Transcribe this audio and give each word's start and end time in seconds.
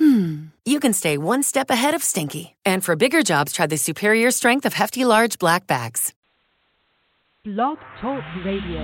hmm, 0.00 0.46
you 0.64 0.80
can 0.80 0.92
stay 0.92 1.16
one 1.18 1.44
step 1.44 1.70
ahead 1.70 1.94
of 1.94 2.02
stinky. 2.02 2.56
And 2.64 2.82
for 2.82 2.96
bigger 2.96 3.22
jobs, 3.22 3.52
try 3.52 3.66
the 3.66 3.76
superior 3.76 4.32
strength 4.32 4.66
of 4.66 4.72
Hefty 4.72 5.04
Large 5.04 5.38
Black 5.38 5.66
Bags. 5.68 6.12
Blog 7.44 7.78
Talk 8.00 8.24
Radio. 8.44 8.82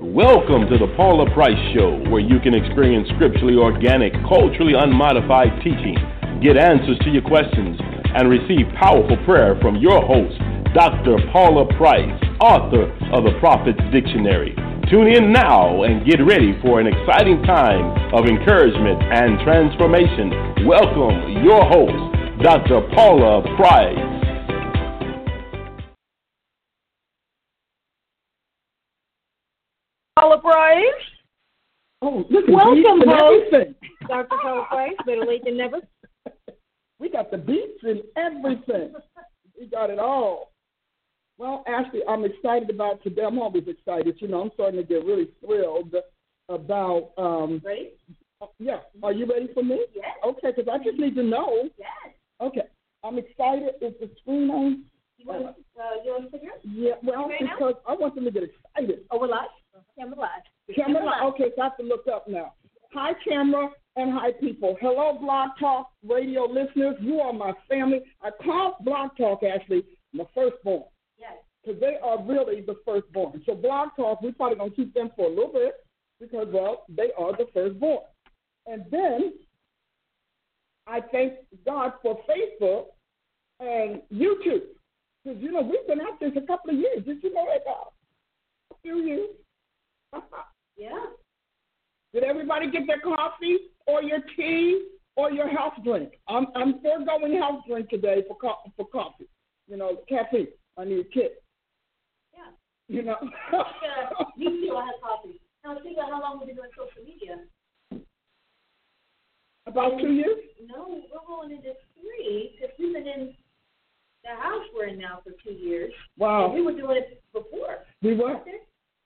Welcome 0.00 0.68
to 0.70 0.78
the 0.78 0.94
Paula 0.96 1.26
Price 1.34 1.58
Show, 1.74 1.98
where 2.08 2.20
you 2.20 2.38
can 2.40 2.54
experience 2.54 3.08
scripturally 3.16 3.56
organic, 3.56 4.12
culturally 4.28 4.74
unmodified 4.78 5.60
teaching, 5.64 5.96
get 6.40 6.56
answers 6.56 6.98
to 7.00 7.10
your 7.10 7.22
questions, 7.22 7.76
and 8.14 8.30
receive 8.30 8.64
powerful 8.80 9.16
prayer 9.24 9.58
from 9.60 9.76
your 9.76 10.00
host, 10.00 10.38
Dr. 10.72 11.18
Paula 11.32 11.66
Price, 11.76 12.14
author 12.40 12.92
of 13.12 13.24
the 13.24 13.36
Prophet's 13.40 13.80
Dictionary. 13.90 14.54
Tune 14.90 15.08
in 15.08 15.32
now 15.34 15.82
and 15.82 16.06
get 16.06 16.16
ready 16.24 16.58
for 16.62 16.80
an 16.80 16.86
exciting 16.86 17.42
time 17.42 18.14
of 18.14 18.24
encouragement 18.24 19.02
and 19.12 19.38
transformation. 19.40 20.66
Welcome 20.66 21.44
your 21.44 21.62
host, 21.68 22.42
Dr. 22.42 22.80
Paula 22.94 23.42
Price. 23.58 23.98
Paula 30.18 30.40
Price. 30.40 30.86
Oh, 32.00 32.24
look 32.30 32.48
at 32.48 32.54
Welcome, 32.54 32.74
beats 32.76 32.88
and 32.88 33.10
host. 33.10 33.76
Dr. 34.08 34.36
Paula 34.40 34.66
Price, 34.70 34.96
better 35.04 35.26
late 35.26 35.44
than 35.44 35.58
never. 35.58 35.80
We 36.98 37.10
got 37.10 37.30
the 37.30 37.38
beats 37.38 37.78
and 37.82 38.00
everything. 38.16 38.92
We 39.56 39.66
got 39.66 39.90
it 39.90 40.00
all. 40.00 40.50
Well, 41.38 41.64
Ashley, 41.68 42.00
I'm 42.08 42.24
excited 42.24 42.68
about 42.68 43.02
today. 43.02 43.22
I'm 43.22 43.38
always 43.38 43.64
excited. 43.68 44.16
You 44.20 44.28
know, 44.28 44.42
I'm 44.42 44.50
starting 44.54 44.80
to 44.80 44.86
get 44.86 45.04
really 45.04 45.28
thrilled 45.44 45.94
about. 46.48 47.10
Um, 47.16 47.62
Ready? 47.64 47.90
yeah. 48.58 48.78
Are 49.02 49.12
you 49.12 49.26
ready 49.26 49.48
for 49.54 49.62
me? 49.62 49.84
Yes. 49.94 50.04
Okay, 50.26 50.52
because 50.54 50.68
I 50.72 50.82
just 50.82 50.98
need 50.98 51.14
to 51.14 51.22
know. 51.22 51.68
Yes. 51.78 52.14
Okay. 52.40 52.62
I'm 53.04 53.18
excited. 53.18 53.70
Is 53.80 53.94
the 54.00 54.10
screen 54.20 54.50
on? 54.50 54.84
You 55.18 55.26
want 55.26 55.46
uh, 55.46 55.52
you 56.04 56.10
want 56.12 56.24
to 56.24 56.30
figure? 56.30 56.50
Yeah. 56.64 56.94
Well, 57.02 57.26
Okay, 57.26 57.38
now? 57.44 57.52
because 57.56 57.74
I 57.86 57.94
want 57.94 58.14
them 58.16 58.24
to 58.24 58.30
get 58.30 58.42
excited. 58.44 59.00
Oh, 59.10 59.18
we're 59.20 59.28
live? 59.28 59.48
Camera 59.96 60.18
live. 60.18 60.74
Camera, 60.76 61.04
live. 61.04 61.22
okay, 61.34 61.50
so 61.54 61.62
I 61.62 61.64
have 61.66 61.76
to 61.78 61.82
look 61.84 62.06
up 62.12 62.26
now. 62.28 62.54
Hi, 62.94 63.12
camera, 63.28 63.68
and 63.96 64.12
hi, 64.12 64.32
people. 64.32 64.76
Hello, 64.80 65.16
Blog 65.20 65.50
Talk 65.60 65.90
radio 66.06 66.44
listeners. 66.46 66.96
You 67.00 67.20
are 67.20 67.32
my 67.32 67.52
family. 67.68 68.00
I 68.22 68.30
call 68.42 68.76
Blog 68.80 69.10
Talk, 69.16 69.40
actually, 69.44 69.84
my 70.12 70.24
firstborn. 70.34 70.84
Because 71.68 71.80
they 71.80 71.96
are 72.02 72.22
really 72.24 72.62
the 72.62 72.76
firstborn. 72.84 73.42
So, 73.44 73.54
Blog 73.54 73.90
Talk, 73.96 74.22
we're 74.22 74.32
probably 74.32 74.56
going 74.56 74.70
to 74.70 74.76
keep 74.76 74.94
them 74.94 75.10
for 75.14 75.26
a 75.26 75.28
little 75.28 75.52
bit 75.52 75.74
because, 76.20 76.48
well, 76.50 76.84
they 76.88 77.10
are 77.18 77.32
the 77.32 77.46
firstborn. 77.52 78.00
And 78.66 78.84
then 78.90 79.34
I 80.86 81.00
thank 81.12 81.34
God 81.66 81.92
for 82.02 82.18
Facebook 82.28 82.86
and 83.60 84.00
YouTube. 84.12 84.62
Because, 85.24 85.42
you 85.42 85.52
know, 85.52 85.62
we've 85.62 85.86
been 85.86 86.00
at 86.00 86.18
this 86.20 86.32
a 86.42 86.46
couple 86.46 86.70
of 86.70 86.76
years. 86.76 87.04
Did 87.04 87.22
you 87.22 87.34
know 87.34 87.46
that, 87.52 87.64
God? 87.64 87.88
A 88.72 88.74
few 88.82 89.02
years. 89.04 89.28
Yeah. 90.80 91.06
Did 92.14 92.22
everybody 92.22 92.70
get 92.70 92.82
their 92.86 93.00
coffee 93.00 93.56
or 93.88 94.00
your 94.00 94.20
tea 94.36 94.90
or 95.16 95.32
your 95.32 95.48
health 95.48 95.72
drink? 95.82 96.10
I'm 96.28 96.46
I'm 96.54 96.80
foregoing 96.80 97.36
health 97.36 97.64
drink 97.68 97.90
today 97.90 98.22
for 98.28 98.36
co- 98.36 98.70
for 98.76 98.86
coffee. 98.86 99.26
You 99.66 99.76
know, 99.76 99.96
caffeine. 100.08 100.46
I 100.78 100.84
need 100.84 101.00
a 101.00 101.04
kick. 101.04 101.32
You 102.88 103.02
know. 103.02 103.16
Uh, 103.52 104.24
you 104.36 104.66
too, 104.66 104.74
I 104.76 104.86
have 104.86 105.00
coffee. 105.02 105.40
Now, 105.64 105.76
think 105.82 105.96
about 105.96 106.10
how 106.10 106.20
long 106.20 106.38
we've 106.38 106.48
been 106.48 106.56
doing 106.56 106.70
social 106.76 107.04
media. 107.04 107.36
About 109.66 109.98
two 110.00 110.12
years. 110.12 110.38
No, 110.66 111.02
we're 111.12 111.26
going 111.26 111.50
into 111.50 111.72
three 111.94 112.56
because 112.58 112.74
we've 112.78 112.94
been 112.94 113.06
in 113.06 113.34
the 114.24 114.30
house 114.40 114.64
we're 114.74 114.86
in 114.86 114.98
now 114.98 115.20
for 115.22 115.32
two 115.44 115.54
years. 115.54 115.92
Wow. 116.16 116.46
And 116.46 116.54
we 116.54 116.62
were 116.62 116.72
doing 116.72 116.96
it 116.96 117.22
before. 117.32 117.84
We 118.02 118.14
were. 118.14 118.40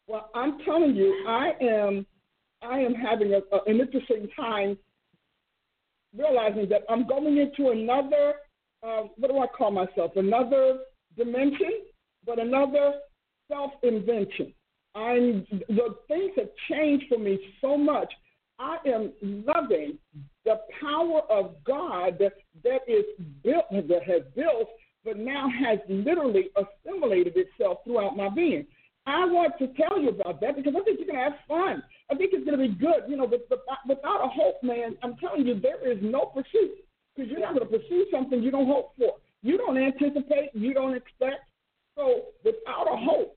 Well, 0.07 0.31
I'm 0.35 0.59
telling 0.65 0.95
you, 0.95 1.25
I 1.27 1.53
am 1.61 2.07
I 2.63 2.79
am 2.79 2.95
having 2.95 3.35
a, 3.35 3.39
a, 3.55 3.61
an 3.67 3.81
interesting 3.81 4.29
time 4.37 4.79
realizing 6.17 6.69
that 6.69 6.83
I'm 6.89 7.07
going 7.09 7.39
into 7.39 7.71
another 7.71 8.35
uh, 8.83 9.03
what 9.17 9.31
do 9.31 9.39
I 9.39 9.47
call 9.47 9.71
myself? 9.71 10.13
Another 10.17 10.79
dimension, 11.17 11.71
but 12.27 12.39
another 12.39 12.95
self 13.53 13.73
invention. 13.83 14.53
I'm 14.95 15.47
the 15.69 15.97
things 16.09 16.33
have 16.37 16.51
changed 16.71 17.07
for 17.09 17.19
me 17.19 17.39
so 17.61 17.77
much. 17.77 18.13
I 18.59 18.77
am 18.87 19.13
loving 19.23 19.99
the 20.45 20.61
power 20.81 21.23
of 21.31 21.55
God 21.65 22.19
that 22.19 22.81
is 22.87 23.05
built 23.43 23.65
that 23.71 24.03
has 24.05 24.23
built, 24.37 24.69
but 25.05 25.19
now 25.19 25.49
has 25.49 25.79
literally 25.89 26.51
assimilated 26.57 27.35
itself 27.37 27.79
throughout 27.85 28.17
my 28.17 28.29
being. 28.29 28.67
I 29.07 29.25
want 29.25 29.55
to 29.59 29.67
tell 29.75 30.01
you 30.01 30.11
about 30.11 30.41
that 30.43 30.57
because 30.57 30.75
I 30.77 30.85
think 30.85 31.01
you're 31.01 31.17
to 31.17 31.25
have 31.25 31.33
fun. 31.49 31.83
I 32.11 32.15
think 32.15 32.31
it's 32.33 32.45
going 32.45 32.59
to 32.59 32.69
be 32.69 32.75
good. 32.75 33.09
You 33.09 33.17
know, 33.17 33.25
with, 33.25 33.41
without 33.89 34.25
a 34.25 34.29
hope, 34.29 34.63
man, 34.63 34.97
I'm 35.03 35.17
telling 35.17 35.45
you, 35.45 35.59
there 35.59 35.91
is 35.91 35.99
no 36.03 36.27
pursuit 36.27 36.71
because 37.17 37.31
you're 37.31 37.41
not 37.41 37.55
going 37.55 37.69
to 37.69 37.79
pursue 37.79 38.07
something 38.13 38.43
you 38.43 38.53
don't 38.53 38.67
hope 38.67 38.93
for. 38.97 39.15
You 39.43 39.59
don't 39.59 39.77
anticipate, 39.77 40.51
you 40.55 40.73
don't 40.73 40.95
expect. 40.95 41.43
So 41.97 42.27
without 42.45 42.87
a 42.93 42.97
hope, 42.97 43.37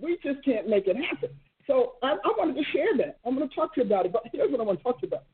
we 0.00 0.18
just 0.22 0.44
can't 0.44 0.68
make 0.68 0.86
it 0.86 0.96
happen. 0.96 1.30
So 1.66 1.94
I, 2.02 2.12
I 2.12 2.32
wanted 2.36 2.56
to 2.56 2.64
share 2.72 2.96
that. 2.98 3.18
I'm 3.24 3.36
going 3.36 3.48
to 3.48 3.54
talk 3.54 3.74
to 3.74 3.80
you 3.80 3.86
about 3.86 4.06
it, 4.06 4.12
but 4.12 4.22
here's 4.32 4.50
what 4.50 4.60
I 4.60 4.64
want 4.64 4.78
to 4.78 4.82
talk 4.84 5.00
to 5.00 5.06
you 5.06 5.08
about. 5.08 5.24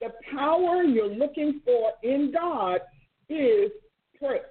The 0.00 0.10
power 0.32 0.84
you're 0.84 1.08
looking 1.12 1.60
for 1.64 1.90
in 2.02 2.32
God 2.32 2.80
is 3.28 3.72
prayer. 4.18 4.46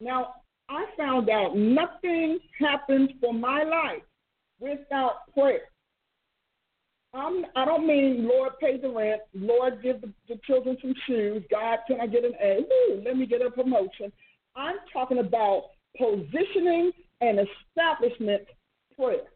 Now, 0.00 0.34
I 0.70 0.86
found 0.96 1.28
out 1.28 1.56
nothing 1.56 2.38
happens 2.58 3.10
for 3.20 3.34
my 3.34 3.64
life 3.64 4.02
without 4.60 5.32
prayer. 5.34 5.62
I'm, 7.12 7.44
I 7.56 7.64
don't 7.64 7.86
mean, 7.86 8.28
Lord, 8.28 8.52
pay 8.60 8.78
the 8.78 8.88
rent. 8.88 9.20
Lord, 9.34 9.82
give 9.82 10.00
the, 10.00 10.12
the 10.28 10.38
children 10.46 10.76
some 10.80 10.94
shoes. 11.06 11.42
God, 11.50 11.80
can 11.86 12.00
I 12.00 12.06
get 12.06 12.24
an 12.24 12.34
A? 12.40 12.60
Let 13.04 13.16
me 13.16 13.26
get 13.26 13.44
a 13.44 13.50
promotion. 13.50 14.12
I'm 14.54 14.76
talking 14.92 15.18
about 15.18 15.70
positioning 15.96 16.92
and 17.20 17.38
establishment 17.40 18.42
prayer. 18.96 19.28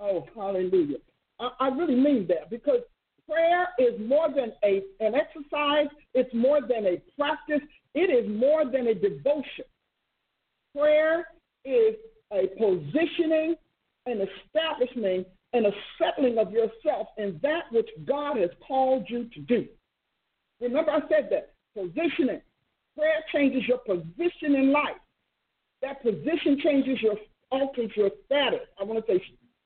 Oh, 0.00 0.26
hallelujah. 0.34 0.98
I, 1.38 1.50
I 1.60 1.68
really 1.68 1.94
mean 1.94 2.26
that 2.28 2.50
because 2.50 2.80
prayer 3.28 3.68
is 3.78 3.98
more 4.00 4.28
than 4.28 4.52
a, 4.64 4.82
an 5.00 5.14
exercise, 5.14 5.86
it's 6.14 6.32
more 6.34 6.60
than 6.60 6.86
a 6.86 7.00
practice, 7.16 7.60
it 7.94 8.10
is 8.10 8.28
more 8.28 8.64
than 8.64 8.88
a 8.88 8.94
devotion. 8.94 9.64
Prayer 10.76 11.26
is 11.64 11.94
a 12.32 12.48
positioning, 12.58 13.54
an 14.06 14.26
establishment, 14.46 15.26
and 15.52 15.66
a 15.66 15.72
settling 15.98 16.38
of 16.38 16.50
yourself 16.50 17.08
in 17.18 17.38
that 17.42 17.64
which 17.70 17.88
God 18.06 18.38
has 18.38 18.50
called 18.66 19.04
you 19.08 19.28
to 19.34 19.40
do. 19.40 19.66
Remember, 20.60 20.90
I 20.90 21.00
said 21.08 21.28
that 21.30 21.52
positioning. 21.76 22.40
Prayer 22.96 23.24
changes 23.32 23.62
your 23.68 23.78
position 23.78 24.54
in 24.54 24.72
life. 24.72 24.96
That 25.82 26.02
position 26.02 26.58
changes 26.62 27.02
your 27.02 27.16
alters 27.50 27.90
your 27.96 28.10
status. 28.26 28.66
I 28.80 28.84
want 28.84 29.04
to 29.06 29.12
say 29.12 29.22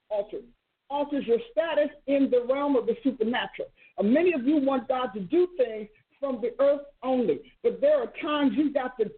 alters 0.08 0.44
alters 0.88 1.26
your 1.26 1.38
status 1.50 1.90
in 2.06 2.30
the 2.30 2.44
realm 2.48 2.76
of 2.76 2.86
the 2.86 2.96
supernatural. 3.02 3.68
Uh, 3.98 4.02
many 4.02 4.32
of 4.32 4.44
you 4.44 4.56
want 4.58 4.88
God 4.88 5.08
to 5.14 5.20
do 5.20 5.48
things 5.56 5.88
from 6.20 6.40
the 6.40 6.52
earth 6.62 6.82
only, 7.02 7.40
but 7.62 7.80
there 7.80 8.00
are 8.02 8.12
times 8.22 8.52
you 8.56 8.72
got 8.72 8.96
to 8.98 9.10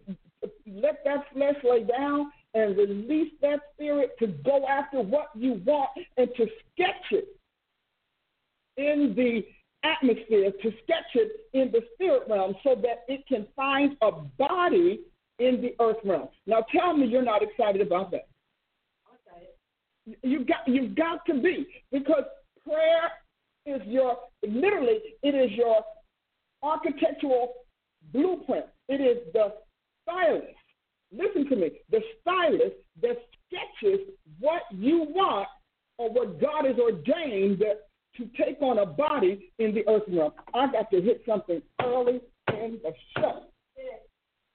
let 0.65 1.03
that 1.05 1.25
flesh 1.33 1.55
lay 1.63 1.83
down 1.83 2.31
and 2.53 2.77
release 2.77 3.31
that 3.41 3.59
spirit 3.73 4.11
to 4.19 4.27
go 4.27 4.65
after 4.67 5.01
what 5.01 5.29
you 5.35 5.61
want 5.65 5.89
and 6.17 6.29
to 6.35 6.47
sketch 6.73 7.11
it 7.11 7.27
in 8.77 9.13
the 9.15 9.45
atmosphere, 9.83 10.51
to 10.61 10.71
sketch 10.83 11.15
it 11.15 11.31
in 11.53 11.71
the 11.71 11.81
spirit 11.93 12.23
realm 12.29 12.55
so 12.63 12.75
that 12.75 13.03
it 13.07 13.25
can 13.27 13.45
find 13.55 13.95
a 14.01 14.11
body 14.37 15.01
in 15.39 15.61
the 15.61 15.75
earth 15.83 15.97
realm. 16.03 16.27
Now 16.45 16.65
tell 16.71 16.95
me 16.95 17.07
you're 17.07 17.23
not 17.23 17.41
excited 17.41 17.81
about 17.81 18.11
that. 18.11 18.27
You 20.23 20.45
got 20.45 20.67
you've 20.67 20.95
got 20.95 21.25
to 21.27 21.39
be 21.41 21.67
because 21.91 22.23
prayer 22.65 23.11
is 23.65 23.81
your 23.85 24.17
literally 24.47 24.99
it 25.23 25.35
is 25.35 25.51
your 25.51 25.83
architectural 26.63 27.53
blueprint. 28.11 28.65
It 28.87 29.01
is 29.01 29.17
the 29.33 29.53
stylist. 30.03 30.47
Listen 31.11 31.47
to 31.49 31.55
me. 31.55 31.71
The 31.91 32.01
stylist 32.21 32.75
that 33.01 33.17
sketches 33.47 33.99
what 34.39 34.63
you 34.71 35.07
want 35.09 35.47
or 35.97 36.11
what 36.11 36.41
God 36.41 36.65
has 36.65 36.77
ordained 36.77 37.59
to 38.17 38.25
take 38.37 38.61
on 38.61 38.79
a 38.79 38.85
body 38.85 39.51
in 39.59 39.73
the 39.73 39.87
earth 39.87 40.03
realm. 40.07 40.31
I 40.53 40.71
got 40.71 40.89
to 40.91 41.01
hit 41.01 41.21
something 41.27 41.61
early 41.81 42.19
in 42.53 42.79
the 42.83 42.93
show 43.17 43.43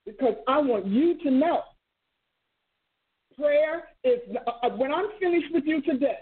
because 0.06 0.34
I 0.46 0.58
want 0.58 0.86
you 0.86 1.18
to 1.22 1.30
know 1.30 1.62
prayer 3.36 3.88
is, 4.04 4.20
uh, 4.46 4.70
when 4.70 4.92
I'm 4.92 5.08
finished 5.18 5.52
with 5.52 5.64
you 5.66 5.82
today, 5.82 6.18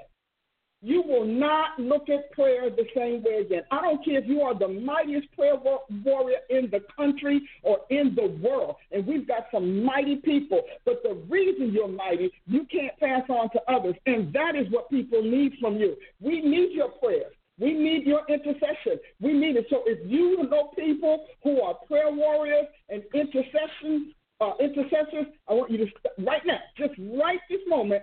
you 0.84 1.00
will 1.00 1.24
not 1.24 1.78
look 1.78 2.08
at 2.08 2.32
prayer 2.32 2.68
the 2.68 2.86
same 2.94 3.22
way 3.22 3.42
again. 3.46 3.62
I 3.70 3.80
don't 3.82 4.04
care 4.04 4.18
if 4.18 4.26
you 4.26 4.40
are 4.40 4.58
the 4.58 4.66
mightiest 4.66 5.30
prayer 5.32 5.54
warrior 5.54 6.38
in 6.50 6.70
the 6.72 6.80
country 6.96 7.40
or 7.62 7.78
in 7.90 8.16
the 8.16 8.36
world, 8.42 8.76
and 8.90 9.06
we've 9.06 9.26
got 9.26 9.46
some 9.52 9.84
mighty 9.84 10.16
people. 10.16 10.62
But 10.84 11.04
the 11.04 11.14
reason 11.28 11.72
you're 11.72 11.86
mighty, 11.86 12.32
you 12.46 12.66
can't 12.66 12.98
pass 12.98 13.22
on 13.28 13.50
to 13.50 13.60
others, 13.72 13.94
and 14.06 14.32
that 14.32 14.56
is 14.56 14.66
what 14.70 14.90
people 14.90 15.22
need 15.22 15.52
from 15.60 15.76
you. 15.76 15.96
We 16.20 16.40
need 16.40 16.72
your 16.72 16.88
prayers. 16.88 17.32
We 17.62 17.74
need 17.74 18.04
your 18.04 18.22
intercession. 18.28 18.98
We 19.20 19.34
need 19.34 19.54
it. 19.54 19.66
So 19.70 19.84
if 19.86 19.98
you 20.04 20.48
know 20.50 20.72
people 20.76 21.26
who 21.44 21.60
are 21.60 21.74
prayer 21.86 22.10
warriors 22.10 22.66
and 22.88 23.04
intercession 23.14 24.12
uh, 24.40 24.54
intercessors, 24.58 25.26
I 25.48 25.52
want 25.52 25.70
you 25.70 25.78
to 25.78 25.86
right 26.24 26.42
now, 26.44 26.58
just 26.76 26.94
right 26.98 27.38
this 27.48 27.60
moment, 27.68 28.02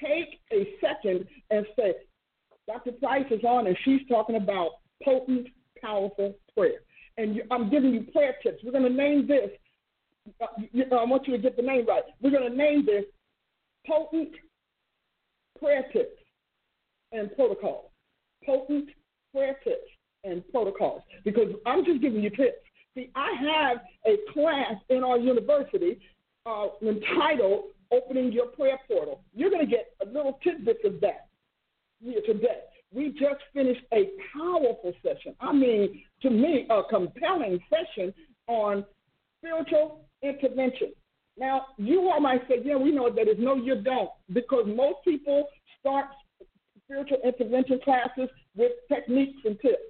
take 0.00 0.40
a 0.50 0.66
second 0.80 1.26
and 1.50 1.66
say, 1.76 1.92
Dr. 2.66 2.92
Price 2.92 3.26
is 3.30 3.44
on, 3.44 3.66
and 3.66 3.76
she's 3.84 4.00
talking 4.08 4.36
about 4.36 4.70
potent, 5.02 5.48
powerful 5.82 6.34
prayer. 6.56 6.80
And 7.18 7.36
you, 7.36 7.42
I'm 7.50 7.68
giving 7.68 7.92
you 7.92 8.06
prayer 8.10 8.36
tips. 8.42 8.62
We're 8.64 8.72
going 8.72 8.84
to 8.84 8.90
name 8.90 9.28
this. 9.28 9.50
Uh, 10.40 10.46
you, 10.72 10.84
I 10.84 11.04
want 11.04 11.26
you 11.26 11.36
to 11.36 11.42
get 11.42 11.56
the 11.56 11.62
name 11.62 11.84
right. 11.86 12.04
We're 12.22 12.30
going 12.30 12.50
to 12.50 12.56
name 12.56 12.86
this 12.86 13.04
potent 13.86 14.30
prayer 15.60 15.84
tips 15.92 16.16
and 17.12 17.30
protocols. 17.36 17.90
Potent 18.46 18.88
prayer 19.32 19.56
tips 19.64 19.90
and 20.24 20.46
protocols. 20.50 21.02
Because 21.24 21.48
I'm 21.66 21.84
just 21.84 22.00
giving 22.00 22.22
you 22.22 22.30
tips. 22.30 22.58
See, 22.94 23.10
I 23.14 23.32
have 23.40 23.78
a 24.06 24.16
class 24.32 24.74
in 24.88 25.02
our 25.02 25.18
university 25.18 25.98
uh, 26.46 26.66
entitled 26.82 27.64
Opening 27.90 28.32
Your 28.32 28.46
Prayer 28.46 28.78
Portal. 28.86 29.20
You're 29.34 29.50
going 29.50 29.64
to 29.64 29.70
get 29.70 29.88
a 30.02 30.06
little 30.06 30.38
tidbit 30.42 30.78
of 30.84 31.00
that 31.00 31.28
here 32.02 32.20
today. 32.26 32.60
We 32.92 33.10
just 33.10 33.42
finished 33.52 33.82
a 33.92 34.10
powerful 34.32 34.92
session. 35.02 35.34
I 35.40 35.52
mean, 35.52 36.02
to 36.22 36.30
me, 36.30 36.66
a 36.70 36.82
compelling 36.88 37.58
session 37.68 38.14
on 38.46 38.84
spiritual 39.40 40.04
intervention. 40.22 40.92
Now, 41.36 41.66
you 41.76 42.08
all 42.08 42.20
might 42.20 42.46
say, 42.48 42.56
yeah, 42.64 42.76
we 42.76 42.92
know 42.92 43.10
that 43.10 43.28
is 43.28 43.36
no, 43.38 43.56
you 43.56 43.82
don't, 43.82 44.10
because 44.32 44.66
most 44.66 44.98
people 45.04 45.48
start 45.80 46.06
spiritual 46.84 47.18
intervention 47.24 47.80
classes 47.84 48.28
with 48.56 48.72
techniques 48.88 49.40
and 49.44 49.58
tips. 49.60 49.82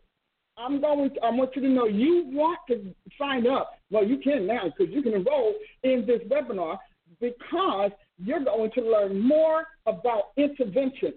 I'm 0.56 0.80
going. 0.80 1.10
To, 1.14 1.20
I 1.24 1.30
want 1.30 1.56
you 1.56 1.62
to 1.62 1.68
know 1.68 1.86
you 1.86 2.24
want 2.26 2.60
to 2.68 2.94
sign 3.18 3.46
up. 3.46 3.72
Well, 3.90 4.04
you 4.04 4.18
can 4.18 4.46
now 4.46 4.64
because 4.64 4.92
you 4.92 5.02
can 5.02 5.14
enroll 5.14 5.54
in 5.82 6.04
this 6.06 6.20
webinar 6.30 6.78
because 7.20 7.90
you're 8.18 8.44
going 8.44 8.70
to 8.72 8.80
learn 8.82 9.20
more 9.20 9.64
about 9.86 10.32
intervention 10.36 11.14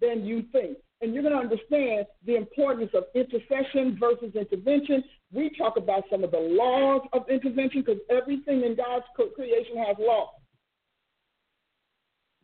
than 0.00 0.24
you 0.24 0.44
think. 0.52 0.78
And 1.00 1.12
you're 1.12 1.22
going 1.22 1.34
to 1.34 1.40
understand 1.40 2.06
the 2.24 2.36
importance 2.36 2.90
of 2.94 3.04
intercession 3.14 3.98
versus 4.00 4.34
intervention. 4.34 5.04
We 5.32 5.50
talk 5.56 5.76
about 5.76 6.04
some 6.10 6.24
of 6.24 6.30
the 6.30 6.38
laws 6.38 7.02
of 7.12 7.28
intervention 7.28 7.82
because 7.82 8.00
everything 8.10 8.62
in 8.62 8.76
God's 8.76 9.04
creation 9.34 9.76
has 9.76 9.96
laws. 9.98 10.28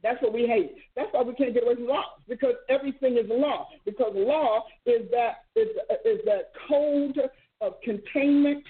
That's 0.03 0.21
what 0.21 0.33
we 0.33 0.47
hate. 0.47 0.75
That's 0.97 1.09
why 1.13 1.23
we 1.23 1.35
can't 1.35 1.55
get 1.55 1.63
away 1.63 1.77
from 1.77 1.87
law 1.87 2.05
because 2.29 2.55
everything 2.69 3.17
is 3.19 3.27
law. 3.29 3.69
Because 3.85 4.13
law 4.15 4.65
is 4.85 5.09
that 5.11 5.45
is 5.55 5.69
is 6.05 6.19
that 6.25 6.53
code 6.69 7.19
of 7.61 7.75
containment 7.83 8.65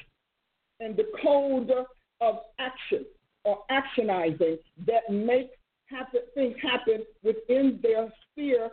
and 0.80 0.96
the 0.96 1.06
code 1.22 1.70
of 2.20 2.36
action 2.58 3.06
or 3.44 3.58
actionizing 3.70 4.58
that 4.86 5.02
makes 5.10 5.56
happen, 5.86 6.20
things 6.34 6.56
happen 6.62 7.04
within 7.22 7.78
their 7.82 8.12
sphere, 8.30 8.70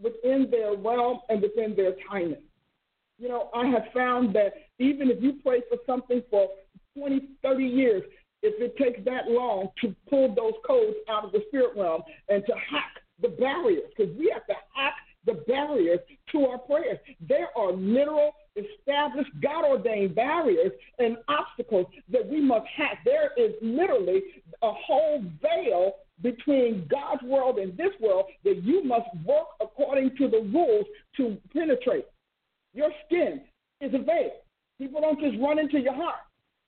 within 0.00 0.48
their 0.50 0.76
realm, 0.76 1.20
and 1.28 1.42
within 1.42 1.74
their 1.76 1.94
timing. 2.08 2.42
You 3.18 3.28
know, 3.28 3.50
I 3.54 3.66
have 3.66 3.84
found 3.94 4.34
that 4.34 4.54
even 4.78 5.10
if 5.10 5.22
you 5.22 5.34
pray 5.44 5.62
for 5.68 5.78
something 5.86 6.22
for 6.30 6.48
20, 6.96 7.28
30 7.42 7.64
years, 7.64 8.02
if 8.42 8.60
it 8.60 8.76
takes 8.76 9.04
that 9.04 9.28
long 9.28 9.68
to 9.80 9.94
pull 10.08 10.34
those 10.34 10.54
codes 10.66 10.96
out 11.08 11.24
of 11.24 11.32
the 11.32 11.42
spirit 11.48 11.76
realm 11.76 12.02
and 12.28 12.44
to 12.46 12.52
hack 12.52 13.00
the 13.20 13.28
barriers, 13.28 13.90
because 13.96 14.14
we 14.16 14.30
have 14.32 14.46
to 14.46 14.54
hack 14.74 14.94
the 15.24 15.34
barriers 15.46 16.00
to 16.32 16.46
our 16.46 16.58
prayers. 16.58 16.98
There 17.28 17.48
are 17.56 17.72
literal, 17.72 18.32
established, 18.56 19.30
God 19.40 19.64
ordained 19.64 20.14
barriers 20.14 20.72
and 20.98 21.16
obstacles 21.28 21.86
that 22.10 22.28
we 22.28 22.40
must 22.40 22.66
hack. 22.76 22.98
There 23.04 23.30
is 23.36 23.52
literally 23.62 24.22
a 24.62 24.72
whole 24.72 25.22
veil 25.40 25.92
between 26.22 26.86
God's 26.90 27.22
world 27.22 27.58
and 27.58 27.76
this 27.76 27.92
world 28.00 28.26
that 28.44 28.62
you 28.64 28.84
must 28.84 29.08
work 29.24 29.46
according 29.60 30.16
to 30.16 30.28
the 30.28 30.40
rules 30.52 30.86
to 31.16 31.36
penetrate. 31.52 32.06
Your 32.74 32.90
skin 33.06 33.42
is 33.80 33.94
a 33.94 33.98
veil. 33.98 34.32
People 34.78 35.00
don't 35.00 35.20
just 35.20 35.36
run 35.40 35.58
into 35.58 35.78
your 35.78 35.94
heart, 35.94 36.20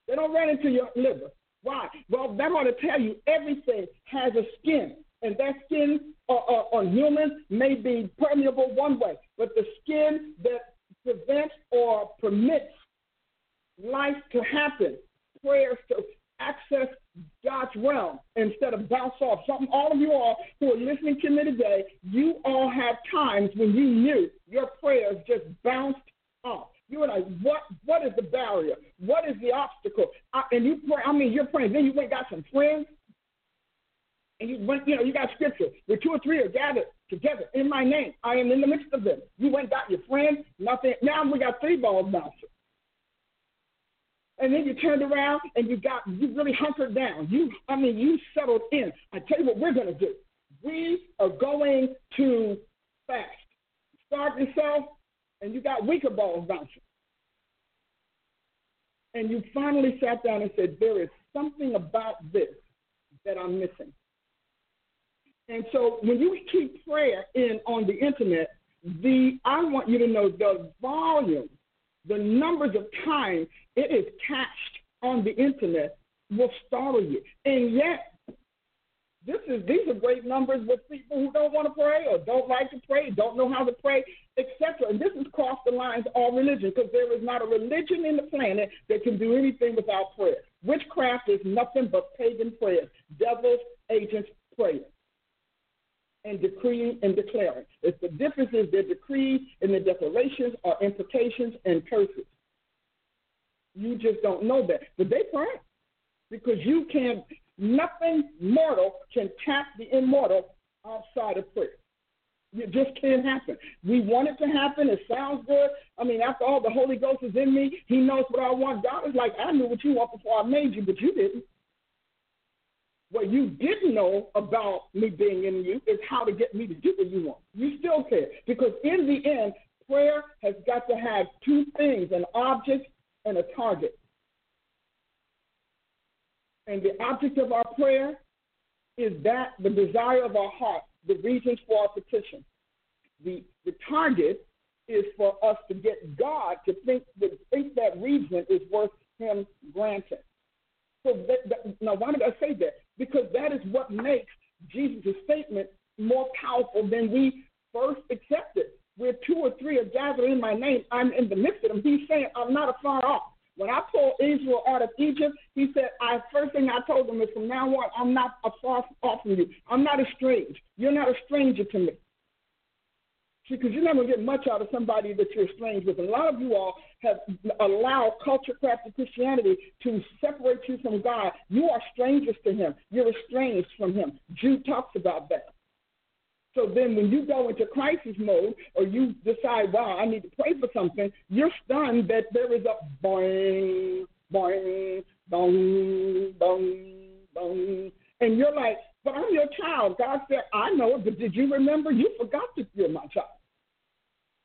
they 0.07 0.15
don't 0.15 0.33
run 0.33 0.49
into 0.49 0.69
your 0.69 0.91
liver. 0.95 1.31
To 2.65 2.73
tell 2.73 2.99
you 2.99 3.17
everything 3.27 3.87
has 4.05 4.33
a 4.35 4.43
skin. 4.59 4.97
And 5.21 5.37
that 5.37 5.55
skin 5.67 6.15
uh, 6.31 6.33
uh, 6.33 6.65
on 6.73 6.93
humans 6.93 7.33
may 7.51 7.75
be 7.75 8.11
permeable 8.19 8.75
one 8.75 8.99
way, 8.99 9.17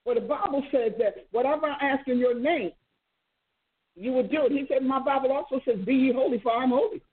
Well, 0.10 0.20
the 0.20 0.28
Bible 0.28 0.64
says 0.72 0.94
that 0.98 1.28
whatever 1.30 1.68
I 1.68 1.86
ask 1.86 2.08
in 2.08 2.18
your 2.18 2.34
name, 2.34 2.72
you 3.96 4.12
will 4.12 4.28
do 4.28 4.48
it. 4.48 4.52
He 4.52 4.66
said, 4.68 4.82
my 4.82 4.98
Bible 4.98 5.32
also 5.32 5.62
says, 5.64 5.78
be 5.86 5.94
ye 5.94 6.12
holy, 6.12 6.40
for 6.40 6.52
I'm 6.52 6.70
holy. 6.70 7.04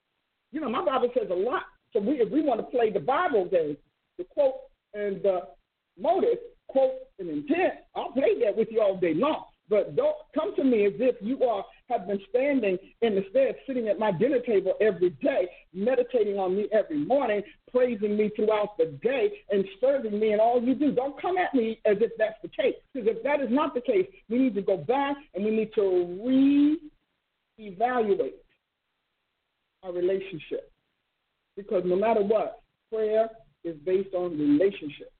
You 0.51 0.61
know, 0.61 0.69
my 0.69 0.83
Bible 0.83 1.11
says 1.13 1.27
a 1.29 1.35
lot. 1.35 1.61
So 1.93 1.99
we, 1.99 2.13
if 2.13 2.31
we 2.31 2.41
want 2.41 2.59
to 2.59 2.65
play 2.75 2.89
the 2.89 2.99
Bible 2.99 3.45
game, 3.45 3.77
the 4.17 4.23
quote 4.23 4.55
and 4.95 5.21
the 5.21 5.41
motive, 5.95 6.39
quote, 6.69 6.93
and 7.19 7.29
intent, 7.29 7.73
I'll 7.95 8.13
play 8.13 8.43
that 8.43 8.57
with 8.57 8.69
you 8.71 8.81
all 8.81 8.97
day 8.97 9.13
long. 9.13 9.45
But 9.69 9.95
don't 9.95 10.15
come 10.33 10.55
to 10.55 10.63
me 10.63 10.85
as 10.85 10.93
if 10.97 11.15
you 11.21 11.43
are 11.43 11.65
have 11.89 12.07
been 12.07 12.19
standing 12.29 12.77
in 13.01 13.15
the 13.15 13.25
stead, 13.29 13.55
sitting 13.65 13.87
at 13.87 13.97
my 13.99 14.11
dinner 14.11 14.39
table 14.39 14.73
every 14.81 15.09
day, 15.21 15.49
meditating 15.73 16.37
on 16.37 16.55
me 16.55 16.67
every 16.71 16.97
morning, 16.97 17.41
praising 17.71 18.17
me 18.17 18.29
throughout 18.35 18.77
the 18.77 18.85
day, 19.01 19.31
and 19.49 19.65
serving 19.79 20.19
me 20.19 20.33
in 20.33 20.39
all 20.39 20.61
you 20.61 20.75
do. 20.75 20.91
Don't 20.91 21.21
come 21.21 21.37
at 21.37 21.53
me 21.53 21.79
as 21.85 21.97
if 22.01 22.11
that's 22.17 22.35
the 22.41 22.49
case. 22.49 22.75
Because 22.93 23.09
if 23.15 23.23
that 23.23 23.39
is 23.41 23.49
not 23.49 23.73
the 23.73 23.81
case, 23.81 24.07
we 24.29 24.37
need 24.37 24.55
to 24.55 24.61
go 24.61 24.77
back 24.77 25.15
and 25.33 25.45
we 25.45 25.51
need 25.51 25.73
to 25.75 26.19
re-evaluate 27.57 28.35
our 29.83 29.91
relationship. 29.93 30.71
Because 31.55 31.83
no 31.85 31.95
matter 31.95 32.21
what, 32.21 32.61
prayer 32.91 33.29
is 33.63 33.75
based 33.85 34.13
on 34.13 34.37
relationship. 34.37 35.11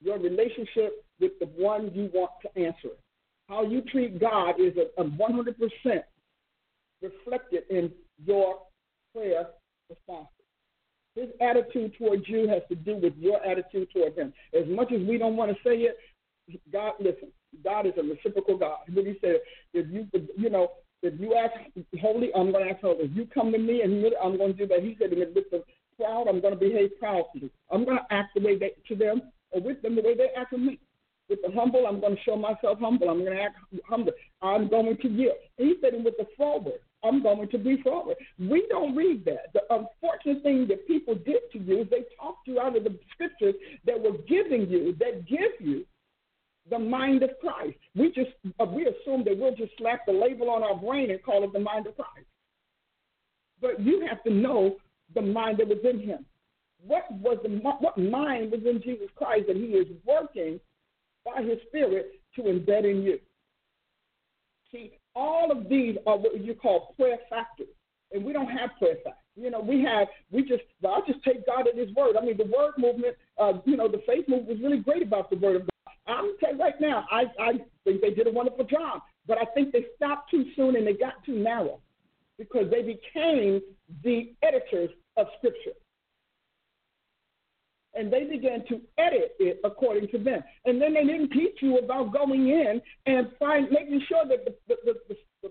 Your 0.00 0.18
relationship 0.18 1.04
with 1.20 1.32
the 1.40 1.46
one 1.46 1.90
you 1.94 2.10
want 2.12 2.30
to 2.42 2.48
answer 2.58 2.88
it. 2.88 3.00
How 3.48 3.62
you 3.62 3.82
treat 3.82 4.20
God 4.20 4.54
is 4.58 4.74
a, 4.76 5.00
a 5.00 5.04
100% 5.04 6.02
reflected 7.02 7.64
in 7.70 7.90
your 8.24 8.58
prayer 9.14 9.48
response. 9.90 10.28
His 11.14 11.28
attitude 11.40 11.94
towards 11.96 12.28
you 12.28 12.48
has 12.48 12.62
to 12.68 12.74
do 12.74 12.96
with 12.96 13.14
your 13.16 13.44
attitude 13.44 13.88
toward 13.92 14.16
him. 14.16 14.32
As 14.52 14.66
much 14.66 14.92
as 14.92 15.00
we 15.06 15.18
don't 15.18 15.36
want 15.36 15.52
to 15.52 15.56
say 15.62 15.76
it, 15.76 15.96
God, 16.72 16.94
listen, 16.98 17.30
God 17.62 17.86
is 17.86 17.92
a 17.98 18.02
reciprocal 18.02 18.58
God. 18.58 18.78
When 18.92 19.06
he 19.06 19.16
said, 19.20 19.36
if 19.72 19.86
you, 19.90 20.08
you 20.36 20.50
know, 20.50 20.72
if 21.02 21.20
you 21.20 21.34
ask 21.34 21.52
holy, 22.00 22.30
I'm 22.34 22.50
going 22.50 22.64
to 22.64 22.70
ask 22.72 22.80
holy. 22.80 23.04
If 23.04 23.16
you 23.16 23.26
come 23.26 23.52
to 23.52 23.58
me 23.58 23.82
and 23.82 24.04
I'm 24.22 24.36
going 24.36 24.56
to 24.56 24.58
do 24.58 24.66
that. 24.66 24.82
He 24.82 24.96
said, 24.98 25.10
with 25.10 25.50
the 25.50 25.62
proud, 26.00 26.26
I'm 26.28 26.40
going 26.40 26.54
to 26.54 26.60
behave 26.60 26.98
proudly. 26.98 27.50
I'm 27.70 27.84
going 27.84 27.98
to 27.98 28.14
act 28.14 28.34
the 28.34 28.40
way 28.40 28.58
they, 28.58 28.72
to 28.88 28.96
them 28.96 29.22
or 29.50 29.60
with 29.60 29.82
them 29.82 29.94
the 29.94 30.02
way 30.02 30.16
they 30.16 30.28
act 30.36 30.52
with 30.52 30.62
me. 30.62 30.80
With 31.28 31.40
the 31.42 31.50
humble, 31.54 31.86
I'm 31.86 32.00
going 32.00 32.16
to 32.16 32.22
show 32.22 32.36
myself 32.36 32.78
humble. 32.80 33.08
I'm 33.08 33.20
going 33.24 33.36
to 33.36 33.42
act 33.42 33.56
humble. 33.88 34.12
I'm 34.42 34.68
going 34.68 34.96
to 34.96 35.08
give. 35.08 35.32
And 35.58 35.68
he 35.68 35.74
said, 35.80 35.92
with 36.04 36.16
the 36.18 36.26
forward, 36.36 36.80
I'm 37.02 37.22
going 37.22 37.48
to 37.48 37.58
be 37.58 37.80
forward. 37.82 38.16
We 38.38 38.66
don't 38.68 38.94
read 38.94 39.24
that. 39.24 39.52
The 39.52 39.62
unfortunate 39.70 40.42
thing 40.42 40.66
that 40.68 40.86
people 40.86 41.14
did 41.14 41.40
to 41.52 41.58
you 41.58 41.82
is 41.82 41.88
they 41.90 42.04
talked 42.20 42.46
you 42.46 42.60
out 42.60 42.76
of 42.76 42.84
the 42.84 42.98
scriptures 43.12 43.54
that 43.86 44.00
were 44.00 44.18
giving 44.28 44.68
you, 44.68 44.94
that 44.98 45.26
give 45.26 45.52
you 45.60 45.86
the 46.70 46.78
mind 46.78 47.22
of 47.22 47.30
Christ. 47.40 47.78
We 47.94 48.08
just 48.08 48.30
uh, 48.58 48.64
we 48.64 48.86
assume 48.86 49.24
that 49.24 49.36
we'll 49.36 49.54
just 49.54 49.72
slap 49.78 50.06
the 50.06 50.12
label 50.12 50.50
on 50.50 50.62
our 50.62 50.74
brain 50.74 51.10
and 51.10 51.22
call 51.22 51.44
it 51.44 51.52
the 51.52 51.60
mind 51.60 51.86
of 51.86 51.94
Christ. 51.94 52.26
But 53.60 53.80
you 53.80 54.06
have 54.08 54.22
to 54.24 54.30
know 54.30 54.76
the 55.14 55.22
mind 55.22 55.58
that 55.58 55.68
was 55.68 55.78
in 55.84 56.00
him. 56.00 56.24
What 56.86 57.04
was 57.12 57.38
the 57.42 57.50
what 57.50 57.98
mind 57.98 58.50
was 58.50 58.60
in 58.64 58.80
Jesus 58.82 59.08
Christ 59.16 59.44
that 59.48 59.56
he 59.56 59.62
is 59.62 59.86
working 60.06 60.58
by 61.24 61.42
his 61.42 61.58
spirit 61.68 62.20
to 62.36 62.42
embed 62.42 62.90
in 62.90 63.02
you? 63.02 63.18
See, 64.72 64.98
all 65.14 65.52
of 65.52 65.68
these 65.68 65.96
are 66.06 66.16
what 66.18 66.40
you 66.42 66.54
call 66.54 66.94
prayer 66.98 67.18
factors. 67.30 67.68
And 68.12 68.24
we 68.24 68.32
don't 68.32 68.48
have 68.48 68.70
prayer 68.78 68.96
factors. 69.04 69.20
You 69.36 69.50
know, 69.50 69.60
we 69.60 69.82
have, 69.82 70.08
we 70.30 70.42
just, 70.42 70.62
I 70.86 71.00
just 71.06 71.22
take 71.24 71.46
God 71.46 71.66
at 71.66 71.76
His 71.76 71.92
word. 71.94 72.16
I 72.20 72.24
mean, 72.24 72.36
the 72.36 72.44
word 72.44 72.74
movement, 72.78 73.16
uh, 73.38 73.54
you 73.64 73.76
know, 73.76 73.88
the 73.88 74.02
faith 74.06 74.28
movement 74.28 74.48
was 74.48 74.60
really 74.60 74.78
great 74.78 75.02
about 75.02 75.30
the 75.30 75.36
word 75.36 75.56
of 75.56 75.62
God. 75.62 75.94
I'm 76.06 76.36
telling 76.38 76.58
right 76.58 76.80
now, 76.80 77.06
I, 77.10 77.24
I 77.40 77.52
think 77.84 78.00
they 78.00 78.10
did 78.10 78.26
a 78.26 78.30
wonderful 78.30 78.64
job, 78.64 79.00
but 79.26 79.38
I 79.38 79.44
think 79.54 79.72
they 79.72 79.86
stopped 79.96 80.30
too 80.30 80.44
soon 80.54 80.76
and 80.76 80.86
they 80.86 80.92
got 80.92 81.24
too 81.24 81.38
narrow 81.38 81.80
because 82.38 82.70
they 82.70 82.82
became 82.82 83.60
the 84.02 84.32
editors 84.42 84.90
of 85.16 85.26
Scripture. 85.38 85.72
And 87.94 88.12
they 88.12 88.24
began 88.24 88.64
to 88.68 88.80
edit 88.98 89.36
it 89.38 89.60
according 89.64 90.08
to 90.08 90.18
them. 90.18 90.42
And 90.64 90.80
then 90.80 90.94
they 90.94 91.04
didn't 91.04 91.30
teach 91.30 91.58
you 91.60 91.78
about 91.78 92.12
going 92.12 92.48
in 92.48 92.80
and 93.06 93.28
find 93.38 93.70
making 93.70 94.02
sure 94.08 94.24
that 94.28 94.44
the, 94.44 94.54
the, 94.68 94.76
the, 94.84 95.16
the, 95.42 95.50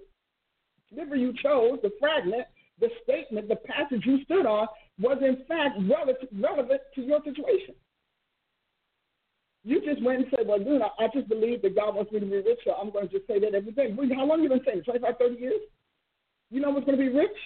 the 0.95 1.17
you 1.17 1.33
chose, 1.41 1.79
the 1.81 1.91
fragment, 1.99 2.45
the 2.79 2.89
statement, 3.03 3.47
the 3.47 3.55
passage 3.55 4.03
you 4.05 4.23
stood 4.25 4.45
on, 4.45 4.67
was 4.99 5.17
in 5.21 5.45
fact 5.47 5.77
relevant, 5.89 6.17
relevant 6.33 6.81
to 6.95 7.01
your 7.01 7.19
situation. 7.23 7.75
You 9.63 9.79
just 9.85 10.03
went 10.03 10.19
and 10.19 10.27
said, 10.29 10.45
well, 10.45 10.59
dude, 10.59 10.81
I, 10.81 11.05
I 11.05 11.07
just 11.13 11.29
believe 11.29 11.61
that 11.61 11.75
God 11.75 11.95
wants 11.95 12.11
me 12.11 12.19
to 12.19 12.25
be 12.25 12.35
rich, 12.35 12.59
so 12.65 12.73
I'm 12.73 12.91
going 12.91 13.07
to 13.07 13.13
just 13.13 13.27
say 13.27 13.39
that 13.39 13.55
every 13.55 13.71
day. 13.71 13.95
How 14.13 14.25
long 14.25 14.41
have 14.41 14.43
you 14.43 14.49
been 14.49 14.61
saying? 14.65 14.83
25, 14.83 15.13
30 15.17 15.39
years? 15.39 15.61
You 16.51 16.59
know 16.59 16.69
what's 16.71 16.85
going 16.85 16.97
to 16.97 17.03
be 17.03 17.09
rich? 17.09 17.37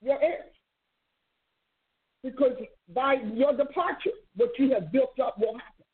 Your 0.00 0.20
heirs. 0.22 0.53
Because 2.24 2.52
by 2.94 3.16
your 3.34 3.54
departure, 3.54 4.16
what 4.34 4.50
you 4.58 4.72
have 4.72 4.90
built 4.90 5.20
up 5.22 5.38
will 5.38 5.52
happen. 5.52 5.84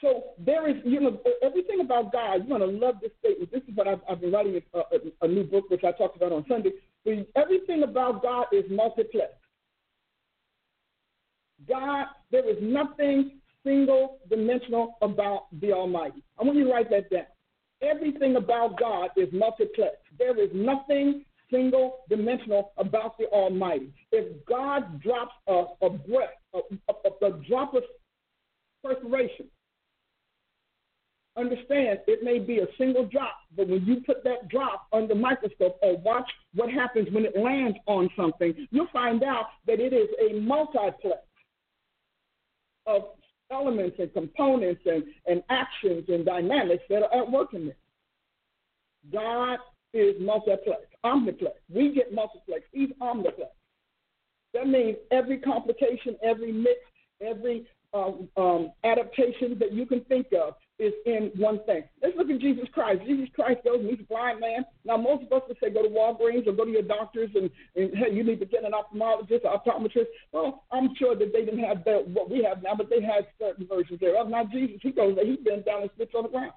So 0.00 0.22
there 0.38 0.68
is, 0.68 0.76
you 0.84 1.00
know, 1.00 1.20
everything 1.42 1.80
about 1.80 2.10
God. 2.10 2.46
You're 2.46 2.58
going 2.58 2.72
to 2.72 2.86
love 2.86 2.96
this 3.02 3.12
statement. 3.20 3.52
This 3.52 3.62
is 3.68 3.76
what 3.76 3.86
I've, 3.86 4.00
I've 4.10 4.20
been 4.20 4.32
writing 4.32 4.60
a, 4.72 4.78
a, 4.78 4.82
a, 5.22 5.28
new 5.28 5.44
book, 5.44 5.68
which 5.68 5.84
I 5.84 5.92
talked 5.92 6.16
about 6.16 6.32
on 6.32 6.44
Sunday. 6.48 6.70
Everything 7.36 7.82
about 7.82 8.22
God 8.22 8.46
is 8.50 8.64
multiplex. 8.70 9.32
God, 11.68 12.06
there 12.30 12.48
is 12.48 12.56
nothing 12.60 13.38
single 13.64 14.18
dimensional 14.28 14.96
about 15.02 15.46
the 15.60 15.72
Almighty. 15.72 16.22
I 16.38 16.44
want 16.44 16.58
you 16.58 16.64
to 16.64 16.72
write 16.72 16.90
that 16.90 17.10
down. 17.10 17.26
Everything 17.82 18.36
about 18.36 18.78
God 18.78 19.10
is 19.16 19.28
multiplex. 19.32 19.96
There 20.18 20.38
is 20.38 20.50
nothing 20.54 21.24
single 21.50 22.00
dimensional 22.08 22.72
about 22.78 23.18
the 23.18 23.26
Almighty. 23.26 23.92
If 24.12 24.44
God 24.46 25.00
drops 25.02 25.34
a, 25.46 25.64
a 25.82 25.90
breath, 25.90 26.30
a, 26.54 26.58
a, 26.88 27.26
a 27.26 27.30
drop 27.48 27.74
of 27.74 27.82
perspiration, 28.82 29.46
understand 31.36 31.98
it 32.06 32.22
may 32.22 32.38
be 32.38 32.58
a 32.60 32.66
single 32.78 33.06
drop, 33.06 33.36
but 33.56 33.68
when 33.68 33.84
you 33.84 34.00
put 34.06 34.22
that 34.24 34.48
drop 34.48 34.86
under 34.92 35.14
microscope 35.14 35.78
or 35.82 35.96
watch 35.98 36.30
what 36.54 36.70
happens 36.70 37.08
when 37.12 37.24
it 37.24 37.36
lands 37.36 37.76
on 37.86 38.08
something, 38.16 38.68
you'll 38.70 38.86
find 38.92 39.22
out 39.22 39.46
that 39.66 39.80
it 39.80 39.92
is 39.92 40.08
a 40.30 40.40
multiplex. 40.40 41.18
of 42.86 43.02
elements 43.50 43.96
and 43.98 44.12
components 44.12 44.80
and, 44.86 45.04
and 45.26 45.42
actions 45.50 46.04
and 46.08 46.24
dynamics 46.24 46.82
that 46.88 47.02
are 47.02 47.14
at 47.22 47.30
work 47.30 47.52
in 47.54 47.66
there. 47.66 47.76
God 49.12 49.58
is 49.92 50.14
multiplex, 50.20 50.82
omniplex. 51.04 51.54
We 51.68 51.94
get 51.94 52.12
multiplex. 52.12 52.64
He's 52.72 52.90
omniplex. 53.00 53.50
That 54.54 54.68
means 54.68 54.96
every 55.10 55.38
complication, 55.38 56.16
every 56.22 56.52
mix, 56.52 56.78
every 57.20 57.66
um, 57.92 58.28
um, 58.36 58.72
adaptation 58.82 59.56
that 59.60 59.72
you 59.72 59.86
can 59.86 60.00
think 60.02 60.26
of 60.32 60.54
is 60.78 60.92
in 61.06 61.30
one 61.36 61.64
thing. 61.64 61.84
Let's 62.02 62.16
look 62.16 62.28
at 62.28 62.40
Jesus 62.40 62.64
Christ. 62.72 63.02
Jesus 63.06 63.28
Christ 63.34 63.60
goes 63.64 63.80
and 63.80 63.88
he's 63.88 64.00
a 64.00 64.08
blind 64.08 64.40
man. 64.40 64.64
Now, 64.84 64.96
most 64.96 65.24
of 65.24 65.32
us 65.32 65.42
would 65.46 65.56
say 65.62 65.70
go 65.70 65.82
to 65.82 65.88
Walgreens 65.88 66.48
or 66.48 66.52
go 66.52 66.64
to 66.64 66.70
your 66.70 66.82
doctors 66.82 67.30
and, 67.34 67.48
and 67.76 67.96
hey, 67.96 68.12
you 68.12 68.24
need 68.24 68.40
to 68.40 68.46
get 68.46 68.64
an 68.64 68.72
ophthalmologist 68.72 69.44
or 69.44 69.60
optometrist. 69.60 70.06
Well, 70.32 70.64
I'm 70.72 70.90
sure 70.98 71.14
that 71.14 71.32
they 71.32 71.44
didn't 71.44 71.62
have 71.62 71.84
that, 71.84 72.08
what 72.08 72.28
we 72.28 72.42
have 72.42 72.62
now, 72.62 72.74
but 72.76 72.90
they 72.90 73.00
had 73.00 73.28
certain 73.40 73.66
versions 73.68 74.00
thereof. 74.00 74.28
Now, 74.28 74.44
Jesus, 74.44 74.78
he 74.82 74.90
goes 74.90 75.14
there, 75.14 75.26
he 75.26 75.36
bends 75.36 75.64
down 75.64 75.82
and 75.82 75.90
spits 75.94 76.12
on 76.16 76.24
the 76.24 76.30
ground. 76.30 76.52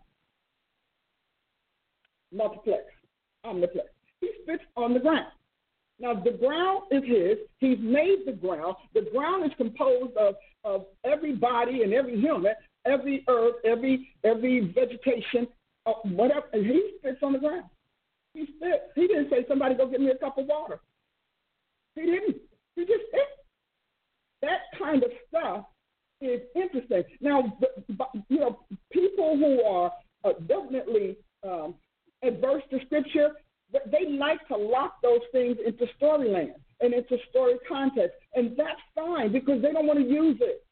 Multiplex, 2.33 2.85
omniplex. 3.45 3.96
He 4.21 4.29
spits 4.43 4.63
on 4.75 4.93
the 4.93 4.99
ground. 4.99 5.27
Now, 5.99 6.13
the 6.13 6.31
ground 6.31 6.83
is 6.91 7.03
his. 7.03 7.37
He's 7.59 7.79
made 7.79 8.19
the 8.25 8.33
ground. 8.33 8.75
The 8.93 9.07
ground 9.11 9.45
is 9.45 9.51
composed 9.57 10.15
of, 10.15 10.35
of 10.63 10.85
every 11.03 11.33
body 11.33 11.81
and 11.81 11.93
every 11.93 12.19
human, 12.19 12.53
every 12.85 13.23
earth, 13.27 13.55
every 13.65 14.09
every 14.23 14.71
vegetation, 14.75 15.47
uh, 15.85 15.93
whatever. 16.03 16.45
And 16.53 16.65
he 16.65 16.91
spits 16.99 17.19
on 17.23 17.33
the 17.33 17.39
ground. 17.39 17.65
He 18.33 18.45
spits. 18.57 18.83
He 18.95 19.07
didn't 19.07 19.29
say, 19.31 19.45
somebody 19.47 19.75
go 19.75 19.87
get 19.87 19.99
me 19.99 20.11
a 20.11 20.17
cup 20.17 20.37
of 20.37 20.45
water. 20.45 20.79
He 21.95 22.01
didn't. 22.01 22.37
He 22.75 22.85
just 22.85 23.07
spit. 23.07 23.21
That 24.43 24.59
kind 24.77 25.03
of 25.03 25.09
stuff 25.27 25.65
is 26.21 26.41
interesting. 26.55 27.03
Now, 27.21 27.57
you 28.29 28.39
know, 28.39 28.59
people 28.91 29.35
who 29.35 29.63
are 29.63 29.91
uh, 30.23 30.33
definitely 30.47 31.17
um, 31.43 31.73
adverse 32.23 32.61
to 32.69 32.79
Scripture, 32.85 33.31
they 33.71 34.11
like 34.17 34.45
to 34.47 34.57
lock 34.57 35.01
those 35.01 35.21
things 35.31 35.57
into 35.65 35.85
storyland 36.01 36.53
and 36.81 36.93
into 36.93 37.17
story 37.29 37.55
context. 37.67 38.15
And 38.33 38.55
that's 38.57 38.79
fine 38.95 39.31
because 39.31 39.61
they 39.61 39.71
don't 39.71 39.87
want 39.87 39.99
to 39.99 40.05
use 40.05 40.37
it. 40.41 40.63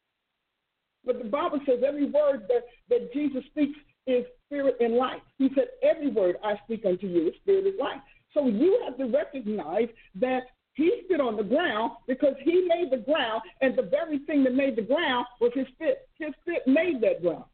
But 1.04 1.18
the 1.18 1.28
Bible 1.28 1.60
says 1.66 1.80
every 1.86 2.06
word 2.06 2.46
that, 2.48 2.64
that 2.88 3.12
Jesus 3.12 3.42
speaks 3.50 3.78
is 4.06 4.24
spirit 4.46 4.76
and 4.80 4.94
life. 4.94 5.20
He 5.38 5.48
said, 5.54 5.66
Every 5.82 6.10
word 6.10 6.36
I 6.42 6.54
speak 6.64 6.84
unto 6.84 7.06
you 7.06 7.28
is 7.28 7.34
spirit 7.42 7.66
and 7.66 7.78
life. 7.78 8.00
So 8.34 8.46
you 8.46 8.82
have 8.84 8.98
to 8.98 9.06
recognize 9.06 9.88
that 10.16 10.42
he 10.74 11.02
stood 11.06 11.20
on 11.20 11.36
the 11.36 11.42
ground 11.42 11.92
because 12.06 12.34
he 12.42 12.68
made 12.68 12.90
the 12.90 13.02
ground, 13.02 13.42
and 13.62 13.76
the 13.76 13.82
very 13.82 14.18
thing 14.20 14.44
that 14.44 14.54
made 14.54 14.76
the 14.76 14.82
ground 14.82 15.26
was 15.40 15.50
his 15.54 15.66
spit. 15.74 16.06
His 16.18 16.30
spit 16.42 16.66
made 16.66 17.00
that 17.00 17.22
ground. 17.22 17.44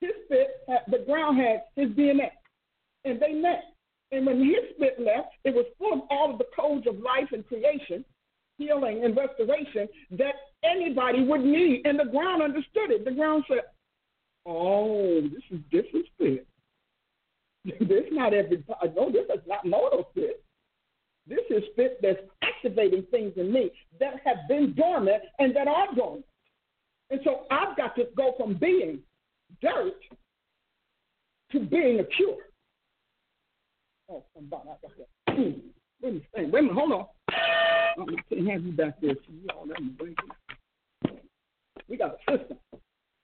His 0.00 0.12
spit, 0.26 0.48
the 0.88 1.04
ground 1.04 1.38
had 1.38 1.62
his 1.74 1.90
DNA, 1.90 2.30
and 3.04 3.20
they 3.20 3.32
met. 3.32 3.71
And 4.12 4.26
when 4.26 4.38
his 4.44 4.76
spit 4.76 5.00
left, 5.00 5.32
it 5.44 5.54
was 5.54 5.64
full 5.78 5.94
of 5.94 6.00
all 6.10 6.30
of 6.30 6.38
the 6.38 6.44
codes 6.54 6.86
of 6.86 6.98
life 7.00 7.28
and 7.32 7.46
creation, 7.48 8.04
healing 8.58 9.04
and 9.04 9.16
restoration 9.16 9.88
that 10.12 10.34
anybody 10.62 11.24
would 11.24 11.40
need. 11.40 11.86
And 11.86 11.98
the 11.98 12.04
ground 12.04 12.42
understood 12.42 12.90
it. 12.90 13.04
The 13.06 13.12
ground 13.12 13.44
said, 13.48 13.62
Oh, 14.44 15.22
this 15.22 15.42
is 15.50 15.60
different 15.70 16.06
spit. 16.14 16.46
this 17.64 17.78
is 17.80 18.12
not 18.12 18.34
every 18.34 18.62
no, 18.94 19.10
this 19.10 19.24
is 19.32 19.40
not 19.46 19.64
mortal 19.64 20.08
spit. 20.10 20.44
This 21.26 21.44
is 21.50 21.62
spit 21.72 21.98
that's 22.02 22.18
activating 22.42 23.04
things 23.10 23.32
in 23.36 23.52
me 23.52 23.70
that 24.00 24.14
have 24.24 24.48
been 24.48 24.74
dormant 24.74 25.22
and 25.38 25.54
that 25.56 25.68
are 25.68 25.94
dormant. 25.94 26.24
And 27.10 27.20
so 27.24 27.46
I've 27.50 27.76
got 27.76 27.94
to 27.96 28.08
go 28.16 28.34
from 28.36 28.54
being 28.54 29.00
dirt 29.60 29.94
to 31.52 31.60
being 31.60 32.00
a 32.00 32.04
cure. 32.04 32.51
Oh, 34.12 34.24
I'm 34.36 34.46
got 34.48 34.66
that. 34.66 34.90
Wait 35.28 35.62
a 36.02 36.06
minute, 36.06 36.22
wait 36.34 36.44
a 36.44 36.48
minute, 36.48 36.72
hold 36.74 36.92
on. 36.92 37.06
I 37.30 38.04
can't 38.28 38.50
have 38.50 38.62
you 38.62 38.72
back 38.72 39.00
there. 39.00 39.10
You 39.10 39.46
all 39.56 39.66
We 41.88 41.96
got 41.96 42.16
a 42.28 42.36
system. 42.36 42.58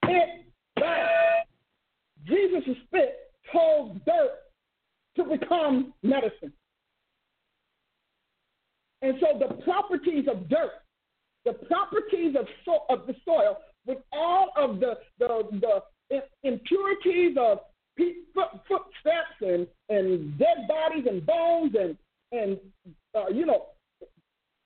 It, 0.05 0.47
that, 0.77 1.45
Jesus' 2.27 2.77
spit 2.87 3.17
told 3.53 4.03
dirt 4.07 4.31
to 5.17 5.25
become 5.25 5.93
medicine. 6.03 6.53
And 9.03 9.15
so 9.21 9.39
the 9.39 9.63
properties 9.65 10.25
of 10.31 10.49
dirt, 10.49 10.73
the 11.45 11.53
properties 11.53 12.35
of, 12.39 12.47
so, 12.65 12.85
of 12.89 13.07
the 13.07 13.15
soil, 13.27 13.59
with 13.87 13.99
all 14.13 14.53
of 14.57 14.81
the, 14.81 14.95
the, 15.19 15.83
the 16.09 16.23
impurities 16.45 17.37
of 17.39 17.59
footsteps 18.35 19.41
and, 19.41 19.67
and 19.89 20.39
dead 20.39 20.69
bodies 20.69 21.05
and 21.09 21.25
bones 21.27 21.75
and, 21.79 21.97
and 22.33 22.59
uh, 23.15 23.29
you 23.29 23.47
know, 23.47 23.67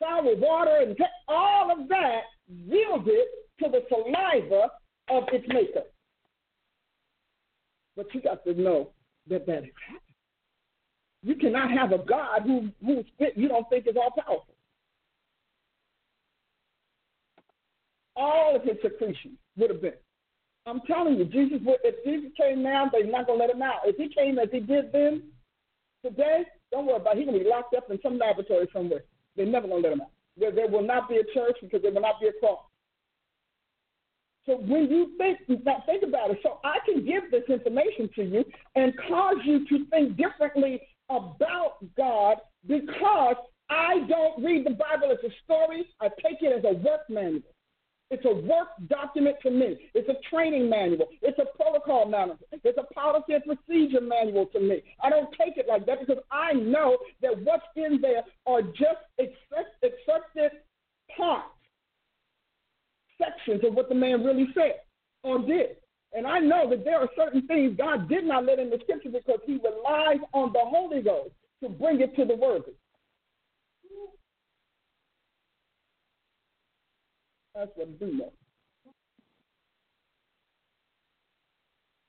sour 0.00 0.36
water 0.36 0.78
and 0.82 0.96
all 1.28 1.70
of 1.70 1.88
that 1.88 2.22
yielded 2.48 3.26
to 3.60 3.68
the 3.70 3.82
saliva 3.88 4.70
of 5.10 5.24
its 5.32 5.46
maker. 5.48 5.82
But 7.96 8.06
you 8.14 8.22
got 8.22 8.44
to 8.44 8.54
know 8.54 8.90
that 9.28 9.46
that 9.46 9.64
is 9.64 9.70
happening. 9.86 10.00
You 11.22 11.36
cannot 11.36 11.70
have 11.70 11.92
a 11.92 11.98
God 11.98 12.42
who 12.44 12.68
who 12.84 13.04
you 13.36 13.48
don't 13.48 13.68
think 13.70 13.86
is 13.86 13.96
all 13.96 14.10
powerful. 14.10 14.54
All 18.16 18.56
of 18.56 18.62
his 18.62 18.76
secretions 18.82 19.38
would 19.56 19.70
have 19.70 19.80
been 19.80 19.92
I'm 20.66 20.80
telling 20.86 21.16
you, 21.16 21.24
Jesus. 21.24 21.58
If 21.82 22.04
Jesus 22.04 22.30
came 22.40 22.62
now, 22.62 22.88
they're 22.90 23.06
not 23.06 23.26
gonna 23.26 23.38
let 23.40 23.50
him 23.50 23.62
out. 23.62 23.80
If 23.84 23.96
he 23.96 24.08
came 24.08 24.38
as 24.38 24.48
he 24.52 24.60
did 24.60 24.92
then, 24.92 25.22
today, 26.04 26.44
don't 26.70 26.86
worry 26.86 26.96
about. 26.96 27.16
it. 27.16 27.18
He's 27.18 27.26
gonna 27.26 27.38
be 27.38 27.48
locked 27.48 27.74
up 27.74 27.90
in 27.90 27.98
some 28.02 28.18
laboratory 28.18 28.68
somewhere. 28.72 29.04
They're 29.36 29.46
never 29.46 29.66
gonna 29.66 29.80
let 29.80 29.92
him 29.92 30.02
out. 30.02 30.10
There, 30.36 30.52
there 30.52 30.68
will 30.68 30.82
not 30.82 31.08
be 31.08 31.16
a 31.16 31.24
church 31.34 31.56
because 31.60 31.82
there 31.82 31.92
will 31.92 32.00
not 32.00 32.20
be 32.20 32.28
a 32.28 32.32
cross. 32.32 32.60
So 34.46 34.56
when 34.56 34.90
you 34.90 35.12
think, 35.18 35.38
now 35.64 35.82
think 35.86 36.02
about 36.02 36.30
it. 36.30 36.38
So 36.42 36.58
I 36.64 36.78
can 36.84 37.04
give 37.04 37.30
this 37.30 37.44
information 37.48 38.08
to 38.16 38.22
you 38.24 38.44
and 38.74 38.92
cause 39.08 39.36
you 39.44 39.66
to 39.68 39.86
think 39.86 40.16
differently 40.16 40.80
about 41.08 41.76
God 41.96 42.38
because 42.66 43.36
I 43.70 44.00
don't 44.08 44.42
read 44.42 44.66
the 44.66 44.70
Bible 44.70 45.12
as 45.12 45.18
a 45.24 45.32
story. 45.44 45.86
I 46.00 46.08
take 46.08 46.38
it 46.40 46.58
as 46.58 46.64
a 46.64 46.74
work 46.82 47.02
manual. 47.08 47.42
It's 48.12 48.26
a 48.26 48.34
work 48.46 48.68
document 48.88 49.36
to 49.42 49.50
me. 49.50 49.90
It's 49.94 50.08
a 50.10 50.16
training 50.28 50.68
manual. 50.68 51.08
It's 51.22 51.38
a 51.38 51.46
protocol 51.56 52.04
manual. 52.04 52.38
It's 52.52 52.76
a 52.76 52.92
policy 52.92 53.32
and 53.32 53.42
procedure 53.42 54.02
manual 54.02 54.44
to 54.52 54.60
me. 54.60 54.82
I 55.02 55.08
don't 55.08 55.30
take 55.32 55.56
it 55.56 55.66
like 55.66 55.86
that 55.86 56.00
because 56.00 56.22
I 56.30 56.52
know 56.52 56.98
that 57.22 57.42
what's 57.42 57.64
in 57.74 58.02
there 58.02 58.22
are 58.46 58.60
just 58.60 59.00
accepted 59.18 60.50
parts, 61.16 61.48
sections 63.16 63.62
of 63.64 63.72
what 63.72 63.88
the 63.88 63.94
man 63.94 64.22
really 64.22 64.48
said 64.52 64.80
or 65.22 65.38
did. 65.38 65.76
And 66.12 66.26
I 66.26 66.38
know 66.38 66.68
that 66.68 66.84
there 66.84 67.00
are 67.00 67.08
certain 67.16 67.46
things 67.46 67.78
God 67.78 68.10
did 68.10 68.24
not 68.24 68.44
let 68.44 68.58
in 68.58 68.68
the 68.68 68.78
scripture 68.82 69.08
because 69.08 69.40
he 69.46 69.54
relies 69.54 70.20
on 70.34 70.52
the 70.52 70.60
Holy 70.62 71.00
Ghost 71.00 71.30
to 71.62 71.70
bring 71.70 72.02
it 72.02 72.14
to 72.16 72.26
the 72.26 72.36
worthy. 72.36 72.72
That's 77.54 77.70
what 77.74 77.88
I 77.88 78.04
do 78.04 78.12
know. 78.12 78.32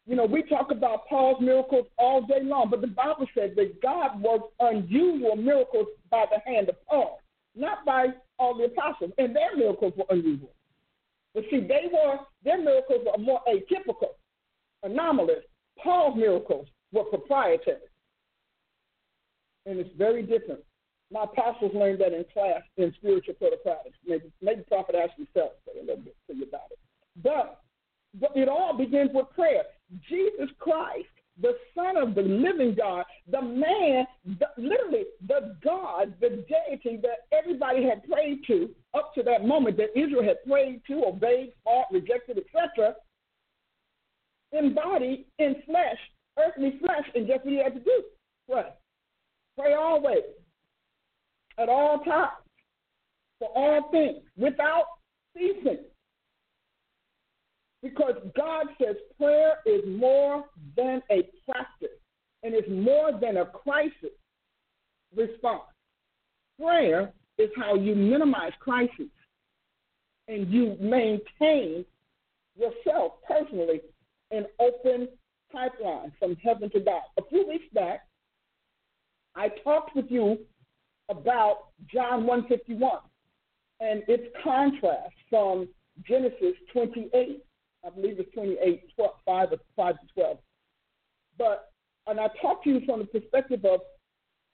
You 0.05 0.17
know, 0.17 0.25
we 0.25 0.43
talk 0.43 0.69
about 0.71 1.07
Paul's 1.07 1.41
miracles 1.41 1.87
all 1.97 2.21
day 2.25 2.41
long, 2.43 2.69
but 2.69 2.81
the 2.81 2.87
Bible 2.87 3.25
says 3.37 3.51
that 3.55 3.81
God 3.81 4.21
worked 4.21 4.53
unusual 4.59 5.37
miracles 5.37 5.87
by 6.11 6.25
the 6.29 6.39
hand 6.49 6.67
of 6.67 6.75
Paul, 6.85 7.19
not 7.55 7.85
by 7.85 8.07
all 8.37 8.57
the 8.57 8.65
apostles, 8.65 9.11
and 9.17 9.33
their 9.33 9.55
miracles 9.55 9.93
were 9.95 10.05
unusual. 10.09 10.53
But 11.33 11.45
see, 11.49 11.61
they 11.61 11.89
were 11.91 12.17
their 12.43 12.61
miracles 12.61 13.05
were 13.05 13.23
more 13.23 13.41
atypical, 13.47 14.15
anomalous. 14.83 15.43
Paul's 15.81 16.17
miracles 16.17 16.67
were 16.91 17.05
proprietary, 17.05 17.77
and 19.65 19.79
it's 19.79 19.89
very 19.97 20.21
different 20.21 20.59
my 21.13 21.25
apostles 21.25 21.71
learned 21.75 22.01
that 22.01 22.11
in 22.11 22.25
class 22.33 22.61
in 22.77 22.91
spiritual 22.97 23.35
protocols. 23.35 23.93
Maybe, 24.05 24.31
maybe 24.41 24.63
Prophet 24.67 24.95
Ashley 24.95 25.27
Self 25.33 25.51
say 25.65 25.79
a 25.79 25.85
little 25.85 26.03
bit 26.03 26.15
to 26.27 26.35
you 26.35 26.43
about 26.43 26.71
it. 26.71 26.79
But, 27.23 27.61
but 28.19 28.31
it 28.35 28.49
all 28.49 28.75
begins 28.75 29.11
with 29.13 29.27
prayer. 29.35 29.63
Jesus 30.09 30.49
Christ, 30.57 31.05
the 31.39 31.53
Son 31.75 31.97
of 31.97 32.15
the 32.15 32.23
living 32.23 32.75
God, 32.75 33.05
the 33.29 33.41
man, 33.41 34.07
the, 34.25 34.47
literally 34.57 35.03
the 35.27 35.55
God, 35.63 36.15
the 36.19 36.43
deity 36.49 36.99
that 37.03 37.27
everybody 37.31 37.83
had 37.83 38.03
prayed 38.09 38.39
to 38.47 38.71
up 38.95 39.13
to 39.13 39.23
that 39.23 39.45
moment, 39.45 39.77
that 39.77 39.97
Israel 39.97 40.23
had 40.23 40.43
prayed 40.49 40.81
to, 40.87 41.05
obeyed, 41.05 41.53
fought, 41.63 41.87
rejected, 41.91 42.39
etc., 42.39 42.95
embodied 44.51 45.25
in 45.37 45.55
flesh, 45.65 45.97
earthly 46.39 46.79
flesh, 46.79 47.05
and 47.13 47.27
just 47.27 47.43
what 47.43 47.53
he 47.53 47.59
had 47.59 47.73
to 47.75 47.79
do. 47.79 48.03
Pray. 48.49 48.69
Pray 49.57 49.73
always 49.75 50.23
at 51.57 51.69
all 51.69 51.99
times, 51.99 52.31
for 53.39 53.49
all 53.55 53.89
things, 53.91 54.21
without 54.37 54.85
ceasing. 55.35 55.79
Because 57.81 58.15
God 58.35 58.67
says 58.81 58.95
prayer 59.19 59.55
is 59.65 59.81
more 59.85 60.45
than 60.77 61.01
a 61.11 61.29
practice 61.49 61.89
and 62.43 62.53
it's 62.53 62.69
more 62.69 63.11
than 63.19 63.37
a 63.37 63.45
crisis 63.45 64.15
response. 65.15 65.63
Prayer 66.59 67.11
is 67.37 67.49
how 67.57 67.75
you 67.75 67.95
minimize 67.95 68.53
crises 68.59 69.09
and 70.27 70.51
you 70.51 70.77
maintain 70.79 71.83
yourself 72.55 73.13
personally 73.27 73.81
an 74.31 74.45
open 74.59 75.07
pipeline 75.51 76.11
from 76.19 76.35
heaven 76.37 76.69
to 76.71 76.79
God. 76.79 77.01
A 77.17 77.21
few 77.29 77.47
weeks 77.47 77.65
back, 77.73 78.01
I 79.35 79.49
talked 79.63 79.95
with 79.95 80.05
you 80.09 80.39
about 81.09 81.69
John 81.91 82.25
151 82.25 82.99
and 83.79 84.03
its 84.07 84.23
contrast 84.43 85.13
from 85.29 85.67
Genesis 86.07 86.53
28. 86.71 87.43
I 87.85 87.89
believe 87.89 88.19
it's 88.19 88.33
28, 88.33 88.95
12, 88.95 89.11
5, 89.25 89.49
5 89.75 89.93
to 89.95 90.07
12. 90.13 90.37
But, 91.37 91.71
and 92.07 92.19
I 92.19 92.27
talked 92.41 92.63
to 92.63 92.69
you 92.69 92.81
from 92.85 92.99
the 92.99 93.05
perspective 93.05 93.65
of 93.65 93.81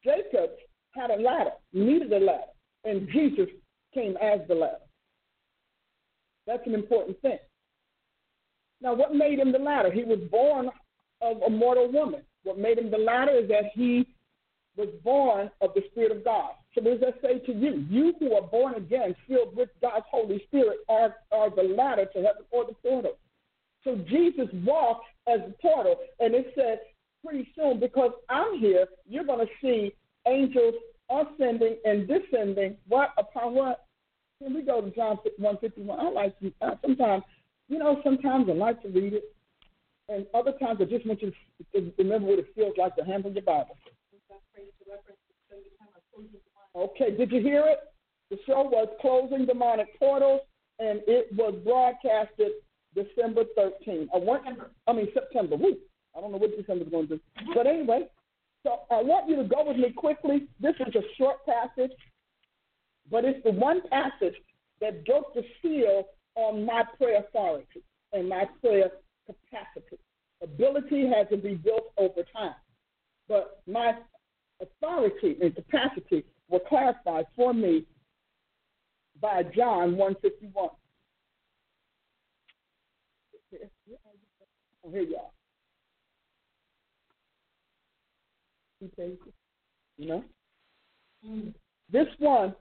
Jacob 0.04 0.52
had 0.92 1.12
a 1.12 1.22
ladder, 1.22 1.52
needed 1.74 2.12
a 2.12 2.20
ladder, 2.20 2.42
and 2.84 3.08
Jesus 3.10 3.48
came 3.94 4.18
as 4.18 4.40
the 4.48 4.56
ladder. 4.56 4.78
That's 6.48 6.66
an 6.66 6.74
important 6.74 7.22
thing. 7.22 7.38
Now, 8.82 8.96
what 8.96 9.14
made 9.14 9.40
him 9.40 9.52
the 9.52 9.60
ladder? 9.60 9.92
He 9.92 10.04
was 10.04 10.20
born 10.32 10.70
of 11.22 11.42
a 11.46 11.50
mortal 11.50 11.92
woman. 11.92 12.22
What 12.44 12.58
made 12.58 12.80
him 12.80 12.90
the 12.90 12.98
ladder 12.98 13.34
is 13.34 13.50
that 13.50 13.66
he 13.74 14.08
was 14.80 14.90
born 15.04 15.52
of 15.62 15.72
the 15.76 15.84
Spirit 15.92 16.16
of 16.16 16.24
God. 16.24 16.52
So 16.74 16.82
what 16.82 17.00
does 17.00 17.02
that 17.02 17.22
say 17.22 17.40
to 17.40 17.54
you? 17.54 17.86
You 17.90 18.14
who 18.20 18.34
are 18.34 18.42
born 18.42 18.76
again, 18.76 19.16
filled 19.28 19.56
with 19.56 19.70
God's 19.82 20.06
Holy 20.10 20.42
Spirit, 20.48 20.80
are, 20.88 21.16
are 21.32 21.54
the 21.54 21.64
ladder 21.64 22.06
to 22.06 22.18
heaven 22.20 22.44
or 22.52 22.66
the 22.66 22.74
portal. 22.74 23.18
So 23.84 23.98
Jesus 24.10 24.48
walked 24.66 25.06
as 25.28 25.42
the 25.46 25.54
portal, 25.62 25.96
and 26.20 26.34
it 26.34 26.54
said 26.56 26.80
pretty 27.24 27.52
soon, 27.56 27.80
because 27.80 28.12
I'm 28.30 28.58
here, 28.60 28.86
you're 29.08 29.26
going 29.26 29.46
to 29.46 29.52
see 29.62 29.94
angels 30.28 30.76
ascending 31.10 31.78
and 31.86 32.08
descending. 32.08 32.78
What 32.88 33.10
upon 33.18 33.56
what? 33.56 33.86
Can 34.42 34.54
we 34.54 34.62
go 34.62 34.80
to 34.82 34.90
John 34.92 35.18
151? 35.38 36.00
I 36.00 36.10
like 36.10 36.40
to, 36.40 36.54
uh, 36.62 36.76
sometimes, 36.82 37.24
you 37.68 37.78
know, 37.78 38.00
sometimes 38.04 38.48
I 38.50 38.54
like 38.54 38.82
to 38.84 38.90
read 38.90 39.14
it, 39.14 39.36
and 40.08 40.26
other 40.34 40.54
times 40.54 40.80
I 40.82 40.86
just 40.86 41.06
want 41.06 41.22
you 41.22 41.34
to 41.76 41.94
remember 41.98 42.28
what 42.28 42.40
it 42.40 42.48
feels 42.56 42.74
like 42.78 42.96
to 42.96 43.04
handle 43.04 43.32
your 43.32 43.44
Bible. 43.44 43.78
Okay, 46.76 47.16
did 47.16 47.32
you 47.32 47.42
hear 47.42 47.66
it? 47.68 47.80
The 48.30 48.38
show 48.46 48.64
was 48.64 48.88
Closing 49.02 49.46
Demonic 49.46 49.98
Portals, 49.98 50.42
and 50.80 51.02
it 51.08 51.28
was 51.36 51.56
broadcasted 51.64 52.52
December 52.94 53.44
13th. 53.58 54.08
I, 54.14 54.18
want, 54.18 54.44
I 54.88 54.94
mean, 54.94 55.08
September. 55.14 55.56
Woo. 55.56 55.76
I 56.16 56.22
don't 56.22 56.32
know 56.32 56.38
what 56.38 56.56
December's 56.56 56.90
going 56.90 57.08
to 57.08 57.16
do. 57.18 57.22
But 57.56 57.68
anyway, 57.68 58.08
so 58.64 58.82
I 58.92 59.02
want 59.02 59.30
you 59.30 59.36
to 59.38 59.44
go 59.44 59.64
with 59.66 59.78
me 59.78 59.92
quickly. 59.92 60.48
This 60.60 60.76
is 60.80 60.94
a 60.96 61.02
short 61.18 61.38
passage, 61.46 61.92
but 63.10 63.26
it's 63.26 63.44
the 63.44 63.52
one 63.52 63.82
passage 63.90 64.36
that 64.82 65.06
broke 65.06 65.34
the 65.34 65.44
seal 65.62 66.06
on 66.36 66.66
my 66.66 66.84
prayer 66.98 67.20
authority 67.20 67.82
and 68.14 68.30
my 68.30 68.46
prayer 68.62 68.92
capacity. 69.26 69.98
Ability 70.42 71.08
has 71.16 71.28
to 71.30 71.38
be 71.38 71.56
built 71.56 71.92
over 71.98 72.24
time, 72.34 72.56
but 73.28 73.62
my 73.68 73.94
authority 74.62 75.38
and 75.42 75.56
capacity 75.56 76.26
were 76.50 76.60
clarified 76.68 77.26
for 77.36 77.54
me 77.54 77.86
by 79.22 79.44
John 79.56 79.98
151. 79.98 80.70
Oh, 84.86 84.92
here 84.92 85.02
you 85.02 85.18
are. 85.18 85.32
You 89.98 90.08
know? 90.08 90.24
This 91.92 92.08
one, 92.20 92.56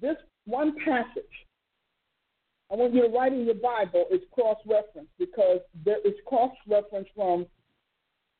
this 0.00 0.16
one 0.44 0.76
passage, 0.84 1.24
I 2.70 2.76
want 2.76 2.94
you 2.94 3.02
to 3.02 3.08
write 3.08 3.32
in 3.32 3.46
your 3.46 3.54
Bible, 3.54 4.04
is 4.12 4.20
cross 4.32 4.58
reference 4.66 5.08
because 5.18 5.60
there 5.84 5.98
is 6.04 6.14
cross 6.26 6.52
reference 6.68 7.08
from 7.16 7.46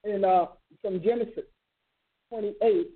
in 0.09 0.25
uh, 0.25 0.47
from 0.83 1.03
Genesis 1.03 1.45
28, 2.31 2.91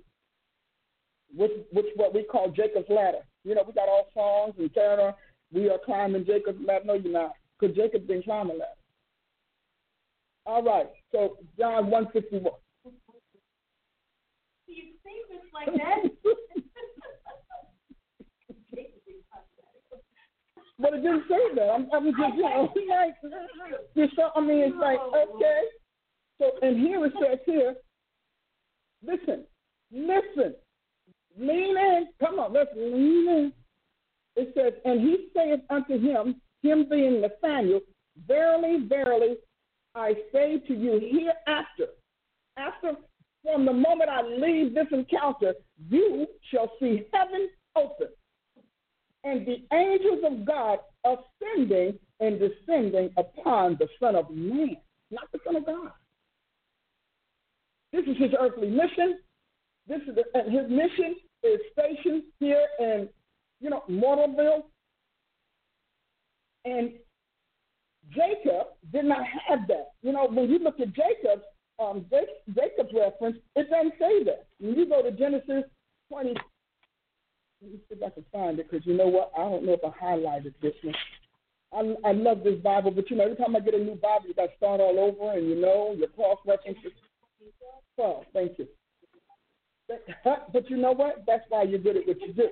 which 1.35 1.51
which 1.71 1.85
what 1.95 2.13
we 2.13 2.23
call 2.23 2.49
Jacob's 2.49 2.89
ladder. 2.89 3.19
You 3.43 3.55
know, 3.55 3.63
we 3.65 3.73
got 3.73 3.89
all 3.89 4.07
songs 4.13 4.55
and 4.57 4.73
Turner. 4.73 5.13
We 5.51 5.69
are 5.69 5.79
climbing 5.83 6.25
Jacob's 6.25 6.65
ladder. 6.65 6.85
No, 6.85 6.93
you're 6.93 7.11
not, 7.11 7.33
because 7.59 7.75
Jacob 7.75 8.07
didn't 8.07 8.23
climb 8.25 8.49
a 8.49 8.53
ladder. 8.53 8.65
All 10.45 10.63
right, 10.63 10.87
so 11.11 11.37
John 11.57 11.89
151. 11.89 12.53
You 14.67 14.83
say 15.03 15.11
this 15.29 15.41
like 15.53 15.67
that? 15.67 16.03
but 20.79 20.93
it 20.93 21.01
didn't 21.01 21.23
say 21.29 21.55
that. 21.55 21.69
I'm, 21.69 21.87
I'm 21.93 22.05
just, 22.05 22.35
you 22.35 22.41
know, 22.41 22.73
like, 22.89 23.15
just, 23.95 24.13
I 24.35 24.41
mean, 24.41 24.59
it's 24.59 24.75
like, 24.75 24.99
okay. 24.99 25.61
So, 26.43 26.51
and 26.61 26.77
here 26.77 27.05
it 27.05 27.13
says 27.21 27.39
here, 27.45 27.75
listen, 29.05 29.45
listen, 29.91 30.55
lean 31.37 31.77
in. 31.77 32.07
Come 32.19 32.39
on, 32.39 32.53
let's 32.53 32.69
lean 32.75 33.29
in. 33.29 33.53
It 34.35 34.53
says, 34.55 34.73
and 34.83 34.99
he 34.99 35.27
saith 35.33 35.61
unto 35.69 35.99
him, 35.99 36.41
him 36.61 36.87
being 36.89 37.21
Nathaniel, 37.21 37.81
verily, 38.27 38.85
verily, 38.87 39.35
I 39.95 40.15
say 40.33 40.59
to 40.67 40.73
you 40.73 40.99
hereafter, 40.99 41.93
after 42.57 42.93
from 43.43 43.65
the 43.65 43.73
moment 43.73 44.09
I 44.09 44.23
leave 44.23 44.73
this 44.73 44.87
encounter, 44.91 45.53
you 45.89 46.27
shall 46.51 46.71
see 46.79 47.03
heaven 47.13 47.49
open 47.75 48.07
and 49.23 49.45
the 49.45 49.63
angels 49.73 50.23
of 50.29 50.45
God 50.45 50.79
ascending 51.05 51.97
and 52.19 52.39
descending 52.39 53.11
upon 53.17 53.77
the 53.79 53.87
Son 53.99 54.15
of 54.15 54.29
Man, 54.29 54.77
not 55.11 55.31
the 55.31 55.39
Son 55.45 55.55
of 55.55 55.65
God. 55.65 55.91
This 57.93 58.03
is 58.07 58.17
his 58.17 58.31
earthly 58.39 58.69
mission. 58.69 59.19
This 59.87 60.01
is 60.07 60.15
the, 60.15 60.23
and 60.33 60.51
his 60.51 60.69
mission 60.69 61.15
is 61.43 61.59
stationed 61.71 62.23
here 62.39 62.65
in, 62.79 63.07
you 63.61 63.69
know, 63.69 63.83
Mortalville. 63.89 64.63
And 66.65 66.93
Jacob 68.09 68.67
did 68.91 69.05
not 69.05 69.23
have 69.47 69.67
that. 69.67 69.91
You 70.01 70.11
know, 70.11 70.27
when 70.27 70.49
you 70.49 70.59
look 70.59 70.79
at 70.79 70.87
Jacob's 70.87 71.43
um, 71.79 72.05
Jacob's 72.47 72.93
reference, 72.93 73.37
it 73.55 73.69
doesn't 73.69 73.93
say 73.99 74.23
that. 74.25 74.47
When 74.59 74.75
you 74.75 74.87
go 74.87 75.01
to 75.01 75.11
Genesis 75.11 75.63
20, 76.09 76.33
let 77.61 77.71
me 77.71 77.79
see 77.89 77.95
if 77.95 78.03
I 78.03 78.09
can 78.09 78.25
find 78.31 78.59
it 78.59 78.69
because 78.69 78.85
you 78.85 78.95
know 78.95 79.07
what? 79.07 79.31
I 79.37 79.41
don't 79.41 79.65
know 79.65 79.73
if 79.73 79.81
I 79.83 80.03
highlighted 80.03 80.53
this 80.61 80.73
one. 80.83 80.95
I, 82.05 82.09
I 82.09 82.11
love 82.11 82.43
this 82.43 82.59
Bible, 82.61 82.91
but 82.91 83.09
you 83.09 83.17
know, 83.17 83.23
every 83.23 83.35
time 83.35 83.55
I 83.55 83.59
get 83.59 83.73
a 83.73 83.79
new 83.79 83.95
Bible, 83.95 84.27
you 84.27 84.33
got 84.33 84.47
to 84.47 84.57
start 84.57 84.81
all 84.81 84.99
over, 84.99 85.37
and 85.37 85.47
you 85.49 85.55
know, 85.55 85.95
your 85.97 86.09
cross 86.09 86.37
references. 86.45 86.91
Well, 87.97 88.25
thank 88.33 88.57
you. 88.57 88.67
But 90.23 90.69
you 90.69 90.77
know 90.77 90.93
what? 90.93 91.23
That's 91.27 91.43
why 91.49 91.63
you're 91.63 91.79
good 91.79 91.97
at 91.97 92.07
what 92.07 92.19
you 92.21 92.33
do. 92.33 92.49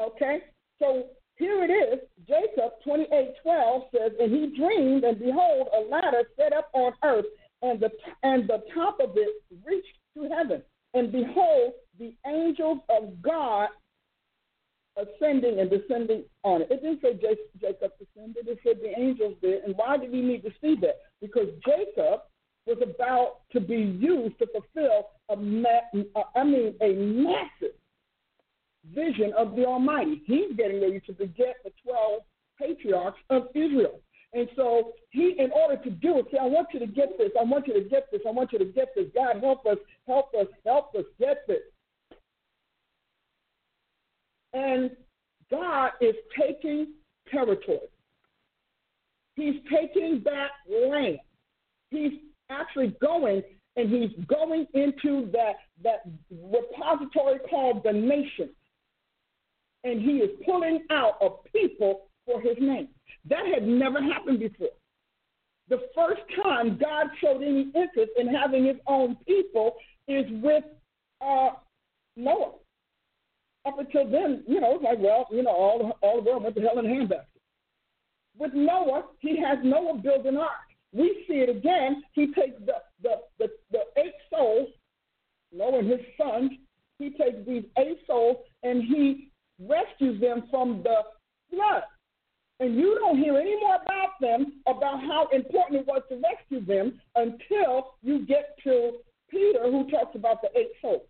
Okay? 0.00 0.44
So 0.78 1.04
here 1.36 1.64
it 1.64 1.70
is. 1.70 2.00
Jacob 2.26 2.72
28:12 2.86 3.90
says, 3.90 4.12
"And 4.20 4.32
he 4.32 4.56
dreamed, 4.56 5.04
and 5.04 5.18
behold, 5.18 5.68
a 5.72 5.80
ladder 5.80 6.22
set 6.36 6.52
up 6.52 6.70
on 6.72 6.92
earth, 7.02 7.26
and 7.62 7.80
the 7.80 7.90
and 8.22 8.48
the 8.48 8.62
top 8.72 9.00
of 9.00 9.16
it 9.16 9.42
reached 9.64 9.98
to 10.16 10.28
heaven. 10.28 10.62
And 10.94 11.10
behold, 11.10 11.74
the 11.98 12.14
angels 12.26 12.78
of 12.88 13.20
God 13.20 13.68
ascending 14.96 15.58
and 15.58 15.68
descending 15.68 16.24
on 16.44 16.62
it. 16.62 16.70
It 16.70 16.82
didn't 16.82 17.02
say 17.02 17.14
Jacob 17.60 17.92
descended; 17.98 18.46
it 18.46 18.58
said 18.62 18.80
the 18.80 18.98
angels 18.98 19.36
did. 19.42 19.64
And 19.64 19.76
why 19.76 19.96
did 19.96 20.12
he 20.12 20.20
need 20.22 20.42
to 20.44 20.52
see 20.60 20.76
that? 20.76 21.00
Because 21.20 21.48
Jacob 21.66 22.22
was 22.66 22.78
about 22.82 23.40
to 23.52 23.60
be 23.60 23.76
used 23.76 24.38
to 24.38 24.46
fulfill 24.46 25.08
a 25.30 25.36
ma- 25.36 26.02
I 26.34 26.44
mean 26.44 26.74
a 26.80 26.92
massive 26.94 27.76
vision 28.92 29.32
of 29.36 29.56
the 29.56 29.64
Almighty. 29.64 30.22
He's 30.26 30.56
getting 30.56 30.80
ready 30.80 31.00
to 31.06 31.12
beget 31.12 31.56
the 31.64 31.70
12 31.82 32.20
patriarchs 32.58 33.18
of 33.30 33.48
Israel. 33.54 34.00
And 34.32 34.48
so 34.56 34.92
he, 35.10 35.36
in 35.38 35.50
order 35.52 35.80
to 35.82 35.90
do 35.90 36.18
it, 36.18 36.26
say, 36.32 36.38
I 36.40 36.46
want 36.46 36.68
you 36.72 36.80
to 36.80 36.86
get 36.86 37.16
this, 37.18 37.30
I 37.38 37.44
want 37.44 37.68
you 37.68 37.74
to 37.74 37.88
get 37.88 38.10
this, 38.10 38.20
I 38.26 38.32
want 38.32 38.52
you 38.52 38.58
to 38.58 38.64
get 38.64 38.88
this. 38.96 39.06
God, 39.14 39.40
help 39.40 39.64
us, 39.64 39.78
help 40.08 40.34
us, 40.34 40.46
help 40.66 40.94
us 40.96 41.04
get 41.20 41.46
this. 41.46 41.62
And 44.52 44.90
God 45.50 45.92
is 46.00 46.14
taking 46.38 46.94
territory. 47.30 47.78
He's 49.36 49.54
taking 49.72 50.20
back 50.20 50.50
land. 50.68 51.18
He's 51.90 52.12
actually 52.50 52.94
going 53.00 53.42
and 53.76 53.90
he's 53.90 54.10
going 54.26 54.66
into 54.74 55.30
that, 55.32 55.54
that 55.82 56.02
repository 56.30 57.40
called 57.50 57.82
the 57.84 57.92
nation 57.92 58.50
and 59.84 60.00
he 60.00 60.18
is 60.18 60.30
pulling 60.44 60.80
out 60.90 61.18
a 61.20 61.28
people 61.50 62.08
for 62.26 62.40
his 62.40 62.56
name. 62.58 62.88
That 63.28 63.46
had 63.46 63.66
never 63.66 64.02
happened 64.02 64.40
before. 64.40 64.68
The 65.68 65.80
first 65.94 66.22
time 66.42 66.78
God 66.78 67.06
showed 67.20 67.42
any 67.42 67.70
interest 67.74 68.12
in 68.18 68.28
having 68.28 68.64
his 68.66 68.76
own 68.86 69.16
people 69.26 69.76
is 70.08 70.24
with 70.42 70.64
uh, 71.20 71.50
Noah. 72.16 72.52
Up 73.66 73.78
until 73.78 74.10
then, 74.10 74.44
you 74.46 74.60
know, 74.60 74.74
it's 74.74 74.84
like, 74.84 74.98
well, 74.98 75.26
you 75.30 75.42
know, 75.42 75.50
all, 75.50 75.98
all 76.02 76.22
the 76.22 76.30
world 76.30 76.42
went 76.42 76.54
to 76.56 76.60
hell 76.60 76.78
in 76.78 76.84
a 76.84 76.88
handbasket. 76.88 77.24
With 78.38 78.52
Noah, 78.52 79.04
he 79.20 79.40
has 79.40 79.58
Noah 79.62 79.96
build 79.96 80.26
an 80.26 80.36
ark. 80.36 80.50
We 80.94 81.24
see 81.26 81.34
it 81.34 81.48
again. 81.48 82.04
He 82.12 82.26
takes 82.26 82.56
the, 82.64 82.74
the, 83.02 83.16
the, 83.38 83.48
the 83.72 83.80
eight 84.00 84.14
souls, 84.30 84.68
Noah 85.52 85.80
and 85.80 85.90
his 85.90 86.00
sons, 86.16 86.52
he 86.98 87.10
takes 87.10 87.44
these 87.46 87.64
eight 87.78 87.98
souls 88.06 88.36
and 88.62 88.82
he 88.82 89.30
rescues 89.58 90.20
them 90.20 90.44
from 90.50 90.82
the 90.84 91.00
flood. 91.50 91.82
And 92.60 92.76
you 92.76 92.96
don't 93.00 93.18
hear 93.18 93.36
any 93.36 93.58
more 93.60 93.76
about 93.82 94.10
them, 94.20 94.60
about 94.68 95.00
how 95.00 95.26
important 95.32 95.80
it 95.80 95.86
was 95.86 96.02
to 96.08 96.20
rescue 96.22 96.64
them, 96.64 97.00
until 97.16 97.94
you 98.02 98.24
get 98.24 98.56
to 98.62 98.92
Peter, 99.28 99.64
who 99.64 99.90
talks 99.90 100.14
about 100.14 100.40
the 100.40 100.48
eight 100.56 100.70
souls. 100.80 101.02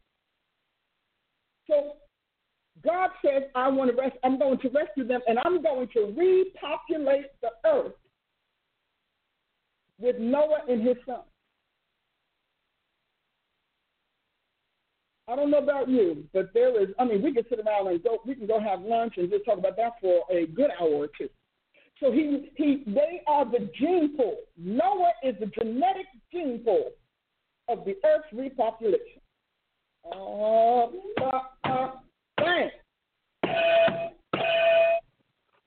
So 1.68 1.92
God 2.82 3.10
says, 3.22 3.42
I 3.54 3.68
want 3.68 3.90
to 3.90 3.96
rest, 3.96 4.16
I'm 4.24 4.38
going 4.38 4.58
to 4.60 4.68
rescue 4.70 5.06
them, 5.06 5.20
and 5.26 5.38
I'm 5.44 5.62
going 5.62 5.88
to 5.92 6.14
repopulate 6.16 7.26
the 7.42 7.50
earth 7.66 7.92
with 10.00 10.18
Noah 10.18 10.62
and 10.68 10.86
his 10.86 10.96
sons. 11.06 11.22
I 15.26 15.36
don't 15.36 15.50
know 15.50 15.58
about 15.58 15.88
you, 15.88 16.24
but 16.34 16.52
there 16.52 16.80
is, 16.82 16.88
I 16.98 17.04
mean, 17.04 17.22
we 17.22 17.32
can 17.32 17.44
sit 17.48 17.58
around 17.58 17.88
and 17.88 18.02
go, 18.02 18.18
we 18.26 18.34
can 18.34 18.46
go 18.46 18.60
have 18.60 18.82
lunch 18.82 19.14
and 19.16 19.30
just 19.30 19.46
talk 19.46 19.58
about 19.58 19.76
that 19.76 19.92
for 20.00 20.22
a 20.30 20.46
good 20.46 20.70
hour 20.78 20.90
or 20.90 21.08
two. 21.16 21.30
So 22.00 22.12
he, 22.12 22.50
he, 22.56 22.82
they 22.86 23.22
are 23.26 23.44
the 23.44 23.70
gene 23.78 24.16
pool. 24.16 24.36
Noah 24.58 25.12
is 25.22 25.34
the 25.40 25.46
genetic 25.46 26.06
gene 26.30 26.60
pool 26.64 26.90
of 27.68 27.84
the 27.86 27.96
earth's 28.04 28.26
repopulation. 28.34 29.20
Uh, 30.12 30.88
uh, 31.24 31.40
uh, 31.64 31.90
bang. 32.36 32.70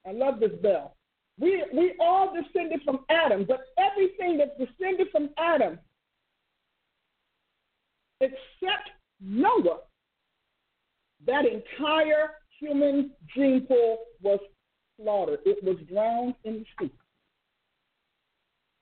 I 0.06 0.12
love 0.12 0.40
this 0.40 0.52
bell. 0.62 0.97
We, 1.39 1.63
we 1.73 1.93
all 2.00 2.34
descended 2.34 2.82
from 2.84 3.00
Adam, 3.10 3.45
but 3.47 3.62
everything 3.78 4.38
that's 4.38 4.58
descended 4.58 5.08
from 5.12 5.30
Adam, 5.38 5.78
except 8.21 8.89
Noah, 9.21 9.80
that 11.26 11.43
entire 11.45 12.32
human 12.60 13.12
gene 13.36 13.65
pool 13.67 13.97
was 14.21 14.39
slaughtered. 15.00 15.39
It 15.45 15.63
was 15.63 15.78
drowned 15.91 16.36
in 16.43 16.65
the 16.80 16.86
sea. 16.88 16.91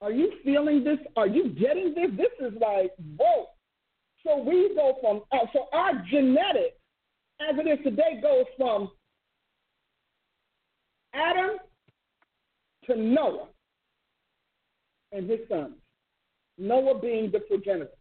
Are 0.01 0.11
you 0.11 0.31
feeling 0.43 0.83
this? 0.83 0.99
Are 1.17 1.27
you 1.27 1.49
getting 1.49 1.93
this? 1.93 2.11
This 2.15 2.47
is 2.47 2.53
like, 2.61 2.91
whoa. 3.17 3.47
So 4.25 4.37
we 4.37 4.73
go 4.75 4.95
from, 5.01 5.21
uh, 5.31 5.45
so 5.53 5.67
our 5.73 5.93
genetics, 6.09 6.77
as 7.41 7.55
it 7.57 7.67
is 7.67 7.83
today, 7.83 8.19
goes 8.21 8.45
from 8.57 8.91
Adam 11.13 11.57
to 12.87 12.95
Noah 12.95 13.47
and 15.11 15.29
his 15.29 15.39
sons. 15.49 15.75
Noah 16.57 16.99
being 16.99 17.31
the 17.31 17.39
progenitor. 17.39 17.91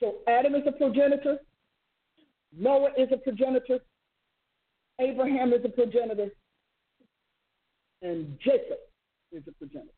So 0.00 0.16
Adam 0.28 0.54
is 0.54 0.62
a 0.66 0.72
progenitor, 0.72 1.38
Noah 2.56 2.90
is 2.96 3.08
a 3.12 3.16
progenitor, 3.16 3.80
Abraham 5.00 5.52
is 5.52 5.64
a 5.64 5.68
progenitor, 5.68 6.28
and 8.02 8.38
Jacob 8.40 8.78
is 9.32 9.42
a 9.48 9.52
progenitor. 9.52 9.92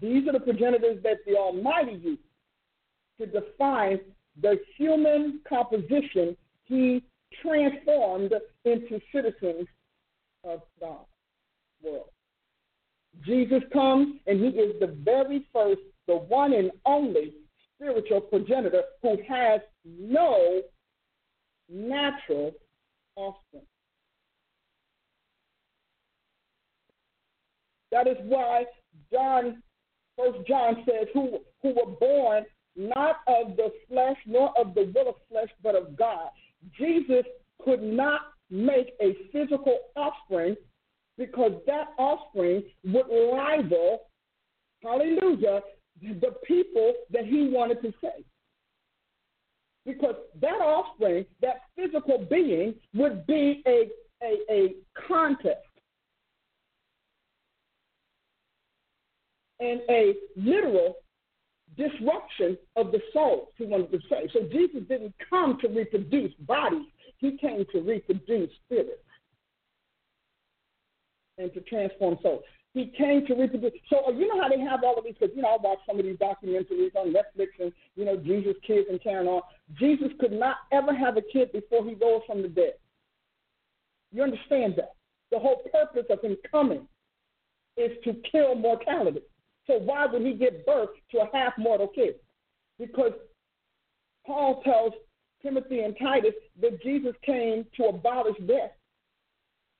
These 0.00 0.28
are 0.28 0.32
the 0.32 0.40
progenitors 0.40 1.02
that 1.02 1.18
the 1.26 1.36
Almighty 1.36 2.00
used 2.02 2.22
to 3.18 3.26
define 3.26 4.00
the 4.40 4.58
human 4.76 5.40
composition 5.48 6.36
he 6.64 7.02
transformed 7.42 8.32
into 8.64 9.00
citizens 9.12 9.66
of 10.44 10.60
God's 10.80 11.09
world. 11.82 12.10
Jesus 13.24 13.62
comes 13.72 14.16
and 14.26 14.40
he 14.40 14.48
is 14.48 14.78
the 14.80 14.96
very 15.04 15.46
first, 15.52 15.80
the 16.06 16.16
one 16.16 16.52
and 16.52 16.70
only 16.86 17.34
spiritual 17.74 18.20
progenitor 18.20 18.82
who 19.02 19.16
has 19.28 19.60
no 19.84 20.62
natural 21.68 22.52
offspring. 23.16 23.62
That 27.92 28.06
is 28.06 28.16
why 28.24 28.64
John, 29.12 29.62
First 30.16 30.46
John 30.46 30.84
says, 30.86 31.08
who 31.12 31.40
who 31.62 31.70
were 31.70 31.96
born 31.98 32.44
not 32.76 33.16
of 33.26 33.56
the 33.56 33.72
flesh 33.88 34.16
nor 34.26 34.56
of 34.58 34.74
the 34.74 34.92
will 34.94 35.10
of 35.10 35.14
flesh, 35.30 35.48
but 35.62 35.74
of 35.74 35.96
God. 35.96 36.28
Jesus 36.78 37.24
could 37.64 37.82
not 37.82 38.20
make 38.50 38.94
a 39.00 39.16
physical 39.32 39.78
offspring 39.96 40.56
because 41.20 41.52
that 41.66 41.88
offspring 41.98 42.62
would 42.82 43.04
rival, 43.36 44.00
hallelujah, 44.82 45.60
the 46.00 46.34
people 46.46 46.94
that 47.10 47.26
he 47.26 47.50
wanted 47.52 47.82
to 47.82 47.92
save. 48.00 48.24
Because 49.84 50.14
that 50.40 50.62
offspring, 50.62 51.26
that 51.42 51.60
physical 51.76 52.26
being, 52.30 52.74
would 52.94 53.26
be 53.26 53.62
a, 53.66 53.90
a, 54.22 54.38
a 54.50 54.74
contest 55.06 55.58
and 59.60 59.82
a 59.90 60.14
literal 60.36 60.94
disruption 61.76 62.56
of 62.76 62.92
the 62.92 63.00
soul, 63.12 63.52
he 63.58 63.66
wanted 63.66 63.92
to 63.92 63.98
save. 64.08 64.30
So 64.32 64.48
Jesus 64.50 64.88
didn't 64.88 65.14
come 65.28 65.58
to 65.60 65.68
reproduce 65.68 66.32
bodies, 66.46 66.86
he 67.18 67.36
came 67.36 67.66
to 67.72 67.82
reproduce 67.82 68.50
spirits 68.64 69.02
and 71.40 71.52
to 71.54 71.60
transform 71.62 72.18
souls. 72.22 72.42
He 72.72 72.92
came 72.96 73.26
to 73.26 73.34
reproduce. 73.34 73.72
So 73.88 74.02
uh, 74.06 74.12
you 74.12 74.28
know 74.28 74.40
how 74.40 74.48
they 74.48 74.60
have 74.60 74.84
all 74.84 74.96
of 74.96 75.04
these? 75.04 75.14
Because 75.18 75.34
you 75.34 75.42
know 75.42 75.48
I 75.48 75.56
watch 75.60 75.78
some 75.86 75.98
of 75.98 76.04
these 76.04 76.16
documentaries 76.16 76.94
on 76.94 77.12
Netflix 77.12 77.48
and 77.58 77.72
you 77.96 78.04
know 78.04 78.16
Jesus 78.16 78.54
kids 78.64 78.86
and 78.88 79.02
carrying 79.02 79.26
on. 79.26 79.42
Jesus 79.78 80.08
could 80.20 80.32
not 80.32 80.56
ever 80.70 80.94
have 80.94 81.16
a 81.16 81.22
kid 81.22 81.52
before 81.52 81.84
he 81.84 81.94
rose 81.94 82.22
from 82.26 82.42
the 82.42 82.48
dead. 82.48 82.74
You 84.12 84.22
understand 84.22 84.74
that? 84.76 84.94
The 85.32 85.38
whole 85.38 85.62
purpose 85.72 86.06
of 86.10 86.20
him 86.22 86.36
coming 86.50 86.86
is 87.76 87.90
to 88.04 88.14
kill 88.30 88.54
mortality. 88.54 89.20
So 89.66 89.78
why 89.78 90.06
would 90.06 90.22
he 90.22 90.34
give 90.34 90.64
birth 90.66 90.90
to 91.12 91.18
a 91.18 91.28
half 91.32 91.54
mortal 91.58 91.88
kid? 91.88 92.16
Because 92.78 93.12
Paul 94.26 94.62
tells 94.62 94.92
Timothy 95.42 95.80
and 95.80 95.96
Titus 96.00 96.34
that 96.60 96.82
Jesus 96.82 97.14
came 97.24 97.64
to 97.76 97.84
abolish 97.84 98.36
death 98.46 98.72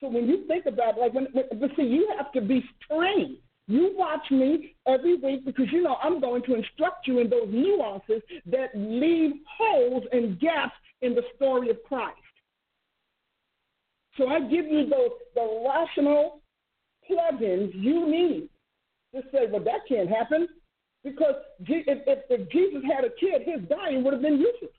so 0.01 0.09
when 0.09 0.27
you 0.27 0.47
think 0.47 0.67
about 0.67 0.97
it, 0.97 1.01
like 1.01 1.15
when, 1.15 1.27
when 1.33 1.45
but 1.61 1.71
see, 1.77 1.83
you 1.83 2.09
have 2.17 2.33
to 2.33 2.41
be 2.41 2.65
trained. 2.91 3.37
You 3.67 3.93
watch 3.97 4.31
me 4.31 4.75
every 4.89 5.17
week 5.17 5.45
because 5.45 5.67
you 5.71 5.83
know 5.83 5.97
I'm 6.03 6.21
going 6.21 6.43
to 6.45 6.55
instruct 6.55 7.07
you 7.07 7.21
in 7.21 7.31
those 7.31 7.49
nuances 7.51 8.23
that 8.47 8.71
leave 8.75 9.33
holes 9.59 10.05
and 10.13 10.41
gaps 10.41 10.73
in 11.03 11.15
the 11.15 11.23
story 11.37 11.71
of 11.71 11.77
Christ. 11.87 12.17
So 14.17 14.29
I 14.29 14.41
give 14.41 14.67
you 14.67 14.89
those 14.89 15.11
the 15.35 15.63
rational 15.67 16.41
plugins 17.09 17.71
you 17.75 18.11
need 18.11 18.49
to 19.15 19.23
say, 19.33 19.47
well, 19.51 19.63
that 19.65 19.87
can't 19.89 20.09
happen 20.09 20.49
because 21.05 21.35
if, 21.61 21.99
if, 22.07 22.19
if 22.29 22.51
Jesus 22.51 22.83
had 22.85 23.05
a 23.05 23.11
kid, 23.11 23.43
his 23.45 23.69
dying 23.69 24.05
would 24.05 24.13
have 24.15 24.23
been 24.23 24.39
useless 24.39 24.73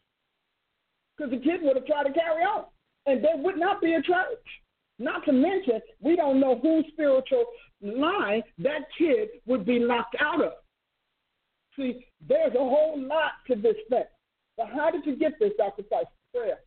because 1.16 1.32
the 1.32 1.38
kid 1.38 1.62
would 1.62 1.76
have 1.76 1.86
tried 1.86 2.04
to 2.04 2.14
carry 2.14 2.44
on, 2.44 2.66
and 3.06 3.24
there 3.24 3.38
would 3.38 3.58
not 3.58 3.82
be 3.82 3.94
a 3.94 4.02
church. 4.02 4.46
Not 5.00 5.26
to 5.26 5.32
mention, 5.32 5.80
we 6.00 6.16
don't 6.16 6.40
know 6.40 6.60
whose 6.60 6.86
spiritual 6.94 7.46
line 7.82 8.44
that 8.60 8.82
kid 8.98 9.30
would 9.46 9.66
be 9.66 9.80
locked 9.80 10.16
out 10.20 10.44
of. 10.44 10.54
See, 11.76 12.06
there's 12.28 12.54
a 12.54 12.60
whole 12.60 13.02
lot 13.02 13.32
to 13.48 13.56
this 13.56 13.78
thing. 13.90 14.04
But 14.58 14.68
how 14.68 14.92
did 14.92 15.06
you 15.06 15.16
get 15.16 15.34
this, 15.40 15.52
Dr. 15.58 15.84
Prayer. 16.34 16.60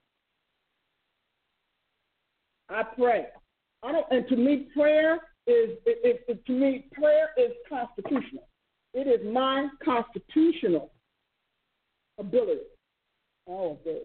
I 2.68 2.82
pray. 2.82 3.26
I 3.82 3.92
don't, 3.92 4.06
and 4.10 4.26
to 4.28 4.36
me, 4.36 4.68
prayer 4.74 5.14
is 5.46 5.70
it, 5.84 5.98
it, 6.02 6.24
it, 6.26 6.46
to 6.46 6.52
me 6.52 6.86
prayer 6.92 7.28
is 7.36 7.52
constitutional. 7.68 8.48
It 8.94 9.06
is 9.06 9.20
my 9.32 9.68
constitutional 9.84 10.90
ability. 12.18 12.62
Oh, 13.46 13.78
good. 13.84 14.04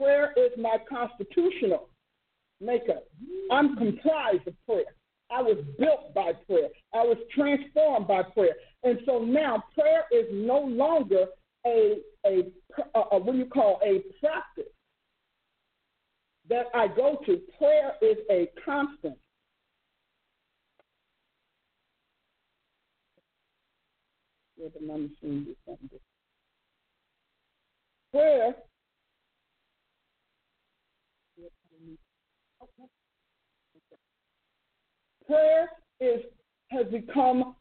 Prayer 0.00 0.32
is 0.36 0.52
my 0.56 0.76
constitutional 0.88 1.90
makeup. 2.60 3.04
I'm 3.50 3.76
comprised 3.76 4.46
of 4.46 4.54
prayer. 4.66 4.84
I 5.30 5.42
was 5.42 5.58
built 5.78 6.14
by 6.14 6.32
prayer. 6.46 6.68
I 6.94 7.02
was 7.04 7.18
transformed 7.34 8.08
by 8.08 8.22
prayer. 8.22 8.54
And 8.82 8.98
so 9.06 9.18
now 9.18 9.62
prayer 9.74 10.04
is 10.10 10.26
no 10.32 10.60
longer 10.60 11.26
a, 11.66 11.98
a, 12.26 12.42
a, 12.94 13.00
a 13.12 13.18
what 13.18 13.32
do 13.32 13.38
you 13.38 13.46
call 13.46 13.80
a 13.84 14.00
practice. 14.20 14.72
that 16.50 16.66
I 16.74 16.88
go 16.88 17.18
to. 17.26 17.40
Prayer 17.58 17.92
is 18.02 18.18
a 18.30 18.48
constant. 18.64 19.16
Prayer 28.12 28.54
prayer 35.30 35.70
is 36.00 36.22
has 36.70 36.86
become 36.86 37.54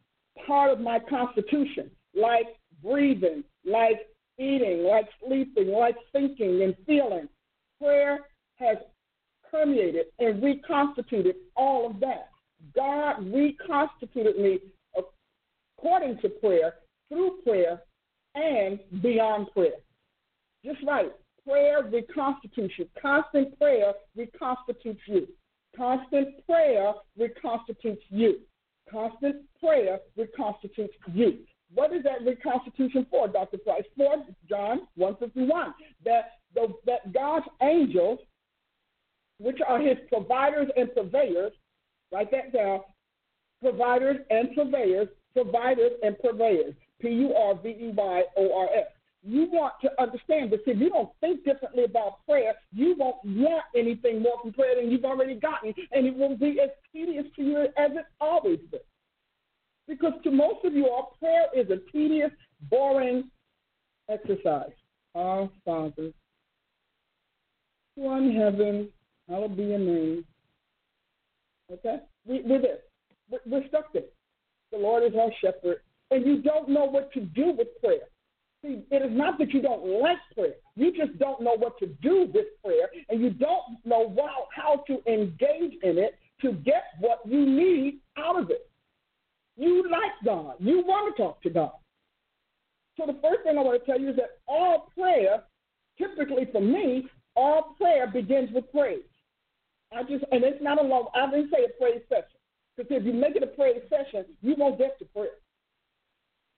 part 0.48 0.72
of 0.72 0.80
my 0.80 1.00
constitution, 1.00 1.90
like 2.16 2.48
breathing, 2.84 3.44
like 3.66 4.08
eating, 4.40 4.84
like 4.84 5.08
sleeping, 5.26 5.70
like 5.70 5.96
thinking 6.12 6.64
and 6.64 6.76
feeling. 6.86 7.28
Prayer 7.82 8.20
has 8.56 8.78
permeated 9.50 10.08
and 10.20 10.42
reconstituted 10.44 11.36
all 11.56 11.90
of 11.90 12.00
that. 12.00 12.30
God 12.76 13.34
reconstituted 13.34 14.38
me 14.38 14.60
according 15.78 16.20
to 16.22 16.30
prayer, 16.30 16.76
through 17.10 17.40
prayer, 17.44 17.82
and 18.36 18.80
beyond 19.02 19.48
prayer. 19.54 19.80
Just 20.64 20.80
right. 20.86 21.12
Prayer 21.48 21.82
reconstitutes 21.84 22.74
you. 22.78 22.88
Constant 23.02 23.58
prayer 23.58 23.94
reconstitutes 24.16 25.02
you. 25.08 25.28
Constant 25.76 26.46
prayer 26.46 26.94
reconstitutes 27.18 28.04
you. 28.10 28.40
Constant 28.92 29.38
prayer 29.60 30.00
reconstitutes 30.18 30.94
you. 31.14 31.40
What 31.74 31.94
is 31.94 32.04
that 32.04 32.26
reconstitution 32.26 33.06
for, 33.10 33.28
Dr. 33.28 33.58
Price? 33.60 33.84
For 33.96 34.26
John 34.50 34.82
151. 34.96 35.74
That, 36.04 36.32
the, 36.56 36.74
that 36.86 37.14
God's 37.14 37.46
angels, 37.62 38.20
which 39.38 39.60
are 39.68 39.80
his 39.80 39.98
providers 40.10 40.70
and 40.76 40.94
purveyors, 40.94 41.54
write 42.12 42.32
that 42.32 42.52
down, 42.52 42.80
providers 43.62 44.18
and 44.30 44.56
purveyors, 44.56 45.08
providers 45.34 45.92
and 46.02 46.18
purveyors, 46.20 46.74
P 47.00 47.10
U 47.10 47.34
R 47.34 47.56
V 47.62 47.70
E 47.70 47.94
Y 47.96 48.24
O 48.38 48.60
R 48.60 48.68
S 48.76 48.88
you 49.24 49.48
want 49.52 49.74
to 49.82 49.90
understand 50.02 50.52
this. 50.52 50.62
If 50.66 50.80
you 50.80 50.90
don't 50.90 51.10
think 51.20 51.44
differently 51.44 51.84
about 51.84 52.26
prayer, 52.26 52.54
you 52.74 52.96
won't 52.98 53.18
want 53.26 53.66
anything 53.76 54.22
more 54.22 54.40
from 54.42 54.54
prayer 54.54 54.76
than 54.82 54.90
you've 54.90 55.06
already 55.06 55.36
gotten, 55.36 55.74
and 55.92 56.06
it 56.06 56.16
will 56.16 56.38
be 56.38 56.60
as 56.62 56.70
tedious 56.94 57.26
to 57.36 57.42
you 57.44 57.58
as 57.78 57.92
it 57.92 58.06
always 58.22 58.60
been. 58.72 58.80
Because 59.88 60.14
to 60.24 60.32
most 60.32 60.64
of 60.64 60.74
you, 60.74 60.88
all 60.88 61.16
prayer 61.20 61.46
is 61.56 61.70
a 61.70 61.80
tedious, 61.92 62.32
boring 62.70 63.30
exercise. 64.10 64.72
Our 65.16 65.50
Father, 65.66 66.12
who 67.96 68.08
art 68.08 68.24
in 68.24 68.36
heaven, 68.36 68.90
hallowed 69.28 69.58
be 69.58 69.64
your 69.64 69.80
name. 69.80 70.26
Okay? 71.72 71.98
We, 72.26 72.42
we're 72.46 72.62
there. 72.62 72.78
We're 73.46 73.68
stuck 73.68 73.92
there. 73.92 74.04
The 74.72 74.78
Lord 74.78 75.04
is 75.04 75.18
our 75.20 75.32
shepherd, 75.42 75.82
and 76.12 76.26
you 76.26 76.42
don't 76.42 76.70
know 76.70 76.86
what 76.86 77.12
to 77.14 77.22
do 77.22 77.54
with 77.58 77.68
prayer. 77.82 78.08
See, 78.62 78.84
it 78.92 79.02
is 79.02 79.12
not 79.12 79.38
that 79.40 79.52
you 79.54 79.62
don't 79.62 80.02
like 80.02 80.18
prayer. 80.36 80.56
You 80.76 80.92
just 80.92 81.18
don't 81.18 81.42
know 81.42 81.56
what 81.56 81.78
to 81.80 81.88
do 81.88 82.30
with 82.34 82.46
prayer, 82.64 82.90
and 83.10 83.22
you 83.22 83.30
don't 83.30 83.78
know 83.86 84.14
how 84.54 84.84
to 84.88 85.02
engage 85.12 85.78
in 85.82 85.98
it 85.98 86.16
to 86.42 86.54
get 86.54 86.84
what 87.00 87.20
you 87.26 87.46
need 87.46 88.00
out 88.18 88.40
of 88.40 88.50
it. 88.50 88.70
You 89.56 89.90
like 89.90 90.12
God. 90.26 90.56
You 90.60 90.84
want 90.86 91.16
to 91.16 91.24
talk 91.24 91.42
to 91.44 91.50
God. 91.50 91.72
So 92.98 93.06
the 93.06 93.18
first 93.22 93.44
thing 93.44 93.58
I 93.58 93.62
want 93.62 93.80
to 93.80 93.86
tell 93.86 94.00
you 94.00 94.10
is 94.10 94.16
that 94.18 94.40
all 94.48 94.92
prayer, 94.98 95.44
typically 95.98 96.48
for 96.52 96.62
me, 96.62 97.08
all 97.36 97.76
prayer 97.78 98.08
begins 98.08 98.52
with 98.54 98.70
praise. 98.74 99.00
I 99.94 100.04
just 100.04 100.26
and 100.32 100.44
it's 100.44 100.62
not 100.62 100.84
a 100.84 100.86
long. 100.86 101.08
I 101.16 101.32
didn't 101.32 101.50
say 101.50 101.64
a 101.64 101.80
praise 101.80 102.02
session 102.10 102.38
because 102.76 102.98
if 102.98 103.06
you 103.06 103.14
make 103.14 103.36
it 103.38 103.44
a 103.44 103.48
praise 103.48 103.82
session, 103.90 104.26
you 104.42 104.56
won't 104.58 104.78
get 104.78 105.00
to 105.00 105.06
prayer 105.06 105.30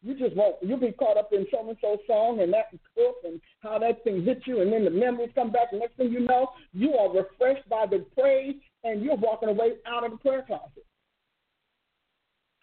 you 0.04 0.18
just 0.18 0.36
won't. 0.36 0.56
You'll 0.62 0.80
be 0.80 0.92
caught 0.92 1.18
up 1.18 1.32
in 1.32 1.46
so 1.52 1.68
and 1.68 1.78
so 1.80 1.98
song 2.08 2.40
and 2.42 2.52
that 2.54 2.72
cook 2.96 3.18
and 3.24 3.40
how 3.60 3.78
that 3.80 4.04
thing 4.04 4.24
hit 4.24 4.42
you, 4.46 4.62
and 4.62 4.74
then 4.74 4.84
the 4.84 4.90
memories 4.90 5.30
come 5.36 5.52
back. 5.52 5.68
And 5.72 5.80
next 5.80 5.96
thing 5.98 6.12
you 6.12 6.22
know, 6.22 6.50
you 6.74 6.96
are 6.96 7.12
refreshed 7.14 7.68
by 7.70 7.86
the 7.86 8.06
praise, 8.18 8.56
and 8.84 9.04
you're 9.04 9.16
walking 9.16 9.50
away 9.50 9.74
out 9.86 10.04
of 10.04 10.12
the 10.12 10.18
prayer 10.18 10.44
closet. 10.46 10.86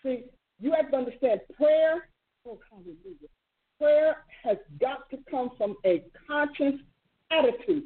See, 0.02 0.24
you 0.60 0.72
have 0.72 0.90
to 0.90 0.96
understand 0.96 1.40
prayer. 1.56 2.08
Oh, 2.46 2.58
hallelujah! 2.70 3.28
Prayer 3.78 4.24
has 4.42 4.56
got 4.80 5.08
to 5.10 5.18
come 5.30 5.50
from 5.56 5.76
a 5.84 6.02
conscious 6.26 6.74
attitude, 7.30 7.84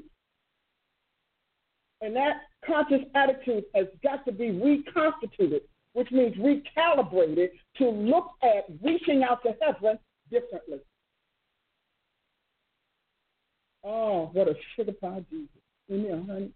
and 2.01 2.17
that 2.17 2.43
conscious 2.65 3.03
attitude 3.15 3.65
has 3.75 3.87
got 4.03 4.25
to 4.25 4.33
be 4.33 4.51
reconstituted 4.51 5.63
which 5.95 6.11
means 6.11 6.37
recalibrated 6.37 7.51
to 7.79 7.89
look 7.89 8.31
at 8.43 8.65
reaching 8.83 9.23
out 9.23 9.43
to 9.43 9.55
heaven 9.61 9.99
differently. 10.31 10.79
Oh, 13.85 14.31
what 14.33 14.49
a 14.49 14.55
sugar 14.77 14.93
pie 14.93 15.25
Jesus. 15.31 15.49
Amen, 15.91 16.27
honey. 16.29 16.51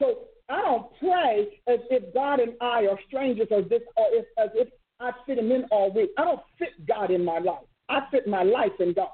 So 0.00 0.24
I 0.48 0.60
don't 0.62 0.86
pray 0.98 1.60
as 1.68 1.78
if 1.90 2.12
God 2.12 2.40
and 2.40 2.54
I 2.60 2.86
are 2.86 2.98
strangers 3.06 3.48
or 3.50 3.62
this 3.62 3.82
or 3.96 4.06
if, 4.10 4.26
as 4.36 4.50
if 4.54 4.68
I 5.00 5.12
fit 5.26 5.38
him 5.38 5.52
in 5.52 5.64
all 5.70 5.92
week. 5.92 6.10
I 6.18 6.24
don't 6.24 6.40
fit 6.58 6.86
God 6.86 7.10
in 7.10 7.24
my 7.24 7.38
life. 7.38 7.64
I 7.88 8.00
fit 8.10 8.26
my 8.26 8.42
life 8.42 8.72
in 8.80 8.92
God. 8.92 9.08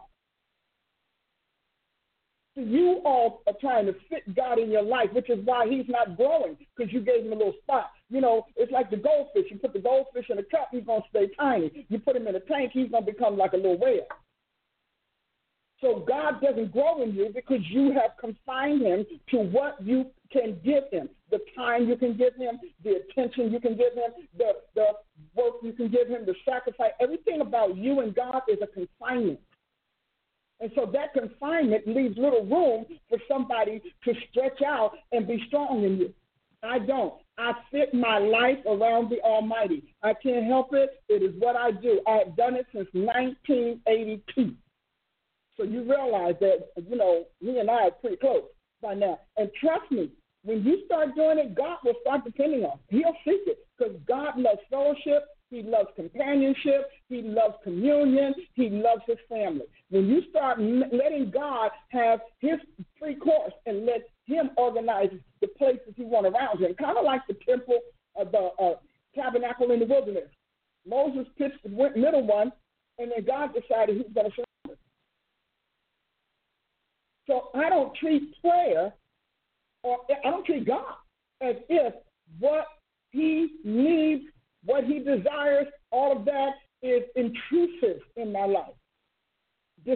You 2.54 3.00
all 3.04 3.42
are 3.46 3.54
trying 3.60 3.86
to 3.86 3.94
fit 4.10 4.34
God 4.36 4.58
in 4.58 4.70
your 4.70 4.82
life, 4.82 5.08
which 5.12 5.30
is 5.30 5.38
why 5.44 5.66
He's 5.68 5.86
not 5.88 6.16
growing 6.16 6.56
because 6.76 6.92
you 6.92 7.00
gave 7.00 7.24
Him 7.24 7.32
a 7.32 7.36
little 7.36 7.54
spot. 7.62 7.90
You 8.10 8.20
know, 8.20 8.46
it's 8.56 8.70
like 8.70 8.90
the 8.90 8.98
goldfish. 8.98 9.46
You 9.50 9.58
put 9.58 9.72
the 9.72 9.78
goldfish 9.78 10.26
in 10.28 10.38
a 10.38 10.42
cup, 10.42 10.68
he's 10.70 10.84
going 10.84 11.00
to 11.00 11.08
stay 11.08 11.30
tiny. 11.38 11.86
You 11.88 11.98
put 11.98 12.14
him 12.14 12.26
in 12.26 12.36
a 12.36 12.40
tank, 12.40 12.72
he's 12.74 12.90
going 12.90 13.06
to 13.06 13.12
become 13.12 13.38
like 13.38 13.54
a 13.54 13.56
little 13.56 13.78
whale. 13.78 14.06
So 15.80 16.04
God 16.06 16.40
doesn't 16.42 16.72
grow 16.72 17.02
in 17.02 17.14
you 17.14 17.32
because 17.34 17.60
you 17.68 17.92
have 17.92 18.12
confined 18.20 18.82
him 18.82 19.06
to 19.30 19.38
what 19.38 19.76
you 19.82 20.06
can 20.30 20.60
give 20.64 20.84
him, 20.92 21.08
the 21.30 21.40
time 21.56 21.88
you 21.88 21.96
can 21.96 22.16
give 22.16 22.36
him, 22.36 22.60
the 22.84 23.00
attention 23.02 23.52
you 23.52 23.60
can 23.60 23.76
give 23.76 23.94
him, 23.94 24.12
the, 24.36 24.52
the 24.74 24.86
work 25.34 25.54
you 25.62 25.72
can 25.72 25.90
give 25.90 26.06
him, 26.06 26.24
the 26.24 26.34
sacrifice. 26.44 26.92
Everything 27.00 27.40
about 27.40 27.76
you 27.76 28.00
and 28.00 28.14
God 28.14 28.42
is 28.48 28.58
a 28.62 28.66
confinement. 28.66 29.40
And 30.62 30.70
so 30.76 30.88
that 30.92 31.12
confinement 31.12 31.88
leaves 31.88 32.16
little 32.16 32.46
room 32.46 32.86
for 33.08 33.18
somebody 33.28 33.82
to 34.04 34.14
stretch 34.30 34.62
out 34.64 34.92
and 35.10 35.26
be 35.26 35.42
strong 35.48 35.82
in 35.82 35.96
you. 35.98 36.14
I 36.62 36.78
don't. 36.78 37.14
I 37.36 37.52
fit 37.72 37.92
my 37.92 38.18
life 38.18 38.64
around 38.66 39.10
the 39.10 39.20
Almighty. 39.22 39.92
I 40.04 40.14
can't 40.14 40.46
help 40.46 40.68
it. 40.72 41.02
It 41.08 41.24
is 41.24 41.34
what 41.40 41.56
I 41.56 41.72
do. 41.72 42.00
I 42.06 42.18
have 42.18 42.36
done 42.36 42.54
it 42.54 42.66
since 42.72 42.86
1982. 42.92 44.54
So 45.56 45.64
you 45.64 45.82
realize 45.82 46.36
that, 46.40 46.68
you 46.88 46.96
know, 46.96 47.24
me 47.40 47.58
and 47.58 47.68
I 47.68 47.88
are 47.88 47.90
pretty 47.90 48.16
close 48.16 48.44
by 48.80 48.94
now. 48.94 49.18
And 49.36 49.50
trust 49.60 49.90
me, 49.90 50.12
when 50.44 50.62
you 50.62 50.82
start 50.86 51.16
doing 51.16 51.38
it, 51.38 51.56
God 51.56 51.78
will 51.84 51.94
start 52.02 52.24
depending 52.24 52.62
on. 52.62 52.78
He'll 52.88 53.16
seek 53.24 53.40
it 53.46 53.66
because 53.76 53.96
God 54.06 54.38
loves 54.38 54.60
fellowship. 54.70 55.24
He 55.52 55.62
loves 55.62 55.90
companionship. 55.96 56.88
He 57.10 57.20
loves 57.20 57.56
communion. 57.62 58.34
He 58.54 58.70
loves 58.70 59.02
his 59.06 59.18
family. 59.28 59.66
When 59.90 60.08
you 60.08 60.22
start 60.30 60.58
letting 60.58 61.30
God 61.30 61.70
have 61.88 62.20
his 62.38 62.54
free 62.98 63.16
course 63.16 63.52
and 63.66 63.84
let 63.84 64.08
him 64.24 64.52
organize 64.56 65.10
the 65.42 65.48
places 65.48 65.92
he 65.94 66.04
wants 66.04 66.30
around 66.34 66.60
him, 66.60 66.74
kind 66.76 66.96
of 66.96 67.04
like 67.04 67.20
the 67.28 67.36
temple, 67.46 67.80
uh, 68.18 68.24
the 68.24 68.48
uh, 68.64 68.76
tabernacle 69.14 69.72
in 69.72 69.80
the 69.80 69.84
wilderness. 69.84 70.30
Moses 70.88 71.26
pitched 71.36 71.62
the 71.62 71.68
middle 71.68 72.26
one, 72.26 72.50
and 72.98 73.12
then 73.14 73.22
God 73.26 73.50
decided 73.52 73.98
was 73.98 74.06
going 74.14 74.30
to 74.30 74.72
it. 74.72 74.78
So 77.26 77.50
I 77.54 77.68
don't 77.68 77.94
treat 77.96 78.40
prayer, 78.40 78.94
or 79.82 79.98
I 80.24 80.30
don't 80.30 80.46
treat 80.46 80.66
God 80.66 80.94
as 81.42 81.56
if 81.68 81.92
what 82.38 82.68
he 83.10 83.58
needs 83.64 84.24
what 84.64 84.84
he 84.84 84.98
desires, 84.98 85.66
all 85.90 86.16
of 86.16 86.24
that 86.24 86.50
is 86.82 87.02
intrusive 87.16 88.00
in 88.16 88.32
my 88.32 88.44
life, 88.44 88.74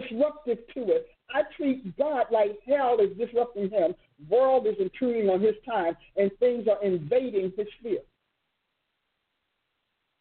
disruptive 0.09 0.59
to 0.73 0.91
it. 0.91 1.07
I 1.29 1.41
treat 1.55 1.97
God 1.97 2.27
like 2.31 2.59
hell 2.65 2.97
is 2.99 3.17
disrupting 3.17 3.69
him, 3.69 3.93
world 4.29 4.65
is 4.67 4.75
intruding 4.79 5.29
on 5.29 5.41
his 5.41 5.55
time, 5.65 5.95
and 6.15 6.31
things 6.39 6.67
are 6.67 6.81
invading 6.83 7.53
his 7.57 7.67
sphere. 7.79 7.99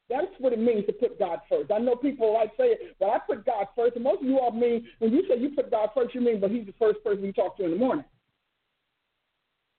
That's 0.08 0.26
what 0.38 0.52
it 0.52 0.60
means 0.60 0.86
to 0.86 0.92
put 0.92 1.18
God 1.18 1.40
first. 1.48 1.72
I 1.72 1.78
know 1.78 1.96
people 1.96 2.32
like 2.32 2.52
say, 2.56 2.76
well, 3.00 3.10
I 3.10 3.18
put 3.18 3.44
God 3.44 3.66
first. 3.74 3.96
And 3.96 4.04
most 4.04 4.22
of 4.22 4.28
you 4.28 4.38
all 4.38 4.52
mean, 4.52 4.86
when 5.00 5.12
you 5.12 5.24
say 5.28 5.38
you 5.38 5.50
put 5.50 5.70
God 5.70 5.90
first, 5.94 6.14
you 6.14 6.20
mean, 6.20 6.38
but 6.40 6.50
he's 6.50 6.66
the 6.66 6.74
first 6.78 7.02
person 7.02 7.24
you 7.24 7.32
talk 7.32 7.56
to 7.56 7.64
in 7.64 7.72
the 7.72 7.76
morning. 7.76 8.04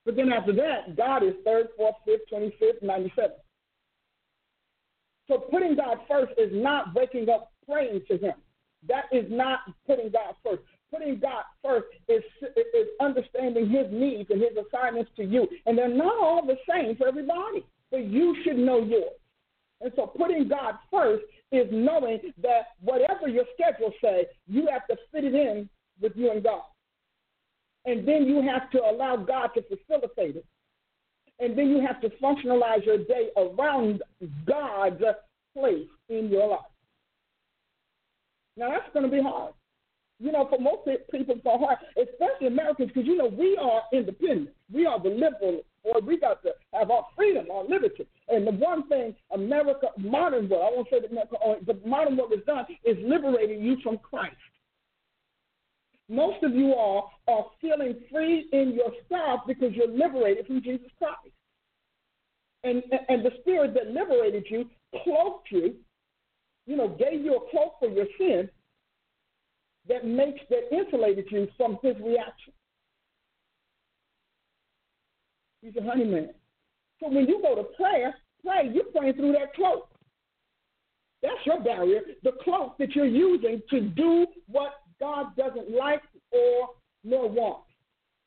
But 0.05 0.17
then 0.17 0.31
after 0.31 0.53
that, 0.53 0.97
God 0.97 1.23
is 1.23 1.33
third, 1.45 1.67
fourth, 1.77 1.95
fifth, 2.05 2.29
25th, 2.31 2.83
97th. 2.83 3.31
So 5.29 5.37
putting 5.37 5.75
God 5.75 5.97
first 6.09 6.31
is 6.37 6.49
not 6.53 6.93
waking 6.93 7.29
up 7.29 7.51
praying 7.69 8.01
to 8.09 8.17
Him. 8.17 8.33
That 8.87 9.05
is 9.11 9.25
not 9.29 9.59
putting 9.85 10.09
God 10.09 10.35
first. 10.43 10.61
putting 10.91 11.19
God 11.19 11.43
first 11.63 11.87
is, 12.07 12.23
is 12.55 12.87
understanding 13.01 13.69
His 13.69 13.87
needs 13.91 14.29
and 14.29 14.41
His 14.41 14.51
assignments 14.65 15.11
to 15.17 15.23
you. 15.23 15.47
And 15.65 15.77
they're 15.77 15.87
not 15.87 16.17
all 16.17 16.45
the 16.45 16.57
same 16.69 16.95
for 16.95 17.07
everybody, 17.07 17.65
but 17.91 18.05
you 18.05 18.35
should 18.43 18.57
know 18.57 18.83
yours. 18.83 19.19
And 19.81 19.91
so 19.95 20.07
putting 20.07 20.47
God 20.47 20.75
first 20.91 21.23
is 21.51 21.67
knowing 21.71 22.19
that 22.41 22.69
whatever 22.81 23.27
your 23.27 23.45
schedule 23.53 23.93
says, 24.03 24.25
you 24.47 24.67
have 24.71 24.87
to 24.87 24.97
fit 25.11 25.23
it 25.23 25.35
in 25.35 25.69
with 26.01 26.13
you 26.15 26.31
and 26.31 26.43
God. 26.43 26.63
And 27.85 28.07
then 28.07 28.23
you 28.23 28.41
have 28.41 28.69
to 28.71 28.79
allow 28.79 29.15
God 29.15 29.51
to 29.55 29.61
facilitate 29.61 30.35
it. 30.35 30.45
And 31.39 31.57
then 31.57 31.69
you 31.69 31.85
have 31.85 32.01
to 32.01 32.09
functionalize 32.21 32.85
your 32.85 32.97
day 32.97 33.29
around 33.37 34.01
God's 34.45 35.03
place 35.55 35.87
in 36.09 36.29
your 36.29 36.49
life. 36.49 36.59
Now 38.57 38.71
that's 38.71 38.91
going 38.93 39.05
to 39.05 39.11
be 39.11 39.21
hard. 39.21 39.53
You 40.19 40.31
know, 40.31 40.47
for 40.49 40.59
most 40.59 40.79
people, 41.11 41.35
it's 41.35 41.45
hard, 41.45 41.77
especially 41.95 42.47
Americans, 42.47 42.89
because 42.91 43.07
you 43.07 43.17
know 43.17 43.27
we 43.27 43.55
are 43.61 43.83
independent. 43.93 44.49
We 44.73 44.87
are 44.87 44.99
the 45.01 45.09
liberal, 45.09 45.61
or 45.83 46.01
we 46.01 46.19
got 46.19 46.41
to 46.41 46.53
have 46.73 46.89
our 46.89 47.05
freedom, 47.15 47.45
our 47.53 47.63
liberty. 47.63 48.07
And 48.27 48.47
the 48.47 48.51
one 48.51 48.87
thing 48.87 49.15
America, 49.31 49.89
modern 49.97 50.49
world, 50.49 50.73
I 50.73 50.75
won't 50.75 50.87
say 50.89 50.99
that 51.01 51.65
but 51.65 51.85
modern 51.85 52.17
world 52.17 52.31
has 52.35 52.43
done 52.45 52.65
is 52.83 52.97
liberating 53.03 53.61
you 53.61 53.77
from 53.83 53.99
Christ. 53.99 54.35
Most 56.09 56.41
of 56.43 56.55
you 56.55 56.73
all 56.73 57.11
are 57.27 57.45
feeling 57.61 57.95
free 58.11 58.47
in 58.53 58.73
yourself 58.73 59.41
because 59.45 59.73
you're 59.73 59.91
liberated 59.91 60.47
from 60.47 60.63
Jesus 60.63 60.87
Christ. 60.97 61.35
And, 62.63 62.81
and 63.09 63.23
the 63.23 63.31
spirit 63.41 63.75
that 63.75 63.91
liberated 63.91 64.45
you 64.49 64.67
cloaked 65.03 65.51
you 65.51 65.75
you 66.67 66.75
know, 66.75 66.89
gave 66.89 67.23
you 67.23 67.35
a 67.37 67.49
cloak 67.49 67.73
for 67.79 67.89
your 67.89 68.05
sin 68.19 68.49
that 69.87 70.05
makes 70.05 70.41
that 70.49 70.75
insulated 70.75 71.25
you 71.31 71.47
from 71.57 71.79
his 71.81 71.95
reaction. 72.03 72.53
He's 75.61 75.75
a 75.77 75.81
honeyman. 75.81 76.29
So 76.99 77.09
when 77.09 77.25
you 77.25 77.41
go 77.41 77.55
to 77.55 77.63
prayer, 77.63 78.13
pray, 78.43 78.69
you're 78.73 78.83
praying 78.85 79.13
through 79.13 79.31
that 79.33 79.55
cloak. 79.55 79.89
That's 81.23 81.45
your 81.45 81.61
barrier, 81.61 82.01
the 82.23 82.33
cloak 82.43 82.77
that 82.77 82.95
you're 82.95 83.05
using 83.05 83.61
to 83.69 83.81
do 83.81 84.27
what 84.47 84.73
God 84.99 85.35
doesn't 85.35 85.71
like 85.71 86.01
or 86.31 86.69
nor 87.03 87.29
want. 87.29 87.63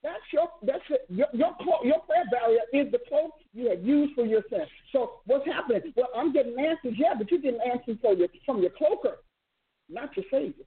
That's 0.02 0.22
your 0.32 0.48
that's 0.62 0.82
it. 0.88 1.04
Your 1.10 1.26
your, 1.34 1.54
your 1.84 2.00
prayer 2.00 2.24
barrier 2.30 2.60
is 2.72 2.90
the 2.90 3.00
cloak 3.06 3.32
you 3.52 3.68
have 3.68 3.84
used 3.84 4.14
for 4.14 4.24
your 4.24 4.42
sin. 4.48 4.64
So 4.92 5.20
what's 5.26 5.46
happening? 5.46 5.92
Well, 5.94 6.08
I'm 6.16 6.32
getting 6.32 6.58
answers, 6.58 6.94
yeah, 6.96 7.14
but 7.16 7.30
you're 7.30 7.40
getting 7.40 7.60
answers 7.60 7.98
for 8.00 8.14
your, 8.14 8.28
from 8.46 8.62
your 8.62 8.70
cloaker, 8.70 9.18
not 9.90 10.16
your 10.16 10.24
Savior. 10.30 10.64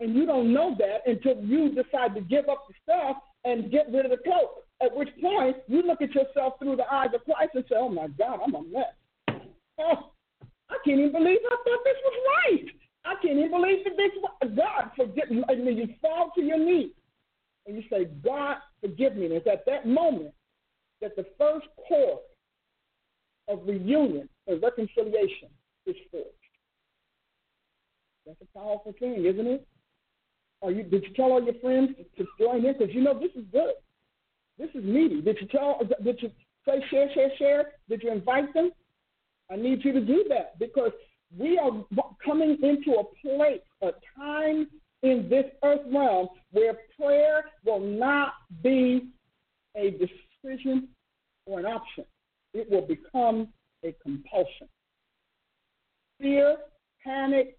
And 0.00 0.14
you 0.14 0.26
don't 0.26 0.52
know 0.52 0.76
that 0.78 1.10
until 1.10 1.42
you 1.44 1.70
decide 1.70 2.14
to 2.14 2.20
give 2.20 2.48
up 2.48 2.66
the 2.68 2.74
stuff 2.82 3.16
and 3.44 3.70
get 3.70 3.86
rid 3.92 4.04
of 4.04 4.10
the 4.10 4.18
cloak. 4.18 4.64
At 4.80 4.94
which 4.94 5.08
point 5.20 5.56
you 5.66 5.82
look 5.82 6.02
at 6.02 6.14
yourself 6.14 6.54
through 6.58 6.76
the 6.76 6.92
eyes 6.92 7.10
of 7.14 7.24
Christ 7.24 7.50
and 7.54 7.64
say, 7.68 7.76
"Oh 7.76 7.88
my 7.88 8.06
God, 8.08 8.40
I'm 8.44 8.54
a 8.54 8.62
mess. 8.62 8.94
Oh, 9.78 10.10
I 10.70 10.76
can't 10.84 11.00
even 11.00 11.12
believe 11.12 11.38
I 11.44 11.56
thought 11.64 11.84
this 11.84 11.96
was 12.04 12.14
right." 12.46 12.68
I 13.08 13.14
can't 13.22 13.38
even 13.38 13.50
believe 13.50 13.84
that 13.84 13.96
this 13.96 14.54
God 14.54 14.90
forgive 14.94 15.30
me. 15.30 15.42
And 15.48 15.66
then 15.66 15.76
you 15.76 15.88
fall 16.02 16.30
to 16.34 16.42
your 16.42 16.58
knees 16.58 16.92
and 17.66 17.76
you 17.76 17.82
say, 17.90 18.04
God, 18.22 18.56
forgive 18.82 19.16
me. 19.16 19.26
And 19.26 19.34
it's 19.34 19.46
at 19.46 19.64
that 19.66 19.86
moment 19.86 20.34
that 21.00 21.16
the 21.16 21.24
first 21.38 21.66
core 21.88 22.20
of 23.48 23.60
reunion 23.66 24.28
and 24.46 24.62
reconciliation 24.62 25.48
is 25.86 25.96
forged. 26.10 26.28
That's 28.26 28.38
a 28.42 28.58
powerful 28.58 28.94
thing, 29.00 29.24
isn't 29.24 29.46
it? 29.46 29.66
Are 30.60 30.70
you, 30.70 30.82
did 30.82 31.04
you 31.04 31.14
tell 31.14 31.32
all 31.32 31.42
your 31.42 31.54
friends 31.62 31.92
to 32.18 32.26
join 32.38 32.66
in? 32.66 32.74
Because 32.76 32.94
you 32.94 33.00
know 33.00 33.18
this 33.18 33.30
is 33.34 33.44
good. 33.52 33.72
This 34.58 34.68
is 34.74 34.84
meaty. 34.84 35.22
Did 35.22 35.38
you 35.40 35.46
tell? 35.46 35.80
Did 36.04 36.18
you 36.20 36.30
say 36.66 36.84
share, 36.90 37.08
share, 37.14 37.30
share? 37.38 37.72
Did 37.88 38.02
you 38.02 38.12
invite 38.12 38.52
them? 38.52 38.70
I 39.50 39.56
need 39.56 39.82
you 39.82 39.92
to 39.92 40.00
do 40.00 40.26
that 40.28 40.58
because 40.58 40.90
we 41.36 41.58
are 41.58 41.72
coming 42.24 42.56
into 42.62 42.98
a 42.98 43.04
place, 43.22 43.60
a 43.82 43.90
time 44.16 44.68
in 45.02 45.28
this 45.28 45.44
earth 45.62 45.80
realm 45.92 46.28
where 46.52 46.74
prayer 46.98 47.44
will 47.64 47.80
not 47.80 48.34
be 48.62 49.08
a 49.76 49.90
decision 49.90 50.88
or 51.46 51.60
an 51.60 51.66
option. 51.66 52.04
It 52.54 52.70
will 52.70 52.86
become 52.86 53.48
a 53.84 53.94
compulsion. 54.02 54.68
Fear, 56.20 56.56
panic, 57.04 57.58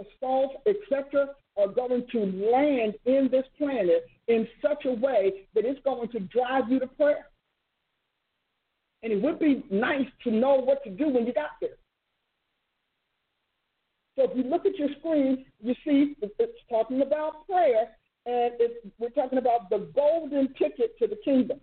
assault, 0.00 0.62
etc., 0.66 1.28
are 1.56 1.68
going 1.68 2.06
to 2.12 2.18
land 2.18 2.94
in 3.04 3.28
this 3.30 3.44
planet 3.56 4.06
in 4.28 4.46
such 4.62 4.84
a 4.84 4.92
way 4.92 5.46
that 5.54 5.64
it's 5.64 5.80
going 5.84 6.08
to 6.10 6.20
drive 6.20 6.70
you 6.70 6.78
to 6.78 6.86
prayer. 6.86 7.26
And 9.02 9.12
it 9.12 9.20
would 9.22 9.38
be 9.38 9.64
nice 9.70 10.06
to 10.24 10.30
know 10.30 10.56
what 10.56 10.84
to 10.84 10.90
do 10.90 11.08
when 11.08 11.26
you 11.26 11.32
got 11.32 11.50
there. 11.60 11.70
So 14.18 14.24
if 14.24 14.36
you 14.36 14.50
look 14.50 14.66
at 14.66 14.76
your 14.76 14.88
screen, 14.98 15.46
you 15.62 15.74
see 15.86 16.16
it's 16.20 16.58
talking 16.68 17.02
about 17.02 17.46
prayer, 17.46 17.86
and 18.26 18.52
we're 18.98 19.10
talking 19.10 19.38
about 19.38 19.70
the 19.70 19.88
golden 19.94 20.52
ticket 20.54 20.98
to 20.98 21.06
the 21.06 21.14
kingdom. 21.24 21.60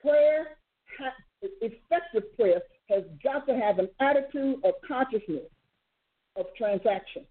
Prayer, 0.00 0.56
effective 1.60 2.34
prayer, 2.38 2.62
has 2.88 3.02
got 3.22 3.46
to 3.48 3.54
have 3.54 3.78
an 3.78 3.90
attitude 4.00 4.64
of 4.64 4.72
consciousness 4.86 5.44
of 6.36 6.46
transaction. 6.56 7.24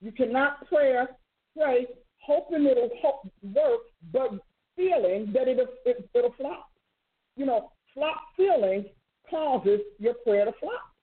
You 0.00 0.10
cannot 0.10 0.66
pray, 0.66 1.04
pray 1.56 1.86
hoping 2.18 2.66
it'll 2.66 2.90
work, 3.54 3.80
but 4.12 4.30
feeling 4.74 5.30
that 5.34 5.46
it'll, 5.46 5.68
it, 5.84 6.10
it'll 6.14 6.34
flop. 6.36 6.68
You 7.36 7.46
know, 7.46 7.70
flop 7.94 8.16
feeling 8.36 8.86
causes 9.30 9.82
your 10.00 10.14
prayer 10.14 10.46
to 10.46 10.52
flop 10.58 10.95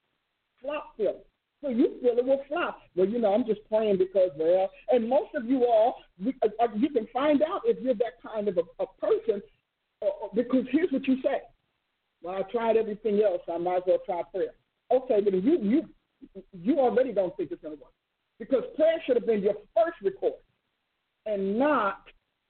flop 0.64 0.96
feeling. 0.96 1.22
So 1.62 1.70
you 1.70 1.96
feel 2.00 2.18
it 2.18 2.24
will 2.24 2.42
flop. 2.48 2.80
Well, 2.94 3.08
you 3.08 3.18
know, 3.18 3.32
I'm 3.32 3.46
just 3.46 3.60
praying 3.68 3.98
because, 3.98 4.30
well, 4.36 4.70
and 4.90 5.08
most 5.08 5.34
of 5.34 5.46
you 5.46 5.64
all, 5.64 5.96
uh, 6.26 6.48
uh, 6.60 6.68
you 6.76 6.90
can 6.90 7.06
find 7.12 7.42
out 7.42 7.62
if 7.64 7.82
you're 7.82 7.94
that 7.94 8.20
kind 8.22 8.48
of 8.48 8.58
a, 8.58 8.82
a 8.82 8.86
person 9.00 9.40
uh, 10.02 10.28
because 10.34 10.64
here's 10.70 10.92
what 10.92 11.06
you 11.06 11.16
say. 11.22 11.40
Well, 12.22 12.34
I 12.34 12.42
tried 12.50 12.76
everything 12.76 13.22
else. 13.22 13.42
I 13.52 13.58
might 13.58 13.78
as 13.78 13.82
well 13.86 13.98
try 14.04 14.22
prayer. 14.32 14.54
Okay, 14.92 15.20
but 15.20 15.32
you 15.32 15.58
you 15.60 15.88
you 16.52 16.78
already 16.78 17.12
don't 17.12 17.34
think 17.36 17.50
it's 17.50 17.62
going 17.62 17.76
to 17.76 17.82
work 17.82 17.92
because 18.38 18.62
prayer 18.76 18.96
should 19.06 19.16
have 19.16 19.26
been 19.26 19.42
your 19.42 19.54
first 19.74 19.96
recourse 20.02 20.34
and 21.26 21.58
not 21.58 22.02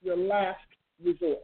your 0.03 0.17
last 0.17 0.59
resort. 1.03 1.41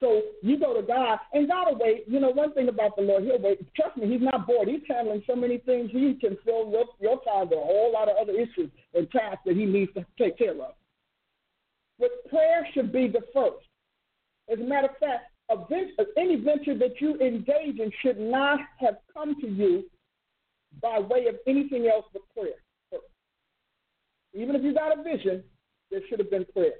So 0.00 0.22
you 0.42 0.58
go 0.58 0.74
to 0.74 0.86
God, 0.86 1.18
and 1.32 1.48
God 1.48 1.66
will 1.68 1.78
wait. 1.78 2.04
You 2.06 2.20
know, 2.20 2.30
one 2.30 2.52
thing 2.54 2.68
about 2.68 2.94
the 2.96 3.02
Lord, 3.02 3.24
He'll 3.24 3.40
wait. 3.40 3.58
Trust 3.74 3.96
me, 3.96 4.08
He's 4.08 4.22
not 4.22 4.46
bored. 4.46 4.68
He's 4.68 4.80
handling 4.88 5.22
so 5.26 5.34
many 5.34 5.58
things. 5.58 5.90
He 5.92 6.14
can 6.14 6.36
fill 6.44 6.70
your, 6.70 6.84
your 7.00 7.20
time 7.24 7.48
with 7.48 7.58
a 7.58 7.62
whole 7.62 7.92
lot 7.92 8.08
of 8.08 8.16
other 8.20 8.32
issues 8.32 8.70
and 8.94 9.10
tasks 9.10 9.42
that 9.44 9.56
He 9.56 9.64
needs 9.64 9.92
to 9.94 10.06
take 10.16 10.38
care 10.38 10.52
of. 10.52 10.74
But 11.98 12.10
prayer 12.30 12.66
should 12.74 12.92
be 12.92 13.08
the 13.08 13.22
first. 13.34 13.66
As 14.50 14.60
a 14.60 14.62
matter 14.62 14.88
of 14.88 14.98
fact, 14.98 15.32
any 16.16 16.36
venture 16.36 16.76
that 16.78 17.00
you 17.00 17.18
engage 17.18 17.80
in 17.80 17.90
should 18.02 18.18
not 18.18 18.60
have 18.78 18.98
come 19.12 19.40
to 19.40 19.48
you 19.48 19.84
by 20.80 20.98
way 21.00 21.26
of 21.26 21.36
anything 21.46 21.88
else 21.88 22.04
but 22.12 22.22
prayer. 22.34 23.02
Even 24.34 24.54
if 24.54 24.62
you 24.62 24.74
got 24.74 24.96
a 24.96 25.02
vision, 25.02 25.42
there 25.90 26.00
should 26.08 26.18
have 26.18 26.30
been 26.30 26.44
prayer. 26.52 26.74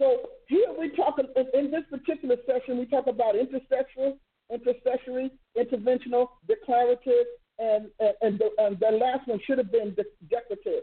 So 0.00 0.30
here 0.46 0.72
we 0.78 0.90
talk 0.90 1.18
in 1.18 1.70
this 1.70 1.82
particular 1.90 2.36
session, 2.46 2.78
we 2.78 2.86
talk 2.86 3.06
about 3.08 3.34
intercessory, 3.34 4.14
intercessory, 4.52 5.30
interventional, 5.56 6.28
declarative, 6.46 7.26
and 7.58 7.88
and 8.22 8.38
the, 8.38 8.50
and 8.58 8.78
the 8.78 8.96
last 8.96 9.26
one 9.26 9.40
should 9.44 9.58
have 9.58 9.72
been 9.72 9.96
decretive, 10.28 10.82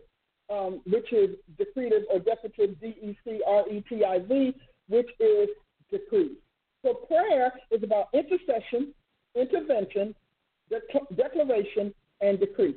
um, 0.50 0.82
which 0.86 1.12
is 1.14 1.38
decretive 1.58 2.04
or 2.12 2.20
decretive, 2.20 2.80
D 2.82 2.88
E 3.02 3.18
C 3.24 3.42
R 3.48 3.68
E 3.70 3.84
T 3.88 4.04
I 4.04 4.20
V, 4.20 4.54
which 4.90 5.10
is 5.20 5.50
decree. 5.90 6.36
So 6.84 6.94
prayer 6.94 7.54
is 7.72 7.82
about 7.84 8.10
intercession, 8.14 8.94
intervention, 9.36 10.14
de- 10.70 11.16
declaration, 11.16 11.94
and 12.20 12.40
decree. 12.40 12.76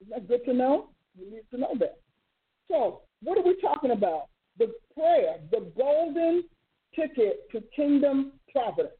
Isn't 0.00 0.10
that 0.10 0.28
good 0.28 0.44
to 0.46 0.54
know? 0.54 0.88
You 1.18 1.30
need 1.30 1.44
to 1.50 1.58
know 1.58 1.74
that. 1.78 1.98
So, 2.68 3.02
what 3.22 3.38
are 3.38 3.44
we 3.44 3.60
talking 3.60 3.90
about? 3.90 4.28
The 4.58 4.72
prayer, 4.94 5.36
the 5.50 5.70
golden 5.76 6.44
ticket 6.94 7.50
to 7.52 7.62
kingdom 7.74 8.32
providence. 8.52 8.94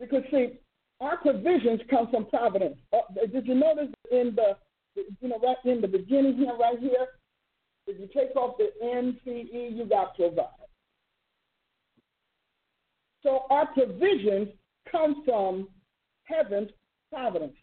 Because 0.00 0.22
see, 0.30 0.58
our 1.00 1.16
provisions 1.18 1.80
come 1.88 2.08
from 2.10 2.26
providence. 2.26 2.76
Uh, 2.92 2.98
did 3.32 3.46
you 3.46 3.54
notice 3.54 3.88
in 4.10 4.34
the, 4.34 4.56
you 5.20 5.28
know, 5.28 5.38
right 5.42 5.56
in 5.64 5.80
the 5.80 5.88
beginning 5.88 6.36
here, 6.36 6.56
right 6.58 6.78
here, 6.78 7.06
if 7.86 7.98
you 8.00 8.08
take 8.14 8.34
off 8.36 8.56
the 8.58 8.70
NCE, 8.82 9.76
you 9.76 9.86
got 9.86 10.14
provide. 10.16 10.46
So 13.22 13.44
our 13.50 13.66
provisions 13.66 14.48
come 14.90 15.22
from 15.24 15.68
heaven's 16.24 16.70
providence. 17.10 17.54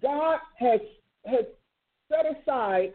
God 0.00 0.38
has 0.58 0.80
has 1.26 1.44
set 2.12 2.26
aside 2.36 2.92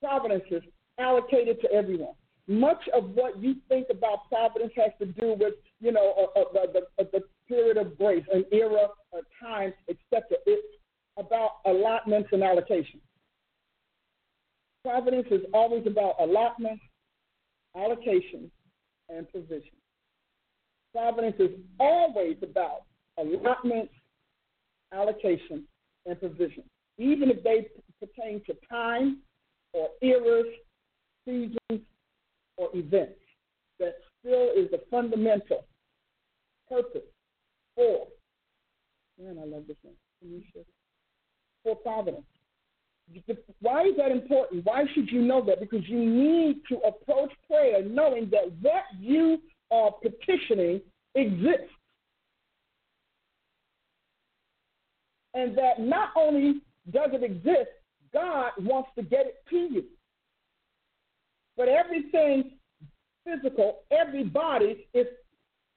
providences 0.00 0.62
allocated 0.98 1.60
to 1.62 1.72
everyone. 1.72 2.14
Much 2.48 2.82
of 2.94 3.10
what 3.10 3.42
you 3.42 3.56
think 3.68 3.88
about 3.90 4.28
providence 4.28 4.72
has 4.76 4.92
to 5.00 5.06
do 5.06 5.36
with, 5.38 5.54
you 5.80 5.90
know, 5.90 6.30
a, 6.36 6.40
a, 6.40 6.72
the, 6.72 6.80
uh, 6.98 7.04
the 7.12 7.20
period 7.48 7.76
of 7.76 7.98
grace, 7.98 8.24
an 8.32 8.44
era, 8.52 8.88
a 9.12 9.44
time, 9.44 9.72
etc. 9.88 10.22
It's 10.46 10.66
about 11.16 11.50
allotments 11.66 12.28
and 12.32 12.42
allocations. 12.42 13.00
Providence 14.84 15.26
is 15.32 15.40
always 15.52 15.84
about 15.86 16.14
allotment, 16.20 16.78
allocation, 17.76 18.50
and 19.08 19.28
provision. 19.30 19.74
Providence 20.92 21.36
is 21.40 21.50
always 21.80 22.36
about 22.42 22.82
allotments, 23.18 23.92
allocation, 24.92 25.64
and 26.06 26.18
provision, 26.20 26.62
even 26.98 27.30
if 27.30 27.42
they 27.42 27.66
pertain 28.00 28.42
to 28.46 28.54
time 28.68 29.18
or 29.72 29.88
eras, 30.02 30.46
seasons, 31.24 31.82
or 32.56 32.70
events. 32.74 33.20
That 33.78 33.96
still 34.20 34.50
is 34.56 34.70
the 34.70 34.80
fundamental 34.90 35.64
purpose 36.68 37.02
for, 37.74 38.06
man, 39.20 39.38
I 39.40 39.44
love 39.46 39.64
this 39.68 39.76
one, 39.82 39.94
for 41.62 41.76
providence. 41.76 42.24
Why 43.60 43.84
is 43.84 43.96
that 43.98 44.10
important? 44.10 44.64
Why 44.64 44.84
should 44.94 45.10
you 45.10 45.22
know 45.22 45.44
that? 45.46 45.60
Because 45.60 45.86
you 45.88 45.98
need 45.98 46.62
to 46.68 46.78
approach 46.78 47.30
prayer 47.48 47.84
knowing 47.84 48.30
that 48.30 48.50
what 48.60 48.84
you 48.98 49.38
are 49.70 49.92
petitioning 49.92 50.80
exists. 51.14 51.70
And 55.34 55.56
that 55.56 55.78
not 55.78 56.10
only 56.16 56.62
does 56.90 57.10
it 57.12 57.22
exist, 57.22 57.70
God 58.12 58.52
wants 58.58 58.90
to 58.96 59.02
get 59.02 59.26
it 59.26 59.36
to 59.50 59.56
you. 59.56 59.84
But 61.56 61.68
everything 61.68 62.52
physical, 63.24 63.80
every 63.90 64.24
body 64.24 64.86
is 64.94 65.06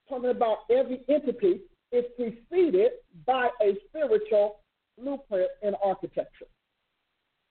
talking 0.08 0.30
about 0.30 0.60
every 0.70 1.02
entity 1.10 1.62
is 1.92 2.06
preceded 2.16 2.92
by 3.26 3.50
a 3.62 3.76
spiritual 3.88 4.60
blueprint 4.98 5.50
and 5.64 5.76
architecture. 5.84 6.48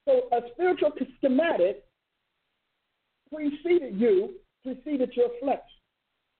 So 0.07 0.29
a 0.33 0.41
spiritual 0.53 0.93
schematic 1.19 1.85
preceded 3.33 4.01
you, 4.01 4.35
preceded 4.63 5.13
your 5.15 5.31
flesh. 5.43 5.59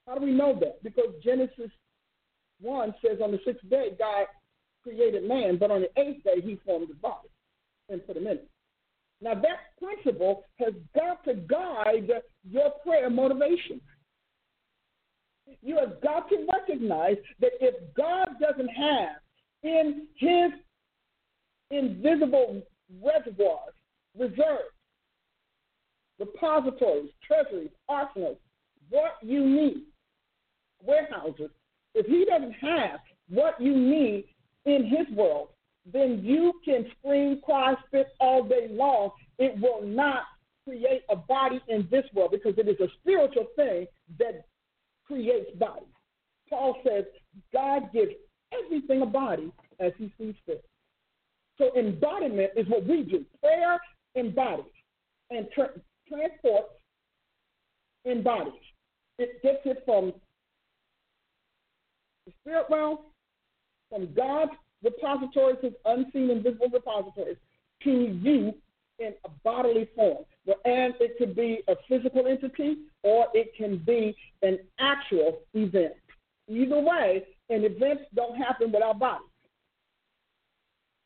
How 0.07 0.15
do 0.15 0.25
we 0.25 0.33
know 0.33 0.59
that? 0.61 0.83
Because 0.83 1.15
Genesis 1.23 1.71
1 2.61 2.95
says 3.05 3.19
on 3.23 3.33
the 3.33 3.41
sixth 3.45 3.69
day, 3.69 3.91
God 3.99 4.27
created 4.83 5.29
man, 5.29 5.59
but 5.59 5.71
on 5.71 5.83
the 5.83 6.01
eighth 6.01 6.25
day, 6.25 6.41
he 6.43 6.59
formed 6.65 6.89
his 6.89 6.97
body 6.97 7.29
and 7.89 8.07
put 8.07 8.17
him 8.17 8.27
in. 8.27 8.39
Now, 9.21 9.35
that 9.35 9.77
principle 9.83 10.45
has 10.59 10.73
got 10.95 11.25
to 11.25 11.35
guide 11.35 12.11
your 12.49 12.71
prayer 12.85 13.11
motivation. 13.11 13.81
You 15.63 15.79
have 15.79 16.01
got 16.01 16.29
to 16.29 16.47
recognize 16.53 17.17
that 17.41 17.53
if 17.61 17.75
God 17.95 18.29
doesn't 18.41 18.69
have 18.69 19.17
in 19.63 20.07
his 20.17 20.53
invisible 21.71 22.63
reservoirs, 23.03 23.75
reserves, 24.17 24.75
repositories, 26.19 27.11
treasuries, 27.27 27.71
arsenals, 27.89 28.39
what 28.91 29.17
you 29.23 29.45
need, 29.45 29.83
warehouses, 30.83 31.51
if 31.95 32.07
he 32.07 32.25
doesn't 32.25 32.53
have 32.53 33.01
what 33.29 33.61
you 33.61 33.75
need 33.75 34.25
in 34.65 34.87
his 34.87 35.17
world, 35.17 35.49
then 35.93 36.21
you 36.23 36.55
can 36.65 36.87
scream, 36.99 37.41
cry, 37.45 37.75
spit 37.87 38.09
all 38.21 38.43
day 38.43 38.69
long. 38.71 39.11
It 39.39 39.59
will 39.61 39.87
not 39.87 40.25
create 40.65 41.03
a 41.09 41.17
body 41.17 41.61
in 41.69 41.89
this 41.91 42.05
world 42.15 42.33
because 42.33 42.55
it 42.59 42.69
is 42.69 42.79
a 42.81 42.89
spiritual 43.01 43.47
thing 43.57 43.87
that 44.19 44.45
creates 45.07 45.51
bodies. 45.59 45.89
Paul 46.51 46.77
says 46.87 47.05
God 47.53 47.91
gives 47.93 48.13
everything 48.53 49.03
a 49.03 49.07
body 49.07 49.53
as 49.81 49.93
he 49.99 50.13
sees 50.19 50.35
fit. 50.47 50.65
So 51.57 51.71
embodiment 51.77 52.53
is 52.57 52.67
what 52.69 52.87
we 52.87 53.03
do. 53.03 53.25
Prayer 53.41 53.79
embodies 54.17 54.67
and 55.31 55.47
tra- 55.55 55.71
transports 56.09 56.73
embodies. 58.07 58.53
It 59.19 59.43
gets 59.43 59.61
it 59.65 59.83
from 59.85 60.13
the 62.27 62.33
spirit 62.41 62.67
realm, 62.71 62.99
from 63.91 64.13
God's 64.15 64.53
repositories, 64.83 65.59
his 65.63 65.73
unseen, 65.85 66.31
invisible 66.31 66.69
repositories, 66.73 67.37
to 67.85 67.91
you 67.91 68.55
in 68.99 69.15
a 69.25 69.29
bodily 69.45 69.89
form. 69.95 70.25
And 70.65 70.95
it 71.01 71.19
could 71.19 71.37
be 71.37 71.61
a 71.69 71.75
physical 71.89 72.27
entity 72.27 72.79
or 73.03 73.27
it 73.35 73.53
can 73.57 73.79
be 73.79 74.17
an 74.43 74.59
actual 74.81 75.41
event. 75.55 75.95
Either 76.49 76.81
way, 76.81 77.25
an 77.51 77.65
event 77.65 78.01
don't 78.15 78.37
happen 78.37 78.73
without 78.73 78.99
bodies. 78.99 79.29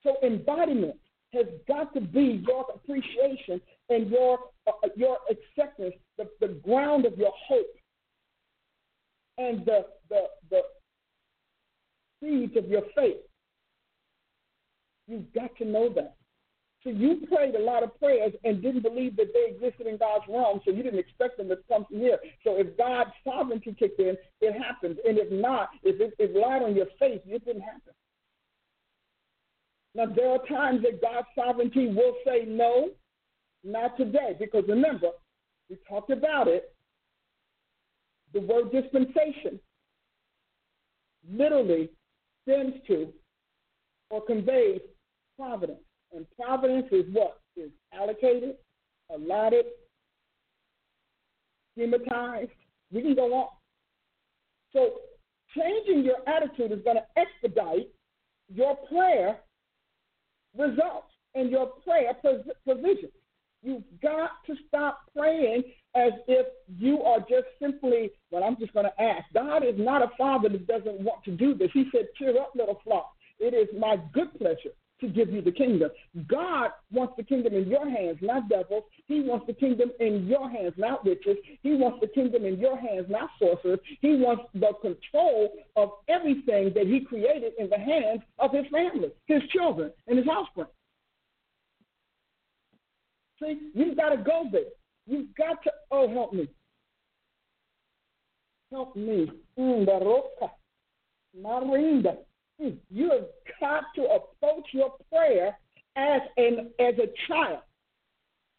So 0.02 0.16
embodiment 0.22 0.96
has 1.32 1.46
got 1.66 1.94
to 1.94 2.00
be 2.00 2.42
your 2.46 2.66
appreciation 2.74 3.60
and 3.88 4.10
your 4.10 4.38
uh, 4.66 4.88
your 4.96 5.18
acceptance, 5.30 5.94
the, 6.18 6.28
the 6.40 6.48
ground 6.48 7.04
of 7.04 7.16
your 7.16 7.32
hope, 7.48 7.74
and 9.38 9.64
the 9.64 9.86
the 10.08 10.24
the 10.50 10.62
seeds 12.20 12.56
of 12.56 12.68
your 12.68 12.82
faith. 12.94 13.16
You've 15.06 15.32
got 15.34 15.56
to 15.58 15.64
know 15.64 15.88
that. 15.94 16.16
So 16.84 16.90
you 16.90 17.26
prayed 17.32 17.54
a 17.54 17.62
lot 17.62 17.84
of 17.84 17.96
prayers 18.00 18.32
and 18.44 18.60
didn't 18.60 18.82
believe 18.82 19.16
that 19.16 19.32
they 19.32 19.54
existed 19.54 19.86
in 19.86 19.98
God's 19.98 20.24
realm, 20.28 20.60
so 20.64 20.72
you 20.72 20.82
didn't 20.82 20.98
expect 20.98 21.38
them 21.38 21.48
to 21.48 21.58
come 21.68 21.84
from 21.86 21.98
here. 21.98 22.18
So 22.42 22.56
if 22.58 22.76
God's 22.76 23.10
sovereignty 23.24 23.74
kicked 23.78 24.00
in, 24.00 24.16
it 24.40 24.60
happened. 24.60 24.98
And 25.06 25.16
if 25.16 25.30
not, 25.30 25.70
if 25.84 26.00
it, 26.00 26.14
it 26.18 26.34
relied 26.34 26.62
on 26.62 26.74
your 26.74 26.86
faith, 26.98 27.22
it 27.24 27.44
didn't 27.44 27.62
happen. 27.62 27.92
Now, 29.94 30.06
there 30.06 30.30
are 30.30 30.44
times 30.46 30.82
that 30.82 31.00
God's 31.00 31.28
sovereignty 31.36 31.86
will 31.88 32.14
say, 32.26 32.46
no, 32.46 32.90
not 33.62 33.96
today. 33.96 34.34
Because 34.38 34.64
remember, 34.66 35.10
we 35.70 35.76
talked 35.88 36.10
about 36.10 36.48
it. 36.48 36.74
The 38.32 38.40
word 38.40 38.72
dispensation 38.72 39.60
literally 41.30 41.90
sends 42.48 42.76
to 42.88 43.12
or 44.10 44.24
conveys 44.24 44.80
providence. 45.38 45.80
And 46.14 46.26
providence 46.38 46.86
is 46.92 47.04
what? 47.12 47.38
Is 47.56 47.70
allocated, 47.92 48.56
allotted, 49.10 49.66
schematized. 51.76 52.50
We 52.92 53.02
can 53.02 53.14
go 53.14 53.32
on. 53.34 53.48
So 54.72 54.92
changing 55.56 56.04
your 56.04 56.16
attitude 56.26 56.72
is 56.72 56.84
going 56.84 56.96
to 56.96 57.20
expedite 57.20 57.88
your 58.52 58.76
prayer 58.90 59.38
results 60.56 61.12
and 61.34 61.50
your 61.50 61.66
prayer 61.84 62.12
provision. 62.64 63.10
You've 63.62 63.84
got 64.02 64.30
to 64.46 64.54
stop 64.66 65.02
praying 65.16 65.62
as 65.94 66.12
if 66.26 66.46
you 66.78 67.02
are 67.02 67.20
just 67.20 67.46
simply, 67.60 68.10
well, 68.30 68.42
I'm 68.44 68.56
just 68.58 68.72
going 68.72 68.86
to 68.86 69.02
ask. 69.02 69.24
God 69.32 69.64
is 69.64 69.74
not 69.76 70.02
a 70.02 70.10
father 70.18 70.48
that 70.48 70.66
doesn't 70.66 71.00
want 71.00 71.22
to 71.24 71.30
do 71.30 71.54
this. 71.54 71.70
He 71.72 71.88
said, 71.92 72.08
cheer 72.18 72.36
up, 72.40 72.52
little 72.56 72.80
flock. 72.82 73.12
It 73.38 73.54
is 73.54 73.68
my 73.78 73.96
good 74.12 74.36
pleasure 74.36 74.72
to 75.02 75.08
give 75.08 75.30
you 75.30 75.42
the 75.42 75.52
kingdom. 75.52 75.90
God 76.26 76.70
wants 76.90 77.14
the 77.18 77.22
kingdom 77.22 77.54
in 77.54 77.68
your 77.68 77.88
hands, 77.88 78.18
not 78.22 78.48
devils. 78.48 78.84
He 79.06 79.20
wants 79.20 79.46
the 79.46 79.52
kingdom 79.52 79.90
in 80.00 80.26
your 80.26 80.48
hands, 80.48 80.72
not 80.78 81.04
witches. 81.04 81.36
He 81.62 81.74
wants 81.74 81.98
the 82.00 82.06
kingdom 82.06 82.46
in 82.46 82.58
your 82.58 82.78
hands, 82.78 83.06
not 83.10 83.28
sorcerers. 83.38 83.80
He 84.00 84.14
wants 84.14 84.44
the 84.54 84.72
control 84.80 85.52
of 85.76 85.90
everything 86.08 86.72
that 86.74 86.86
He 86.86 87.00
created 87.00 87.52
in 87.58 87.68
the 87.68 87.78
hands 87.78 88.22
of 88.38 88.52
His 88.52 88.64
family, 88.72 89.10
His 89.26 89.42
children, 89.52 89.92
and 90.06 90.18
His 90.18 90.26
offspring. 90.26 90.68
See, 93.40 93.70
you've 93.74 93.96
got 93.96 94.10
to 94.10 94.18
go 94.18 94.44
there. 94.50 94.62
You've 95.06 95.34
got 95.36 95.62
to, 95.64 95.72
oh, 95.90 96.08
help 96.08 96.32
me. 96.32 96.48
Help 98.70 98.96
me. 98.96 99.30
Mm, 99.58 99.86
Marinda. 101.38 102.16
You 102.90 103.10
have 103.10 103.26
got 103.60 103.84
to 103.96 104.02
approach 104.02 104.66
your 104.72 104.94
prayer 105.12 105.56
as 105.96 106.22
an 106.36 106.70
as 106.78 106.94
a 106.98 107.08
child. 107.26 107.60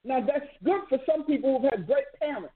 Now 0.03 0.19
that's 0.19 0.45
good 0.63 0.81
for 0.89 0.97
some 1.09 1.25
people 1.25 1.59
who've 1.59 1.71
had 1.71 1.87
great 1.87 2.05
parents, 2.19 2.53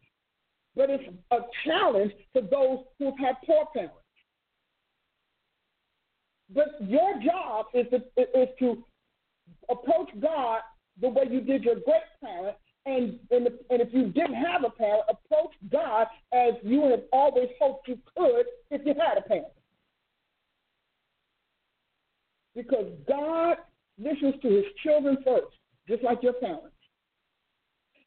but 0.75 0.89
it's 0.89 1.03
a 1.31 1.37
challenge 1.65 2.11
for 2.33 2.41
those 2.41 2.79
who've 2.99 3.17
had 3.17 3.35
poor 3.45 3.65
parents. 3.73 3.95
But 6.53 6.75
your 6.81 7.21
job 7.23 7.67
is 7.73 7.85
to 7.91 7.97
is 8.17 8.49
to 8.59 8.83
approach 9.69 10.09
God 10.19 10.61
the 10.99 11.09
way 11.09 11.23
you 11.29 11.41
did 11.41 11.63
your 11.63 11.75
great 11.75 12.01
parent, 12.23 12.57
and 12.85 13.19
and, 13.31 13.47
and 13.69 13.81
if 13.81 13.93
you 13.93 14.07
didn't 14.07 14.35
have 14.35 14.63
a 14.65 14.69
parent, 14.69 15.03
approach 15.09 15.53
God 15.71 16.07
as 16.33 16.53
you 16.63 16.83
have 16.89 17.03
always 17.13 17.49
hoped 17.59 17.87
you 17.87 17.97
could 18.15 18.45
if 18.71 18.85
you 18.85 18.93
had 18.93 19.17
a 19.17 19.21
parent. 19.21 19.47
Because 22.57 22.87
God 23.07 23.57
listens 23.99 24.33
to 24.41 24.49
his 24.49 24.65
children 24.83 25.17
first, 25.23 25.55
just 25.87 26.03
like 26.03 26.23
your 26.23 26.33
parents. 26.33 26.73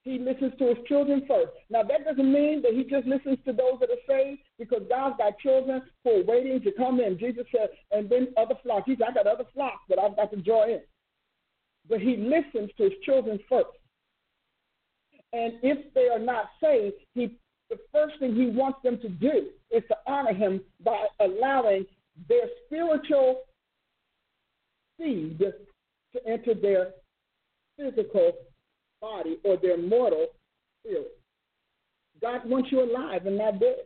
He 0.03 0.19
listens 0.19 0.53
to 0.59 0.67
his 0.67 0.79
children 0.89 1.23
first. 1.29 1.53
Now, 1.71 1.85
that 1.85 2.05
doesn't 2.05 2.33
mean 2.33 2.61
that 2.63 2.73
he 2.73 2.83
just 2.83 3.07
listens 3.07 3.39
to 3.45 3.53
those 3.53 3.79
that 3.79 3.91
are 3.91 4.05
saved 4.09 4.41
because 4.59 4.83
God's 4.89 5.19
got 5.19 5.39
children 5.39 5.83
who 6.03 6.21
are 6.21 6.25
waiting 6.25 6.61
to 6.63 6.73
come 6.73 6.99
in. 6.99 7.17
Jesus 7.17 7.45
said, 7.55 7.69
and 7.93 8.11
then 8.11 8.35
other 8.37 8.57
flocks. 8.65 8.87
He 8.87 8.97
said, 8.97 9.09
I 9.11 9.15
got 9.15 9.29
other 9.29 9.45
flocks 9.55 9.85
that 9.89 10.01
I've 10.01 10.17
got 10.17 10.33
to 10.33 10.43
draw 10.43 10.65
in. 10.65 10.81
But 11.89 12.01
he 12.01 12.17
listens 12.17 12.71
to 12.77 12.85
his 12.85 12.93
children 13.05 13.39
first. 13.49 13.69
And 15.33 15.53
if 15.63 15.95
they 15.95 16.09
are 16.09 16.19
not 16.19 16.47
saved, 16.61 16.97
he 17.15 17.39
the 17.69 17.79
first 17.93 18.19
thing 18.19 18.35
he 18.35 18.47
wants 18.47 18.81
them 18.83 18.99
to 18.99 19.09
do 19.09 19.47
is 19.71 19.85
to 19.87 19.97
honor 20.09 20.35
him 20.35 20.61
by 20.85 21.07
allowing 21.21 21.87
their 22.29 22.49
spiritual 22.67 23.43
seed 25.01 25.39
to 25.39 26.27
enter 26.27 26.55
their 26.55 26.91
physical 27.77 28.33
body 29.01 29.39
or 29.45 29.57
their 29.57 29.79
mortal 29.79 30.29
spirit. 30.81 31.17
God 32.21 32.49
wants 32.49 32.71
you 32.71 32.83
alive 32.83 33.27
and 33.27 33.39
not 33.39 33.61
dead. 33.61 33.85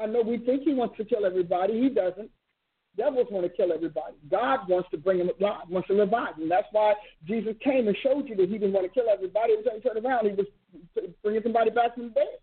I 0.00 0.06
know 0.06 0.22
we 0.22 0.38
think 0.38 0.62
he 0.62 0.74
wants 0.74 0.96
to 0.96 1.04
kill 1.04 1.24
everybody. 1.24 1.80
He 1.80 1.88
doesn't. 1.88 2.30
Devils 2.96 3.28
want 3.30 3.46
to 3.46 3.56
kill 3.56 3.72
everybody. 3.72 4.16
God 4.28 4.68
wants 4.68 4.88
to 4.90 4.98
bring 4.98 5.18
them 5.18 5.30
alive, 5.40 5.68
wants 5.68 5.86
to 5.88 5.94
revive 5.94 6.36
them. 6.36 6.48
That's 6.48 6.66
why 6.72 6.94
Jesus 7.26 7.54
came 7.62 7.86
and 7.86 7.96
showed 8.02 8.28
you 8.28 8.34
that 8.36 8.48
he 8.48 8.58
didn't 8.58 8.72
want 8.72 8.86
to 8.86 8.92
kill 8.92 9.08
everybody. 9.12 9.54
He 9.56 9.80
turned 9.80 10.04
around, 10.04 10.26
he 10.26 10.32
was 10.32 10.46
bringing 11.22 11.42
somebody 11.42 11.70
back 11.70 11.94
from 11.94 12.08
the 12.08 12.14
dead. 12.14 12.38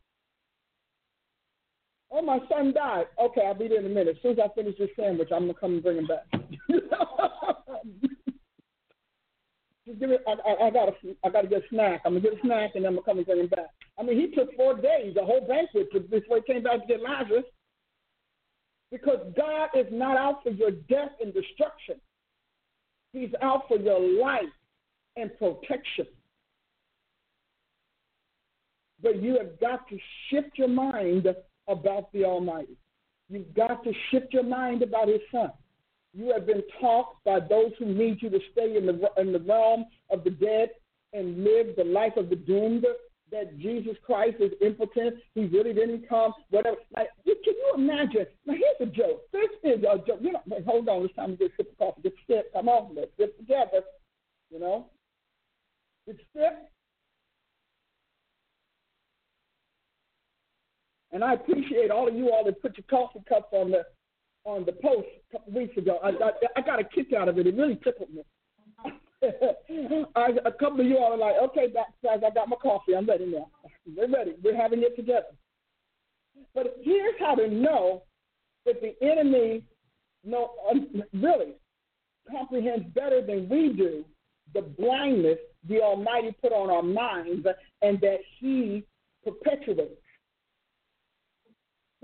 Oh, 2.09 2.21
my 2.21 2.39
son 2.49 2.73
died. 2.73 3.07
Okay, 3.19 3.41
I'll 3.45 3.53
be 3.53 3.67
there 3.67 3.79
in 3.79 3.85
a 3.85 3.89
minute. 3.89 4.15
As 4.15 4.21
soon 4.21 4.33
as 4.33 4.39
I 4.39 4.53
finish 4.55 4.77
this 4.77 4.89
sandwich, 4.97 5.29
I'm 5.33 5.43
going 5.43 5.53
to 5.53 5.59
come 5.59 5.73
and 5.73 5.83
bring 5.83 5.97
him 5.97 6.07
back. 6.07 6.25
Just 9.85 9.99
give 9.99 10.09
me. 10.09 10.17
I, 10.27 10.31
I, 10.31 10.67
I 10.67 10.69
got 10.71 10.93
got 11.31 11.41
to 11.41 11.47
get 11.47 11.63
a 11.63 11.67
snack. 11.69 12.01
I'm 12.05 12.13
gonna 12.13 12.21
get 12.21 12.33
a 12.33 12.41
snack 12.41 12.71
and 12.75 12.83
then 12.83 12.89
I'm 12.89 12.95
gonna 12.95 13.05
come 13.05 13.17
and 13.17 13.25
bring 13.25 13.39
him 13.41 13.47
back. 13.47 13.69
I 13.99 14.03
mean, 14.03 14.19
he 14.19 14.35
took 14.35 14.55
four 14.55 14.75
days, 14.75 15.15
a 15.19 15.25
whole 15.25 15.45
banquet, 15.47 15.91
before 16.09 16.37
he 16.37 16.53
came 16.53 16.63
back 16.63 16.81
to 16.81 16.87
get 16.87 17.01
Lazarus. 17.01 17.45
Because 18.91 19.19
God 19.35 19.69
is 19.75 19.87
not 19.91 20.17
out 20.17 20.43
for 20.43 20.49
your 20.49 20.71
death 20.71 21.11
and 21.21 21.33
destruction. 21.33 21.95
He's 23.13 23.31
out 23.41 23.67
for 23.67 23.77
your 23.77 23.99
life 23.99 24.43
and 25.15 25.31
protection. 25.37 26.05
But 29.01 29.21
you 29.21 29.37
have 29.37 29.59
got 29.59 29.87
to 29.89 29.97
shift 30.29 30.57
your 30.57 30.67
mind 30.67 31.27
about 31.67 32.11
the 32.13 32.25
Almighty. 32.25 32.77
You've 33.29 33.53
got 33.53 33.83
to 33.83 33.91
shift 34.11 34.33
your 34.33 34.43
mind 34.43 34.81
about 34.81 35.07
His 35.07 35.21
Son. 35.31 35.51
You 36.15 36.31
have 36.31 36.47
been 36.47 36.63
taught 36.79 37.17
by 37.25 37.41
those 37.41 37.71
who 37.77 37.85
need 37.85 38.21
you 38.21 38.29
to 38.29 38.39
stay 38.53 38.77
in 38.77 38.85
the 38.85 39.11
in 39.17 39.33
the 39.33 39.39
realm 39.39 39.85
of 40.09 40.23
the 40.23 40.29
dead 40.29 40.69
and 41.11 41.43
live 41.43 41.75
the 41.75 41.83
life 41.83 42.15
of 42.15 42.29
the 42.29 42.37
doomed. 42.37 42.85
That 43.31 43.57
Jesus 43.57 43.97
Christ 44.05 44.37
is 44.39 44.51
impotent. 44.61 45.15
He 45.33 45.45
really 45.45 45.73
didn't 45.73 46.07
come. 46.07 46.31
Whatever. 46.51 46.77
Like, 46.95 47.09
can 47.25 47.35
you 47.43 47.73
imagine? 47.75 48.27
Now 48.45 48.53
here's 48.53 48.89
a 48.89 48.91
joke. 48.91 49.23
This 49.33 49.49
is 49.63 49.79
a 49.79 49.97
joke. 49.97 50.19
You 50.21 50.33
know, 50.33 50.41
wait, 50.47 50.63
hold 50.63 50.87
on. 50.87 51.03
It's 51.03 51.15
time 51.15 51.31
to 51.31 51.37
get 51.37 51.51
a 51.51 51.55
sip 51.57 51.71
of 51.71 51.77
coffee. 51.77 52.01
Get 52.03 52.13
sip. 52.27 52.53
Come 52.53 52.69
on, 52.69 52.95
let's 52.95 53.11
sip 53.17 53.35
together. 53.37 53.81
You 54.51 54.59
know. 54.59 54.85
It's 56.07 56.21
sip. 56.33 56.69
And 61.11 61.23
I 61.23 61.33
appreciate 61.33 61.91
all 61.91 62.07
of 62.07 62.15
you 62.15 62.31
all 62.31 62.45
that 62.45 62.61
put 62.61 62.77
your 62.77 62.85
coffee 62.89 63.23
cups 63.27 63.47
on 63.51 63.71
the 63.71 63.85
on 64.45 64.65
the 64.65 64.71
post 64.71 65.07
a 65.29 65.37
couple 65.37 65.53
weeks 65.53 65.77
ago. 65.77 65.99
I, 66.03 66.09
I, 66.09 66.31
I 66.57 66.61
got 66.61 66.79
a 66.79 66.83
kick 66.83 67.13
out 67.13 67.27
of 67.27 67.37
it. 67.37 67.47
It 67.47 67.55
really 67.55 67.79
tickled 67.83 68.09
me. 68.13 68.23
I, 70.15 70.29
a 70.45 70.51
couple 70.51 70.81
of 70.81 70.85
you 70.85 70.97
all 70.97 71.13
are 71.13 71.17
like, 71.17 71.35
okay, 71.49 71.67
guys, 71.73 72.19
I 72.25 72.33
got 72.33 72.47
my 72.47 72.55
coffee. 72.57 72.95
I'm 72.95 73.07
ready 73.07 73.25
now. 73.25 73.49
We're 73.97 74.09
ready. 74.09 74.35
We're 74.43 74.55
having 74.55 74.83
it 74.83 74.95
together. 74.95 75.25
But 76.53 76.77
here's 76.83 77.15
how 77.19 77.35
to 77.35 77.49
know 77.49 78.03
that 78.65 78.81
the 78.81 78.95
enemy 79.05 79.63
no, 80.23 80.51
um, 80.69 81.03
really 81.13 81.53
comprehends 82.29 82.85
better 82.93 83.21
than 83.25 83.47
we 83.47 83.73
do 83.73 84.03
the 84.53 84.61
blindness 84.61 85.37
the 85.67 85.81
Almighty 85.81 86.35
put 86.41 86.51
on 86.51 86.69
our 86.69 86.83
minds 86.83 87.45
and 87.81 87.99
that 88.01 88.19
He 88.39 88.83
perpetuates. 89.23 90.01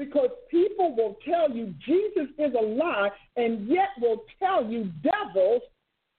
Because 0.02 0.30
people 0.50 0.96
will 0.96 1.16
tell 1.24 1.56
you 1.56 1.76
Jesus 1.86 2.28
is 2.40 2.56
a 2.60 2.66
lie 2.66 3.10
and 3.36 3.68
yet 3.68 3.90
will 4.02 4.24
tell 4.42 4.66
you 4.66 4.90
devils, 5.04 5.62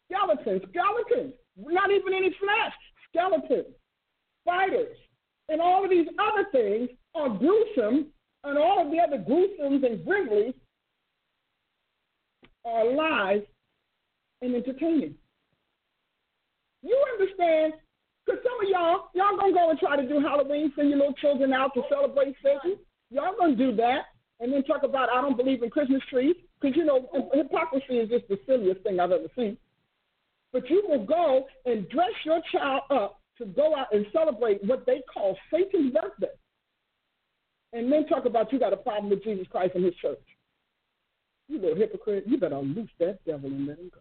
skeletons, 0.07 0.63
skeletons, 0.71 1.35
not 1.57 1.91
even 1.91 2.15
any 2.15 2.33
flesh, 2.39 2.73
skeletons, 3.09 3.75
spiders, 4.47 4.97
and 5.49 5.61
all 5.61 5.83
of 5.83 5.91
these 5.91 6.07
other 6.17 6.47
things 6.53 6.91
are 7.17 7.29
gruesome, 7.29 8.07
and 8.45 8.57
all 8.57 8.87
of 8.87 8.93
the 8.93 8.99
other 9.01 9.19
gruesomes 9.19 9.85
and 9.85 10.07
gribblies 10.07 10.55
are 12.65 12.95
lies 12.95 13.43
and 14.43 14.55
entertaining. 14.55 15.17
You 16.83 17.05
understand? 17.19 17.73
Because 18.25 18.41
some 18.45 18.65
of 18.65 18.71
y'all, 18.71 19.09
y'all 19.17 19.37
gonna 19.37 19.53
go 19.53 19.71
and 19.71 19.79
try 19.81 19.97
to 19.97 20.07
do 20.09 20.21
Halloween, 20.21 20.73
send 20.77 20.89
your 20.89 20.99
little 20.99 21.15
children 21.15 21.53
out 21.53 21.75
to 21.75 21.83
celebrate 21.91 22.37
Satan. 22.45 22.79
Y'all 23.13 23.35
gonna 23.39 23.55
do 23.55 23.77
that, 23.77 24.07
and 24.41 24.53
then 24.53 24.63
talk 24.65 24.83
about 24.85 25.11
I 25.11 25.21
don't 25.21 25.37
believe 25.37 25.63
in 25.63 25.69
Christmas 25.71 26.01
trees 26.09 26.35
because 26.61 26.77
you 26.77 26.85
know 26.85 27.31
hypocrisy 27.35 27.99
is 27.99 28.09
just 28.09 28.27
the 28.29 28.39
silliest 28.47 28.83
thing 28.83 28.99
I've 28.99 29.13
ever 29.13 29.29
seen. 29.37 29.59
But 30.53 30.69
you 30.71 30.83
will 30.89 31.05
go 31.05 31.47
and 31.67 31.89
dress 31.91 32.13
your 32.25 32.41
child 32.51 32.83
up 32.91 33.21
to 33.39 33.45
go 33.45 33.77
out 33.77 33.89
and 33.93 34.07
celebrate 34.13 34.65
what 34.65 34.87
they 34.87 35.03
call 35.13 35.37
Satan's 35.53 35.93
birthday, 35.93 36.35
and 37.75 37.93
then 37.93 38.07
talk 38.07 38.25
about 38.25 38.51
you 38.53 38.59
got 38.59 38.73
a 38.73 38.79
problem 38.79 39.11
with 39.11 39.23
Jesus 39.23 39.47
Christ 39.51 39.73
and 39.75 39.85
His 39.85 39.95
church. 39.97 40.19
You 41.49 41.61
little 41.61 41.77
hypocrite! 41.77 42.25
You 42.27 42.39
better 42.39 42.59
loose 42.59 42.91
that 42.99 43.23
devil 43.27 43.51
and 43.51 43.67
let 43.67 43.79
him 43.79 43.91
go. 43.93 44.01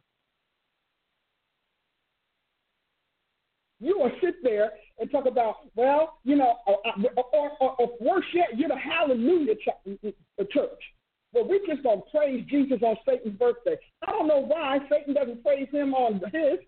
You 3.82 3.98
will 3.98 4.12
sit 4.24 4.36
there 4.44 4.72
and 5.02 5.12
talk 5.12 5.26
about, 5.26 5.56
well, 5.76 6.20
you 6.24 6.36
know, 6.36 6.58
uh, 6.68 6.74
uh, 6.86 6.92
uh, 6.96 7.10
or, 7.18 7.26
or, 7.34 7.52
or, 7.60 7.76
or 7.80 7.90
worse 8.00 8.26
yet, 8.34 8.50
you're 8.56 8.70
the 8.70 8.78
hallelujah 8.78 9.56
church. 10.54 10.82
Well, 11.34 11.48
we 11.48 11.60
just 11.68 11.82
to 11.84 12.02
praise 12.12 12.46
Jesus 12.50 12.80
on 12.84 12.96
Satan's 13.08 13.38
birthday. 13.38 13.78
I 14.08 14.12
don't 14.12 14.28
know 14.28 14.40
why 14.40 14.80
Satan 14.90 15.14
doesn't 15.14 15.44
praise 15.44 15.68
him 15.72 15.94
on 15.94 16.22
his. 16.32 16.60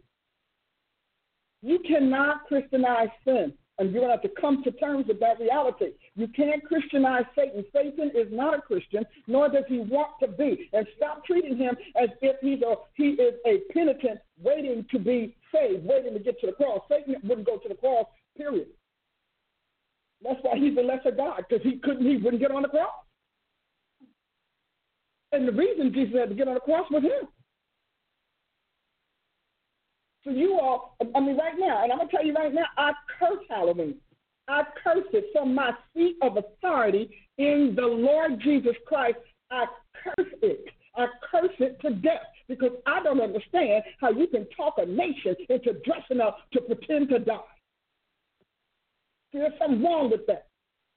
You 1.62 1.80
cannot 1.88 2.48
Christianize 2.48 3.10
sin, 3.24 3.54
and 3.78 3.92
you're 3.92 4.02
going 4.02 4.18
to 4.18 4.22
have 4.22 4.36
to 4.36 4.42
come 4.42 4.64
to 4.64 4.72
terms 4.72 5.08
with 5.08 5.20
that 5.20 5.40
reality. 5.40 5.92
You 6.16 6.28
can't 6.30 6.64
Christianize 6.66 7.26
Satan. 7.36 7.64
Satan 7.74 8.12
is 8.16 8.28
not 8.32 8.58
a 8.58 8.62
Christian, 8.62 9.06
nor 9.28 9.50
does 9.50 9.64
he 9.68 9.80
want 9.80 10.12
to 10.22 10.28
be. 10.28 10.70
And 10.74 10.88
stop 10.96 11.26
treating 11.26 11.58
him 11.58 11.76
as 12.02 12.10
if 12.22 12.38
he's 12.42 12.62
a, 12.62 12.76
he 12.96 13.10
is 13.12 13.36
a 13.46 13.62
penitent 13.74 14.20
waiting 14.42 14.86
to 14.92 15.00
be 15.00 15.36
saved, 15.54 15.86
waiting 15.86 16.14
to 16.14 16.20
get 16.20 16.40
to 16.42 16.48
the 16.48 16.54
cross. 16.54 16.82
Satan 16.90 17.16
wouldn't 17.24 17.48
go 17.48 17.58
to 17.58 17.70
the 17.70 17.76
cross, 17.76 18.06
period. 18.38 18.68
That's 20.24 20.40
why 20.42 20.58
he's 20.58 20.76
the 20.76 20.82
lesser 20.82 21.12
God, 21.12 21.44
because 21.48 21.64
he 21.64 21.80
couldn't, 21.80 22.06
he 22.06 22.18
wouldn't 22.18 22.42
get 22.42 22.52
on 22.52 22.62
the 22.62 22.70
cross. 22.70 22.94
And 25.32 25.48
the 25.48 25.52
reason 25.52 25.94
Jesus 25.94 26.16
had 26.16 26.30
to 26.30 26.36
get 26.36 26.48
on 26.48 26.54
the 26.54 26.60
cross 26.60 26.90
was 26.92 27.04
him. 27.04 27.28
So 30.24 30.32
you 30.32 30.58
all, 30.60 30.96
I 31.02 31.20
mean, 31.20 31.38
right 31.38 31.56
now, 31.58 31.84
and 31.84 31.92
I'm 31.92 31.98
gonna 31.98 32.12
tell 32.12 32.26
you 32.26 32.34
right 32.34 32.54
now, 32.54 32.66
I 32.78 32.94
curse 33.20 33.44
Halloween. 33.50 33.96
I 34.48 34.64
curse 34.84 35.06
it 35.12 35.26
from 35.34 35.54
my 35.54 35.72
seat 35.94 36.16
of 36.22 36.38
authority 36.38 37.10
in 37.38 37.74
the 37.76 37.86
Lord 37.86 38.40
Jesus 38.42 38.76
Christ. 38.86 39.18
I 39.52 39.66
curse 40.04 40.34
it. 40.42 40.66
I 40.96 41.08
curse 41.32 41.56
it 41.60 41.80
to 41.82 41.96
death 41.96 42.22
because 42.48 42.72
I 42.86 43.02
don't 43.04 43.22
understand 43.22 43.84
how 44.00 44.12
you 44.12 44.28
can 44.28 44.48
talk 44.56 44.76
a 44.78 44.86
nation 44.86 45.36
into 45.50 45.74
dressing 45.86 46.22
up 46.22 46.38
to 46.54 46.62
pretend 46.62 47.10
to 47.10 47.20
die. 47.20 47.40
See, 49.34 49.40
there's 49.40 49.54
something 49.60 49.84
wrong 49.84 50.12
with 50.12 50.26
that. 50.28 50.48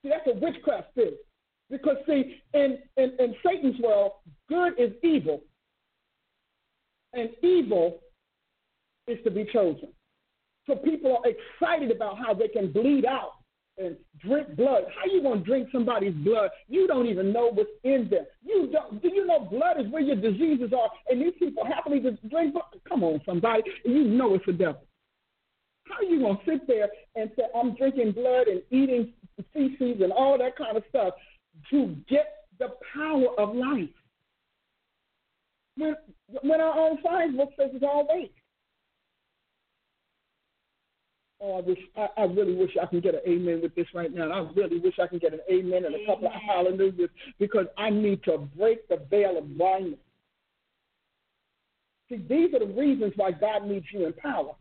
See, 0.02 0.10
that's 0.10 0.26
a 0.28 0.38
witchcraft 0.38 0.90
spirit. 0.90 1.18
Because, 1.70 1.96
see, 2.06 2.36
in, 2.54 2.78
in, 2.96 3.12
in 3.18 3.34
Satan's 3.44 3.80
world, 3.80 4.12
good 4.48 4.74
is 4.78 4.92
evil, 5.02 5.40
and 7.12 7.30
evil 7.42 8.00
is 9.08 9.18
to 9.24 9.30
be 9.30 9.48
chosen. 9.52 9.88
So 10.66 10.76
people 10.76 11.16
are 11.16 11.30
excited 11.30 11.90
about 11.94 12.18
how 12.18 12.34
they 12.34 12.48
can 12.48 12.72
bleed 12.72 13.04
out 13.04 13.32
and 13.78 13.96
drink 14.20 14.56
blood. 14.56 14.84
How 14.94 15.10
you 15.10 15.22
gonna 15.22 15.40
drink 15.40 15.68
somebody's 15.72 16.14
blood? 16.14 16.50
You 16.68 16.86
don't 16.86 17.06
even 17.06 17.32
know 17.32 17.50
what's 17.52 17.70
in 17.84 18.08
there. 18.10 18.26
You 18.44 18.68
don't. 18.72 19.00
Do 19.02 19.08
you 19.08 19.26
know 19.26 19.40
blood 19.40 19.80
is 19.80 19.90
where 19.92 20.02
your 20.02 20.16
diseases 20.16 20.72
are? 20.72 20.90
And 21.08 21.20
these 21.20 21.34
people 21.38 21.64
happily 21.64 22.00
just 22.00 22.26
drink 22.28 22.52
blood. 22.54 22.64
Come 22.88 23.04
on, 23.04 23.20
somebody. 23.24 23.62
You 23.84 24.04
know 24.04 24.34
it's 24.34 24.46
the 24.46 24.52
devil. 24.52 24.82
How 25.88 25.96
are 25.96 26.04
you 26.04 26.20
gonna 26.20 26.38
sit 26.44 26.66
there 26.66 26.88
and 27.14 27.30
say 27.36 27.44
I'm 27.54 27.74
drinking 27.76 28.12
blood 28.12 28.48
and 28.48 28.62
eating 28.70 29.12
feces 29.52 30.00
and 30.02 30.12
all 30.12 30.38
that 30.38 30.56
kind 30.56 30.76
of 30.76 30.82
stuff 30.88 31.14
to 31.70 31.96
get 32.08 32.46
the 32.58 32.70
power 32.94 33.28
of 33.38 33.54
life? 33.54 33.88
when 35.76 35.96
when 36.42 36.60
our 36.60 36.78
own 36.78 36.98
science 37.04 37.36
book 37.36 37.50
says 37.58 37.70
it's 37.72 37.84
all 37.84 38.06
weight. 38.08 38.32
Oh, 41.40 41.58
I 41.58 41.60
wish 41.60 41.78
I, 41.96 42.08
I 42.16 42.24
really 42.24 42.54
wish 42.54 42.70
I 42.80 42.86
can 42.86 43.00
get 43.00 43.14
an 43.14 43.20
amen 43.28 43.60
with 43.62 43.74
this 43.74 43.86
right 43.94 44.12
now. 44.12 44.30
I 44.30 44.50
really 44.54 44.78
wish 44.78 44.94
I 45.00 45.06
can 45.06 45.18
get 45.18 45.34
an 45.34 45.40
amen 45.50 45.84
and 45.84 45.94
a 45.94 46.06
couple 46.06 46.28
of 46.28 46.32
hallelujahs 46.32 47.10
because 47.38 47.66
I 47.76 47.90
need 47.90 48.22
to 48.24 48.38
break 48.56 48.88
the 48.88 49.02
veil 49.10 49.38
of 49.38 49.56
blindness. 49.56 49.98
See, 52.08 52.24
these 52.28 52.54
are 52.54 52.60
the 52.60 52.72
reasons 52.72 53.12
why 53.16 53.32
God 53.32 53.66
needs 53.66 53.86
you 53.92 54.06
in 54.06 54.12
power. 54.14 54.52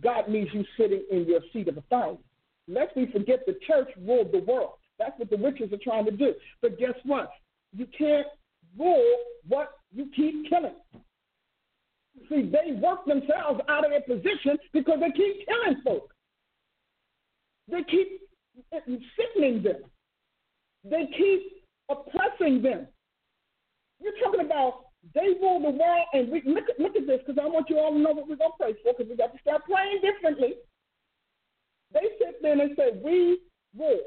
God 0.00 0.28
needs 0.28 0.50
you 0.52 0.64
sitting 0.76 1.04
in 1.10 1.24
your 1.26 1.40
seat 1.52 1.68
of 1.68 1.76
authority. 1.76 2.22
Lest 2.66 2.96
we 2.96 3.06
forget 3.12 3.40
the 3.46 3.56
church 3.66 3.88
ruled 4.06 4.32
the 4.32 4.40
world. 4.40 4.74
That's 4.98 5.18
what 5.18 5.30
the 5.30 5.36
witches 5.36 5.72
are 5.72 5.78
trying 5.82 6.04
to 6.06 6.10
do. 6.10 6.34
But 6.62 6.78
guess 6.78 6.94
what? 7.04 7.30
You 7.76 7.86
can't 7.96 8.26
rule 8.78 9.16
what 9.46 9.72
you 9.92 10.08
keep 10.14 10.48
killing. 10.48 10.74
See, 12.28 12.50
they 12.50 12.72
work 12.72 13.04
themselves 13.06 13.60
out 13.68 13.84
of 13.84 13.90
their 13.90 14.00
position 14.00 14.56
because 14.72 14.98
they 15.00 15.10
keep 15.10 15.46
killing 15.46 15.80
folks. 15.84 16.14
They 17.70 17.82
keep 17.82 18.20
sickening 19.16 19.62
them. 19.62 19.82
They 20.84 21.08
keep 21.16 21.64
oppressing 21.90 22.62
them. 22.62 22.86
You're 24.00 24.12
talking 24.22 24.46
about 24.46 24.84
they 25.12 25.36
rule 25.40 25.60
the 25.60 25.70
world, 25.70 26.06
and 26.14 26.30
we 26.30 26.42
look 26.46 26.64
look 26.78 26.96
at 26.96 27.06
this 27.06 27.20
because 27.26 27.40
I 27.42 27.46
want 27.46 27.68
you 27.68 27.78
all 27.78 27.92
to 27.92 27.98
know 27.98 28.12
what 28.12 28.28
we're 28.28 28.36
gonna 28.36 28.54
pray 28.58 28.74
for 28.82 28.94
because 28.96 29.10
we 29.10 29.16
got 29.16 29.32
to 29.32 29.40
start 29.40 29.62
praying 29.64 30.00
differently. 30.00 30.54
They 31.92 32.08
sit 32.18 32.40
there 32.40 32.58
and 32.58 32.76
say 32.76 32.98
we 33.02 33.38
rule. 33.76 34.00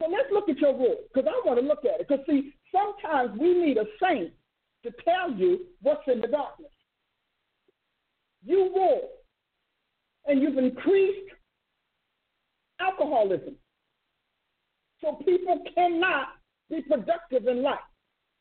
So 0.00 0.08
let's 0.08 0.30
look 0.32 0.48
at 0.48 0.58
your 0.58 0.74
rule 0.74 0.98
because 1.12 1.28
I 1.28 1.46
want 1.46 1.60
to 1.60 1.66
look 1.66 1.84
at 1.84 2.00
it. 2.00 2.08
Because 2.08 2.24
see, 2.28 2.54
sometimes 2.72 3.38
we 3.38 3.54
need 3.54 3.78
a 3.78 3.84
saint 4.02 4.32
to 4.84 4.90
tell 5.04 5.32
you 5.32 5.66
what's 5.82 6.06
in 6.06 6.20
the 6.20 6.28
darkness. 6.28 6.70
You 8.44 8.70
rule, 8.74 9.08
and 10.26 10.40
you've 10.42 10.58
increased 10.58 11.30
alcoholism. 12.80 13.56
So 15.00 15.14
people 15.24 15.62
cannot 15.74 16.28
be 16.70 16.82
productive 16.82 17.46
in 17.46 17.62
life 17.62 17.78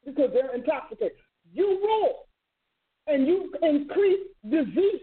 because 0.06 0.30
they're 0.34 0.54
intoxicated. 0.56 1.18
You 1.54 1.80
rule 1.82 2.26
and 3.08 3.28
you 3.28 3.54
increase 3.62 4.20
disease. 4.50 5.02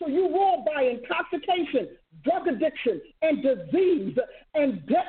So 0.00 0.08
you 0.08 0.28
rule 0.28 0.64
by 0.66 0.82
intoxication, 0.82 1.96
drug 2.24 2.48
addiction, 2.48 3.00
and 3.22 3.42
disease, 3.42 4.16
and 4.54 4.86
death 4.86 5.04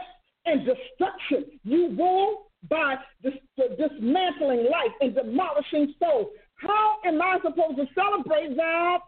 and 0.45 0.66
destruction. 0.66 1.59
You 1.64 1.95
rule 1.97 2.51
by 2.70 2.95
dis- 3.24 3.34
dismantling 3.78 4.70
life 4.70 4.91
and 4.99 5.16
demolishing 5.16 5.93
souls. 5.97 6.28
How 6.55 6.97
am 7.05 7.22
I 7.22 7.38
supposed 7.41 7.78
to 7.78 7.88
celebrate 7.95 8.55
that? 8.55 8.99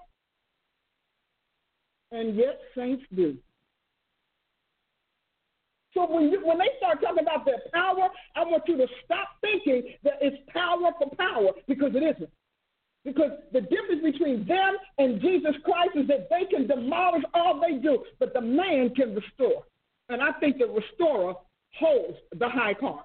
And 2.11 2.35
yet, 2.35 2.59
saints 2.75 3.03
do. 3.13 3.37
So 5.93 6.07
when 6.07 6.29
you, 6.29 6.45
when 6.45 6.57
they 6.57 6.69
start 6.77 7.01
talking 7.01 7.23
about 7.23 7.45
their 7.45 7.61
power, 7.73 8.09
I 8.35 8.43
want 8.43 8.63
you 8.67 8.77
to 8.77 8.87
stop 9.05 9.29
thinking 9.41 9.93
that 10.03 10.13
it's 10.21 10.37
power 10.51 10.91
for 10.97 11.09
power 11.15 11.51
because 11.67 11.91
it 11.95 12.03
isn't. 12.03 12.29
Because 13.05 13.31
the 13.51 13.61
difference 13.61 14.01
between 14.01 14.47
them 14.47 14.75
and 14.97 15.21
Jesus 15.21 15.55
Christ 15.63 15.91
is 15.95 16.07
that 16.07 16.29
they 16.29 16.45
can 16.45 16.67
demolish 16.67 17.23
all 17.33 17.59
they 17.59 17.77
do, 17.77 18.03
but 18.19 18.33
the 18.33 18.41
man 18.41 18.93
can 18.95 19.13
restore. 19.13 19.63
And 20.09 20.21
I 20.21 20.31
think 20.39 20.57
the 20.57 20.67
restorer 20.67 21.35
holds 21.77 22.17
the 22.37 22.47
high 22.47 22.73
card. 22.73 23.03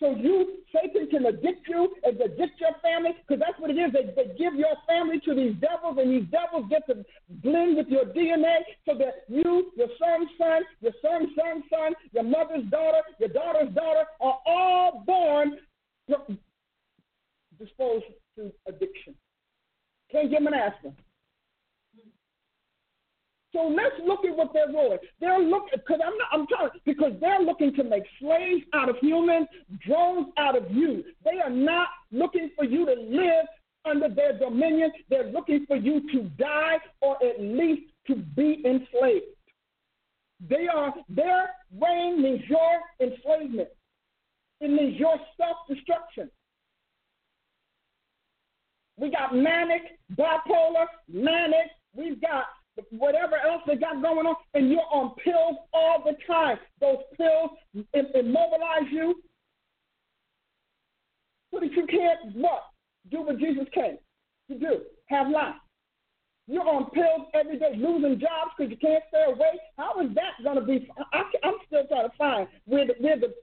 So 0.00 0.14
you, 0.14 0.58
Satan 0.72 1.08
can 1.10 1.26
addict 1.26 1.66
you 1.66 1.92
and 2.04 2.20
addict 2.20 2.60
your 2.60 2.70
family, 2.82 3.10
because 3.26 3.42
that's 3.44 3.58
what 3.58 3.70
it 3.70 3.78
is. 3.78 3.92
They, 3.92 4.14
they 4.14 4.32
give 4.38 4.54
your 4.54 4.76
family 4.86 5.18
to 5.24 5.34
these 5.34 5.54
devils, 5.60 5.98
and 5.98 6.12
these 6.12 6.30
devils 6.30 6.70
get 6.70 6.86
to 6.86 7.04
blend 7.42 7.76
with 7.76 7.88
your 7.88 8.04
DNA 8.04 8.62
so 8.86 8.96
that 8.96 9.24
you, 9.28 9.72
your 9.76 9.88
son's 9.98 10.30
son, 10.38 10.62
your 10.80 10.92
son's 11.02 11.30
son's 11.34 11.64
son, 11.68 11.94
your 12.12 12.22
mother's 12.22 12.64
daughter, 12.70 13.02
your 13.18 13.30
daughter's 13.30 13.74
daughter 13.74 14.04
are 14.20 14.38
all 14.46 15.02
born 15.04 15.58
disposed 17.58 18.04
to 18.36 18.52
addiction. 18.68 19.14
Can't 20.12 20.30
give 20.30 20.38
them 20.38 20.46
an 20.46 20.54
aspirin. 20.54 20.94
So 23.52 23.62
let's 23.68 23.94
look 24.06 24.24
at 24.26 24.36
what 24.36 24.52
they're 24.52 24.70
doing. 24.70 24.98
They're 25.20 25.40
looking 25.40 25.78
because 25.78 26.00
I'm 26.04 26.16
not. 26.18 26.28
I'm 26.32 26.46
trying 26.46 26.68
because 26.84 27.12
they're 27.20 27.40
looking 27.40 27.74
to 27.76 27.84
make 27.84 28.02
slaves 28.20 28.64
out 28.74 28.90
of 28.90 28.96
humans, 29.00 29.46
drones 29.86 30.28
out 30.36 30.56
of 30.56 30.70
you. 30.70 31.02
They 31.24 31.40
are 31.42 31.50
not 31.50 31.88
looking 32.12 32.50
for 32.56 32.64
you 32.64 32.84
to 32.84 32.92
live 32.92 33.46
under 33.86 34.08
their 34.08 34.38
dominion. 34.38 34.92
They're 35.08 35.30
looking 35.30 35.64
for 35.66 35.76
you 35.76 36.00
to 36.12 36.24
die 36.38 36.76
or 37.00 37.16
at 37.24 37.40
least 37.40 37.90
to 38.08 38.16
be 38.16 38.62
enslaved. 38.66 39.24
They 40.46 40.68
are 40.72 40.94
their 41.08 41.50
reign 41.80 42.22
means 42.22 42.42
your 42.48 42.80
enslavement. 43.00 43.68
It 44.60 44.70
means 44.70 44.98
your 44.98 45.16
self-destruction. 45.36 46.30
We 48.98 49.10
got 49.10 49.34
manic, 49.34 49.98
bipolar, 50.16 50.86
manic. 51.08 51.70
We've 51.94 52.20
got 52.20 52.44
whatever 52.90 53.36
else 53.36 53.62
they 53.66 53.76
got 53.76 54.02
going 54.02 54.26
on, 54.26 54.36
and 54.54 54.70
you're 54.70 54.80
on 54.92 55.14
pills 55.22 55.56
all 55.72 56.02
the 56.04 56.16
time. 56.26 56.58
Those 56.80 56.98
pills 57.16 57.50
immobilize 57.94 58.90
you 58.90 59.22
so 61.52 61.60
that 61.60 61.72
you 61.72 61.86
can't 61.86 62.36
what? 62.36 62.62
Do 63.10 63.22
what 63.22 63.38
Jesus 63.38 63.66
came 63.72 63.98
to 64.50 64.58
do. 64.58 64.80
Have 65.06 65.28
life. 65.28 65.54
You're 66.46 66.66
on 66.66 66.90
pills 66.90 67.28
every 67.34 67.58
day, 67.58 67.74
losing 67.76 68.18
jobs 68.18 68.52
because 68.56 68.70
you 68.70 68.78
can't 68.78 69.04
stay 69.08 69.24
away. 69.26 69.60
How 69.76 70.00
is 70.00 70.14
that 70.14 70.42
going 70.42 70.56
to 70.56 70.64
be? 70.64 70.88
I, 71.12 71.24
am 71.44 71.54
still 71.66 71.86
trying 71.88 72.08
to 72.08 72.16
find 72.16 72.48
where 72.64 72.86
the 72.86 72.94
where 73.00 73.18
the 73.18 73.34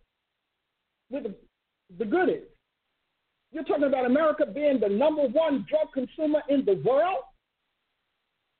where 1.09 1.21
the, 1.21 1.35
the 1.99 2.05
good 2.05 2.29
is. 2.29 2.43
You're 3.51 3.63
talking 3.63 3.83
about 3.83 4.05
America 4.05 4.45
being 4.45 4.79
the 4.79 4.89
number 4.89 5.27
one 5.27 5.65
drug 5.69 5.93
consumer 5.93 6.41
in 6.49 6.65
the 6.65 6.81
world. 6.83 7.19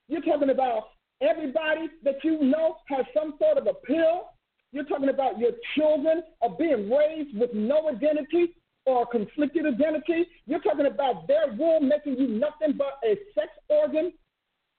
You're 0.08 0.22
talking 0.22 0.50
about 0.50 0.90
everybody 1.22 1.90
that 2.04 2.24
you 2.24 2.42
know 2.44 2.78
has 2.88 3.06
some 3.14 3.36
sort 3.40 3.58
of 3.58 3.68
a 3.68 3.74
pill. 3.86 4.30
You're 4.72 4.86
talking 4.86 5.10
about 5.10 5.40
your 5.40 5.52
children 5.76 6.24
are 6.42 6.56
being 6.58 6.90
raised 6.90 7.38
with 7.38 7.54
no 7.54 7.90
identity 7.90 8.56
or 8.86 9.06
conflicted 9.06 9.66
identity. 9.66 10.28
You're 10.46 10.60
talking 10.60 10.86
about 10.86 11.28
their 11.28 11.54
womb 11.58 11.88
making 11.88 12.18
you 12.18 12.28
nothing 12.28 12.78
but 12.78 13.00
a 13.04 13.18
sex 13.34 13.50
organ. 13.70 14.14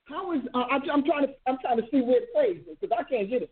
How 0.05 0.33
is 0.33 0.43
uh, 0.55 0.59
I, 0.59 0.77
am 0.77 1.03
trying 1.05 1.27
to 1.27 1.33
I'm 1.49 1.59
trying 1.61 1.79
to 1.79 1.85
see 1.91 2.01
where 2.01 2.19
it 2.19 2.33
plays 2.33 2.59
because 2.69 2.97
I 2.97 3.03
can't 3.03 3.29
get 3.29 3.43
it. 3.43 3.51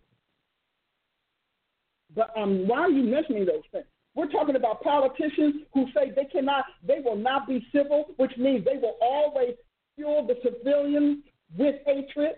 But 2.15 2.31
um, 2.37 2.69
why 2.69 2.81
are 2.81 2.91
you 2.91 3.03
mentioning 3.03 3.45
those 3.45 3.63
things? 3.73 3.87
We're 4.15 4.31
talking 4.31 4.55
about 4.55 4.83
politicians 4.83 5.65
who 5.73 5.87
say 5.93 6.13
they 6.15 6.27
cannot, 6.27 6.67
they 6.87 7.01
will 7.05 7.17
not 7.17 7.49
be 7.49 7.67
civil, 7.73 8.05
which 8.17 8.31
means 8.39 8.65
they 8.65 8.77
will 8.77 8.97
always 9.03 9.55
fuel 9.97 10.25
the 10.25 10.37
civilians 10.43 11.25
with 11.57 11.77
hatred. 11.87 12.37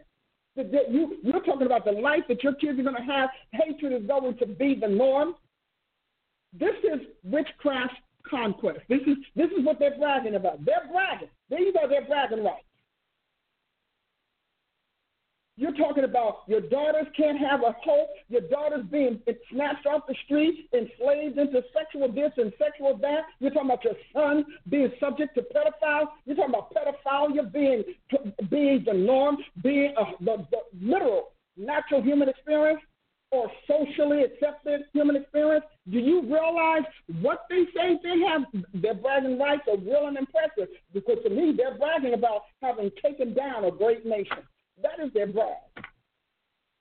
That 0.56 0.90
you, 0.90 1.18
you're 1.22 1.42
talking 1.42 1.66
about 1.66 1.84
the 1.84 1.92
life 1.92 2.22
that 2.28 2.42
your 2.42 2.54
kids 2.54 2.78
are 2.78 2.82
going 2.82 2.96
to 2.96 3.02
have. 3.02 3.28
Hatred 3.52 3.92
is 3.92 4.08
going 4.08 4.38
to 4.38 4.46
be 4.46 4.74
the 4.74 4.88
norm. 4.88 5.34
This 6.58 6.74
is 6.82 7.00
witchcraft 7.24 7.92
conquest. 8.28 8.80
This 8.88 9.02
is 9.06 9.16
this 9.34 9.50
is 9.50 9.64
what 9.64 9.78
they're 9.78 9.98
bragging 9.98 10.34
about. 10.34 10.64
They're 10.64 10.88
bragging. 10.90 11.28
There 11.50 11.60
you 11.60 11.72
go. 11.72 11.80
They're 11.88 12.06
bragging 12.06 12.42
rights. 12.42 12.64
You're 15.58 15.72
talking 15.72 16.04
about 16.04 16.40
your 16.46 16.60
daughters 16.60 17.06
can't 17.16 17.38
have 17.38 17.60
a 17.62 17.74
hope. 17.82 18.10
Your 18.28 18.42
daughters 18.42 18.84
being 18.90 19.20
snatched 19.50 19.86
off 19.86 20.02
the 20.06 20.14
street, 20.26 20.68
enslaved 20.74 21.38
into 21.38 21.62
sexual 21.72 22.12
this 22.12 22.32
and 22.36 22.52
sexual 22.58 22.96
that. 22.98 23.22
You're 23.40 23.52
talking 23.52 23.70
about 23.70 23.84
your 23.84 23.94
son 24.12 24.44
being 24.68 24.92
subject 25.00 25.34
to 25.36 25.42
pedophiles. 25.42 26.08
You're 26.26 26.36
talking 26.36 26.54
about 26.54 26.74
pedophilia 26.74 27.50
being 27.50 27.84
being 28.50 28.84
the 28.84 28.92
norm, 28.92 29.38
being 29.62 29.94
a, 29.96 30.04
the, 30.22 30.46
the 30.50 30.58
literal 30.78 31.32
natural 31.56 32.02
human 32.02 32.28
experience 32.28 32.80
or 33.30 33.50
socially 33.66 34.22
accepted 34.22 34.82
human 34.92 35.16
experience. 35.16 35.64
Do 35.90 35.98
you 35.98 36.22
realize 36.22 36.82
what 37.22 37.46
they 37.48 37.64
say 37.74 37.98
they 38.02 38.20
have? 38.28 38.42
Their 38.74 38.94
bragging 38.94 39.38
rights 39.38 39.62
are 39.70 39.78
real 39.78 40.06
and 40.06 40.18
impressive 40.18 40.68
because 40.92 41.16
to 41.24 41.30
me, 41.30 41.54
they're 41.56 41.78
bragging 41.78 42.12
about 42.12 42.42
having 42.62 42.90
taken 43.02 43.32
down 43.32 43.64
a 43.64 43.70
great 43.70 44.04
nation. 44.04 44.44
That 44.82 45.04
is 45.04 45.12
their 45.12 45.26
brag. 45.26 45.56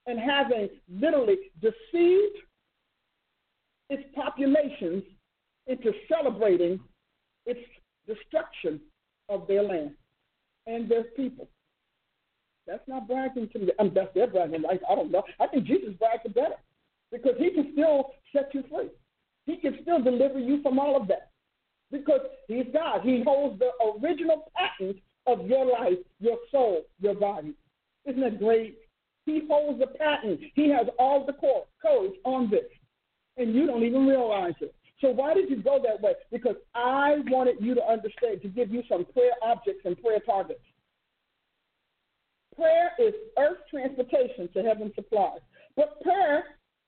And 0.06 0.18
having 0.18 0.68
literally 0.88 1.36
deceived 1.60 2.36
its 3.90 4.04
populations 4.14 5.02
into 5.66 5.92
celebrating 6.08 6.80
its 7.46 7.60
destruction 8.06 8.80
of 9.28 9.46
their 9.48 9.62
land 9.62 9.92
and 10.66 10.88
their 10.88 11.04
people. 11.04 11.48
That's 12.66 12.86
not 12.88 13.08
bragging 13.08 13.48
to 13.52 13.58
me. 13.60 13.72
I 13.78 13.84
mean, 13.84 13.94
that's 13.94 14.12
their 14.14 14.26
bragging 14.26 14.62
rights. 14.62 14.82
I 14.90 14.94
don't 14.94 15.10
know. 15.10 15.22
I 15.40 15.46
think 15.46 15.64
Jesus 15.64 15.94
bragged 15.98 16.32
better 16.34 16.56
because 17.12 17.34
he 17.38 17.50
can 17.50 17.70
still 17.72 18.10
set 18.32 18.52
you 18.54 18.64
free. 18.70 18.90
He 19.46 19.56
can 19.56 19.78
still 19.82 20.02
deliver 20.02 20.38
you 20.40 20.62
from 20.62 20.78
all 20.78 21.00
of 21.00 21.06
that. 21.08 21.30
because 21.92 22.20
He's 22.48 22.66
God. 22.72 23.02
He 23.02 23.22
holds 23.24 23.60
the 23.60 23.70
original 24.02 24.50
patent 24.56 24.96
of 25.26 25.46
your 25.46 25.64
life, 25.66 25.98
your 26.20 26.38
soul, 26.50 26.82
your 27.00 27.14
body. 27.14 27.54
Isn't 28.06 28.20
that 28.20 28.38
great? 28.38 28.78
He 29.24 29.42
holds 29.48 29.80
the 29.80 29.88
patent. 29.88 30.40
He 30.54 30.68
has 30.70 30.86
all 30.98 31.26
the 31.26 31.32
codes 31.32 32.14
on 32.24 32.48
this, 32.48 32.64
and 33.36 33.54
you 33.54 33.66
don't 33.66 33.82
even 33.82 34.06
realize 34.06 34.54
it. 34.60 34.74
So 35.00 35.10
why 35.10 35.34
did 35.34 35.50
you 35.50 35.62
go 35.62 35.78
that 35.84 36.00
way? 36.00 36.12
Because 36.30 36.56
I 36.74 37.16
wanted 37.26 37.56
you 37.60 37.74
to 37.74 37.84
understand, 37.84 38.40
to 38.42 38.48
give 38.48 38.70
you 38.70 38.82
some 38.88 39.04
prayer 39.04 39.32
objects 39.42 39.82
and 39.84 40.00
prayer 40.00 40.20
targets. 40.20 40.60
Prayer 42.54 42.92
is 42.98 43.12
earth 43.38 43.58
transportation 43.68 44.48
to 44.54 44.62
heaven 44.62 44.92
supplies. 44.94 45.40
But 45.76 46.00
prayer 46.00 46.44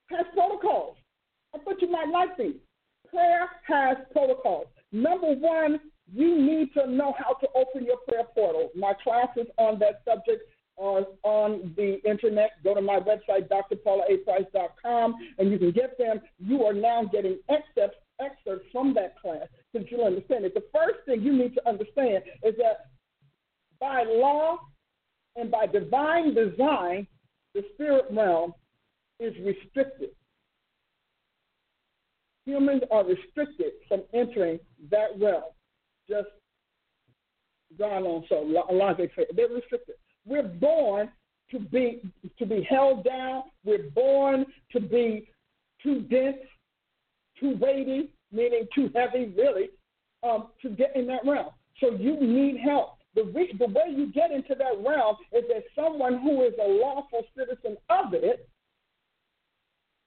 has 0.07 0.25
protocols. 0.33 0.95
I 1.53 1.59
thought 1.59 1.81
you 1.81 1.91
might 1.91 2.09
like 2.11 2.35
these. 2.37 2.55
Prayer 3.09 3.47
has 3.67 3.97
protocols. 4.11 4.67
Number 4.91 5.33
one, 5.33 5.79
you 6.11 6.41
need 6.41 6.73
to 6.73 6.89
know 6.89 7.13
how 7.17 7.33
to 7.33 7.47
open 7.55 7.85
your 7.85 7.97
prayer 8.07 8.23
portal. 8.33 8.69
My 8.75 8.93
classes 9.03 9.45
on 9.57 9.77
that 9.79 10.01
subject 10.05 10.41
are 10.79 11.05
on 11.23 11.73
the 11.75 11.99
internet. 12.09 12.51
Go 12.63 12.73
to 12.73 12.81
my 12.81 12.99
website, 12.99 13.49
drpaulaaprice.com, 13.49 15.15
and 15.37 15.51
you 15.51 15.59
can 15.59 15.71
get 15.71 15.97
them. 15.97 16.21
You 16.39 16.63
are 16.65 16.73
now 16.73 17.03
getting 17.03 17.39
excerpts, 17.49 17.97
excerpts 18.19 18.65
from 18.71 18.93
that 18.93 19.19
class 19.19 19.47
so 19.73 19.81
you'll 19.89 20.05
understand 20.05 20.45
it. 20.45 20.53
The 20.53 20.65
first 20.73 21.05
thing 21.05 21.21
you 21.21 21.35
need 21.35 21.53
to 21.55 21.67
understand 21.67 22.23
is 22.43 22.55
that 22.57 22.87
by 23.79 24.03
law 24.07 24.57
and 25.35 25.51
by 25.51 25.67
divine 25.67 26.33
design, 26.33 27.07
the 27.53 27.63
spirit 27.73 28.05
realm 28.11 28.53
is 29.19 29.33
restricted. 29.43 30.09
Humans 32.45 32.83
are 32.91 33.05
restricted 33.05 33.73
from 33.87 34.03
entering 34.13 34.59
that 34.89 35.09
realm. 35.19 35.43
Just 36.09 36.29
gone 37.77 38.03
on 38.03 38.25
so 38.27 38.41
logic 38.71 39.11
they're 39.35 39.47
restricted. 39.47 39.95
We're 40.25 40.43
born 40.43 41.09
to 41.51 41.59
be 41.59 42.01
to 42.37 42.45
be 42.45 42.65
held 42.69 43.03
down. 43.03 43.43
We're 43.65 43.89
born 43.95 44.45
to 44.71 44.79
be 44.79 45.29
too 45.81 46.01
dense, 46.01 46.37
too 47.39 47.57
weighty, 47.59 48.11
meaning 48.31 48.67
too 48.73 48.91
heavy, 48.95 49.33
really, 49.35 49.69
um, 50.23 50.47
to 50.61 50.69
get 50.69 50.95
in 50.95 51.07
that 51.07 51.25
realm. 51.25 51.49
So 51.79 51.91
you 51.91 52.19
need 52.19 52.59
help. 52.59 52.97
The, 53.15 53.23
re- 53.23 53.55
the 53.57 53.67
way 53.67 53.93
you 53.95 54.11
get 54.11 54.31
into 54.31 54.55
that 54.55 54.87
realm 54.87 55.15
is 55.31 55.43
that 55.47 55.63
someone 55.75 56.19
who 56.19 56.43
is 56.43 56.53
a 56.63 56.67
lawful 56.67 57.23
citizen 57.35 57.77
of 57.89 58.13
it 58.13 58.47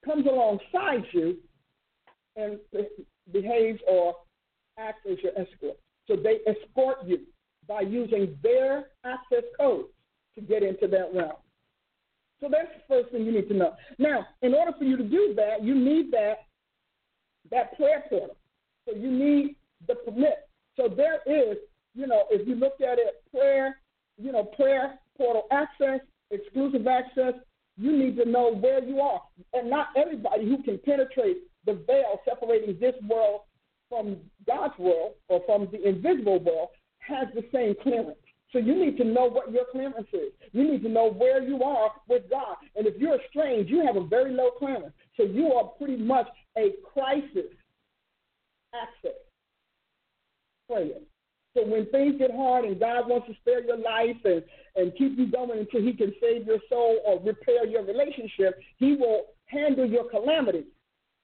comes 0.05 0.27
alongside 0.27 1.05
you 1.13 1.39
and 2.37 2.59
behaves 3.33 3.81
or 3.89 4.15
acts 4.79 5.01
as 5.11 5.19
your 5.23 5.33
escort. 5.33 5.77
So 6.07 6.17
they 6.17 6.41
escort 6.47 6.99
you 7.07 7.21
by 7.67 7.81
using 7.81 8.37
their 8.43 8.87
access 9.05 9.45
codes 9.59 9.89
to 10.35 10.41
get 10.41 10.63
into 10.63 10.87
that 10.89 11.11
realm. 11.15 11.33
So 12.41 12.49
that's 12.51 12.69
the 12.75 12.83
first 12.89 13.13
thing 13.13 13.25
you 13.25 13.33
need 13.33 13.49
to 13.49 13.55
know. 13.55 13.75
Now, 13.99 14.27
in 14.43 14.55
order 14.55 14.73
for 14.77 14.85
you 14.85 14.97
to 14.97 15.05
do 15.05 15.33
that, 15.37 15.63
you 15.63 15.75
need 15.75 16.11
that 16.13 16.39
that 17.51 17.77
prayer 17.77 18.05
portal. 18.09 18.37
So 18.87 18.95
you 18.95 19.11
need 19.11 19.57
the 19.87 19.95
permit. 19.95 20.49
So 20.77 20.89
there 20.89 21.21
is, 21.27 21.59
you 21.95 22.07
know, 22.07 22.25
if 22.31 22.47
you 22.47 22.55
look 22.55 22.81
at 22.81 22.99
it, 22.99 23.23
prayer, 23.31 23.79
you 24.17 24.33
know, 24.33 24.45
prayer 24.45 24.99
portal 25.17 25.45
access, 25.51 26.01
exclusive 26.31 26.87
access, 26.87 27.35
you 27.77 27.97
need 27.97 28.17
to 28.17 28.29
know 28.29 28.55
where 28.55 28.83
you 28.83 29.01
are. 29.01 29.23
And 29.53 29.71
not 29.71 29.89
everybody 29.97 30.49
who 30.49 30.63
can 30.63 30.79
penetrate 30.85 31.39
the 31.67 31.75
veil 31.87 32.21
separating 32.25 32.79
this 32.81 32.95
world 33.09 33.43
from 33.89 34.17
God's 34.47 34.79
world 34.79 35.15
or 35.29 35.43
from 35.47 35.69
the 35.71 35.87
invisible 35.87 36.43
world 36.43 36.69
has 36.99 37.29
the 37.35 37.45
same 37.53 37.75
clearance. 37.83 38.19
So 38.53 38.59
you 38.59 38.75
need 38.75 38.99
to 38.99 39.05
know 39.05 39.29
what 39.29 39.51
your 39.51 39.65
clearance 39.73 40.09
is. 40.13 40.33
You 40.53 40.71
need 40.71 40.83
to 40.83 40.89
know 40.89 41.11
where 41.11 41.43
you 41.43 41.63
are 41.63 41.93
with 42.09 42.29
God. 42.29 42.57
And 42.77 42.87
if 42.87 42.97
you're 42.99 43.19
estranged, 43.19 43.71
you 43.71 43.85
have 43.87 43.97
a 43.97 44.05
very 44.05 44.33
low 44.33 44.51
clearance. 44.51 44.93
So 45.17 45.25
you 45.25 45.53
are 45.53 45.65
pretty 45.79 45.97
much 45.97 46.27
a 46.59 46.73
crisis 46.93 47.51
access 48.75 49.13
prayer. 50.69 51.01
So 51.55 51.67
when 51.67 51.87
things 51.87 52.17
get 52.19 52.31
hard 52.35 52.65
and 52.65 52.81
God 52.81 53.09
wants 53.09 53.27
to 53.29 53.35
spare 53.41 53.63
your 53.63 53.77
life 53.77 54.17
and, 54.25 54.43
and 54.77 54.93
keep 54.97 55.19
you 55.19 55.31
going 55.31 55.59
until 55.59 55.83
he 55.83 55.93
can 55.93 56.15
save 56.21 56.47
your 56.47 56.59
soul 56.69 57.01
or 57.07 57.21
repair 57.21 57.67
your 57.67 57.85
relationship, 57.85 58.59
he 58.79 58.97
will 58.97 59.27
handle 59.47 59.87
your 59.87 60.09
calamity. 60.09 60.65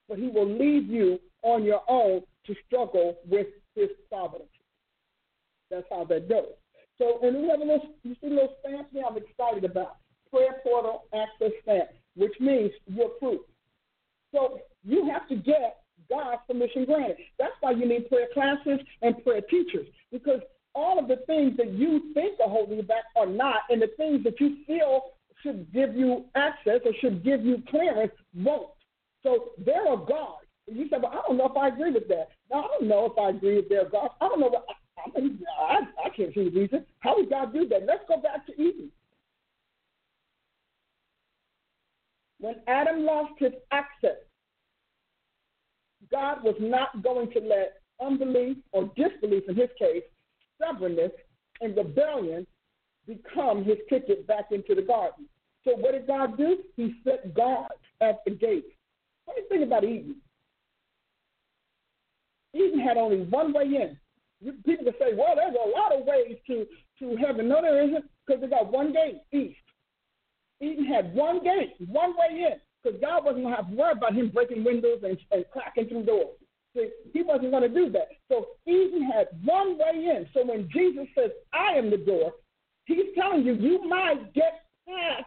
But 0.08 0.18
he 0.18 0.28
will 0.28 0.48
leave 0.48 0.88
you 0.88 1.18
on 1.42 1.64
your 1.64 1.82
own 1.88 2.22
to 2.46 2.54
struggle 2.66 3.18
with 3.26 3.46
his 3.74 3.88
providence. 4.10 4.48
That's 5.70 5.86
how 5.90 6.04
that 6.04 6.28
goes. 6.28 6.52
So, 6.98 7.20
and 7.22 7.42
we 7.42 7.48
have 7.48 7.60
a 7.60 7.64
little, 7.64 7.94
you 8.02 8.14
see 8.20 8.28
little 8.28 8.54
stamp 8.60 8.88
there 8.92 9.04
I'm 9.06 9.16
excited 9.16 9.64
about. 9.64 9.96
Prayer 10.30 10.56
Portal 10.62 11.04
Access 11.14 11.52
Stamp, 11.62 11.88
which 12.16 12.34
means 12.40 12.70
you're 12.86 13.08
proof. 13.20 13.40
So 14.34 14.58
you 14.84 15.08
have 15.10 15.28
to 15.28 15.36
get 15.36 15.78
God's 16.10 16.42
permission 16.46 16.84
granted. 16.84 17.16
That's 17.38 17.54
why 17.60 17.70
you 17.72 17.86
need 17.88 18.08
prayer 18.08 18.28
classes 18.34 18.80
and 19.02 19.22
prayer 19.24 19.40
teachers, 19.42 19.86
because 20.12 20.40
all 20.74 20.98
of 20.98 21.08
the 21.08 21.16
things 21.26 21.56
that 21.56 21.72
you 21.72 22.12
think 22.14 22.38
are 22.40 22.48
holding 22.48 22.76
you 22.76 22.82
back 22.82 23.04
are 23.16 23.26
not, 23.26 23.62
and 23.70 23.80
the 23.80 23.90
things 23.96 24.22
that 24.24 24.38
you 24.40 24.58
feel 24.66 25.12
should 25.42 25.72
give 25.72 25.94
you 25.94 26.24
access 26.34 26.80
or 26.84 26.92
should 27.00 27.24
give 27.24 27.44
you 27.44 27.62
clearance 27.70 28.12
won't. 28.34 28.70
So 29.22 29.50
there 29.64 29.86
are 29.88 29.96
guards. 29.96 30.46
You 30.66 30.88
say, 30.90 30.98
well, 31.00 31.12
I 31.12 31.22
don't 31.26 31.38
know 31.38 31.46
if 31.46 31.56
I 31.56 31.68
agree 31.68 31.92
with 31.92 32.08
that. 32.08 32.28
Now, 32.50 32.64
I 32.64 32.66
don't 32.78 32.88
know 32.88 33.06
if 33.06 33.18
I 33.18 33.30
agree 33.30 33.56
with 33.56 33.68
their 33.68 33.88
gods. 33.88 34.12
I 34.20 34.28
don't 34.28 34.40
know. 34.40 34.48
What, 34.48 34.66
I, 35.04 35.20
mean, 35.20 35.38
I, 35.60 35.80
I 36.04 36.08
can't 36.10 36.34
see 36.34 36.48
the 36.48 36.60
reason. 36.60 36.86
How 37.00 37.16
would 37.16 37.30
God 37.30 37.52
do 37.52 37.66
that? 37.68 37.86
Let's 37.86 38.04
go 38.08 38.20
back 38.20 38.46
to 38.46 38.52
Eden. 38.52 38.90
When 42.40 42.56
Adam 42.66 43.04
lost 43.04 43.32
his 43.38 43.52
access, 43.72 44.16
God 46.10 46.42
was 46.42 46.54
not 46.60 47.02
going 47.02 47.30
to 47.32 47.40
let 47.40 47.80
unbelief 48.00 48.56
or 48.72 48.90
disbelief, 48.96 49.42
in 49.48 49.56
his 49.56 49.68
case, 49.78 50.04
stubbornness 50.56 51.12
and 51.60 51.76
rebellion 51.76 52.46
become 53.06 53.64
his 53.64 53.78
ticket 53.88 54.26
back 54.26 54.46
into 54.52 54.74
the 54.74 54.82
garden. 54.82 55.26
So 55.64 55.74
what 55.74 55.92
did 55.92 56.06
God 56.06 56.36
do? 56.38 56.58
He 56.76 56.94
set 57.04 57.34
guards 57.34 57.74
at 58.00 58.20
the 58.24 58.30
gate. 58.30 58.66
What 59.24 59.36
do 59.36 59.42
you 59.42 59.48
think 59.48 59.66
about 59.66 59.84
Eden? 59.84 60.16
Eden 62.54 62.80
had 62.80 62.96
only 62.96 63.22
one 63.24 63.52
way 63.52 63.64
in. 63.64 63.98
People 64.42 64.84
can 64.84 64.94
say, 64.98 65.14
well, 65.14 65.34
there's 65.34 65.54
a 65.54 65.70
lot 65.70 65.92
of 65.92 66.06
ways 66.06 66.36
to, 66.46 66.66
to 67.00 67.16
heaven. 67.16 67.48
No, 67.48 67.60
there 67.60 67.82
isn't, 67.82 68.04
because 68.26 68.40
they 68.40 68.46
got 68.46 68.70
one 68.70 68.92
gate, 68.92 69.22
east. 69.32 69.58
Eden 70.60 70.84
had 70.84 71.14
one 71.14 71.42
gate, 71.42 71.74
one 71.78 72.10
way 72.10 72.42
in, 72.52 72.58
because 72.82 73.00
God 73.00 73.24
wasn't 73.24 73.44
going 73.44 73.54
to 73.54 73.62
have 73.62 73.70
to 73.70 73.76
worry 73.76 73.92
about 73.92 74.14
him 74.14 74.30
breaking 74.30 74.64
windows 74.64 75.00
and, 75.02 75.18
and 75.30 75.44
cracking 75.52 75.88
through 75.88 76.04
doors. 76.04 76.36
See, 76.76 76.90
he 77.12 77.22
wasn't 77.22 77.50
going 77.50 77.62
to 77.62 77.68
do 77.68 77.90
that. 77.90 78.08
So 78.30 78.46
Eden 78.66 79.02
had 79.02 79.28
one 79.44 79.78
way 79.78 79.94
in. 79.94 80.26
So 80.34 80.44
when 80.44 80.68
Jesus 80.72 81.06
says, 81.16 81.30
I 81.52 81.72
am 81.72 81.90
the 81.90 81.96
door, 81.96 82.32
he's 82.84 83.14
telling 83.16 83.44
you, 83.44 83.54
you 83.54 83.88
might 83.88 84.32
get 84.34 84.64
past 84.86 85.24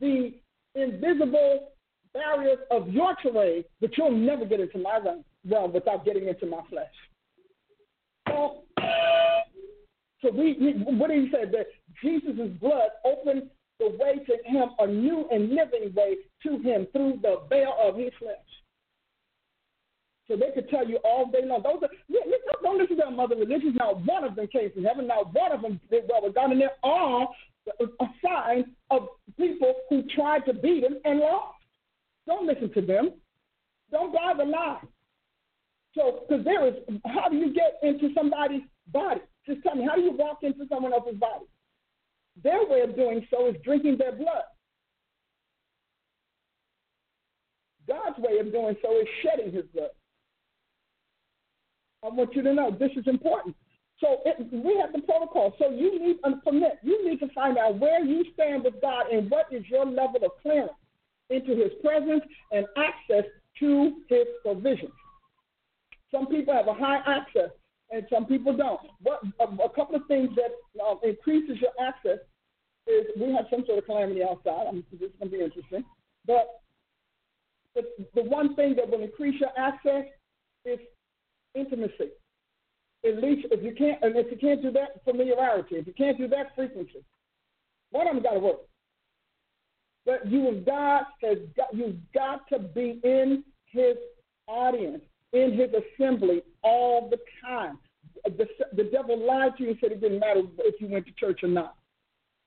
the 0.00 0.34
invisible 0.74 1.72
barriers 2.14 2.58
of 2.70 2.88
your 2.88 3.14
terrain, 3.22 3.64
but 3.80 3.96
you'll 3.96 4.10
never 4.10 4.44
get 4.44 4.60
into 4.60 4.78
my 4.78 4.98
realm 5.44 5.72
without 5.72 6.04
getting 6.04 6.28
into 6.28 6.46
my 6.46 6.60
flesh. 6.70 6.86
So, 10.20 10.30
we 10.32 10.74
what 10.84 11.10
did 11.10 11.24
he 11.24 11.30
say? 11.30 11.44
That 11.44 11.66
Jesus' 12.02 12.50
blood 12.60 12.90
opened 13.04 13.50
the 13.78 13.90
way 13.90 14.16
to 14.26 14.50
him, 14.50 14.70
a 14.78 14.86
new 14.86 15.28
and 15.30 15.50
living 15.50 15.94
way 15.94 16.16
to 16.42 16.58
him 16.58 16.86
through 16.92 17.20
the 17.22 17.42
veil 17.48 17.74
of 17.80 17.96
his 17.96 18.10
flesh. 18.18 18.36
So 20.26 20.36
they 20.36 20.50
could 20.54 20.68
tell 20.68 20.86
you 20.86 20.98
all 21.04 21.30
day 21.30 21.44
long. 21.44 21.62
Those 21.62 21.82
are, 21.82 21.88
don't 22.62 22.78
listen 22.78 22.96
to 22.98 23.02
them 23.04 23.18
other 23.18 23.36
religions. 23.36 23.76
Not 23.76 24.04
one 24.04 24.24
of 24.24 24.36
them 24.36 24.46
came 24.48 24.70
from 24.72 24.84
heaven. 24.84 25.06
Not 25.06 25.32
one 25.32 25.52
of 25.52 25.62
them 25.62 25.80
did 25.90 26.04
well 26.08 26.22
with 26.22 26.34
God. 26.34 26.50
And 26.50 26.60
they're 26.60 26.70
all 26.82 27.34
a 27.80 28.06
sign 28.24 28.74
of 28.90 29.08
people 29.38 29.74
who 29.88 30.02
tried 30.14 30.44
to 30.46 30.52
beat 30.52 30.84
him 30.84 30.96
and 31.04 31.20
lost. 31.20 31.54
Don't 32.26 32.46
listen 32.46 32.72
to 32.74 32.82
them. 32.82 33.12
Don't 33.90 34.12
buy 34.12 34.34
the 34.36 34.44
lie. 34.44 34.80
So, 35.98 36.20
because 36.28 36.44
there 36.44 36.64
is, 36.68 36.74
how 37.06 37.28
do 37.28 37.36
you 37.36 37.52
get 37.52 37.80
into 37.82 38.14
somebody's 38.14 38.62
body? 38.92 39.20
Just 39.44 39.64
tell 39.64 39.74
me, 39.74 39.84
how 39.84 39.96
do 39.96 40.02
you 40.02 40.12
walk 40.12 40.38
into 40.42 40.64
someone 40.68 40.92
else's 40.92 41.18
body? 41.18 41.44
Their 42.44 42.64
way 42.68 42.82
of 42.82 42.94
doing 42.94 43.26
so 43.32 43.48
is 43.48 43.56
drinking 43.64 43.96
their 43.98 44.12
blood. 44.12 44.44
God's 47.88 48.16
way 48.18 48.38
of 48.38 48.52
doing 48.52 48.76
so 48.80 49.00
is 49.00 49.08
shedding 49.24 49.52
his 49.52 49.64
blood. 49.74 49.90
I 52.04 52.10
want 52.10 52.36
you 52.36 52.42
to 52.42 52.54
know 52.54 52.70
this 52.70 52.92
is 52.94 53.08
important. 53.08 53.56
So 53.98 54.18
it, 54.24 54.36
we 54.52 54.78
have 54.80 54.92
the 54.92 55.02
protocol. 55.02 55.54
So 55.58 55.70
you 55.70 55.98
need 55.98 56.18
a 56.22 56.36
permit. 56.44 56.78
You 56.84 57.10
need 57.10 57.18
to 57.18 57.28
find 57.34 57.58
out 57.58 57.80
where 57.80 58.04
you 58.04 58.24
stand 58.34 58.62
with 58.62 58.80
God 58.80 59.06
and 59.10 59.28
what 59.28 59.46
is 59.50 59.64
your 59.68 59.84
level 59.84 60.20
of 60.24 60.30
clearance 60.42 60.70
into 61.28 61.56
his 61.56 61.72
presence 61.82 62.22
and 62.52 62.66
access 62.76 63.24
to 63.58 63.94
his 64.08 64.26
provisions. 64.44 64.92
Some 66.10 66.26
people 66.26 66.54
have 66.54 66.68
a 66.68 66.74
high 66.74 67.00
access 67.06 67.50
and 67.90 68.06
some 68.12 68.26
people 68.26 68.56
don't. 68.56 68.80
What 69.02 69.20
a, 69.40 69.44
a 69.44 69.70
couple 69.70 69.96
of 69.96 70.02
things 70.08 70.30
that 70.36 70.52
uh, 70.82 70.96
increases 71.02 71.58
your 71.60 71.72
access 71.80 72.18
is 72.86 73.06
we 73.20 73.32
have 73.32 73.46
some 73.50 73.64
sort 73.66 73.78
of 73.78 73.86
calamity 73.86 74.22
outside. 74.22 74.66
I'm, 74.68 74.84
this 74.92 75.10
is 75.10 75.16
going 75.18 75.30
to 75.30 75.38
be 75.38 75.44
interesting, 75.44 75.84
but 76.26 76.60
the, 77.74 77.82
the 78.14 78.22
one 78.22 78.56
thing 78.56 78.74
that 78.76 78.88
will 78.88 79.02
increase 79.02 79.40
your 79.40 79.50
access 79.58 80.04
is 80.64 80.78
intimacy. 81.54 82.10
At 83.06 83.22
least 83.22 83.46
if 83.50 83.62
you 83.62 83.74
can't, 83.74 84.02
and 84.02 84.16
if 84.16 84.30
you 84.30 84.36
can't 84.36 84.62
do 84.62 84.72
that, 84.72 85.04
familiarity. 85.04 85.76
If 85.76 85.86
you 85.86 85.92
can't 85.92 86.18
do 86.18 86.28
that, 86.28 86.54
frequency. 86.56 87.04
One 87.90 88.08
of 88.08 88.14
them 88.14 88.22
got 88.22 88.34
to 88.34 88.40
work. 88.40 88.56
But 90.04 90.26
you 90.30 90.46
have 90.46 90.66
got, 90.66 91.06
has 91.22 91.38
got 91.56 91.68
you've 91.72 91.96
got 92.14 92.48
to 92.48 92.58
be 92.58 93.00
in 93.04 93.44
His 93.66 93.96
audience, 94.46 95.02
in 95.32 95.52
His 95.52 95.70
assembly 95.72 96.42
all 96.62 97.08
the 97.10 97.18
time. 97.44 97.78
The, 98.24 98.46
the 98.74 98.84
devil 98.84 99.18
lied 99.26 99.56
to 99.58 99.62
you 99.64 99.70
and 99.70 99.78
said 99.80 99.92
it 99.92 100.00
didn't 100.00 100.20
matter 100.20 100.42
if 100.58 100.80
you 100.80 100.88
went 100.88 101.06
to 101.06 101.12
church 101.12 101.40
or 101.42 101.48
not. 101.48 101.76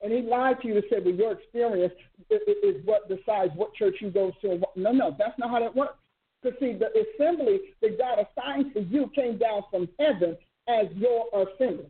And 0.01 0.11
he 0.11 0.21
lied 0.21 0.59
to 0.61 0.67
you 0.67 0.75
and 0.75 0.83
said, 0.89 1.05
well, 1.05 1.13
your 1.13 1.31
experience 1.33 1.93
is 2.29 2.75
what 2.85 3.07
decides 3.07 3.51
what 3.55 3.73
church 3.75 3.97
you 3.99 4.09
go 4.09 4.31
to. 4.41 4.59
No, 4.75 4.91
no, 4.91 5.15
that's 5.17 5.37
not 5.37 5.51
how 5.51 5.59
that 5.59 5.75
works. 5.75 5.97
Because, 6.41 6.57
see, 6.59 6.73
the 6.73 6.87
assembly 6.87 7.59
that 7.81 7.99
God 7.99 8.17
assigned 8.17 8.73
for 8.73 8.79
you 8.79 9.11
came 9.13 9.37
down 9.37 9.61
from 9.69 9.87
heaven 9.99 10.35
as 10.67 10.87
your 10.95 11.25
assembly. 11.33 11.85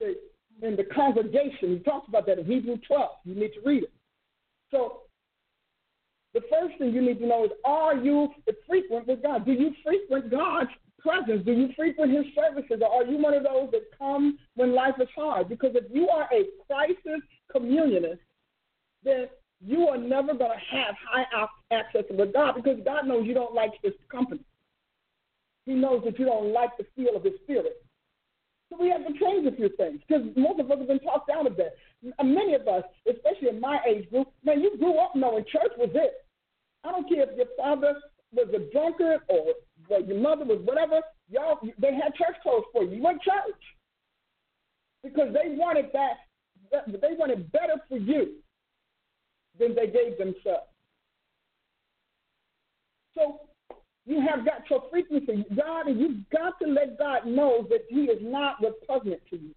In 0.00 0.76
the 0.76 0.84
congregation, 0.84 1.76
he 1.76 1.78
talks 1.80 2.08
about 2.08 2.26
that 2.26 2.38
in 2.38 2.46
Hebrew 2.46 2.78
12. 2.86 3.10
You 3.24 3.34
need 3.34 3.52
to 3.54 3.60
read 3.64 3.82
it. 3.82 3.92
So, 4.70 5.02
first 6.60 6.78
thing 6.78 6.92
you 6.92 7.02
need 7.02 7.18
to 7.18 7.26
know 7.26 7.44
is 7.44 7.50
are 7.64 7.96
you 7.96 8.28
frequent 8.66 9.06
with 9.06 9.22
God? 9.22 9.44
Do 9.46 9.52
you 9.52 9.72
frequent 9.84 10.30
God's 10.30 10.70
presence? 10.98 11.44
Do 11.44 11.52
you 11.52 11.68
frequent 11.76 12.12
his 12.12 12.26
services? 12.34 12.80
Or 12.82 13.02
are 13.02 13.04
you 13.04 13.18
one 13.18 13.34
of 13.34 13.44
those 13.44 13.70
that 13.72 13.82
come 13.98 14.38
when 14.54 14.74
life 14.74 14.94
is 15.00 15.08
hard? 15.16 15.48
Because 15.48 15.72
if 15.74 15.84
you 15.92 16.08
are 16.08 16.28
a 16.32 16.44
crisis 16.66 17.22
communionist, 17.50 18.20
then 19.02 19.26
you 19.64 19.88
are 19.88 19.98
never 19.98 20.34
going 20.34 20.50
to 20.50 20.76
have 20.76 20.94
high 21.10 21.26
access 21.70 22.04
with 22.10 22.32
God 22.32 22.54
because 22.56 22.78
God 22.84 23.06
knows 23.06 23.26
you 23.26 23.34
don't 23.34 23.54
like 23.54 23.72
his 23.82 23.92
company. 24.10 24.40
He 25.66 25.74
knows 25.74 26.02
that 26.04 26.18
you 26.18 26.24
don't 26.24 26.52
like 26.52 26.70
the 26.78 26.86
feel 26.96 27.16
of 27.16 27.24
his 27.24 27.34
spirit. 27.44 27.84
So 28.70 28.76
we 28.80 28.88
have 28.90 29.06
to 29.06 29.12
change 29.18 29.46
a 29.46 29.56
few 29.56 29.68
things 29.76 30.00
because 30.06 30.24
most 30.36 30.60
of 30.60 30.70
us 30.70 30.78
have 30.78 30.86
been 30.86 31.00
talked 31.00 31.28
out 31.28 31.46
of 31.46 31.56
that. 31.56 31.74
Many 32.22 32.54
of 32.54 32.66
us, 32.68 32.84
especially 33.08 33.48
in 33.48 33.60
my 33.60 33.78
age 33.86 34.08
group, 34.10 34.28
man, 34.44 34.60
you 34.60 34.76
grew 34.78 34.98
up 34.98 35.14
knowing 35.14 35.44
church 35.44 35.72
was 35.76 35.90
it. 35.94 36.24
I 36.84 36.90
don't 36.90 37.08
care 37.08 37.30
if 37.30 37.36
your 37.36 37.46
father 37.56 37.94
was 38.32 38.48
a 38.54 38.72
drunkard 38.72 39.20
or 39.28 39.54
well, 39.88 40.02
your 40.02 40.18
mother 40.18 40.44
was 40.44 40.60
whatever. 40.64 41.00
Y'all, 41.30 41.58
they 41.78 41.94
had 41.94 42.14
church 42.14 42.36
clothes 42.42 42.64
for 42.72 42.84
you. 42.84 42.96
You 42.96 43.02
went 43.02 43.22
church 43.22 43.60
because 45.02 45.34
they 45.34 45.54
wanted 45.56 45.86
that. 45.92 46.18
They 46.86 47.16
wanted 47.18 47.50
better 47.50 47.74
for 47.88 47.98
you 47.98 48.36
than 49.58 49.74
they 49.74 49.86
gave 49.86 50.18
themselves. 50.18 50.68
So 53.14 53.40
you 54.06 54.20
have 54.20 54.44
got 54.44 54.68
your 54.70 54.84
frequency, 54.90 55.44
God, 55.56 55.88
and 55.88 56.00
you've 56.00 56.28
got 56.30 56.58
to 56.60 56.68
let 56.68 56.98
God 56.98 57.26
know 57.26 57.66
that 57.68 57.84
He 57.88 58.02
is 58.04 58.18
not 58.22 58.56
repugnant 58.62 59.20
to 59.30 59.36
you, 59.36 59.54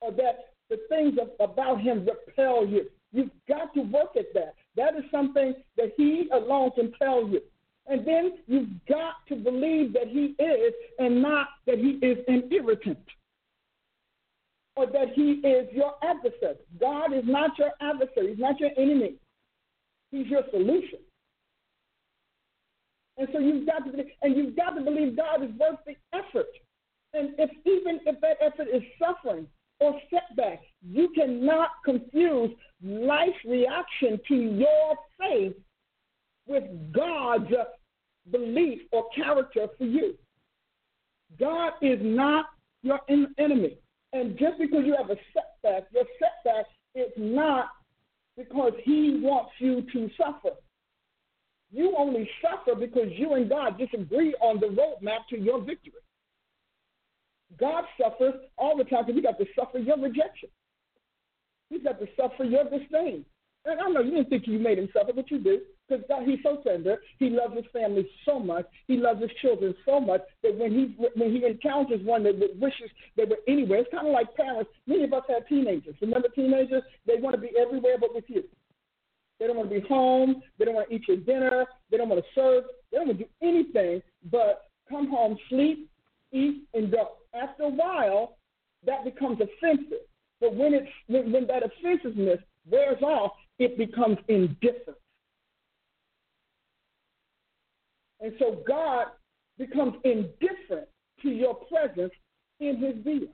or 0.00 0.12
that 0.12 0.50
the 0.68 0.78
things 0.88 1.18
of, 1.20 1.30
about 1.40 1.80
Him 1.80 2.06
repel 2.06 2.66
you. 2.66 2.86
You've 3.12 3.30
got 3.48 3.74
to 3.74 3.80
work 3.80 4.16
at 4.16 4.32
that. 4.34 4.54
That 4.80 4.96
is 4.96 5.04
something 5.10 5.54
that 5.76 5.92
He 5.98 6.30
alone 6.32 6.70
can 6.74 6.90
tell 6.92 7.28
you. 7.28 7.42
And 7.86 8.06
then 8.06 8.38
you've 8.46 8.70
got 8.88 9.16
to 9.28 9.36
believe 9.36 9.92
that 9.92 10.08
He 10.08 10.34
is, 10.42 10.72
and 10.98 11.20
not 11.20 11.48
that 11.66 11.76
He 11.76 11.98
is 12.04 12.16
an 12.28 12.48
irritant 12.50 13.04
or 14.76 14.86
that 14.86 15.08
He 15.14 15.32
is 15.46 15.68
your 15.72 15.96
adversary. 16.02 16.56
God 16.80 17.12
is 17.12 17.24
not 17.26 17.50
your 17.58 17.72
adversary, 17.82 18.30
He's 18.30 18.38
not 18.38 18.58
your 18.58 18.70
enemy, 18.78 19.16
He's 20.12 20.28
your 20.28 20.44
solution. 20.50 21.00
And 23.18 23.28
so 23.34 23.38
you've 23.38 23.66
got 23.66 23.84
to 23.84 24.04
and 24.22 24.34
you've 24.34 24.56
got 24.56 24.70
to 24.70 24.80
believe 24.80 25.14
God 25.14 25.42
is 25.42 25.50
worth 25.58 25.80
the 25.86 25.94
effort. 26.14 26.48
And 27.12 27.34
if 27.38 27.50
even 27.66 28.00
if 28.06 28.18
that 28.22 28.38
effort 28.40 28.68
is 28.72 28.82
suffering 28.98 29.46
or 29.80 29.98
setback, 30.10 30.60
you 30.86 31.08
cannot 31.14 31.70
confuse 31.84 32.50
life's 32.82 33.44
reaction 33.44 34.20
to 34.28 34.34
your 34.34 34.96
faith 35.18 35.54
with 36.46 36.64
God's 36.92 37.52
belief 38.30 38.80
or 38.92 39.08
character 39.14 39.66
for 39.76 39.84
you. 39.84 40.14
God 41.38 41.72
is 41.80 41.98
not 42.02 42.46
your 42.82 43.00
enemy. 43.38 43.78
And 44.12 44.38
just 44.38 44.58
because 44.58 44.84
you 44.84 44.96
have 44.96 45.10
a 45.10 45.16
setback, 45.32 45.88
your 45.92 46.04
setback 46.18 46.66
is 46.94 47.12
not 47.16 47.68
because 48.36 48.72
He 48.84 49.20
wants 49.22 49.52
you 49.58 49.82
to 49.92 50.10
suffer. 50.16 50.56
You 51.72 51.94
only 51.96 52.28
suffer 52.42 52.78
because 52.78 53.08
you 53.12 53.34
and 53.34 53.48
God 53.48 53.78
disagree 53.78 54.34
on 54.42 54.58
the 54.58 54.66
roadmap 54.66 55.26
to 55.30 55.38
your 55.38 55.60
victory. 55.60 55.92
God 57.58 57.84
suffers 58.00 58.34
all 58.56 58.76
the 58.76 58.84
time 58.84 59.06
because 59.06 59.16
He 59.16 59.22
got 59.22 59.38
to 59.38 59.46
suffer 59.58 59.78
your 59.78 59.98
rejection. 59.98 60.48
He's 61.68 61.82
got 61.82 61.98
to 62.00 62.06
suffer 62.16 62.44
your 62.44 62.64
disdain. 62.64 63.24
And 63.64 63.78
I 63.78 63.88
know 63.90 64.00
you 64.00 64.12
didn't 64.12 64.30
think 64.30 64.46
you 64.46 64.58
made 64.58 64.78
him 64.78 64.88
suffer, 64.92 65.12
but 65.14 65.30
you 65.30 65.38
do. 65.38 65.60
Because 65.86 66.04
God, 66.08 66.22
he's 66.26 66.38
so 66.42 66.62
tender. 66.66 66.98
He 67.18 67.28
loves 67.28 67.54
his 67.54 67.66
family 67.72 68.08
so 68.24 68.38
much. 68.38 68.64
He 68.86 68.96
loves 68.96 69.20
his 69.20 69.30
children 69.42 69.74
so 69.84 70.00
much 70.00 70.22
that 70.42 70.56
when 70.56 70.72
he 70.72 70.96
when 71.14 71.30
he 71.30 71.44
encounters 71.44 72.00
one 72.04 72.22
that, 72.22 72.38
wishes 72.58 72.90
they 73.16 73.24
were 73.24 73.38
anywhere, 73.48 73.80
it's 73.80 73.90
kind 73.90 74.06
of 74.06 74.12
like 74.12 74.34
parents. 74.34 74.70
Many 74.86 75.04
of 75.04 75.12
us 75.12 75.24
have 75.28 75.46
teenagers. 75.46 75.94
Remember 76.00 76.28
teenagers? 76.28 76.82
They 77.06 77.16
want 77.16 77.34
to 77.34 77.40
be 77.40 77.50
everywhere 77.60 77.96
but 78.00 78.14
with 78.14 78.24
you. 78.28 78.44
They 79.38 79.46
don't 79.46 79.56
want 79.56 79.70
to 79.70 79.80
be 79.80 79.86
home. 79.86 80.42
They 80.58 80.64
don't 80.64 80.74
want 80.74 80.88
to 80.88 80.94
eat 80.94 81.08
your 81.08 81.18
dinner. 81.18 81.66
They 81.90 81.96
don't 81.96 82.08
want 82.08 82.22
to 82.22 82.30
serve. 82.34 82.64
They 82.90 82.98
don't 82.98 83.08
want 83.08 83.18
to 83.18 83.24
do 83.24 83.30
anything 83.42 84.02
but 84.30 84.70
come 84.88 85.08
home, 85.10 85.36
sleep, 85.48 85.90
eat, 86.32 86.62
and. 86.74 86.94
After 87.32 87.62
a 87.62 87.68
while, 87.68 88.38
that 88.84 89.04
becomes 89.04 89.38
offensive. 89.40 89.98
But 90.40 90.54
when 90.54 90.74
it's 90.74 90.88
when, 91.06 91.30
when 91.30 91.46
that 91.46 91.62
offensiveness 91.62 92.40
wears 92.68 93.00
off, 93.02 93.32
it 93.58 93.78
becomes 93.78 94.18
indifference. 94.26 94.98
And 98.20 98.32
so 98.38 98.62
God 98.66 99.06
becomes 99.58 99.94
indifferent 100.04 100.88
to 101.22 101.28
your 101.28 101.54
presence 101.54 102.12
in 102.58 102.78
his 102.78 102.96
being. 103.04 103.28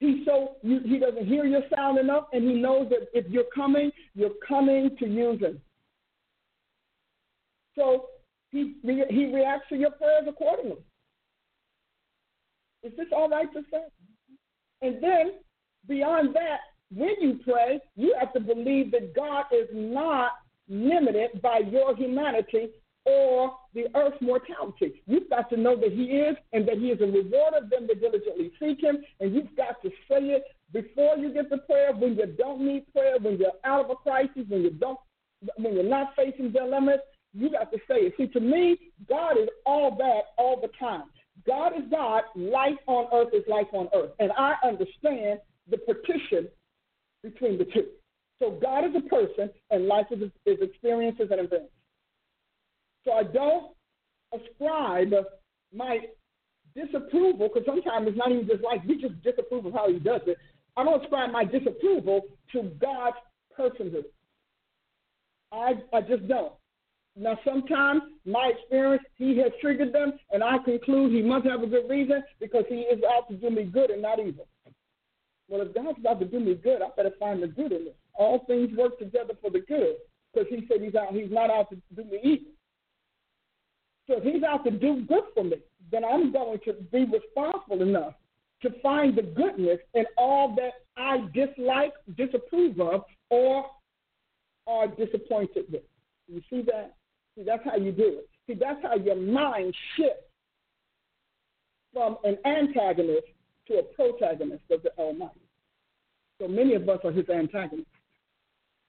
He 0.00 0.22
so 0.26 0.56
you, 0.62 0.80
he 0.84 0.98
doesn't 0.98 1.26
hear 1.26 1.44
your 1.44 1.62
sound 1.74 1.98
enough, 1.98 2.24
and 2.32 2.42
he 2.42 2.54
knows 2.54 2.88
that 2.90 3.08
if 3.12 3.30
you're 3.30 3.44
coming, 3.54 3.90
you're 4.14 4.30
coming 4.46 4.96
to 4.98 5.06
use 5.06 5.40
him. 5.40 5.60
So 7.76 8.06
he 8.82 9.04
he 9.10 9.34
reacts 9.34 9.68
to 9.70 9.76
your 9.76 9.90
prayers 9.92 10.24
accordingly. 10.28 10.78
Is 12.82 12.92
this 12.96 13.08
all 13.14 13.28
right 13.28 13.52
to 13.52 13.62
say? 13.70 13.84
And 14.82 15.02
then 15.02 15.32
beyond 15.88 16.34
that, 16.34 16.60
when 16.94 17.14
you 17.20 17.40
pray, 17.44 17.80
you 17.96 18.14
have 18.18 18.32
to 18.34 18.40
believe 18.40 18.92
that 18.92 19.14
God 19.14 19.46
is 19.52 19.68
not 19.72 20.32
limited 20.68 21.40
by 21.42 21.58
your 21.70 21.96
humanity 21.96 22.68
or 23.04 23.52
the 23.74 23.86
earth's 23.94 24.20
mortality. 24.20 25.02
You've 25.06 25.30
got 25.30 25.48
to 25.50 25.56
know 25.56 25.76
that 25.76 25.92
He 25.92 26.04
is 26.04 26.36
and 26.52 26.66
that 26.68 26.78
He 26.78 26.90
is 26.90 27.00
a 27.00 27.06
rewarder 27.06 27.58
of 27.58 27.70
them 27.70 27.86
that 27.86 28.00
diligently 28.00 28.52
seek 28.60 28.82
Him. 28.82 28.98
And 29.20 29.34
you've 29.34 29.56
got 29.56 29.80
to 29.82 29.90
say 30.08 30.22
it 30.36 30.44
before 30.72 31.16
you 31.16 31.32
get 31.32 31.48
to 31.50 31.58
prayer, 31.58 31.92
when 31.92 32.16
you 32.16 32.26
don't 32.38 32.60
need 32.60 32.92
prayer, 32.92 33.16
when 33.20 33.38
you're 33.38 33.52
out 33.64 33.84
of 33.84 33.90
a 33.90 33.94
crisis, 33.96 34.44
when 34.48 34.62
you 34.62 34.70
don't, 34.70 34.98
when 35.56 35.74
you're 35.74 35.84
not 35.84 36.14
facing 36.16 36.50
dilemmas. 36.52 36.98
You 37.36 37.50
got 37.50 37.70
to 37.70 37.78
say 37.86 37.96
it. 37.96 38.14
See, 38.16 38.28
to 38.28 38.40
me, 38.40 38.78
God 39.08 39.36
is 39.38 39.48
all 39.66 39.94
that 39.96 40.22
all 40.38 40.58
the 40.60 40.70
time. 40.78 41.04
God 41.46 41.72
is 41.76 41.84
God. 41.90 42.22
Life 42.34 42.78
on 42.86 43.06
earth 43.12 43.28
is 43.34 43.44
life 43.46 43.66
on 43.72 43.88
earth, 43.94 44.12
and 44.18 44.32
I 44.32 44.54
understand 44.64 45.40
the 45.70 45.76
partition 45.78 46.48
between 47.22 47.58
the 47.58 47.66
two. 47.66 47.86
So 48.38 48.58
God 48.62 48.84
is 48.84 48.92
a 48.96 49.06
person, 49.08 49.50
and 49.70 49.86
life 49.86 50.06
is, 50.10 50.30
is 50.46 50.58
experiences 50.62 51.28
and 51.30 51.40
events. 51.40 51.72
So 53.04 53.12
I 53.12 53.22
don't 53.22 53.72
ascribe 54.32 55.12
my 55.74 55.98
disapproval, 56.74 57.48
because 57.48 57.66
sometimes 57.66 58.08
it's 58.08 58.16
not 58.16 58.32
even 58.32 58.46
just 58.46 58.62
like 58.62 58.84
we 58.86 59.00
just 59.00 59.20
disapprove 59.22 59.66
of 59.66 59.74
how 59.74 59.90
he 59.90 59.98
does 59.98 60.22
it. 60.26 60.38
I 60.76 60.84
don't 60.84 61.02
ascribe 61.02 61.32
my 61.32 61.44
disapproval 61.44 62.22
to 62.52 62.62
God's 62.80 63.16
personhood. 63.58 64.04
I 65.52 65.74
I 65.92 66.00
just 66.00 66.26
don't. 66.28 66.52
Now, 67.18 67.38
sometimes 67.44 68.02
my 68.26 68.52
experience, 68.54 69.02
he 69.16 69.38
has 69.38 69.50
triggered 69.60 69.92
them, 69.92 70.12
and 70.30 70.44
I 70.44 70.58
conclude 70.58 71.12
he 71.12 71.22
must 71.22 71.46
have 71.46 71.62
a 71.62 71.66
good 71.66 71.88
reason 71.88 72.22
because 72.40 72.64
he 72.68 72.80
is 72.80 73.02
out 73.10 73.28
to 73.30 73.36
do 73.36 73.48
me 73.48 73.64
good 73.64 73.90
and 73.90 74.02
not 74.02 74.18
evil. 74.18 74.46
Well, 75.48 75.62
if 75.62 75.74
God's 75.74 75.98
about 75.98 76.20
to 76.20 76.26
do 76.26 76.40
me 76.40 76.54
good, 76.54 76.82
I 76.82 76.88
better 76.94 77.12
find 77.18 77.42
the 77.42 77.46
good 77.46 77.72
in 77.72 77.86
it. 77.86 77.96
All 78.18 78.44
things 78.46 78.76
work 78.76 78.98
together 78.98 79.32
for 79.40 79.50
the 79.50 79.60
good 79.60 79.96
because 80.32 80.48
he 80.50 80.66
said 80.68 80.82
he's 80.82 80.94
out. 80.94 81.14
He's 81.14 81.30
not 81.30 81.50
out 81.50 81.70
to 81.70 81.76
do 81.94 82.04
me 82.04 82.18
evil. 82.22 82.52
So 84.06 84.18
if 84.18 84.24
he's 84.24 84.42
out 84.42 84.64
to 84.64 84.70
do 84.70 85.04
good 85.08 85.24
for 85.34 85.44
me, 85.44 85.56
then 85.90 86.04
I'm 86.04 86.32
going 86.32 86.58
to 86.66 86.74
be 86.92 87.06
responsible 87.06 87.80
enough 87.82 88.14
to 88.62 88.70
find 88.82 89.16
the 89.16 89.22
goodness 89.22 89.78
in 89.94 90.04
all 90.18 90.54
that 90.56 90.72
I 90.96 91.26
dislike, 91.32 91.92
disapprove 92.16 92.80
of, 92.80 93.04
or 93.30 93.66
are 94.66 94.88
disappointed 94.88 95.66
with. 95.70 95.82
You 96.28 96.42
see 96.50 96.62
that? 96.62 96.95
See, 97.36 97.44
that's 97.44 97.64
how 97.64 97.76
you 97.76 97.92
do 97.92 98.20
it. 98.20 98.28
See, 98.46 98.54
that's 98.54 98.80
how 98.82 98.96
your 98.96 99.16
mind 99.16 99.74
shifts 99.96 100.22
from 101.92 102.16
an 102.24 102.38
antagonist 102.44 103.26
to 103.68 103.78
a 103.78 103.82
protagonist 103.82 104.62
of 104.70 104.82
the 104.82 104.90
Almighty. 104.98 105.40
So 106.40 106.48
many 106.48 106.74
of 106.74 106.88
us 106.88 107.00
are 107.04 107.12
his 107.12 107.28
antagonists. 107.28 107.88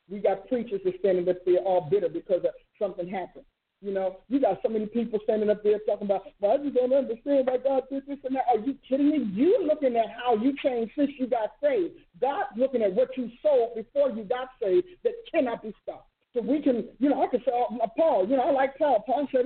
We 0.10 0.20
got 0.20 0.48
preachers 0.48 0.82
that 0.86 0.94
standing 1.00 1.28
up 1.28 1.38
there 1.46 1.60
all 1.60 1.88
bitter 1.90 2.10
because 2.10 2.44
of 2.46 2.52
something 2.80 3.08
happened. 3.08 3.46
You 3.82 3.94
know, 3.94 4.18
you 4.28 4.40
got 4.40 4.60
so 4.64 4.70
many 4.70 4.88
people 4.88 5.20
standing 5.24 5.50
up 5.50 5.64
there 5.64 5.78
talking 5.86 6.08
about, 6.08 6.24
well, 6.40 6.54
I 6.54 6.64
just 6.64 6.76
don't 6.76 6.94
understand 6.94 7.46
why 7.46 7.58
God 7.58 7.84
did 7.92 8.08
this 8.08 8.18
and 8.24 8.36
that. 8.36 8.46
Are 8.50 8.60
you 8.60 8.76
kidding 8.88 9.12
me? 9.12 9.30
You 9.34 9.68
looking 9.68 9.96
at 9.96 10.08
how 10.10 10.36
you 10.36 10.56
changed 10.64 10.94
since 10.98 11.12
you 11.20 11.28
got 11.28 11.52
saved. 11.62 11.94
God's 12.20 12.50
looking 12.58 12.82
at 12.82 12.94
what 12.94 13.16
you 13.16 13.30
sold 13.42 13.76
before 13.76 14.10
you 14.10 14.24
got 14.24 14.50
saved 14.62 14.88
that 15.04 15.14
cannot 15.32 15.62
be 15.62 15.74
stopped. 15.84 16.07
So 16.38 16.44
we 16.44 16.62
can, 16.62 16.88
you 17.00 17.10
know, 17.10 17.24
I 17.24 17.28
can 17.28 17.40
say, 17.44 17.52
uh, 17.52 17.88
Paul, 17.98 18.28
you 18.30 18.38
know, 18.38 18.44
I 18.44 18.52
like 18.52 18.78
Paul. 18.78 19.04
Paul 19.08 19.28
said, 19.32 19.46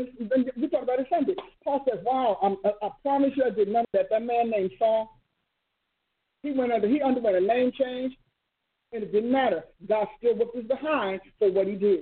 we 0.58 0.68
talked 0.68 0.84
about 0.84 1.00
it 1.00 1.08
Sunday. 1.10 1.36
Paul 1.64 1.86
says, 1.90 2.02
wow, 2.04 2.38
I'm, 2.44 2.58
I, 2.66 2.90
promise 3.02 3.32
you 3.38 3.46
I 3.46 3.50
did 3.50 3.70
none 3.70 3.84
of 3.84 3.90
that. 3.94 4.08
That 4.10 4.24
man 4.24 4.50
named 4.50 4.72
Saul, 4.78 5.18
he 6.44 6.52
went 6.52 6.74
under, 6.74 6.90
he 6.90 7.02
underwent 7.02 7.38
a 7.38 7.40
name 7.40 7.72
change, 7.80 8.14
and 8.92 9.04
it 9.04 9.14
didn't 9.14 9.32
matter. 9.32 9.64
God 9.88 10.06
still 10.18 10.36
whipped 10.36 10.54
us 10.58 10.66
behind 10.66 11.22
for 11.40 11.50
what 11.50 11.66
he 11.66 11.76
did. 11.76 12.02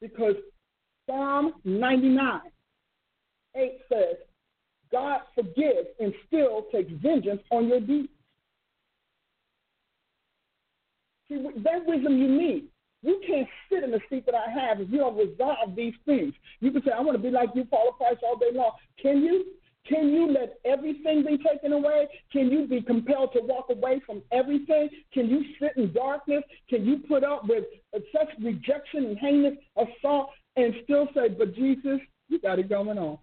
Because 0.00 0.36
Psalm 1.06 1.52
99, 1.64 2.40
8 3.54 3.72
says, 3.92 4.16
God 4.90 5.20
forgives 5.34 5.88
and 6.00 6.14
still 6.26 6.64
takes 6.72 6.90
vengeance 7.02 7.42
on 7.50 7.68
your 7.68 7.80
deeds. 7.80 8.08
See, 11.28 11.36
that 11.64 11.84
wisdom 11.84 12.16
you 12.16 12.28
need. 12.28 12.68
You 13.06 13.20
can't 13.24 13.48
sit 13.70 13.84
in 13.84 13.92
the 13.92 14.00
seat 14.10 14.26
that 14.26 14.34
I 14.34 14.50
have 14.50 14.80
if 14.80 14.90
you 14.90 14.98
don't 14.98 15.16
resolve 15.16 15.76
these 15.76 15.94
things. 16.04 16.34
You 16.58 16.72
can 16.72 16.82
say, 16.82 16.90
I 16.90 17.00
want 17.00 17.16
to 17.16 17.22
be 17.22 17.30
like 17.30 17.50
you, 17.54 17.64
Paula 17.64 17.92
Price, 17.96 18.16
all 18.24 18.36
day 18.36 18.50
long. 18.52 18.72
Can 19.00 19.22
you? 19.22 19.44
Can 19.88 20.08
you 20.08 20.32
let 20.32 20.58
everything 20.64 21.24
be 21.24 21.38
taken 21.38 21.72
away? 21.72 22.08
Can 22.32 22.50
you 22.50 22.66
be 22.66 22.82
compelled 22.82 23.32
to 23.34 23.40
walk 23.42 23.66
away 23.70 24.02
from 24.04 24.20
everything? 24.32 24.88
Can 25.14 25.28
you 25.28 25.44
sit 25.60 25.76
in 25.76 25.92
darkness? 25.92 26.42
Can 26.68 26.84
you 26.84 26.98
put 27.08 27.22
up 27.22 27.46
with 27.48 27.62
such 28.12 28.28
rejection 28.42 29.04
and 29.06 29.16
heinous 29.16 29.54
assault 29.76 30.30
and 30.56 30.74
still 30.82 31.06
say, 31.14 31.28
but 31.28 31.54
Jesus, 31.54 32.00
you 32.28 32.40
got 32.40 32.58
it 32.58 32.68
going 32.68 32.98
on. 32.98 33.18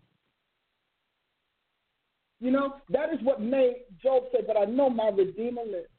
You 2.39 2.51
know, 2.51 2.75
that 2.89 3.13
is 3.13 3.19
what 3.23 3.41
made 3.41 3.83
Job 4.01 4.23
say, 4.31 4.39
but 4.47 4.55
I 4.57 4.63
know 4.63 4.89
my 4.89 5.09
Redeemer 5.09 5.63
lives. 5.65 5.89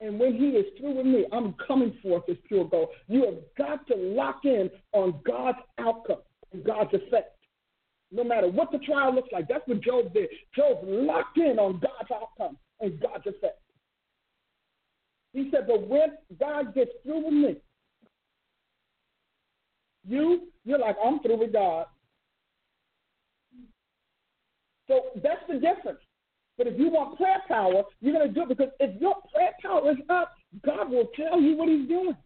And 0.00 0.20
when 0.20 0.34
he 0.34 0.48
is 0.48 0.66
through 0.78 0.96
with 0.96 1.06
me, 1.06 1.24
I'm 1.32 1.54
coming 1.66 1.96
forth 2.02 2.24
as 2.28 2.36
pure 2.46 2.64
gold. 2.66 2.88
You 3.08 3.24
have 3.24 3.38
got 3.56 3.86
to 3.88 3.96
lock 3.96 4.40
in 4.44 4.70
on 4.92 5.20
God's 5.26 5.58
outcome 5.78 6.20
and 6.52 6.64
God's 6.64 6.92
effect. 6.92 7.36
No 8.12 8.22
matter 8.22 8.48
what 8.48 8.70
the 8.70 8.78
trial 8.78 9.14
looks 9.14 9.30
like. 9.32 9.48
That's 9.48 9.66
what 9.66 9.80
Job 9.80 10.12
did. 10.12 10.28
Job 10.54 10.78
locked 10.82 11.38
in 11.38 11.58
on 11.58 11.80
God's 11.80 12.10
outcome 12.14 12.58
and 12.80 13.00
God's 13.00 13.26
effect. 13.26 13.60
He 15.32 15.50
said, 15.50 15.66
but 15.66 15.86
when 15.88 16.10
God 16.38 16.74
gets 16.74 16.92
through 17.02 17.24
with 17.24 17.34
me, 17.34 17.56
you, 20.06 20.48
you're 20.64 20.78
like, 20.78 20.96
I'm 21.04 21.20
through 21.20 21.38
with 21.38 21.52
God. 21.52 21.86
So 24.88 25.00
that's 25.16 25.42
the 25.48 25.54
difference. 25.54 25.98
But 26.58 26.66
if 26.66 26.78
you 26.78 26.90
want 26.90 27.18
prayer 27.18 27.42
power, 27.48 27.82
you're 28.00 28.14
going 28.14 28.28
to 28.28 28.34
do 28.34 28.42
it 28.42 28.48
because 28.48 28.72
if 28.80 29.00
your 29.00 29.14
prayer 29.32 29.52
power 29.62 29.90
is 29.90 29.98
up, 30.08 30.32
God 30.64 30.90
will 30.90 31.08
tell 31.14 31.40
you 31.40 31.56
what 31.56 31.68
He's 31.68 31.88
doing. 31.88 32.16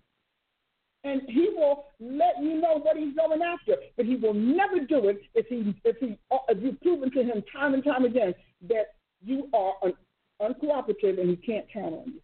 And 1.03 1.22
He 1.26 1.49
will 1.55 1.87
let 1.99 2.35
you 2.41 2.61
know 2.61 2.78
what 2.78 2.97
He's 2.97 3.14
going 3.16 3.43
after. 3.43 3.76
But 3.97 4.07
He 4.07 4.16
will 4.16 4.35
never 4.35 4.81
do 4.81 5.09
it 5.09 5.20
if 5.35 5.47
He 5.47 5.74
if 5.85 5.97
He 5.99 6.18
if 6.49 6.62
you've 6.62 6.81
proven 6.81 7.11
to 7.12 7.22
Him 7.24 7.43
time 7.53 7.74
and 7.74 7.85
time 7.85 8.05
again 8.05 8.35
that 8.68 8.95
you 9.24 9.49
are 9.53 9.74
un, 9.83 9.95
uncooperative 10.41 11.20
and 11.20 11.31
He 11.31 11.37
can't 11.37 11.66
count 11.72 11.95
on 11.95 12.05
you. 12.07 12.20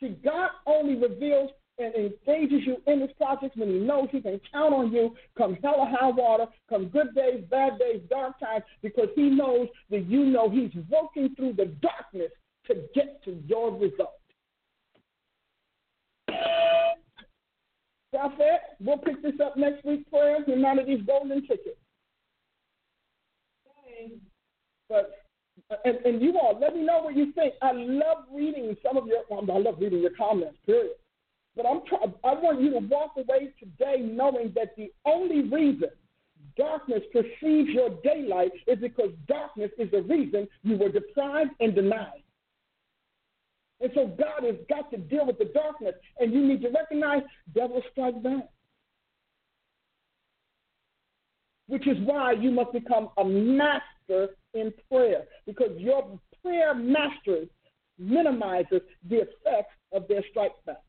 See, 0.00 0.16
God 0.22 0.50
only 0.66 0.94
reveals 0.94 1.50
and 1.78 1.94
engages 1.94 2.66
you 2.66 2.78
in 2.86 3.00
this 3.00 3.10
process 3.18 3.50
when 3.54 3.68
he 3.68 3.78
knows 3.78 4.08
he 4.10 4.20
can 4.20 4.40
count 4.50 4.72
on 4.72 4.92
you 4.92 5.14
come 5.36 5.58
hell 5.62 5.76
or 5.78 5.88
high 5.88 6.08
water, 6.08 6.46
come 6.70 6.88
good 6.88 7.14
days, 7.14 7.44
bad 7.50 7.78
days, 7.78 8.00
dark 8.08 8.38
times, 8.40 8.64
because 8.82 9.08
he 9.14 9.28
knows 9.28 9.68
that 9.90 10.06
you 10.06 10.24
know 10.24 10.48
he's 10.48 10.70
working 10.88 11.34
through 11.36 11.52
the 11.52 11.66
darkness 11.82 12.30
to 12.66 12.74
get 12.94 13.22
to 13.24 13.38
your 13.46 13.72
result. 13.72 14.14
Prophet, 18.12 18.60
we'll 18.80 18.98
pick 18.98 19.22
this 19.22 19.34
up 19.44 19.56
next 19.56 19.84
week, 19.84 20.08
prayers, 20.10 20.44
and 20.46 20.62
none 20.62 20.78
of 20.78 20.86
these 20.86 21.02
golden 21.06 21.42
tickets. 21.42 21.76
But 24.88 25.10
and, 25.84 25.96
and 26.04 26.22
you 26.22 26.38
all, 26.38 26.58
let 26.58 26.74
me 26.74 26.82
know 26.82 27.00
what 27.02 27.16
you 27.16 27.32
think. 27.32 27.54
I 27.60 27.72
love 27.72 28.24
reading 28.32 28.76
some 28.86 28.96
of 28.96 29.06
your. 29.06 29.18
I 29.30 29.58
love 29.58 29.76
reading 29.80 30.00
your 30.00 30.12
comments. 30.16 30.56
Period. 30.64 30.92
But 31.56 31.66
I'm 31.66 31.80
try- 31.86 32.12
I 32.22 32.34
want 32.34 32.60
you 32.60 32.70
to 32.72 32.80
walk 32.80 33.12
away 33.16 33.52
today 33.58 34.02
knowing 34.02 34.52
that 34.54 34.76
the 34.76 34.92
only 35.06 35.42
reason 35.42 35.90
darkness 36.56 37.02
perceives 37.12 37.70
your 37.70 37.90
daylight 38.02 38.52
is 38.66 38.78
because 38.78 39.10
darkness 39.26 39.70
is 39.78 39.90
the 39.90 40.02
reason 40.02 40.48
you 40.62 40.76
were 40.76 40.90
deprived 40.90 41.50
and 41.60 41.74
denied. 41.74 42.22
And 43.80 43.90
so 43.94 44.06
God 44.06 44.44
has 44.44 44.56
got 44.68 44.90
to 44.90 44.96
deal 44.96 45.26
with 45.26 45.38
the 45.38 45.46
darkness, 45.46 45.94
and 46.18 46.32
you 46.32 46.46
need 46.46 46.62
to 46.62 46.70
recognize 46.70 47.22
devil 47.54 47.82
strike 47.92 48.22
back. 48.22 48.48
Which 51.68 51.86
is 51.86 51.98
why 52.04 52.32
you 52.32 52.50
must 52.50 52.72
become 52.72 53.10
a 53.18 53.24
master 53.24 54.36
in 54.54 54.72
prayer, 54.90 55.24
because 55.46 55.72
your 55.78 56.18
prayer 56.42 56.74
mastery 56.74 57.50
minimizes 57.98 58.80
the 59.08 59.22
effects 59.22 59.74
of 59.92 60.06
their 60.08 60.24
strike 60.30 60.52
back. 60.64 60.85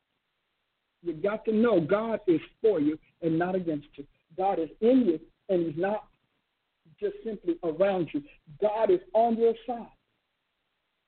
You 1.08 1.14
got 1.14 1.45
to 1.45 1.53
know 1.53 1.80
God 1.80 2.20
is 2.28 2.41
for 2.62 2.82
you 2.82 2.99
and 3.22 3.39
not 3.39 3.55
against 3.55 3.88
you. 3.95 4.06
God 4.36 4.60
is 4.60 4.69
in 4.82 5.06
you 5.06 5.19
and 5.48 5.65
He's 5.65 5.82
not 5.82 6.07
just 6.99 7.15
simply 7.23 7.56
around 7.64 8.10
you. 8.14 8.22
God 8.61 8.91
is 8.91 8.99
on 9.14 9.38
your 9.38 9.53
side. 9.65 9.88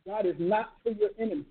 God 0.07 0.25
is 0.25 0.35
not 0.39 0.69
for 0.83 0.91
your 0.91 1.09
enemy. 1.19 1.45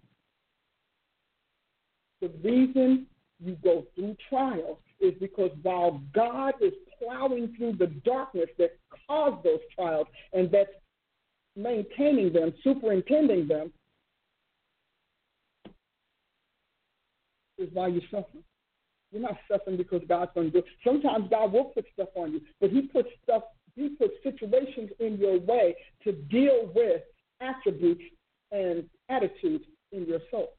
The 2.23 2.31
reason 2.43 3.07
you 3.39 3.57
go 3.63 3.85
through 3.95 4.17
trials 4.29 4.79
is 5.01 5.13
because 5.21 5.51
while 5.63 6.01
God 6.15 6.55
is 6.61 6.73
plowing 6.99 7.55
through 7.57 7.75
the 7.75 7.89
darkness 8.05 8.49
that 8.59 8.79
caused 9.07 9.45
those 9.45 9.61
trials 9.75 10.07
and 10.33 10.51
that's 10.51 10.71
maintaining 11.55 12.33
them, 12.33 12.55
superintending 12.65 13.47
them, 13.47 13.73
is 17.59 17.69
why 17.73 17.89
you're 17.89 18.03
suffering. 18.11 18.45
You're 19.11 19.23
not 19.23 19.39
suffering 19.51 19.77
because 19.77 20.03
God's 20.09 20.31
going 20.35 20.49
to 20.49 20.53
do 20.53 20.59
it. 20.59 20.65
Sometimes 20.85 21.29
God 21.31 21.53
will 21.53 21.65
put 21.65 21.87
stuff 21.95 22.09
on 22.15 22.33
you, 22.33 22.41
but 22.61 22.71
He 22.71 22.83
puts 22.83 23.09
stuff, 23.23 23.43
He 23.75 23.91
puts 23.91 24.15
situations 24.23 24.91
in 25.01 25.17
your 25.19 25.41
way 25.41 25.75
to 26.05 26.13
deal 26.13 26.71
with 26.75 27.03
attributes 27.41 28.03
and 28.53 28.85
attitudes 29.09 29.65
in 29.93 30.07
your 30.07 30.21
soul. 30.31 30.51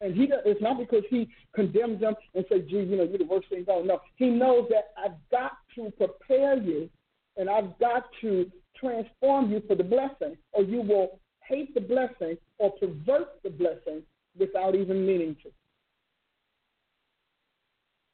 And 0.00 0.14
he 0.14 0.26
does, 0.26 0.40
it's 0.46 0.62
not 0.62 0.78
because 0.78 1.04
he 1.10 1.28
condemns 1.54 2.00
them 2.00 2.14
and 2.34 2.44
says, 2.48 2.62
gee, 2.68 2.78
you 2.78 2.96
know, 2.96 3.04
you're 3.04 3.18
the 3.18 3.24
worst 3.24 3.48
thing 3.50 3.64
going. 3.64 3.86
No, 3.86 4.00
he 4.16 4.30
knows 4.30 4.66
that 4.70 4.92
I've 4.96 5.16
got 5.30 5.52
to 5.74 5.90
prepare 5.90 6.56
you 6.56 6.88
and 7.36 7.50
I've 7.50 7.78
got 7.78 8.04
to 8.22 8.50
transform 8.78 9.50
you 9.50 9.62
for 9.66 9.74
the 9.74 9.84
blessing, 9.84 10.36
or 10.52 10.62
you 10.62 10.80
will 10.80 11.20
hate 11.42 11.74
the 11.74 11.80
blessing 11.80 12.36
or 12.58 12.72
pervert 12.72 13.42
the 13.42 13.50
blessing 13.50 14.02
without 14.38 14.74
even 14.74 15.06
meaning 15.06 15.36
to. 15.42 15.50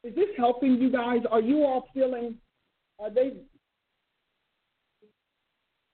Is 0.07 0.15
this 0.15 0.28
helping 0.37 0.81
you 0.81 0.91
guys? 0.91 1.23
Are 1.33 1.41
you 1.41 1.65
all 1.65 1.89
feeling? 1.93 2.37
Are 3.01 3.11
they? 3.11 3.33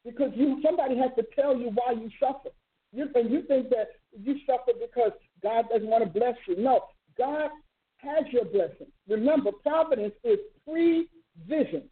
Because 0.04 0.32
you 0.34 0.60
somebody 0.62 0.98
has 0.98 1.12
to 1.16 1.24
tell 1.34 1.56
you 1.56 1.70
why 1.74 1.92
you 1.92 2.10
suffer. 2.20 2.50
You 2.92 3.08
and 3.14 3.30
you 3.30 3.42
think 3.48 3.70
that 3.70 3.88
you 4.12 4.36
suffer 4.46 4.72
because 4.78 5.12
God 5.42 5.64
doesn't 5.72 5.88
want 5.88 6.04
to 6.04 6.10
bless 6.10 6.34
you. 6.46 6.62
No, 6.62 6.82
God 7.16 7.48
has 7.96 8.24
your 8.30 8.44
blessing. 8.44 8.88
Remember, 9.08 9.50
providence 9.62 10.12
is 10.24 10.38
pre-vision 10.68 11.84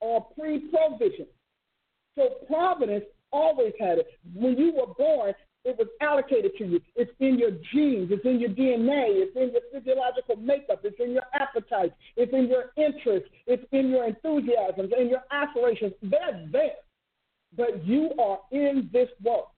or 0.00 0.26
pre-provision. 0.38 1.26
So 2.16 2.30
providence 2.46 3.04
always 3.30 3.74
had 3.78 3.98
it. 3.98 4.06
When 4.34 4.56
you 4.56 4.72
were 4.72 4.94
born, 4.94 5.34
It 5.66 5.76
was 5.76 5.88
allocated 6.00 6.52
to 6.58 6.64
you. 6.64 6.80
It's 6.94 7.10
in 7.18 7.40
your 7.40 7.50
genes. 7.50 8.12
It's 8.12 8.24
in 8.24 8.38
your 8.38 8.50
DNA. 8.50 9.18
It's 9.18 9.34
in 9.34 9.50
your 9.50 9.62
physiological 9.72 10.36
makeup. 10.36 10.82
It's 10.84 11.00
in 11.00 11.10
your 11.10 11.24
appetite. 11.34 11.92
It's 12.16 12.32
in 12.32 12.46
your 12.46 12.66
interests. 12.76 13.28
It's 13.48 13.64
in 13.72 13.90
your 13.90 14.06
enthusiasms 14.06 14.92
and 14.96 15.10
your 15.10 15.24
aspirations. 15.32 15.92
They're 16.02 16.46
there. 16.52 16.78
But 17.56 17.84
you 17.84 18.12
are 18.20 18.38
in 18.52 18.88
this 18.92 19.08
world. 19.24 19.48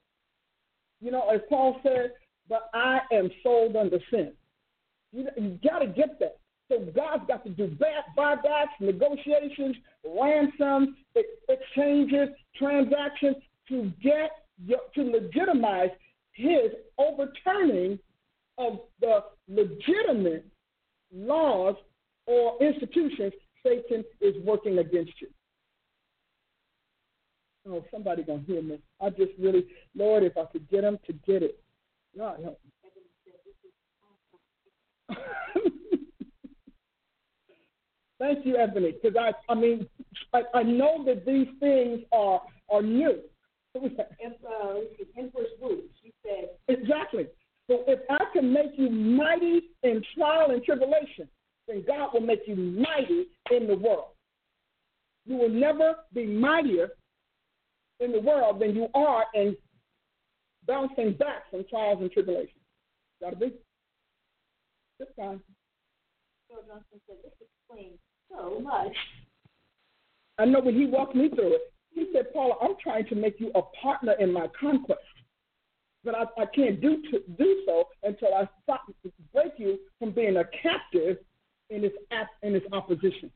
You 1.02 1.10
know, 1.10 1.28
as 1.28 1.42
Paul 1.50 1.78
said, 1.82 2.12
but 2.48 2.70
I 2.72 3.00
am 3.12 3.30
sold 3.42 3.76
under 3.76 3.98
sin. 4.10 4.32
You, 5.12 5.28
you 5.36 5.58
got 5.62 5.80
to 5.80 5.88
get 5.88 6.18
that. 6.20 6.38
So 6.68 6.78
God's 6.94 7.24
got 7.28 7.44
to 7.44 7.50
do 7.50 7.66
back, 7.66 8.16
buybacks, 8.16 8.80
negotiations, 8.80 9.76
ransoms, 10.06 10.96
exchanges, 11.48 12.30
transactions 12.56 13.36
to 13.68 13.92
get 14.02 14.30
to 14.94 15.02
legitimize 15.02 15.90
His 16.32 16.72
overturning 16.98 17.98
of 18.58 18.80
the 19.00 19.24
legitimate 19.48 20.44
laws 21.12 21.76
or 22.26 22.56
institutions 22.60 23.32
Satan 23.64 24.04
is 24.20 24.34
working 24.44 24.78
against 24.78 25.12
you. 25.20 25.28
Oh, 27.68 27.84
somebody 27.90 28.22
gonna 28.22 28.42
hear 28.46 28.62
me. 28.62 28.78
I 29.00 29.10
just 29.10 29.32
really, 29.38 29.66
Lord, 29.94 30.22
if 30.22 30.36
I 30.36 30.44
could 30.46 30.68
get 30.70 30.82
them 30.82 30.98
to 31.06 31.12
get 31.12 31.42
it. 31.42 31.58
God 32.16 32.40
help 32.42 32.60
me. 32.64 32.70
Thank 38.18 38.46
you, 38.46 38.56
Ebony, 38.56 38.92
because 38.92 39.16
I, 39.16 39.32
I 39.52 39.54
mean, 39.54 39.86
I, 40.32 40.42
I 40.54 40.62
know 40.62 41.04
that 41.04 41.26
these 41.26 41.48
things 41.60 42.00
are 42.12 42.40
are 42.70 42.82
new. 42.82 43.18
uh, 43.76 44.74
Empress 45.16 45.46
Ruth, 45.62 45.84
she 46.02 46.12
said. 46.24 46.50
Exactly. 46.68 47.26
So 47.68 47.84
if 47.86 48.00
I 48.10 48.24
can 48.32 48.52
make 48.52 48.72
you 48.76 48.90
mighty 48.90 49.70
in 49.82 50.02
trial 50.16 50.50
and 50.50 50.62
tribulation, 50.64 51.28
then 51.66 51.84
God 51.86 52.10
will 52.14 52.22
make 52.22 52.40
you 52.46 52.56
mighty 52.56 53.26
in 53.50 53.66
the 53.66 53.76
world. 53.76 54.12
You 55.26 55.36
will 55.36 55.50
never 55.50 55.96
be 56.14 56.26
mightier 56.26 56.90
in 58.00 58.12
the 58.12 58.20
world 58.20 58.60
than 58.60 58.74
you 58.74 58.88
are 58.94 59.24
in 59.34 59.56
bouncing 60.66 61.12
back 61.12 61.50
from 61.50 61.64
trials 61.68 61.98
and 62.00 62.10
tribulations. 62.10 62.62
Gotta 63.20 63.36
be. 63.36 63.52
This 64.98 65.08
time. 65.18 65.42
Johnson 66.50 67.00
said, 67.06 67.16
this 67.22 67.32
explains 67.40 67.98
so 68.30 68.60
much. 68.60 68.94
I 70.38 70.44
know 70.46 70.60
when 70.60 70.74
he 70.74 70.86
walked 70.86 71.14
me 71.14 71.28
through 71.28 71.56
it, 71.56 71.72
he 71.90 72.06
said, 72.12 72.32
Paula, 72.32 72.54
I'm 72.62 72.74
trying 72.82 73.06
to 73.06 73.14
make 73.14 73.40
you 73.40 73.50
a 73.54 73.62
partner 73.82 74.12
in 74.18 74.32
my 74.32 74.46
conquest. 74.58 75.00
But 76.04 76.14
I, 76.14 76.22
I 76.40 76.46
can't 76.46 76.80
do 76.80 77.02
to, 77.10 77.20
do 77.38 77.62
so 77.66 77.84
until 78.02 78.34
I 78.34 78.48
stop 78.62 78.82
break 79.32 79.52
you 79.58 79.78
from 79.98 80.12
being 80.12 80.36
a 80.36 80.44
captive 80.62 81.18
in 81.70 81.82
this 81.82 81.92
in 82.42 82.52
this 82.52 82.62
opposition. 82.72 83.30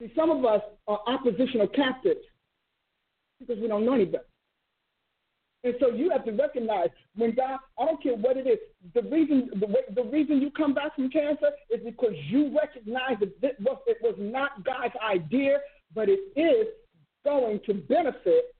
See, 0.00 0.12
some 0.16 0.30
of 0.30 0.44
us 0.44 0.60
are 0.88 1.00
oppositional 1.06 1.68
captives 1.68 2.20
because 3.38 3.60
we 3.60 3.68
don't 3.68 3.86
know 3.86 3.94
any 3.94 4.06
better. 4.06 4.24
And 5.62 5.74
so 5.80 5.88
you 5.88 6.10
have 6.10 6.26
to 6.26 6.32
recognize 6.32 6.88
when 7.16 7.34
God, 7.34 7.58
I 7.78 7.86
don't 7.86 8.02
care 8.02 8.16
what 8.16 8.36
it 8.36 8.46
is, 8.46 8.58
the 8.92 9.02
reason 9.08 9.48
the, 9.54 9.94
the 9.94 10.04
reason 10.10 10.42
you 10.42 10.50
come 10.50 10.74
back 10.74 10.94
from 10.94 11.08
cancer 11.08 11.50
is 11.70 11.80
because 11.82 12.12
you 12.28 12.54
recognize 12.54 13.16
that 13.20 13.32
it 13.42 13.56
was, 13.60 13.78
it 13.86 13.96
was 14.02 14.14
not 14.18 14.62
God's 14.64 14.94
idea, 15.02 15.58
but 15.94 16.08
it 16.10 16.20
is 16.36 16.66
going 17.24 17.60
to 17.66 17.74
benefit 17.74 18.54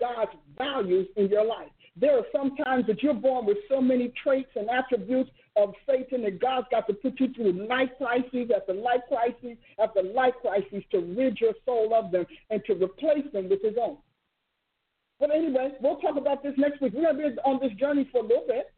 God's 0.00 0.32
values 0.56 1.08
in 1.16 1.28
your 1.28 1.44
life. 1.44 1.68
There 1.98 2.18
are 2.18 2.26
some 2.30 2.54
times 2.56 2.86
that 2.88 3.02
you're 3.02 3.14
born 3.14 3.46
with 3.46 3.56
so 3.70 3.80
many 3.80 4.12
traits 4.22 4.50
and 4.54 4.68
attributes 4.68 5.30
of 5.56 5.72
Satan 5.88 6.22
that 6.22 6.40
God's 6.40 6.66
got 6.70 6.86
to 6.88 6.92
put 6.92 7.18
you 7.18 7.32
through 7.32 7.66
life 7.66 7.88
crises 7.96 8.50
after 8.54 8.74
life 8.74 9.00
crises 9.08 9.56
after 9.82 10.02
life 10.02 10.34
crises 10.42 10.82
to 10.90 10.98
rid 11.16 11.40
your 11.40 11.54
soul 11.64 11.94
of 11.94 12.12
them 12.12 12.26
and 12.50 12.62
to 12.66 12.74
replace 12.74 13.24
them 13.32 13.48
with 13.48 13.62
His 13.62 13.76
own. 13.80 13.96
But 15.18 15.30
anyway, 15.34 15.72
we'll 15.80 15.96
talk 15.96 16.16
about 16.16 16.42
this 16.42 16.52
next 16.58 16.82
week. 16.82 16.92
We're 16.94 17.14
going 17.14 17.16
to 17.16 17.30
be 17.30 17.40
on 17.46 17.58
this 17.62 17.72
journey 17.78 18.06
for 18.12 18.18
a 18.18 18.26
little 18.26 18.44
bit. 18.46 18.72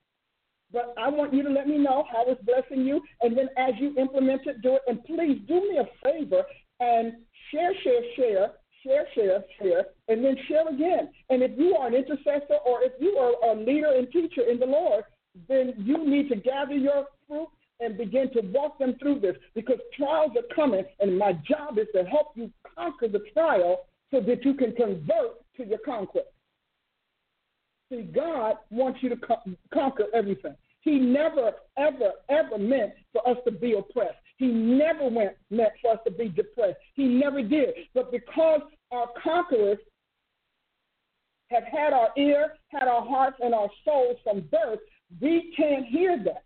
But 0.73 0.95
I 0.99 1.09
want 1.09 1.33
you 1.33 1.43
to 1.43 1.51
let 1.51 1.67
me 1.67 1.79
know 1.79 2.05
how 2.13 2.25
it's 2.29 2.43
blessing 2.45 2.85
you. 2.85 3.01
And 3.23 3.37
then 3.37 3.49
as 3.57 3.73
you 3.81 3.97
implement 3.99 4.47
it, 4.47 4.63
do 4.63 4.75
it. 4.75 4.83
And 4.87 5.03
please 5.05 5.41
do 5.49 5.55
me 5.55 5.79
a 5.79 5.87
favor 6.05 6.45
and 6.79 7.15
share, 7.51 7.73
share, 7.83 8.03
share, 8.15 8.51
share, 8.89 9.07
share, 9.15 9.45
share, 9.61 9.87
and 10.09 10.25
then 10.25 10.37
share 10.49 10.69
again. 10.69 11.11
And 11.31 11.43
if 11.43 11.53
you 11.59 11.77
are 11.77 11.89
an 11.89 11.95
intercessor 11.95 12.59
or 12.67 12.83
if 12.83 12.93
you 13.01 13.17
are 13.17 13.53
a 13.53 13.57
leader 13.57 13.93
and 13.97 14.11
teacher 14.11 14.43
in 14.43 14.59
the 14.59 14.67
Lord, 14.67 15.05
then 15.49 15.75
you 15.79 16.09
need 16.09 16.29
to 16.31 16.37
gather 16.37 16.75
your 16.75 17.07
fruit 17.27 17.49
and 17.81 17.97
begin 17.97 18.33
to 18.33 18.41
walk 18.41 18.79
them 18.79 18.97
through 19.01 19.21
this 19.21 19.37
because 19.55 19.79
trials 19.97 20.33
are 20.37 20.55
coming. 20.55 20.85
And 21.01 21.19
my 21.19 21.33
job 21.33 21.79
is 21.79 21.87
to 21.95 22.05
help 22.05 22.29
you 22.35 22.51
conquer 22.77 23.09
the 23.09 23.23
trial 23.33 23.87
so 24.11 24.21
that 24.21 24.45
you 24.45 24.55
can 24.55 24.75
convert 24.75 25.37
to 25.57 25.65
your 25.65 25.79
conquest. 25.79 26.29
See, 27.91 28.03
God 28.03 28.57
wants 28.71 28.99
you 29.03 29.09
to 29.11 29.17
co- 29.17 29.43
conquer 29.73 30.05
everything. 30.15 30.55
He 30.81 30.99
never, 30.99 31.53
ever, 31.77 32.13
ever 32.29 32.59
meant 32.59 32.93
for 33.13 33.27
us 33.29 33.37
to 33.45 33.53
be 33.53 33.75
oppressed. 33.75 34.17
He 34.39 34.47
never 34.47 35.09
went, 35.09 35.33
meant 35.51 35.73
for 35.83 35.93
us 35.93 35.99
to 36.07 36.13
be 36.13 36.29
depressed. 36.29 36.79
He 36.95 37.07
never 37.07 37.43
did. 37.43 37.75
But 37.93 38.13
because 38.13 38.61
our 38.93 39.09
conquerors 39.23 39.79
have 41.51 41.65
had 41.65 41.93
our 41.93 42.11
ear, 42.17 42.55
had 42.69 42.87
our 42.89 43.05
hearts, 43.05 43.37
and 43.41 43.53
our 43.53 43.69
souls 43.85 44.17
from 44.23 44.43
birth, 44.51 44.79
we 45.21 45.53
can't 45.57 45.87
hear 45.87 46.23
that. 46.25 46.45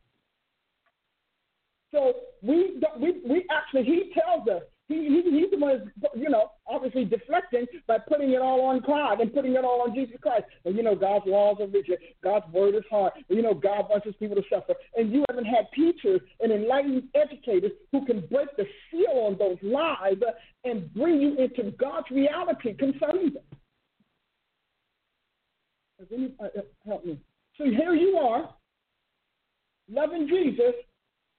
So 1.90 2.14
we, 2.40 2.81
we, 2.98 3.20
we 3.28 3.47
actually, 3.51 3.85
he 3.85 4.12
tells 4.19 4.48
us 4.48 4.62
he, 4.93 5.23
he, 5.23 5.40
he's 5.40 5.51
the 5.51 5.59
one, 5.59 5.93
you 6.14 6.28
know, 6.28 6.51
obviously 6.66 7.05
deflecting 7.05 7.66
by 7.86 7.98
putting 7.98 8.31
it 8.31 8.40
all 8.40 8.60
on 8.62 8.81
God 8.86 9.20
and 9.20 9.32
putting 9.32 9.55
it 9.55 9.64
all 9.64 9.82
on 9.82 9.94
Jesus 9.94 10.16
Christ. 10.20 10.44
And 10.64 10.77
you 10.77 10.82
know, 10.82 10.94
God's 10.94 11.27
laws 11.27 11.56
are 11.60 11.66
rigid. 11.66 11.98
God's 12.23 12.51
word 12.52 12.74
is 12.74 12.85
hard. 12.90 13.12
And, 13.28 13.36
you 13.36 13.43
know, 13.43 13.55
God 13.55 13.86
wants 13.89 14.06
his 14.06 14.14
people 14.16 14.36
to 14.36 14.43
suffer. 14.51 14.74
And 14.97 15.12
you 15.12 15.24
haven't 15.28 15.47
had 15.47 15.66
teachers 15.74 16.20
and 16.40 16.52
enlightened 16.52 17.05
educators 17.14 17.73
who 17.90 18.05
can 18.05 18.20
break 18.27 18.48
the 18.56 18.66
seal 18.90 19.27
on 19.27 19.36
those 19.39 19.59
lies 19.62 20.16
and 20.64 20.93
bring 20.94 21.20
you 21.20 21.36
into 21.36 21.70
God's 21.73 22.10
reality 22.10 22.74
concerning 22.74 23.35
them. 23.35 23.43
Uh, 26.40 26.44
uh, 26.44 26.48
help 26.86 27.05
me? 27.05 27.19
So 27.56 27.64
here 27.64 27.94
you 27.94 28.16
are, 28.16 28.52
loving 29.89 30.27
Jesus, 30.27 30.74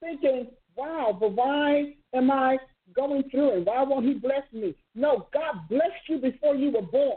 thinking, 0.00 0.48
wow, 0.76 1.16
but 1.18 1.32
why 1.32 1.94
am 2.14 2.30
I 2.30 2.56
going 2.94 3.24
through 3.30 3.56
and 3.56 3.66
Why 3.66 3.82
won't 3.82 4.06
He 4.06 4.14
bless 4.14 4.42
me? 4.52 4.74
No, 4.94 5.28
God 5.32 5.68
blessed 5.68 6.08
you 6.08 6.18
before 6.18 6.54
you 6.54 6.70
were 6.70 6.82
born. 6.82 7.16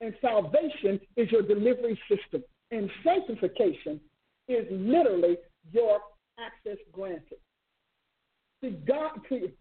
And 0.00 0.14
salvation 0.20 1.00
is 1.16 1.30
your 1.32 1.42
delivery 1.42 1.98
system. 2.08 2.44
And 2.70 2.90
sanctification 3.04 4.00
is 4.48 4.66
literally 4.70 5.36
your 5.72 6.00
access 6.38 6.78
granted. 6.92 7.38
See, 8.62 8.76
God, 8.86 9.20
see, 9.28 9.52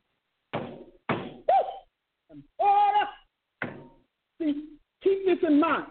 see, 4.39 4.63
keep 5.03 5.25
this 5.25 5.37
in 5.47 5.59
mind. 5.59 5.87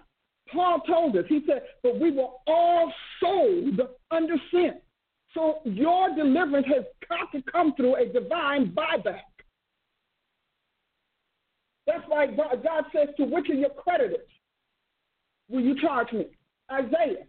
Paul 0.52 0.80
told 0.86 1.16
us, 1.16 1.24
he 1.28 1.40
said, 1.46 1.62
but 1.82 1.98
we 1.98 2.10
were 2.10 2.28
all 2.46 2.92
sold 3.20 3.80
under 4.10 4.34
sin. 4.50 4.74
So 5.34 5.58
your 5.64 6.14
deliverance 6.14 6.66
has 6.68 6.84
got 7.08 7.32
to 7.32 7.42
come 7.50 7.74
through 7.74 7.96
a 7.96 8.06
divine 8.06 8.72
buyback. 8.72 9.20
That's 11.86 12.04
why 12.08 12.26
God 12.26 12.84
says, 12.94 13.08
To 13.16 13.24
which 13.24 13.48
of 13.50 13.58
your 13.58 13.70
creditors 13.70 14.28
will 15.50 15.60
you 15.60 15.78
charge 15.80 16.12
me? 16.12 16.26
Isaiah. 16.70 17.26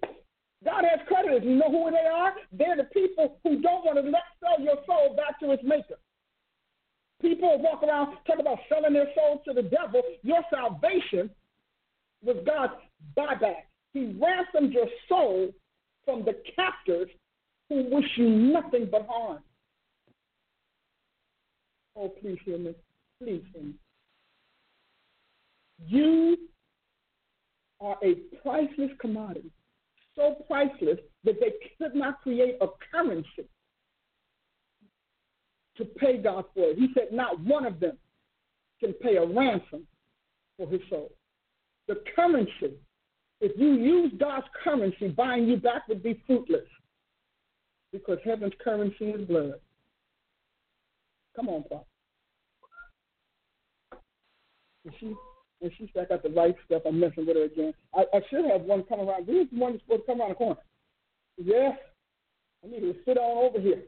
God 0.64 0.84
has 0.90 1.06
creditors. 1.07 1.41
You 1.44 1.56
know 1.56 1.69
who 1.69 1.91
they 1.91 2.07
are? 2.07 2.34
They're 2.52 2.77
the 2.77 2.86
people 2.86 3.38
who 3.44 3.61
don't 3.61 3.86
want 3.86 3.98
to 3.98 4.10
let 4.10 4.23
sell 4.40 4.64
your 4.64 4.77
soul 4.86 5.15
back 5.15 5.40
to 5.41 5.52
its 5.52 5.64
maker. 5.64 5.95
People 7.22 7.60
walk 7.60 7.84
around 7.84 8.18
talking 8.26 8.41
about 8.41 8.60
selling 8.69 8.94
their 8.94 9.07
soul 9.15 9.41
to 9.48 9.53
the 9.53 9.64
devil. 9.64 10.02
Your 10.23 10.41
salvation 10.49 11.30
was 12.23 12.38
God's 12.45 12.73
buyback. 13.18 13.65
He 13.94 14.15
ransomed 14.19 14.73
your 14.73 14.88
soul 15.07 15.49
from 16.06 16.23
the 16.23 16.36
captors 16.56 17.10
who 17.70 17.86
wish 17.90 18.06
you 18.16 18.30
nothing 18.30 18.88
but 18.92 19.08
harm. 19.10 19.40
Oh, 21.98 22.10
please 22.10 22.38
hear 22.46 22.58
me. 22.58 22.76
Please 23.22 23.44
hear 23.54 23.64
me. 23.64 23.74
You 25.88 26.38
are 27.82 27.98
a 28.04 28.16
priceless 28.42 28.92
commodity, 29.00 29.52
so 30.16 30.38
priceless 30.48 31.00
that 31.24 31.40
they 31.40 31.54
could 31.78 31.96
not 31.96 32.22
create 32.22 32.58
a 32.62 32.68
currency 32.92 33.48
to 35.78 35.86
pay 35.86 36.18
God 36.18 36.46
for 36.54 36.70
it. 36.70 36.78
He 36.78 36.90
said 36.94 37.10
not 37.12 37.40
one 37.42 37.66
of 37.66 37.80
them 37.80 37.98
can 38.80 38.94
pay 38.94 39.18
a 39.18 39.26
ransom 39.26 39.86
for 40.58 40.70
his 40.70 40.82
soul. 40.90 41.12
The 41.88 42.02
currency 42.16 42.78
If 43.42 43.60
you 43.60 43.74
use 43.74 44.14
God's 44.18 44.48
currency, 44.64 45.10
buying 45.10 45.48
you 45.48 45.58
back 45.58 45.88
would 45.88 46.02
be 46.02 46.22
fruitless 46.26 46.68
because 48.00 48.20
heaven's 48.24 48.54
currency 48.64 49.06
is 49.06 49.28
blood. 49.28 49.56
Come 51.36 51.50
on, 51.50 51.64
Pop. 51.64 51.88
And 54.86 54.94
she, 55.00 55.14
and 55.62 55.72
she 55.78 55.90
said, 55.94 56.06
I 56.06 56.14
got 56.14 56.24
the 56.24 56.30
right 56.30 56.56
stuff. 56.66 56.84
I'm 56.86 57.00
messing 57.00 57.26
with 57.26 57.36
her 57.36 57.46
again. 57.46 57.74
I, 57.94 58.04
I 58.14 58.22
should 58.30 58.46
have 58.46 58.62
one 58.62 58.84
come 58.84 59.00
around. 59.00 59.28
Where's 59.28 59.48
the 59.52 59.60
one 59.60 59.74
that's 59.74 59.84
supposed 59.84 60.02
to 60.02 60.12
come 60.12 60.22
around 60.22 60.30
the 60.30 60.36
corner? 60.36 60.60
Yeah, 61.38 61.72
I 62.64 62.68
need 62.68 62.82
to 62.82 62.96
sit 63.06 63.18
on 63.18 63.50
over 63.50 63.60
here. 63.60 63.82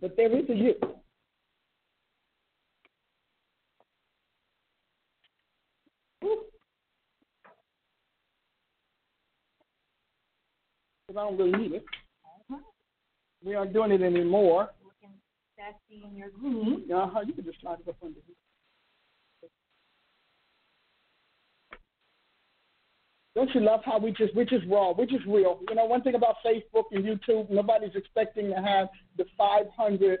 But 0.00 0.16
there 0.16 0.34
is 0.36 0.48
a 0.48 0.54
you. 0.54 0.74
Because 11.10 11.22
I 11.26 11.28
don't 11.28 11.38
really 11.38 11.58
need 11.58 11.72
it. 11.72 11.84
We 13.44 13.56
aren't 13.56 13.72
doing 13.72 13.90
it 13.90 14.00
anymore. 14.00 14.68
Looking 14.84 15.16
sassy 15.56 16.04
in 16.08 16.16
your 16.16 16.28
green. 16.28 16.88
Uh-huh, 16.88 17.20
you 17.26 17.32
can 17.32 17.44
just 17.44 17.60
slide 17.60 17.78
it 17.84 17.88
up 17.88 17.96
under 18.00 18.20
here. 18.24 18.36
Don't 23.34 23.52
you 23.56 23.60
love 23.60 23.80
how 23.84 23.98
we 23.98 24.12
just 24.12 24.36
we're 24.36 24.44
just 24.44 24.64
raw, 24.68 24.92
we're 24.96 25.06
just 25.06 25.26
real. 25.26 25.58
You 25.68 25.74
know, 25.74 25.84
one 25.86 26.02
thing 26.02 26.14
about 26.14 26.36
Facebook 26.46 26.84
and 26.92 27.04
YouTube, 27.04 27.50
nobody's 27.50 27.96
expecting 27.96 28.48
to 28.50 28.62
have 28.62 28.86
the 29.16 29.24
500, 29.36 30.20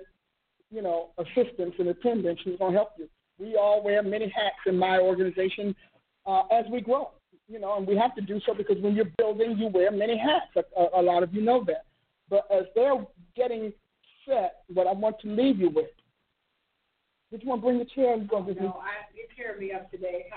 you 0.72 0.82
know, 0.82 1.10
assistants 1.18 1.76
and 1.78 1.88
attendants 1.88 2.42
who's 2.44 2.58
going 2.58 2.72
to 2.72 2.78
help 2.78 2.90
you. 2.98 3.08
We 3.38 3.54
all 3.54 3.84
wear 3.84 4.02
many 4.02 4.24
hats 4.24 4.56
in 4.66 4.76
my 4.76 4.98
organization 4.98 5.72
uh, 6.26 6.42
as 6.50 6.64
we 6.68 6.80
grow, 6.80 7.10
you 7.50 7.58
know, 7.58 7.76
and 7.76 7.86
we 7.86 7.96
have 7.96 8.14
to 8.14 8.20
do 8.20 8.40
so 8.46 8.54
because 8.54 8.76
when 8.80 8.94
you're 8.94 9.10
building, 9.18 9.56
you 9.58 9.66
wear 9.68 9.90
many 9.90 10.16
hats. 10.16 10.46
A, 10.56 10.80
a, 10.80 11.00
a 11.00 11.02
lot 11.02 11.22
of 11.24 11.34
you 11.34 11.42
know 11.42 11.64
that. 11.66 11.84
But 12.28 12.46
as 12.50 12.64
they're 12.74 13.04
getting 13.36 13.72
set, 14.26 14.62
what 14.72 14.86
I 14.86 14.92
want 14.92 15.18
to 15.20 15.28
leave 15.28 15.58
you 15.58 15.70
with. 15.70 15.90
Did 17.32 17.42
you 17.42 17.48
want 17.48 17.60
to 17.60 17.66
bring 17.66 17.78
the 17.78 17.84
chair? 17.84 18.14
And 18.14 18.28
go 18.28 18.40
No, 18.40 18.80
I, 18.80 19.06
you 19.14 19.26
tear 19.36 19.58
me 19.58 19.72
up 19.72 19.90
today. 19.90 20.26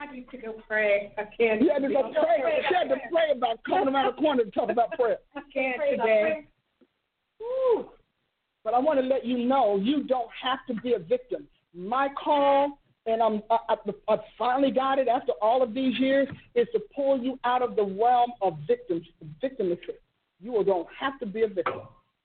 I 0.00 0.12
need 0.12 0.30
to 0.30 0.36
go 0.38 0.54
pray. 0.66 1.12
I 1.18 1.22
can't. 1.36 1.60
You 1.60 1.70
had 1.72 1.82
to 1.82 1.88
go 1.88 2.12
pray. 2.12 2.62
She 2.68 2.74
had 2.74 2.88
to 2.88 3.00
pray 3.10 3.30
about 3.34 3.62
coming 3.64 3.92
around 3.92 4.14
the 4.14 4.20
corner 4.20 4.44
to 4.44 4.50
talk 4.50 4.70
about 4.70 4.92
prayer. 4.92 5.18
I 5.34 5.40
can't 5.52 5.76
Pray 5.76 5.94
about 5.94 6.04
today. 6.04 6.46
Woo. 7.40 7.90
But 8.62 8.74
I 8.74 8.78
want 8.78 9.00
to 9.00 9.06
let 9.06 9.24
you 9.24 9.38
know 9.38 9.76
you 9.76 10.04
don't 10.04 10.30
have 10.40 10.58
to 10.68 10.74
be 10.82 10.94
a 10.94 10.98
victim. 10.98 11.48
My 11.74 12.08
call, 12.22 12.78
and 13.08 13.22
I'm, 13.22 13.42
I, 13.50 13.58
I, 13.70 14.14
I 14.14 14.16
finally 14.38 14.70
got 14.70 14.98
it 14.98 15.08
after 15.08 15.32
all 15.40 15.62
of 15.62 15.74
these 15.74 15.98
years, 15.98 16.28
is 16.54 16.66
to 16.72 16.80
pull 16.94 17.18
you 17.18 17.38
out 17.44 17.62
of 17.62 17.76
the 17.76 17.84
realm 17.84 18.32
of 18.42 18.58
victims, 18.66 19.06
victimhood. 19.42 19.78
You 20.40 20.62
don't 20.64 20.86
have 20.98 21.18
to 21.20 21.26
be 21.26 21.42
a 21.42 21.48
victim. 21.48 21.80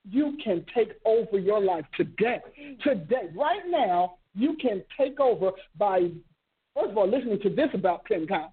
You 0.10 0.38
can 0.44 0.66
take 0.76 0.92
over 1.06 1.40
your 1.40 1.62
life 1.62 1.86
today. 1.96 2.42
Today, 2.84 3.30
right 3.36 3.62
now, 3.68 4.16
you 4.36 4.58
can 4.62 4.84
take 5.00 5.20
over 5.20 5.52
by, 5.78 6.10
first 6.76 6.92
of 6.92 6.98
all, 6.98 7.10
listening 7.10 7.40
to 7.42 7.50
this 7.50 7.70
about 7.74 8.06
10 8.06 8.28
times. 8.28 8.52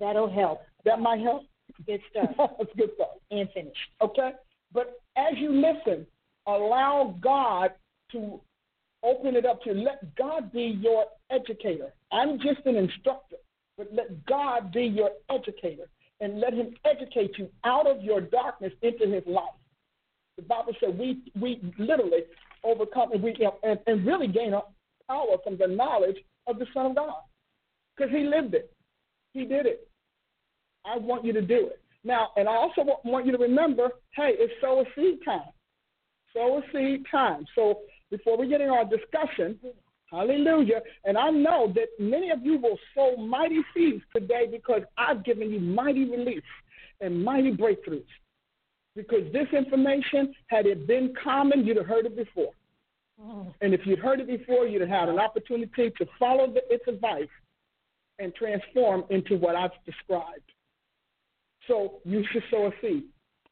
That'll 0.00 0.30
help. 0.30 0.62
That 0.84 1.00
might 1.00 1.20
help. 1.20 1.44
Good 1.86 2.00
stuff. 2.10 2.30
That's 2.58 2.70
good 2.76 2.90
stuff. 2.94 3.08
and 3.30 3.48
finish. 3.52 3.76
Okay? 4.00 4.32
But 4.72 5.00
as 5.16 5.34
you 5.36 5.52
listen, 5.52 6.06
allow 6.46 7.16
God 7.20 7.72
to 8.12 8.40
open 9.02 9.36
it 9.36 9.44
up 9.44 9.62
to 9.62 9.72
let 9.72 10.14
God 10.16 10.52
be 10.52 10.78
your 10.80 11.06
educator. 11.30 11.92
I'm 12.12 12.38
just 12.38 12.64
an 12.66 12.76
instructor, 12.76 13.36
but 13.76 13.88
let 13.92 14.24
God 14.26 14.72
be 14.72 14.84
your 14.84 15.10
educator 15.30 15.88
and 16.20 16.40
let 16.40 16.52
Him 16.54 16.74
educate 16.84 17.32
you 17.38 17.48
out 17.64 17.86
of 17.86 18.02
your 18.02 18.20
darkness 18.20 18.72
into 18.82 19.06
His 19.06 19.24
light. 19.26 19.44
The 20.36 20.42
Bible 20.42 20.74
said 20.80 20.98
we 20.98 21.20
we 21.40 21.60
literally 21.78 22.24
overcome 22.64 23.12
and 23.12 23.22
we 23.22 23.36
and, 23.62 23.78
and 23.86 24.06
really 24.06 24.28
gain 24.28 24.54
power 25.08 25.36
from 25.44 25.58
the 25.58 25.66
knowledge 25.66 26.16
of 26.46 26.58
the 26.58 26.66
Son 26.72 26.86
of 26.86 26.96
God 26.96 27.22
because 27.96 28.12
He 28.12 28.24
lived 28.24 28.54
it, 28.54 28.72
He 29.34 29.44
did 29.44 29.66
it. 29.66 29.88
I 30.84 30.98
want 30.98 31.24
you 31.24 31.32
to 31.32 31.42
do 31.42 31.68
it. 31.68 31.80
Now, 32.04 32.30
and 32.36 32.48
I 32.48 32.54
also 32.54 32.82
want- 33.04 33.26
you 33.26 33.32
to 33.32 33.38
remember, 33.38 33.90
hey, 34.16 34.34
it's 34.36 34.60
sow 34.60 34.80
a 34.80 34.84
seed 34.94 35.24
time. 35.24 35.52
Sow 36.32 36.58
a 36.58 36.72
seed 36.72 37.06
time. 37.10 37.46
So 37.54 37.82
before 38.12 38.36
we 38.36 38.46
get 38.46 38.60
in 38.60 38.68
our 38.68 38.84
discussion, 38.84 39.58
hallelujah, 40.10 40.82
and 41.04 41.16
I 41.16 41.30
know 41.30 41.72
that 41.74 41.88
many 41.98 42.30
of 42.30 42.44
you 42.44 42.58
will 42.58 42.78
sow 42.94 43.16
mighty 43.16 43.62
seeds 43.74 44.02
today 44.14 44.46
because 44.48 44.82
I've 44.98 45.24
given 45.24 45.50
you 45.50 45.58
mighty 45.58 46.04
relief 46.04 46.44
and 47.00 47.24
mighty 47.24 47.50
breakthroughs. 47.50 48.04
Because 48.94 49.32
this 49.32 49.48
information, 49.56 50.34
had 50.48 50.66
it 50.66 50.86
been 50.86 51.14
common, 51.24 51.66
you'd 51.66 51.78
have 51.78 51.86
heard 51.86 52.04
it 52.04 52.14
before. 52.14 52.52
Mm. 53.20 53.54
And 53.62 53.72
if 53.72 53.80
you'd 53.86 53.98
heard 53.98 54.20
it 54.20 54.26
before, 54.26 54.66
you'd 54.66 54.82
have 54.82 54.90
had 54.90 55.08
an 55.08 55.18
opportunity 55.18 55.90
to 55.98 56.06
follow 56.18 56.46
the, 56.46 56.60
its 56.68 56.84
advice 56.86 57.32
and 58.18 58.34
transform 58.34 59.04
into 59.08 59.38
what 59.38 59.56
I've 59.56 59.70
described. 59.86 60.52
So 61.66 62.00
you 62.04 62.22
should 62.30 62.42
sow 62.50 62.66
a 62.66 62.72
seed. 62.82 63.04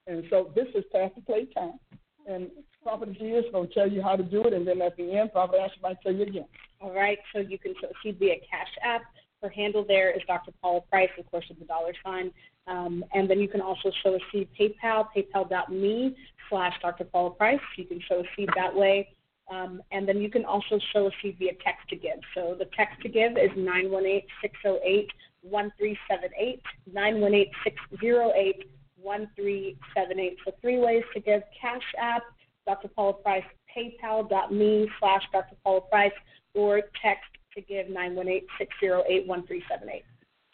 And 0.06 0.24
so 0.28 0.50
this 0.54 0.66
is 0.74 0.84
Pastor 0.92 1.22
Play 1.26 1.46
time. 1.46 1.78
And 2.26 2.50
Prophet 2.82 3.12
G 3.18 3.24
is 3.26 3.44
going 3.52 3.68
to 3.68 3.74
tell 3.74 3.90
you 3.90 4.02
how 4.02 4.16
to 4.16 4.22
do 4.22 4.44
it. 4.44 4.52
And 4.52 4.66
then 4.66 4.80
at 4.82 4.96
the 4.96 5.12
end, 5.12 5.32
Prophet 5.32 5.60
Ashley 5.60 5.78
might 5.82 6.00
tell 6.02 6.12
you 6.12 6.22
again. 6.22 6.46
All 6.80 6.92
right, 6.92 7.18
so 7.32 7.40
you 7.40 7.58
can 7.58 7.74
see 8.02 8.12
via 8.12 8.36
Cash 8.50 8.70
App. 8.82 9.02
Her 9.42 9.48
handle 9.48 9.84
there 9.86 10.10
is 10.10 10.22
Dr. 10.26 10.52
Paula 10.62 10.80
Price, 10.90 11.10
of 11.18 11.30
course, 11.30 11.44
with 11.48 11.58
the 11.58 11.64
dollar 11.64 11.92
sign. 12.04 12.30
Um, 12.66 13.04
and 13.14 13.28
then 13.28 13.40
you 13.40 13.48
can 13.48 13.60
also 13.60 13.90
sow 14.02 14.14
a 14.14 14.18
seed 14.30 14.48
PayPal, 14.58 15.06
paypal.me 15.16 16.16
slash 16.48 16.74
Dr. 16.82 17.04
Paula 17.04 17.30
Price. 17.30 17.60
You 17.76 17.84
can 17.84 18.00
sow 18.08 18.20
a 18.20 18.24
seed 18.36 18.50
that 18.56 18.74
way. 18.74 19.14
Um, 19.50 19.82
and 19.90 20.06
then 20.06 20.18
you 20.18 20.30
can 20.30 20.44
also 20.44 20.78
sow 20.92 21.08
a 21.08 21.10
seed 21.20 21.36
via 21.38 21.52
text 21.64 21.88
to 21.88 21.96
give. 21.96 22.20
So 22.34 22.54
the 22.58 22.66
text 22.76 23.00
to 23.02 23.08
give 23.08 23.32
is 23.32 23.50
918 23.56 24.22
608 24.42 25.10
1378, 25.42 26.62
918 26.92 27.52
608 27.64 28.64
1378. 29.02 30.38
So 30.44 30.52
three 30.60 30.78
ways 30.78 31.02
to 31.14 31.20
give 31.20 31.42
Cash 31.60 31.82
App, 31.98 32.22
Dr. 32.66 32.88
Paula 32.88 33.14
Price, 33.14 33.44
paypal.me 33.76 34.88
slash 34.98 35.22
Dr. 35.32 35.56
Paula 35.64 35.80
Price, 35.82 36.12
or 36.54 36.82
text 37.02 37.24
to 37.54 37.60
give 37.60 37.88
918 37.88 38.46
608 38.58 39.26
1378. 39.26 40.04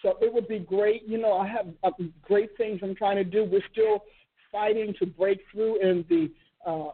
So 0.02 0.16
it 0.20 0.32
would 0.32 0.48
be 0.48 0.58
great. 0.58 1.02
You 1.06 1.18
know, 1.18 1.38
I 1.38 1.46
have 1.48 1.66
uh, 1.82 1.90
great 2.22 2.56
things 2.56 2.80
I'm 2.82 2.94
trying 2.94 3.16
to 3.16 3.24
do. 3.24 3.44
We're 3.44 3.60
still 3.72 4.04
fighting 4.52 4.94
to 4.98 5.06
break 5.06 5.40
through 5.52 5.80
in 5.80 6.04
the 6.08 6.30
uh, 6.68 6.90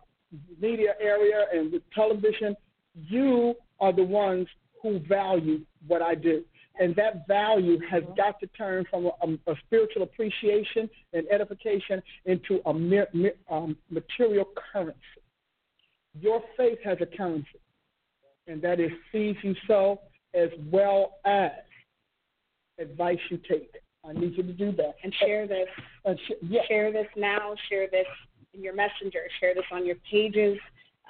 media 0.60 0.94
area 1.00 1.46
and 1.52 1.72
with 1.72 1.82
television. 1.94 2.56
You 2.94 3.54
are 3.80 3.92
the 3.92 4.04
ones 4.04 4.46
who 4.82 5.00
value 5.00 5.60
what 5.86 6.02
I 6.02 6.14
do. 6.14 6.44
And 6.80 6.96
that 6.96 7.26
value 7.28 7.78
has 7.90 8.02
got 8.16 8.40
to 8.40 8.46
turn 8.48 8.86
from 8.90 9.06
a, 9.06 9.50
a 9.50 9.54
spiritual 9.66 10.02
appreciation 10.02 10.88
and 11.12 11.26
edification 11.30 12.02
into 12.24 12.60
a 12.64 13.54
um, 13.54 13.76
material 13.90 14.46
currency. 14.72 14.98
Your 16.20 16.42
faith 16.56 16.78
has 16.84 16.98
a 17.00 17.06
currency, 17.06 17.60
and 18.46 18.60
that 18.62 18.80
is 18.80 18.90
seeds 19.10 19.38
you 19.42 19.54
sow 19.66 20.00
as 20.34 20.48
well 20.70 21.18
as 21.24 21.50
advice 22.78 23.18
you 23.30 23.38
take. 23.48 23.74
I 24.04 24.12
need 24.12 24.36
you 24.36 24.42
to 24.42 24.52
do 24.52 24.72
that. 24.72 24.94
And 25.04 25.14
share 25.20 25.46
this. 25.46 25.68
Uh, 26.04 26.14
sh-. 26.26 26.56
Share 26.68 26.92
this 26.92 27.06
now. 27.16 27.54
Share 27.68 27.86
this 27.90 28.06
in 28.52 28.62
your 28.62 28.74
messenger. 28.74 29.20
Share 29.40 29.54
this 29.54 29.64
on 29.70 29.86
your 29.86 29.96
pages. 30.10 30.58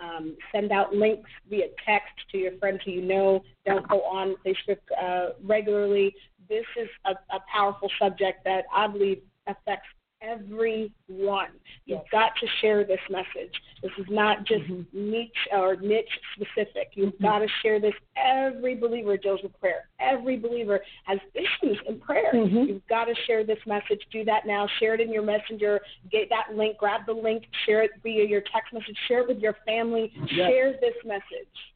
Um, 0.01 0.36
send 0.51 0.73
out 0.73 0.94
links 0.94 1.31
via 1.48 1.66
text 1.85 2.12
to 2.32 2.39
your 2.39 2.52
friends 2.59 2.81
who 2.85 2.90
you 2.93 3.02
know. 3.02 3.43
Don't 3.66 3.86
go 3.89 4.02
on 4.02 4.35
Facebook 4.44 4.78
uh, 5.01 5.31
regularly. 5.43 6.14
This 6.48 6.64
is 6.81 6.89
a, 7.05 7.12
a 7.35 7.40
powerful 7.52 7.90
subject 8.01 8.44
that 8.44 8.64
I 8.74 8.86
believe 8.86 9.23
affects 9.47 9.89
everyone. 10.22 11.48
You've 11.86 11.98
Yes. 12.00 12.06
got 12.10 12.32
to 12.40 12.46
share 12.60 12.84
this 12.84 13.00
message. 13.10 13.52
This 13.82 13.92
is 13.98 14.06
not 14.08 14.44
just 14.44 14.62
Mm-hmm. 14.64 15.10
niche 15.10 15.48
or 15.52 15.76
niche 15.76 16.08
specific. 16.34 16.90
You've 16.94 17.18
got 17.20 17.40
to 17.40 17.48
share 17.62 17.80
this. 17.80 17.94
Every 18.16 18.74
believer 18.74 19.16
deals 19.16 19.42
with 19.42 19.58
prayer. 19.60 19.88
Every 20.00 20.36
believer 20.36 20.80
has 21.04 21.18
issues 21.34 21.78
in 21.86 21.98
prayer. 22.00 22.32
Mhm. 22.32 22.68
You've 22.68 22.86
got 22.86 23.06
to 23.06 23.14
share 23.26 23.44
this 23.44 23.58
message. 23.66 24.06
Do 24.10 24.24
that 24.24 24.46
now. 24.46 24.66
Share 24.78 24.94
it 24.94 25.00
in 25.00 25.12
your 25.12 25.22
messenger. 25.22 25.80
Get 26.10 26.28
that 26.30 26.54
link. 26.56 26.78
Grab 26.78 27.04
the 27.06 27.12
link. 27.12 27.44
Share 27.66 27.82
it 27.82 27.90
via 28.02 28.24
your 28.24 28.42
text 28.52 28.72
message. 28.72 28.96
Share 29.08 29.20
it 29.20 29.28
with 29.28 29.38
your 29.40 29.54
family. 29.66 30.12
Yes. 30.14 30.28
Share 30.50 30.72
this 30.80 30.94
message. 31.04 31.22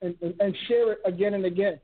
and, 0.03 0.15
and, 0.23 0.35
and 0.41 0.57
share 0.69 0.93
it 0.93 0.99
again 1.05 1.35
and 1.35 1.45
again. 1.47 1.81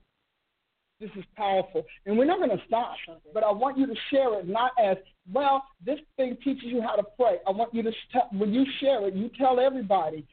This 1.03 1.11
is 1.16 1.24
powerful. 1.37 1.83
And 2.07 2.16
we're 2.16 2.27
not 2.27 2.39
going 2.39 2.57
to 2.57 2.65
stop, 2.69 2.95
but 3.35 3.43
I 3.43 3.51
want 3.51 3.77
you 3.77 3.89
to 3.89 3.95
share 4.12 4.39
it 4.39 4.47
not 4.47 4.70
as, 4.83 4.97
well, 5.33 5.65
this 5.85 5.99
thing 6.16 6.37
teaches 6.45 6.62
you 6.66 6.81
how 6.81 6.95
to 6.95 7.03
pray. 7.19 7.39
I 7.45 7.51
want 7.51 7.74
you 7.74 7.83
to, 7.83 7.91
when 8.31 8.55
you 8.55 8.65
share 8.81 9.09
it, 9.09 9.15
you 9.15 9.29
tell 9.37 9.59
everybody, 9.59 10.24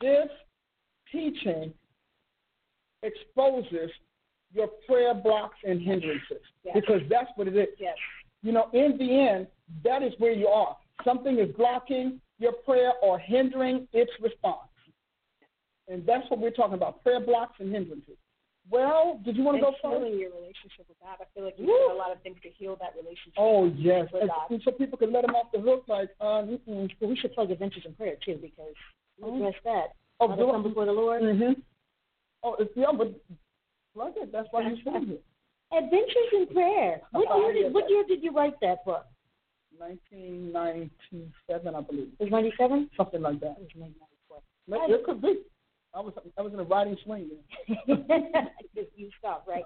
this 0.00 0.28
teaching 1.10 1.74
exposes 3.02 3.90
your 4.54 4.68
prayer 4.86 5.12
blocks 5.12 5.56
and 5.64 5.80
hindrances 5.82 6.38
Yes. 6.64 6.76
because 6.76 7.00
that's 7.10 7.30
what 7.34 7.48
it 7.48 7.56
is. 7.56 7.66
Yes. 7.80 7.96
You 8.44 8.52
know, 8.52 8.68
in 8.72 8.96
the 8.98 9.28
end, 9.28 9.48
that 9.82 10.04
is 10.04 10.12
where 10.18 10.32
you 10.32 10.46
are. 10.46 10.76
Something 11.04 11.40
is 11.40 11.52
blocking 11.56 12.20
your 12.38 12.52
prayer 12.52 12.92
or 13.02 13.18
hindering 13.18 13.88
its 13.92 14.12
response. 14.20 14.68
And 15.88 16.06
that's 16.06 16.30
what 16.30 16.38
we're 16.38 16.50
talking 16.50 16.74
about 16.74 17.02
prayer 17.02 17.18
blocks 17.18 17.54
and 17.58 17.72
hindrances. 17.72 18.16
Well, 18.70 19.20
did 19.24 19.36
you 19.36 19.42
want 19.42 19.58
to 19.60 19.66
And 19.66 19.74
go 19.74 19.78
first? 19.82 20.04
healing 20.04 20.18
your 20.20 20.30
relationship 20.30 20.86
with 20.88 20.98
God. 21.02 21.16
I 21.20 21.24
feel 21.34 21.44
like 21.44 21.58
you 21.58 21.66
Woo. 21.66 21.76
did 21.88 21.94
a 21.94 21.98
lot 21.98 22.12
of 22.12 22.22
things 22.22 22.36
to 22.42 22.48
heal 22.50 22.76
that 22.80 22.94
relationship. 22.96 23.34
Oh, 23.36 23.66
yes. 23.76 24.08
With 24.12 24.28
God. 24.28 24.60
so 24.64 24.70
people 24.70 24.96
can 24.98 25.12
let 25.12 25.26
them 25.26 25.34
off 25.34 25.50
the 25.52 25.60
hook 25.60 25.84
like, 25.88 26.10
uh. 26.20 26.42
Well, 26.66 26.88
we 27.00 27.16
should 27.16 27.34
plug 27.34 27.50
Adventures 27.50 27.82
in 27.84 27.94
Prayer 27.94 28.16
too 28.24 28.38
because 28.40 28.74
we 29.20 29.24
Oh. 29.28 29.36
address 29.36 29.54
that. 29.64 29.86
Oh, 30.20 30.34
do 30.36 30.46
come 30.50 30.62
before 30.62 30.86
the 30.86 30.92
Lord. 30.92 31.22
Mm-hmm. 31.22 31.60
Oh, 32.44 32.54
it's, 32.58 32.70
yeah, 32.76 32.92
but 32.96 33.12
plug 33.94 34.14
it. 34.16 34.30
That's 34.32 34.48
why 34.52 34.62
you're 34.62 34.76
sitting 34.84 35.06
here. 35.08 35.18
Adventures 35.76 36.32
in 36.32 36.46
Prayer. 36.54 37.00
What 37.12 37.26
Oh, 37.30 37.40
year 37.40 37.52
yeah, 37.54 37.62
did 37.64 37.74
what 37.74 37.90
year 37.90 38.04
did 38.06 38.22
you 38.22 38.30
write 38.32 38.58
that 38.60 38.84
book? 38.84 39.06
1997, 39.78 41.74
I 41.74 41.80
believe. 41.80 42.08
It 42.18 42.22
was 42.24 42.30
ninety 42.30 42.52
seven? 42.58 42.88
Something 42.96 43.22
like 43.22 43.40
that. 43.40 43.56
It 43.58 43.62
was 43.62 43.70
ninety 43.76 43.96
four. 44.28 44.38
Maybe 44.68 44.92
It 44.92 45.04
could 45.04 45.20
be. 45.20 45.40
I 45.94 46.00
was 46.00 46.12
I 46.38 46.42
was 46.42 46.52
in 46.52 46.60
a 46.60 46.64
riding 46.64 46.96
swing 47.04 47.30
you 49.02 49.10
stop, 49.18 49.44
right? 49.48 49.64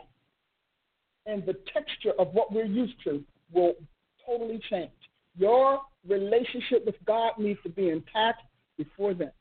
and 1.25 1.45
the 1.45 1.55
texture 1.73 2.13
of 2.17 2.29
what 2.33 2.51
we're 2.51 2.65
used 2.65 2.95
to 3.03 3.23
will 3.53 3.73
totally 4.25 4.61
change. 4.69 4.91
Your 5.37 5.81
relationship 6.07 6.85
with 6.85 6.95
God 7.05 7.33
needs 7.37 7.59
to 7.63 7.69
be 7.69 7.89
intact 7.89 8.43
before 8.77 9.13
then. 9.13 9.31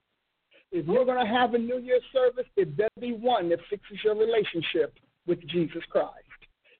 If 0.73 0.87
you're 0.87 1.05
going 1.05 1.25
to 1.25 1.33
have 1.33 1.55
a 1.55 1.59
New 1.59 1.79
Year's 1.79 2.03
service, 2.13 2.47
it 2.57 2.77
better 2.77 2.89
be 3.01 3.13
one 3.13 3.49
that 3.49 3.59
fixes 3.69 3.99
your 4.05 4.15
relationship 4.15 4.95
with 5.27 5.41
Jesus 5.49 5.83
Christ. 5.91 6.30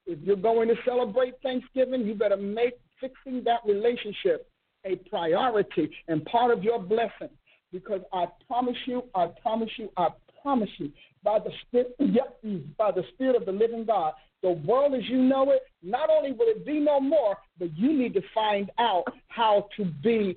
If 0.05 0.19
you're 0.21 0.35
going 0.35 0.67
to 0.69 0.75
celebrate 0.85 1.35
Thanksgiving, 1.43 2.05
you 2.05 2.15
better 2.15 2.37
make 2.37 2.79
fixing 2.99 3.43
that 3.45 3.61
relationship 3.65 4.47
a 4.85 4.95
priority 5.09 5.91
and 6.07 6.25
part 6.25 6.51
of 6.51 6.63
your 6.63 6.79
blessing. 6.79 7.29
Because 7.71 8.01
I 8.11 8.25
promise 8.47 8.77
you, 8.85 9.03
I 9.15 9.27
promise 9.41 9.69
you, 9.77 9.89
I 9.95 10.09
promise 10.41 10.69
you, 10.77 10.91
by 11.23 11.39
the 11.39 11.51
spirit, 11.61 11.95
yep, 11.99 12.41
by 12.77 12.91
the 12.91 13.03
spirit 13.13 13.35
of 13.35 13.45
the 13.45 13.51
living 13.51 13.85
God, 13.85 14.13
the 14.41 14.51
world 14.51 14.95
as 14.95 15.07
you 15.07 15.17
know 15.17 15.51
it, 15.51 15.61
not 15.83 16.09
only 16.09 16.31
will 16.31 16.47
it 16.47 16.65
be 16.65 16.79
no 16.79 16.99
more, 16.99 17.37
but 17.59 17.75
you 17.77 17.93
need 17.93 18.13
to 18.15 18.21
find 18.33 18.71
out 18.79 19.05
how 19.27 19.69
to 19.77 19.85
be 19.85 20.35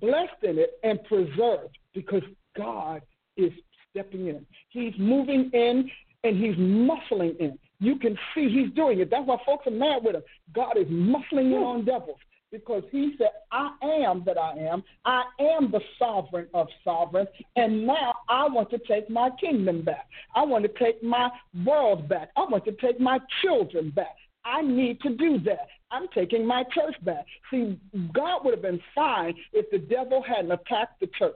blessed 0.00 0.42
in 0.42 0.58
it 0.58 0.78
and 0.82 1.02
preserved 1.04 1.78
because 1.94 2.22
God 2.56 3.02
is 3.36 3.52
stepping 3.90 4.28
in. 4.28 4.44
He's 4.70 4.94
moving 4.98 5.50
in 5.52 5.90
and 6.24 6.36
he's 6.36 6.56
muscling 6.56 7.36
in. 7.38 7.58
You 7.78 7.98
can 7.98 8.18
see 8.34 8.48
he's 8.48 8.72
doing 8.74 9.00
it. 9.00 9.10
That's 9.10 9.26
why 9.26 9.36
folks 9.44 9.66
are 9.66 9.70
mad 9.70 10.02
with 10.02 10.16
him. 10.16 10.22
God 10.54 10.76
is 10.78 10.86
muscling 10.86 11.52
in 11.52 11.62
on 11.62 11.84
devils 11.84 12.18
because 12.50 12.82
he 12.90 13.14
said, 13.18 13.30
I 13.52 13.72
am 13.82 14.22
that 14.24 14.38
I 14.38 14.52
am. 14.52 14.82
I 15.04 15.24
am 15.40 15.70
the 15.70 15.80
sovereign 15.98 16.46
of 16.54 16.68
sovereigns. 16.84 17.28
And 17.56 17.86
now 17.86 18.14
I 18.28 18.48
want 18.48 18.70
to 18.70 18.78
take 18.78 19.10
my 19.10 19.30
kingdom 19.40 19.82
back. 19.82 20.08
I 20.34 20.44
want 20.44 20.64
to 20.64 20.84
take 20.84 21.02
my 21.02 21.30
world 21.66 22.08
back. 22.08 22.30
I 22.36 22.44
want 22.48 22.64
to 22.66 22.72
take 22.72 23.00
my 23.00 23.18
children 23.42 23.90
back. 23.90 24.16
I 24.44 24.62
need 24.62 25.00
to 25.02 25.10
do 25.16 25.38
that. 25.40 25.68
I'm 25.90 26.06
taking 26.14 26.46
my 26.46 26.64
church 26.74 26.94
back. 27.04 27.26
See, 27.50 27.78
God 28.12 28.44
would 28.44 28.54
have 28.54 28.62
been 28.62 28.80
fine 28.94 29.34
if 29.52 29.70
the 29.70 29.78
devil 29.78 30.22
hadn't 30.22 30.52
attacked 30.52 31.00
the 31.00 31.08
church. 31.18 31.34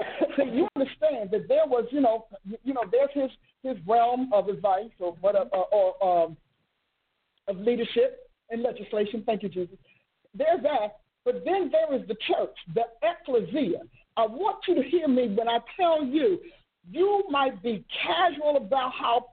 See, 0.00 0.44
you 0.52 0.68
understand 0.76 1.30
that 1.30 1.48
there 1.48 1.66
was, 1.66 1.86
you 1.90 2.00
know, 2.00 2.26
you 2.62 2.74
know, 2.74 2.82
there's 2.90 3.10
his 3.12 3.30
his 3.62 3.76
realm 3.86 4.30
of 4.32 4.48
advice 4.48 4.90
or 4.98 5.12
what, 5.20 5.34
uh, 5.36 5.46
or 5.50 6.24
um, 6.24 6.36
of 7.48 7.56
leadership 7.58 8.28
and 8.50 8.62
legislation. 8.62 9.22
Thank 9.24 9.42
you, 9.42 9.48
Jesus. 9.48 9.76
There's 10.34 10.62
that, 10.62 10.98
but 11.24 11.44
then 11.44 11.70
there 11.70 11.94
is 11.98 12.06
the 12.08 12.16
church, 12.26 12.54
the 12.74 12.82
ecclesia. 13.02 13.80
I 14.16 14.26
want 14.26 14.58
you 14.68 14.74
to 14.74 14.82
hear 14.82 15.08
me 15.08 15.34
when 15.34 15.48
I 15.48 15.58
tell 15.76 16.04
you, 16.04 16.40
you 16.90 17.24
might 17.30 17.62
be 17.62 17.84
casual 18.02 18.56
about 18.58 18.92
how 18.92 19.26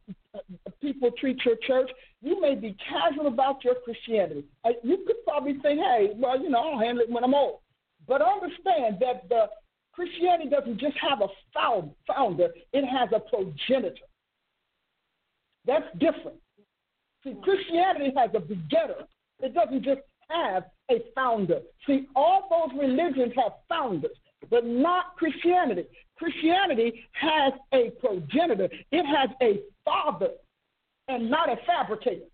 people 0.82 1.12
treat 1.20 1.44
your 1.46 1.58
church. 1.68 1.90
You 2.22 2.40
may 2.40 2.56
be 2.56 2.76
casual 2.88 3.28
about 3.28 3.64
your 3.64 3.76
Christianity. 3.84 4.46
Uh, 4.64 4.70
You 4.84 5.04
could 5.06 5.18
probably 5.26 5.54
think, 5.60 5.80
hey, 5.82 6.12
well, 6.16 6.42
you 6.42 6.50
know, 6.50 6.60
I'll 6.60 6.80
handle 6.80 7.04
it 7.04 7.10
when 7.10 7.24
I'm 7.24 7.34
old. 7.34 7.60
But 8.08 8.22
understand 8.22 8.98
that 9.02 9.28
the 9.28 9.50
Christianity 9.94 10.50
doesn't 10.50 10.80
just 10.80 10.98
have 10.98 11.22
a 11.22 11.28
founder, 12.08 12.50
it 12.74 12.86
has 12.86 13.10
a 13.14 13.20
progenitor. 13.20 13.96
That's 15.66 15.86
different. 16.00 16.38
See, 17.24 17.36
Christianity 17.44 18.14
has 18.18 18.32
a 18.34 18.40
begetter. 18.40 19.06
It 19.40 19.54
doesn't 19.54 19.84
just 19.84 20.02
have 20.30 20.64
a 20.90 21.04
founder. 21.14 21.60
See, 21.86 22.08
all 22.16 22.48
those 22.50 22.80
religions 22.80 23.34
have 23.36 23.54
founders, 23.70 24.16
but 24.50 24.66
not 24.66 25.16
Christianity. 25.18 25.86
Christianity 26.18 27.04
has 27.14 27.54
a 27.74 27.92
progenitor, 28.00 28.70
it 28.92 29.06
has 29.06 29.30
a 29.42 29.62
father 29.84 30.30
and 31.08 31.30
not 31.30 31.50
a 31.50 31.58
fabricator. 31.66 32.26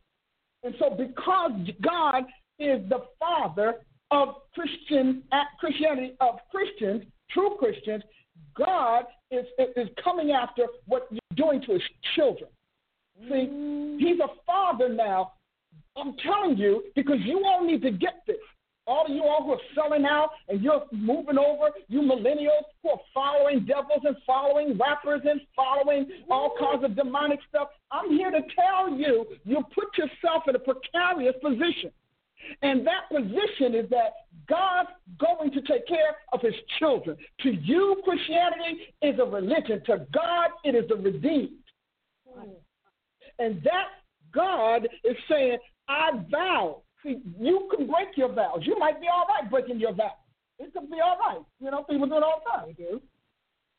And 0.64 0.76
so, 0.80 0.90
because 0.90 1.52
God 1.82 2.24
is 2.60 2.82
the 2.90 3.04
father 3.20 3.76
of 4.12 4.36
Christian 4.54 5.24
Christianity 5.60 6.16
of 6.20 6.40
Christians, 6.52 7.04
true 7.32 7.56
Christians, 7.60 8.04
God 8.56 9.06
is 9.32 9.46
is 9.76 9.88
coming 10.04 10.32
after 10.32 10.68
what 10.86 11.08
you're 11.12 11.20
doing 11.36 11.62
to 11.62 11.74
his 11.74 11.82
children. 12.16 12.50
See, 13.30 13.50
mm. 13.52 14.00
he's 14.00 14.20
a 14.20 14.28
father 14.46 14.90
now. 14.90 15.34
I'm 15.96 16.16
telling 16.18 16.58
you, 16.58 16.84
because 16.96 17.18
you 17.22 17.44
all 17.46 17.66
need 17.66 17.82
to 17.82 17.92
get 17.92 18.22
this. 18.28 18.38
All 18.86 19.06
of 19.06 19.12
you 19.12 19.24
all 19.24 19.44
who 19.44 19.52
are 19.52 19.60
selling 19.76 20.06
out 20.06 20.30
and 20.48 20.62
you're 20.62 20.84
moving 20.94 21.38
over, 21.38 21.72
you 21.90 22.02
millennials 22.02 22.64
who 22.82 22.92
are 22.92 23.00
following 23.14 23.66
devils 23.66 24.02
and 24.06 24.16
following 24.26 24.78
rappers 24.78 25.22
and 25.30 25.42
following 25.54 26.08
all 26.30 26.54
kinds 26.58 26.86
of 26.86 26.96
demonic 26.96 27.40
stuff, 27.50 27.68
I'm 27.92 28.12
here 28.12 28.32
to 28.32 28.40
tell 28.56 28.98
you, 28.98 29.26
you 29.44 29.62
put 29.76 29.88
yourself 29.98 30.44
in 30.48 30.56
a 30.56 30.60
precarious 30.60 31.36
position. 31.44 31.92
And 32.62 32.86
that 32.88 33.10
position 33.10 33.76
is 33.76 33.90
that 33.90 34.14
God's 34.48 34.90
going 35.20 35.52
to 35.52 35.62
take 35.62 35.88
care 35.88 36.16
of 36.34 36.42
his 36.42 36.54
children. 36.80 37.18
To 37.42 37.52
you, 37.52 38.02
Christianity 38.04 38.94
is 39.02 39.20
a 39.20 39.26
religion. 39.26 39.82
To 39.88 40.06
God, 40.14 40.50
it 40.64 40.76
is 40.76 40.90
a 40.92 40.96
redeemed. 40.96 41.52
And 43.40 43.62
that 43.64 43.88
God 44.34 44.88
is 45.04 45.16
saying, 45.30 45.58
I 45.88 46.12
vow. 46.32 46.82
See, 47.04 47.22
you 47.40 47.70
can 47.76 47.88
break 47.88 48.10
your 48.16 48.32
vows. 48.34 48.60
You 48.62 48.78
might 48.80 49.00
be 49.00 49.08
all 49.08 49.26
right 49.28 49.50
breaking 49.50 49.80
your 49.80 49.94
vows. 49.94 50.12
It 50.60 50.74
could 50.74 50.90
be 50.90 50.98
all 51.04 51.18
right. 51.20 51.44
You 51.60 51.72
know, 51.72 51.84
people 51.84 52.08
do 52.08 52.18
it 52.18 52.24
all 52.24 52.42
the 52.44 52.52
time. 52.52 52.76
Do. 52.78 53.02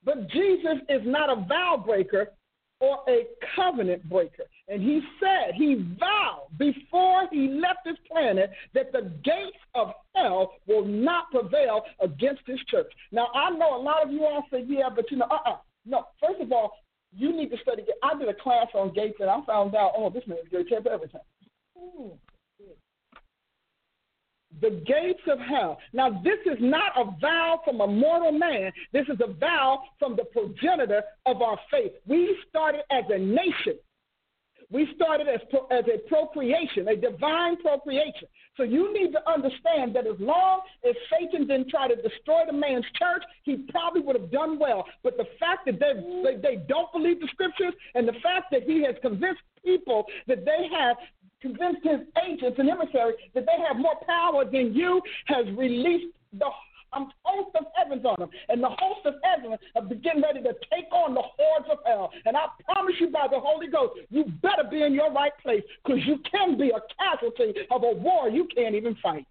But 0.05 0.29
Jesus 0.31 0.79
is 0.89 1.03
not 1.05 1.29
a 1.31 1.45
vow 1.47 1.83
breaker 1.85 2.33
or 2.81 2.99
a 3.09 3.27
covenant 3.57 4.09
breaker. 4.09 4.45
And 4.69 4.83
he 4.83 5.01
said, 5.19 5.55
he 5.55 5.87
vowed 5.99 6.49
before 6.59 7.27
he 7.33 7.49
left 7.49 7.81
this 7.87 7.97
planet 8.11 8.51
that 8.75 8.93
the 8.93 9.11
gates 9.25 9.57
of 9.75 9.93
hell 10.15 10.53
will 10.67 10.85
not 10.85 11.31
prevail 11.31 11.83
against 12.01 12.43
his 12.47 12.61
church. 12.69 12.93
Now, 13.11 13.29
I 13.35 13.51
know 13.51 13.77
a 13.77 13.83
lot 13.83 14.05
of 14.05 14.13
you 14.13 14.25
all 14.25 14.45
say, 14.53 14.65
yeah, 14.69 14.91
but 14.95 15.11
you 15.11 15.17
know, 15.17 15.27
uh 15.31 15.51
uh 15.51 15.57
No, 15.87 16.05
first 16.21 16.43
of 16.43 16.53
all, 16.53 16.73
you 17.17 17.33
need 17.35 17.51
to 17.51 17.57
study. 17.63 17.83
I 18.03 18.19
did 18.19 18.29
a 18.29 18.35
class 18.35 18.67
on 18.75 18.93
gates 18.93 19.17
and 19.21 19.31
I 19.31 19.41
found 19.47 19.75
out, 19.75 19.93
oh, 19.97 20.11
this 20.11 20.25
man 20.27 20.39
is 20.45 20.53
going 20.53 20.67
to 20.67 20.71
tell 20.71 20.93
everything. 20.93 21.21
Ooh 21.79 22.19
the 24.61 24.71
gates 24.87 25.23
of 25.29 25.39
hell. 25.39 25.79
Now, 25.93 26.11
this 26.25 26.39
is 26.47 26.59
not 26.61 26.93
a 26.97 27.05
vow 27.21 27.61
from 27.65 27.81
a 27.81 27.87
mortal 27.87 28.33
man. 28.33 28.73
This 28.93 29.07
is 29.09 29.19
a 29.23 29.33
vow 29.33 29.83
from 29.99 30.17
the 30.17 30.25
progenitor 30.25 31.03
of 31.27 31.43
our 31.43 31.59
faith. 31.71 31.93
We 32.07 32.37
started 32.49 32.81
as 32.91 33.05
a 33.11 33.19
nation. 33.19 33.79
We 34.71 34.87
started 34.95 35.29
as, 35.29 35.41
as 35.71 35.85
a 35.87 35.99
procreation, 36.09 36.89
a 36.89 36.97
divine 36.97 37.57
procreation. 37.57 38.29
So 38.57 38.65
you 38.65 38.93
need 38.93 39.13
to 39.13 39.31
understand 39.31 39.95
that 39.97 40.07
as 40.07 40.19
long 40.19 40.61
as 40.87 40.95
Satan 41.11 41.47
didn't 41.47 41.71
try 41.71 41.89
to 41.89 41.97
destroy 41.97 42.43
the 42.47 42.53
man's 42.53 42.85
church, 42.99 43.23
he 43.45 43.57
probably 43.71 44.03
would 44.03 44.21
have 44.21 44.31
done 44.31 44.59
well. 44.59 44.85
But 45.03 45.17
the 45.17 45.27
fact 45.41 45.67
that 45.67 45.81
they, 45.81 45.95
they, 46.23 46.41
they 46.41 46.57
don't 46.69 46.93
believe 46.93 47.21
the 47.21 47.29
scriptures 47.29 47.73
and 47.95 48.07
the 48.07 48.19
fact 48.23 48.47
that 48.51 48.65
he 48.65 48.83
has 48.83 48.95
convinced 49.01 49.41
people 49.65 50.05
that 50.27 50.45
they 50.45 50.69
have 50.77 50.97
convinced 51.41 51.81
his 51.85 52.01
agents 52.27 52.59
and 52.59 52.69
emissaries 52.69 53.17
that 53.35 53.47
they 53.47 53.65
have 53.67 53.77
more 53.77 53.97
power 54.07 54.45
than 54.45 54.75
you, 54.75 55.01
has 55.27 55.47
released 55.57 56.13
the 56.33 56.51
um, 56.93 57.11
host 57.25 57.51
of 57.59 57.67
heavens 57.75 58.05
on 58.05 58.17
them. 58.19 58.31
And 58.49 58.63
the 58.63 58.69
host 58.69 59.07
of 59.07 59.15
heaven 59.23 59.57
are 59.75 59.95
getting 59.95 60.23
ready 60.23 60.43
to 60.43 60.53
take 60.73 60.91
on 60.93 61.15
the 61.15 61.23
hordes 61.23 61.69
of 61.71 61.79
hell. 61.87 62.11
And 62.25 62.37
I 62.37 62.47
promise 62.65 62.95
you 63.01 63.11
by 63.11 63.27
the 63.31 63.41
Holy 63.41 63.69
Ghost, 63.69 63.99
you 64.11 64.25
better 64.43 64.65
be 64.71 64.83
in 64.83 64.95
your 64.95 65.13
right 65.13 65.33
place 65.43 65.63
because 65.85 66.01
you 66.07 66.19
can 66.31 66.57
be 66.59 66.71
a 66.71 66.81
casualty 66.99 67.55
of 67.71 67.83
a 67.83 67.93
war 67.93 68.29
you 68.29 68.47
can't 68.55 68.75
even 68.75 68.97
fight. 69.03 69.27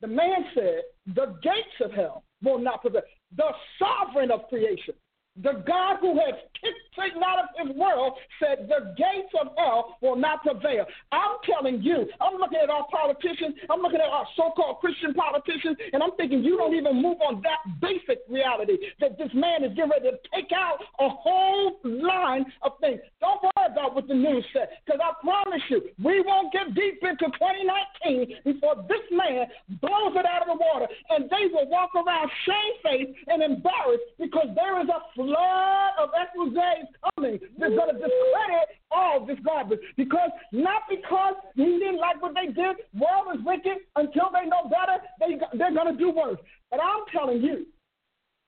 The 0.00 0.06
man 0.06 0.44
said, 0.54 0.82
The 1.14 1.36
gates 1.42 1.80
of 1.82 1.92
hell 1.92 2.24
will 2.42 2.58
not 2.58 2.82
prevail. 2.82 3.02
The 3.36 3.50
sovereign 3.78 4.30
of 4.30 4.48
creation 4.48 4.94
the 5.42 5.62
God 5.66 5.96
who 6.00 6.18
has 6.18 6.34
kicked 6.60 6.88
Satan 6.98 7.22
out 7.22 7.38
of 7.38 7.46
his 7.54 7.76
world 7.76 8.14
said 8.42 8.68
the 8.68 8.94
gates 8.98 9.32
of 9.40 9.54
hell 9.56 9.96
will 10.02 10.16
not 10.16 10.42
prevail. 10.42 10.84
I'm 11.12 11.38
telling 11.46 11.82
you, 11.82 12.06
I'm 12.20 12.38
looking 12.38 12.58
at 12.62 12.70
our 12.70 12.86
politicians, 12.90 13.54
I'm 13.70 13.80
looking 13.80 14.00
at 14.00 14.10
our 14.10 14.26
so 14.36 14.50
called 14.56 14.80
Christian 14.80 15.14
politicians, 15.14 15.78
and 15.92 16.02
I'm 16.02 16.12
thinking 16.16 16.42
you 16.42 16.56
don't 16.56 16.74
even 16.74 17.00
move 17.00 17.18
on 17.22 17.42
that 17.42 17.62
basic 17.80 18.18
reality 18.28 18.78
that 19.00 19.18
this 19.18 19.30
man 19.34 19.62
is 19.62 19.74
getting 19.74 19.90
ready 19.90 20.10
to 20.10 20.18
take 20.34 20.50
out 20.50 20.78
a 20.98 21.08
whole 21.08 21.78
line 21.84 22.44
of 22.62 22.72
things. 22.80 22.98
Don't 23.20 23.42
worry 23.42 23.70
about 23.70 23.94
what 23.94 24.08
the 24.08 24.14
news 24.14 24.44
said, 24.52 24.68
because 24.84 25.00
I 25.02 25.14
promise 25.22 25.62
you, 25.68 25.82
we 26.02 26.20
won't 26.20 26.52
get 26.52 26.74
deep 26.74 26.98
into 27.02 27.30
2019 27.30 28.42
before 28.44 28.82
this 28.88 29.06
man 29.12 29.46
blows 29.80 30.18
it 30.18 30.26
out 30.26 30.42
of 30.42 30.48
the 30.50 30.58
water, 30.58 30.88
and 31.10 31.30
they 31.30 31.46
will 31.52 31.68
walk 31.70 31.94
around 31.94 32.30
shamefaced 32.42 33.14
and 33.28 33.42
embarrassed 33.42 34.02
because 34.18 34.48
there 34.54 34.80
is 34.82 34.88
a 34.88 35.00
flood 35.28 35.92
of 36.00 36.10
exposés 36.16 36.88
coming 37.14 37.38
that's 37.58 37.74
going 37.74 37.94
to 37.94 38.00
discredit 38.00 38.80
all 38.90 39.24
this 39.26 39.38
garbage. 39.44 39.80
Because 39.96 40.30
not 40.52 40.82
because 40.88 41.34
he 41.54 41.78
didn't 41.78 41.98
like 41.98 42.20
what 42.22 42.34
they 42.34 42.46
did, 42.46 42.76
world 42.94 43.34
is 43.34 43.44
wicked. 43.44 43.78
Until 43.96 44.30
they 44.32 44.48
know 44.48 44.68
better, 44.68 45.02
they 45.20 45.38
they're 45.56 45.74
going 45.74 45.92
to 45.92 45.98
do 45.98 46.10
worse. 46.10 46.38
But 46.70 46.80
I'm 46.82 47.04
telling 47.12 47.42
you, 47.42 47.66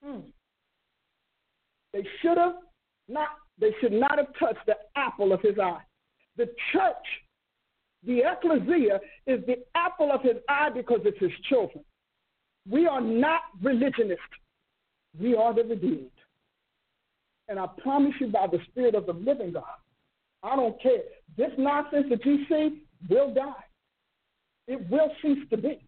hmm, 0.05 0.21
they 1.93 2.07
should 2.23 2.39
have 2.39 2.55
not. 3.09 3.29
They 3.59 3.73
should 3.81 3.93
not 3.93 4.17
have 4.17 4.29
touched 4.39 4.65
the 4.67 4.77
apple 4.97 5.35
of 5.35 5.43
his 5.43 5.59
eye. 5.59 5.83
The 6.39 6.47
church, 6.73 7.07
the 8.07 8.23
ecclesia, 8.25 9.01
is 9.27 9.45
the 9.47 9.57
apple 9.75 10.11
of 10.11 10.23
his 10.23 10.37
eye 10.49 10.71
because 10.75 11.01
it's 11.05 11.19
his 11.21 11.33
children. 11.47 11.85
We 12.71 12.87
are 12.87 13.03
not 13.03 13.41
religionists. 13.63 14.23
We 15.21 15.35
are 15.35 15.53
the 15.53 15.65
redeemed. 15.65 16.11
And 17.51 17.59
I 17.59 17.67
promise 17.83 18.15
you 18.21 18.29
by 18.29 18.47
the 18.47 18.61
Spirit 18.71 18.95
of 18.95 19.07
the 19.07 19.13
living 19.13 19.53
God, 19.53 19.65
I 20.45 20.55
don't 20.55 20.81
care. 20.81 21.03
This 21.37 21.51
nonsense 21.59 22.07
that 22.09 22.25
you 22.25 22.47
see 22.49 22.85
will 23.09 23.35
die. 23.35 23.65
It 24.69 24.89
will 24.89 25.11
cease 25.21 25.49
to 25.51 25.57
be. 25.57 25.85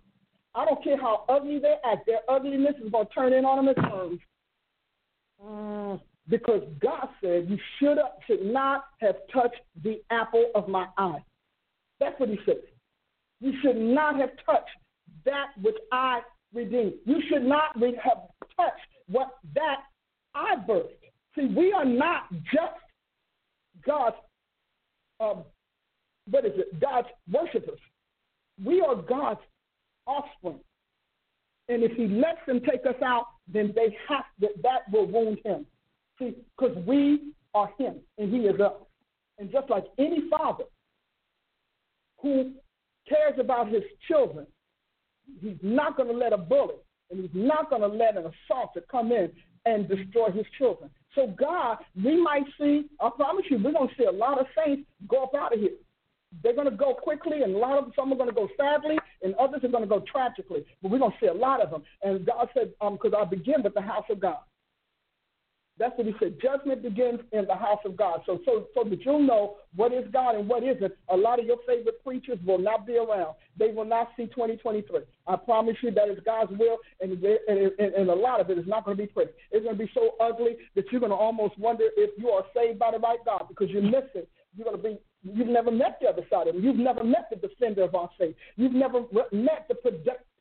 I 0.56 0.64
don't 0.64 0.82
care 0.82 1.00
how 1.00 1.24
ugly 1.28 1.60
they 1.60 1.76
act. 1.84 2.06
Their 2.06 2.18
ugliness 2.28 2.74
is 2.84 2.90
going 2.90 3.06
to 3.06 3.12
turn 3.12 3.32
in 3.32 3.44
on 3.44 3.64
them. 3.64 4.18
Uh, 5.42 5.98
because 6.28 6.62
God 6.80 7.08
said 7.22 7.48
you 7.48 7.58
should 7.78 7.98
should 8.26 8.44
not 8.44 8.84
have 8.98 9.16
touched 9.32 9.60
the 9.82 10.02
apple 10.10 10.50
of 10.54 10.68
my 10.68 10.86
eye. 10.98 11.24
That's 12.00 12.18
what 12.18 12.28
He 12.28 12.38
said. 12.44 12.56
You 13.40 13.52
should 13.62 13.76
not 13.76 14.16
have 14.16 14.30
touched 14.44 14.70
that 15.24 15.46
which 15.62 15.76
I 15.92 16.20
redeemed. 16.52 16.94
You 17.04 17.22
should 17.28 17.44
not 17.44 17.76
have 17.76 18.28
touched 18.56 18.80
what 19.08 19.36
that 19.54 19.84
I 20.34 20.56
birthed. 20.68 21.01
See, 21.36 21.46
we 21.46 21.72
are 21.72 21.84
not 21.84 22.24
just 22.52 22.80
God's, 23.86 24.16
um, 25.20 25.44
what 26.30 26.44
is 26.44 26.52
it, 26.56 26.80
God's 26.80 27.08
worshipers. 27.30 27.78
We 28.62 28.80
are 28.80 28.96
God's 28.96 29.40
offspring. 30.06 30.60
And 31.68 31.82
if 31.82 31.92
he 31.92 32.06
lets 32.06 32.44
them 32.46 32.60
take 32.60 32.84
us 32.86 33.00
out, 33.02 33.26
then 33.50 33.72
they 33.74 33.96
have 34.08 34.24
to, 34.40 34.48
that 34.62 34.90
will 34.92 35.06
wound 35.06 35.38
him. 35.44 35.66
See, 36.18 36.34
because 36.58 36.76
we 36.86 37.32
are 37.54 37.70
him 37.78 37.96
and 38.18 38.32
he 38.32 38.40
is 38.40 38.60
us. 38.60 38.72
And 39.38 39.50
just 39.50 39.70
like 39.70 39.84
any 39.98 40.28
father 40.28 40.64
who 42.20 42.52
cares 43.08 43.38
about 43.38 43.68
his 43.68 43.82
children, 44.06 44.46
he's 45.40 45.56
not 45.62 45.96
going 45.96 46.08
to 46.08 46.16
let 46.16 46.32
a 46.32 46.38
bully 46.38 46.74
and 47.10 47.20
he's 47.20 47.30
not 47.34 47.70
going 47.70 47.82
to 47.82 47.88
let 47.88 48.16
an 48.16 48.24
assaulter 48.24 48.82
come 48.90 49.12
in 49.12 49.30
and 49.64 49.88
destroy 49.88 50.30
his 50.30 50.46
children. 50.58 50.90
So 51.14 51.26
God, 51.38 51.78
we 52.02 52.20
might 52.20 52.44
see, 52.58 52.84
I 53.00 53.10
promise 53.10 53.44
you, 53.50 53.58
we're 53.62 53.72
to 53.72 53.94
see 53.98 54.04
a 54.04 54.12
lot 54.12 54.38
of 54.40 54.46
saints 54.56 54.88
go 55.08 55.24
up 55.24 55.34
out 55.34 55.52
of 55.52 55.60
here. 55.60 55.72
They're 56.42 56.54
going 56.54 56.70
to 56.70 56.76
go 56.76 56.94
quickly, 56.94 57.42
and 57.42 57.54
a 57.54 57.58
lot 57.58 57.76
of 57.76 57.92
some 57.94 58.10
are 58.10 58.16
going 58.16 58.30
to 58.30 58.34
go 58.34 58.48
sadly, 58.56 58.98
and 59.22 59.34
others 59.34 59.62
are 59.64 59.68
going 59.68 59.82
to 59.82 59.88
go 59.88 60.02
tragically. 60.10 60.64
But 60.80 60.90
we're 60.90 60.98
going 60.98 61.12
to 61.12 61.18
see 61.20 61.26
a 61.26 61.34
lot 61.34 61.60
of 61.60 61.70
them. 61.70 61.82
And 62.02 62.24
God 62.24 62.48
said, 62.54 62.72
because 62.80 63.12
um, 63.14 63.20
I 63.20 63.24
begin 63.24 63.62
with 63.62 63.74
the 63.74 63.82
house 63.82 64.06
of 64.08 64.20
God. 64.20 64.38
That's 65.82 65.98
what 65.98 66.06
he 66.06 66.14
said. 66.20 66.36
Judgment 66.40 66.80
begins 66.80 67.18
in 67.32 67.44
the 67.44 67.56
house 67.56 67.80
of 67.84 67.96
God. 67.96 68.20
So, 68.24 68.38
so, 68.44 68.68
so 68.72 68.88
that 68.88 69.04
you'll 69.04 69.18
know 69.18 69.56
what 69.74 69.92
is 69.92 70.04
God 70.12 70.36
and 70.36 70.48
what 70.48 70.62
isn't. 70.62 70.92
A 71.08 71.16
lot 71.16 71.40
of 71.40 71.44
your 71.44 71.56
favorite 71.66 72.04
preachers 72.04 72.38
will 72.46 72.58
not 72.58 72.86
be 72.86 72.98
around. 72.98 73.34
They 73.58 73.72
will 73.72 73.84
not 73.84 74.10
see 74.16 74.26
2023. 74.26 75.00
I 75.26 75.34
promise 75.34 75.74
you 75.82 75.90
that 75.90 76.08
is 76.08 76.18
God's 76.24 76.52
will, 76.56 76.78
and, 77.00 77.20
and, 77.20 77.72
and, 77.80 78.08
a 78.08 78.14
lot 78.14 78.38
of 78.38 78.48
it 78.48 78.58
is 78.58 78.64
not 78.68 78.84
going 78.84 78.96
to 78.96 79.02
be 79.02 79.08
pretty. 79.08 79.32
It's 79.50 79.64
going 79.64 79.76
to 79.76 79.84
be 79.84 79.90
so 79.92 80.10
ugly 80.20 80.56
that 80.76 80.84
you're 80.92 81.00
going 81.00 81.10
to 81.10 81.16
almost 81.16 81.58
wonder 81.58 81.86
if 81.96 82.10
you 82.16 82.28
are 82.28 82.44
saved 82.54 82.78
by 82.78 82.92
the 82.92 83.00
right 83.00 83.18
God 83.24 83.46
because 83.48 83.68
you're 83.68 83.82
missing. 83.82 84.28
You're 84.56 84.70
going 84.70 84.76
to 84.76 84.82
be 84.82 84.98
You've 85.24 85.48
never 85.48 85.70
met 85.70 85.98
the 86.00 86.08
other 86.08 86.22
side 86.28 86.48
of 86.48 86.56
him. 86.56 86.64
You've 86.64 86.76
never 86.76 87.04
met 87.04 87.28
the 87.30 87.36
defender 87.36 87.84
of 87.84 87.94
our 87.94 88.10
faith. 88.18 88.34
You've 88.56 88.72
never 88.72 89.02
met 89.30 89.66
the 89.68 89.76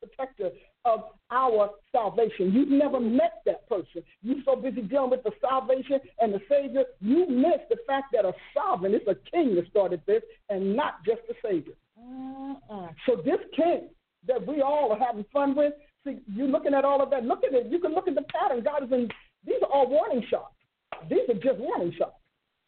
protector 0.01 0.49
of 0.85 1.01
our 1.29 1.69
salvation. 1.91 2.51
You've 2.51 2.69
never 2.69 2.99
met 2.99 3.41
that 3.45 3.67
person. 3.69 4.03
You're 4.21 4.43
so 4.45 4.55
busy 4.55 4.81
dealing 4.81 5.11
with 5.11 5.23
the 5.23 5.31
salvation 5.41 5.99
and 6.19 6.33
the 6.33 6.41
Savior, 6.49 6.83
you 6.99 7.27
miss 7.29 7.61
the 7.69 7.77
fact 7.87 8.07
that 8.13 8.25
a 8.25 8.33
sovereign 8.53 8.93
is 8.93 9.01
a 9.07 9.15
king 9.29 9.55
that 9.55 9.69
started 9.69 10.01
this 10.07 10.23
and 10.49 10.75
not 10.75 11.03
just 11.05 11.21
a 11.29 11.33
Savior. 11.45 11.73
Uh-uh. 11.97 12.87
So 13.05 13.21
this 13.23 13.39
king 13.55 13.89
that 14.27 14.45
we 14.45 14.61
all 14.61 14.91
are 14.91 14.99
having 14.99 15.25
fun 15.31 15.55
with, 15.55 15.73
see, 16.05 16.19
you're 16.33 16.47
looking 16.47 16.73
at 16.73 16.85
all 16.85 17.01
of 17.01 17.09
that. 17.11 17.23
Look 17.23 17.43
at 17.43 17.53
it. 17.53 17.67
You 17.71 17.79
can 17.79 17.93
look 17.93 18.07
at 18.07 18.15
the 18.15 18.25
pattern. 18.33 18.63
God 18.63 18.83
is 18.83 18.91
in, 18.91 19.07
these 19.45 19.61
are 19.61 19.71
all 19.71 19.87
warning 19.87 20.25
shots. 20.29 20.53
These 21.09 21.29
are 21.29 21.39
just 21.39 21.59
warning 21.59 21.93
shots. 21.97 22.15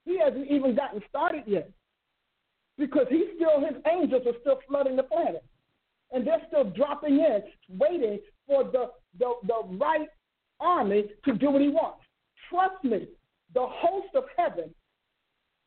He 0.05 0.19
hasn't 0.19 0.49
even 0.49 0.75
gotten 0.75 1.01
started 1.09 1.43
yet 1.47 1.69
because 2.77 3.05
he's 3.09 3.27
still, 3.35 3.59
his 3.59 3.77
angels 3.91 4.23
are 4.25 4.39
still 4.41 4.59
flooding 4.67 4.95
the 4.95 5.03
planet 5.03 5.43
and 6.13 6.25
they're 6.25 6.41
still 6.47 6.65
dropping 6.65 7.15
in, 7.15 7.41
waiting 7.77 8.19
for 8.47 8.63
the, 8.63 8.91
the, 9.19 9.33
the 9.47 9.77
right 9.77 10.07
army 10.59 11.05
to 11.25 11.33
do 11.33 11.49
what 11.51 11.61
he 11.61 11.69
wants. 11.69 11.99
Trust 12.49 12.83
me, 12.83 13.07
the 13.53 13.65
host 13.67 14.15
of 14.15 14.23
heaven 14.37 14.73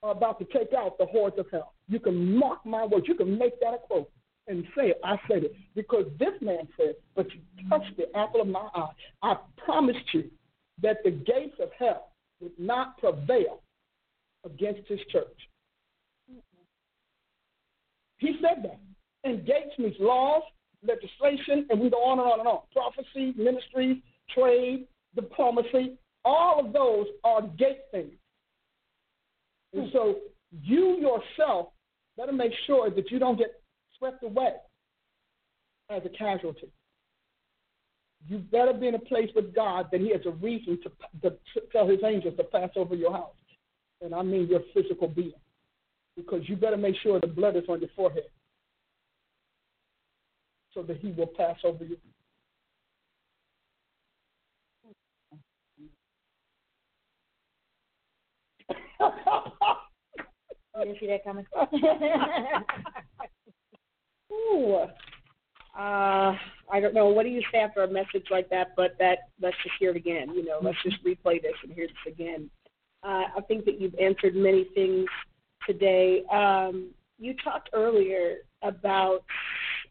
are 0.03 0.13
about 0.13 0.39
to 0.39 0.45
take 0.47 0.73
out 0.73 0.99
the 0.99 1.07
hordes 1.07 1.39
of 1.39 1.47
hell. 1.51 1.75
You 1.89 2.01
can 2.01 2.37
mark 2.37 2.65
my 2.65 2.85
words. 2.85 3.07
You 3.09 3.15
can 3.15 3.37
make 3.39 3.59
that 3.61 3.75
a 3.75 3.79
quote 3.79 4.11
and 4.47 4.65
say 4.77 4.89
it. 4.91 5.01
I 5.05 5.17
said 5.29 5.45
it 5.45 5.55
because 5.75 6.07
this 6.19 6.41
man 6.41 6.69
said, 6.77 6.95
"But 7.15 7.27
you 7.33 7.41
touched 7.69 7.97
the 7.97 8.15
apple 8.17 8.41
of 8.41 8.49
my 8.49 8.69
eye." 8.75 8.93
I 9.23 9.37
promised 9.57 10.13
you 10.15 10.31
that 10.83 11.03
the 11.03 11.11
gates 11.11 11.59
of 11.59 11.73
hell 11.73 12.13
would 12.41 12.59
not 12.59 12.99
prevail 12.99 13.63
against 14.45 14.87
his 14.89 15.01
church. 15.11 15.49
He 18.19 18.39
said 18.41 18.63
that. 18.63 18.79
Means 19.27 19.97
laws, 19.99 20.43
legislation, 20.87 21.67
and 21.71 21.81
we 21.81 21.91
go 21.91 21.99
on 21.99 22.19
and 22.19 22.29
on 22.29 22.39
and 22.41 22.49
on. 22.49 22.61
Prophecy, 22.73 23.35
ministry, 23.37 24.03
trade, 24.35 24.87
diplomacy, 25.15 25.97
all 26.25 26.65
of 26.65 26.73
those 26.73 27.07
are 27.25 27.43
gate 27.43 27.83
things. 27.91 28.13
And 29.73 29.85
hmm. 29.85 29.93
so 29.93 30.17
you 30.63 30.99
yourself 30.99 31.69
better 32.17 32.33
make 32.33 32.53
sure 32.67 32.91
that 32.91 33.11
you 33.11 33.19
don't 33.19 33.37
get 33.37 33.61
swept 33.99 34.23
away 34.23 34.55
as 35.91 36.03
a 36.05 36.09
casualty. 36.09 36.69
You 38.29 38.39
better 38.39 38.73
be 38.73 38.89
in 38.89 38.95
a 38.95 39.01
place 39.01 39.31
with 39.35 39.55
God 39.55 39.87
that 39.93 40.01
He 40.01 40.11
has 40.13 40.23
a 40.27 40.31
reason 40.31 40.79
to, 40.83 41.31
to 41.31 41.37
tell 41.71 41.87
His 41.87 42.01
angels 42.05 42.35
to 42.37 42.45
pass 42.45 42.71
over 42.77 42.95
your 42.95 43.13
house. 43.13 43.35
And 44.01 44.15
I 44.15 44.23
mean 44.23 44.49
your 44.49 44.63
physical 44.75 45.09
being. 45.09 45.33
Because 46.17 46.49
you 46.49 46.57
better 46.57 46.77
make 46.77 46.97
sure 47.03 47.21
the 47.21 47.27
blood 47.27 47.57
is 47.57 47.65
on 47.69 47.81
your 47.81 47.91
forehead 47.95 48.25
so 50.77 50.83
that 50.83 50.99
He 50.99 51.11
will 51.11 51.27
pass 51.27 51.57
over 51.65 51.85
you. 51.85 51.97
you 60.77 60.85
didn't 60.85 61.01
see 61.01 61.07
that 61.07 61.25
coming? 61.25 61.47
Ooh. 64.33 64.75
Uh, 65.77 66.37
I 66.73 66.81
don't 66.81 66.95
know. 66.95 67.07
What 67.07 67.25
do 67.25 67.31
you 67.31 67.43
say 67.53 67.59
after 67.59 67.83
a 67.83 67.89
message 67.89 68.27
like 68.31 68.49
that? 68.51 68.69
But 68.77 68.97
that 68.99 69.31
let's 69.41 69.57
just 69.63 69.75
hear 69.79 69.91
it 69.91 69.97
again. 69.97 70.35
You 70.35 70.45
know, 70.45 70.59
let's 70.63 70.83
just 70.83 71.03
replay 71.05 71.41
this 71.41 71.55
and 71.63 71.73
hear 71.73 71.87
this 71.87 72.13
again. 72.13 72.51
Uh, 73.03 73.25
I 73.37 73.41
think 73.47 73.65
that 73.65 73.81
you've 73.81 73.95
answered 74.01 74.35
many 74.35 74.65
things 74.75 75.07
today. 75.67 76.23
Um, 76.33 76.91
you 77.19 77.35
talked 77.43 77.71
earlier 77.73 78.39
about 78.63 79.25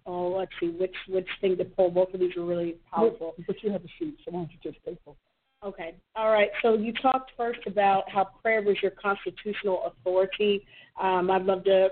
oh, 0.06 0.30
let's 0.30 0.52
see 0.60 0.69
which 0.69 0.95
which 1.07 1.27
thing 1.41 1.57
to 1.57 1.65
pull. 1.65 1.90
Both 1.90 2.14
of 2.14 2.19
these 2.19 2.36
are 2.38 2.44
really 2.44 2.77
powerful. 2.94 3.36
But 3.48 3.64
you 3.64 3.72
have 3.72 3.84
a 3.84 3.88
sheet, 3.99 4.18
so 4.23 4.32
why 4.32 4.41
don't 4.41 4.52
you 4.52 4.72
just 4.72 4.84
take 4.86 5.03
both? 5.06 5.15
Okay. 5.64 5.95
All 6.15 6.32
right. 6.32 6.49
So 6.61 6.76
you 6.76 6.94
talked 6.94 7.32
first 7.36 7.61
about 7.65 8.10
how 8.10 8.26
prayer 8.41 8.61
was 8.61 8.77
your 8.82 8.91
constitutional 8.91 9.84
authority. 9.86 10.65
Um, 11.02 11.32
I'd 11.32 11.45
love 11.45 11.64
to 11.65 11.90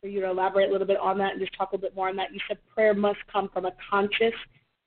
for 0.00 0.06
you 0.06 0.20
to 0.20 0.30
elaborate 0.30 0.68
a 0.68 0.72
little 0.72 0.86
bit 0.86 0.98
on 0.98 1.18
that 1.18 1.32
and 1.32 1.40
just 1.40 1.56
talk 1.56 1.72
a 1.72 1.74
little 1.74 1.88
bit 1.88 1.96
more 1.96 2.08
on 2.08 2.16
that. 2.16 2.32
You 2.32 2.38
said 2.46 2.58
prayer 2.72 2.94
must 2.94 3.18
come 3.32 3.48
from 3.52 3.64
a 3.64 3.72
conscious 3.90 4.34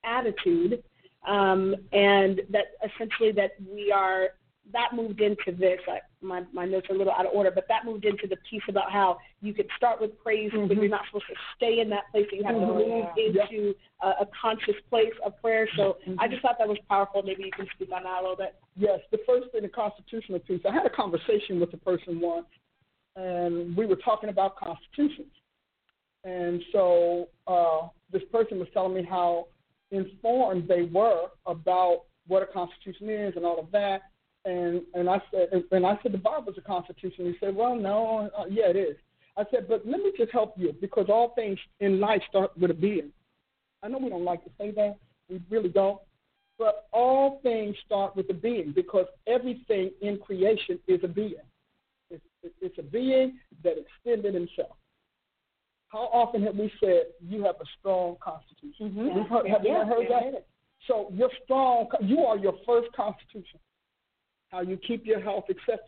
attitude, 0.05 0.81
um, 1.27 1.75
and 1.91 2.41
that 2.49 2.67
essentially 2.85 3.31
that 3.33 3.51
we 3.69 3.91
are 3.91 4.29
that 4.73 4.89
moved 4.93 5.21
into 5.21 5.51
this. 5.57 5.79
I, 5.87 5.99
my 6.21 6.43
my 6.53 6.65
notes 6.65 6.87
are 6.89 6.95
a 6.95 6.97
little 6.97 7.13
out 7.13 7.25
of 7.25 7.33
order, 7.33 7.51
but 7.53 7.65
that 7.67 7.85
moved 7.85 8.05
into 8.05 8.27
the 8.27 8.37
piece 8.49 8.61
about 8.67 8.91
how 8.91 9.17
you 9.41 9.53
could 9.53 9.67
start 9.75 10.01
with 10.01 10.17
praise, 10.23 10.51
mm-hmm. 10.51 10.67
but 10.67 10.77
you're 10.77 10.89
not 10.89 11.05
supposed 11.07 11.25
to 11.27 11.35
stay 11.55 11.79
in 11.79 11.89
that 11.89 12.03
place. 12.11 12.27
You 12.31 12.43
have 12.43 12.55
mm-hmm. 12.55 12.79
to 12.79 12.85
move 12.85 13.07
into 13.17 13.75
a, 14.01 14.07
a, 14.07 14.27
conscious 14.39 14.75
place 14.89 15.13
of 15.25 15.39
prayer. 15.41 15.67
So 15.75 15.97
mm-hmm. 16.07 16.19
I 16.19 16.27
just 16.27 16.41
thought 16.41 16.57
that 16.59 16.67
was 16.67 16.77
powerful. 16.89 17.23
Maybe 17.23 17.43
you 17.43 17.51
can 17.51 17.67
speak 17.75 17.89
on 17.91 18.03
that 18.03 18.19
a 18.19 18.21
little 18.21 18.35
bit. 18.35 18.55
Yes, 18.75 18.99
the 19.11 19.19
first 19.25 19.51
thing, 19.51 19.63
the 19.63 19.69
constitutional 19.69 20.39
piece. 20.39 20.61
I 20.67 20.73
had 20.73 20.85
a 20.85 20.89
conversation 20.89 21.59
with 21.59 21.73
a 21.73 21.77
person 21.77 22.19
once, 22.19 22.47
and 23.15 23.75
we 23.75 23.85
were 23.85 23.97
talking 23.97 24.29
about 24.29 24.57
constitutions. 24.57 25.31
And 26.23 26.61
so 26.71 27.29
uh, 27.47 27.87
this 28.11 28.21
person 28.31 28.59
was 28.59 28.67
telling 28.73 28.93
me 28.93 29.03
how 29.03 29.47
informed 29.91 30.67
they 30.67 30.83
were 30.83 31.27
about 31.45 32.03
what 32.27 32.43
a 32.43 32.45
constitution 32.45 33.09
is 33.09 33.33
and 33.35 33.45
all 33.45 33.59
of 33.59 33.71
that. 33.71 34.01
And 34.45 34.81
and 34.93 35.09
I 35.09 35.21
said 35.31 35.63
and 35.71 35.85
I 35.85 35.99
said 36.01 36.13
the 36.13 36.17
Bible's 36.17 36.57
a 36.57 36.61
constitution. 36.61 37.25
He 37.25 37.35
said, 37.39 37.55
well, 37.55 37.75
no, 37.75 38.29
uh, 38.37 38.45
yeah, 38.49 38.69
it 38.69 38.75
is. 38.75 38.97
I 39.37 39.43
said, 39.51 39.67
but 39.67 39.85
let 39.85 39.99
me 39.99 40.11
just 40.17 40.31
help 40.31 40.55
you 40.57 40.73
because 40.81 41.07
all 41.09 41.33
things 41.35 41.57
in 41.79 41.99
life 41.99 42.21
start 42.29 42.51
with 42.57 42.71
a 42.71 42.73
being. 42.73 43.11
I 43.83 43.87
know 43.87 43.97
we 43.97 44.09
don't 44.09 44.25
like 44.25 44.43
to 44.43 44.49
say 44.59 44.71
that, 44.71 44.97
we 45.29 45.41
really 45.49 45.69
don't, 45.69 45.99
but 46.59 46.87
all 46.91 47.39
things 47.41 47.75
start 47.85 48.15
with 48.15 48.29
a 48.29 48.33
being 48.33 48.73
because 48.75 49.05
everything 49.27 49.91
in 50.01 50.17
creation 50.19 50.79
is 50.87 50.99
a 51.03 51.07
being. 51.07 51.35
It's, 52.09 52.23
it's 52.61 52.77
a 52.77 52.83
being 52.83 53.39
that 53.63 53.75
extended 53.77 54.33
himself. 54.33 54.75
How 55.87 56.09
often 56.13 56.43
have 56.43 56.55
we 56.55 56.71
said 56.79 57.03
you 57.27 57.43
have 57.43 57.55
a 57.55 57.65
strong 57.79 58.17
constitution? 58.21 58.91
Mm-hmm. 58.91 59.33
Heard, 59.33 59.47
have 59.47 59.61
yeah, 59.63 59.83
you 59.83 59.85
heard 59.87 60.07
yeah. 60.09 60.31
that? 60.31 60.45
So 60.87 61.09
you're 61.13 61.31
strong. 61.43 61.87
You 62.01 62.19
are 62.19 62.37
your 62.37 62.53
first 62.65 62.91
constitution 62.93 63.59
how 64.51 64.61
you 64.61 64.77
keep 64.77 65.05
your 65.05 65.21
health, 65.21 65.45
etc. 65.49 65.79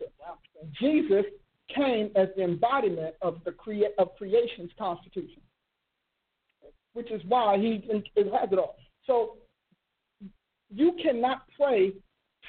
Jesus 0.79 1.25
came 1.73 2.11
as 2.15 2.29
the 2.35 2.43
embodiment 2.43 3.15
of 3.21 3.39
the 3.45 3.51
crea- 3.51 3.93
of 3.97 4.15
creation's 4.17 4.71
constitution, 4.77 5.41
which 6.93 7.11
is 7.11 7.21
why 7.27 7.57
he 7.57 7.83
has 7.87 8.49
it 8.51 8.59
all. 8.59 8.77
So 9.05 9.37
you 10.73 10.93
cannot 11.01 11.43
pray 11.57 11.93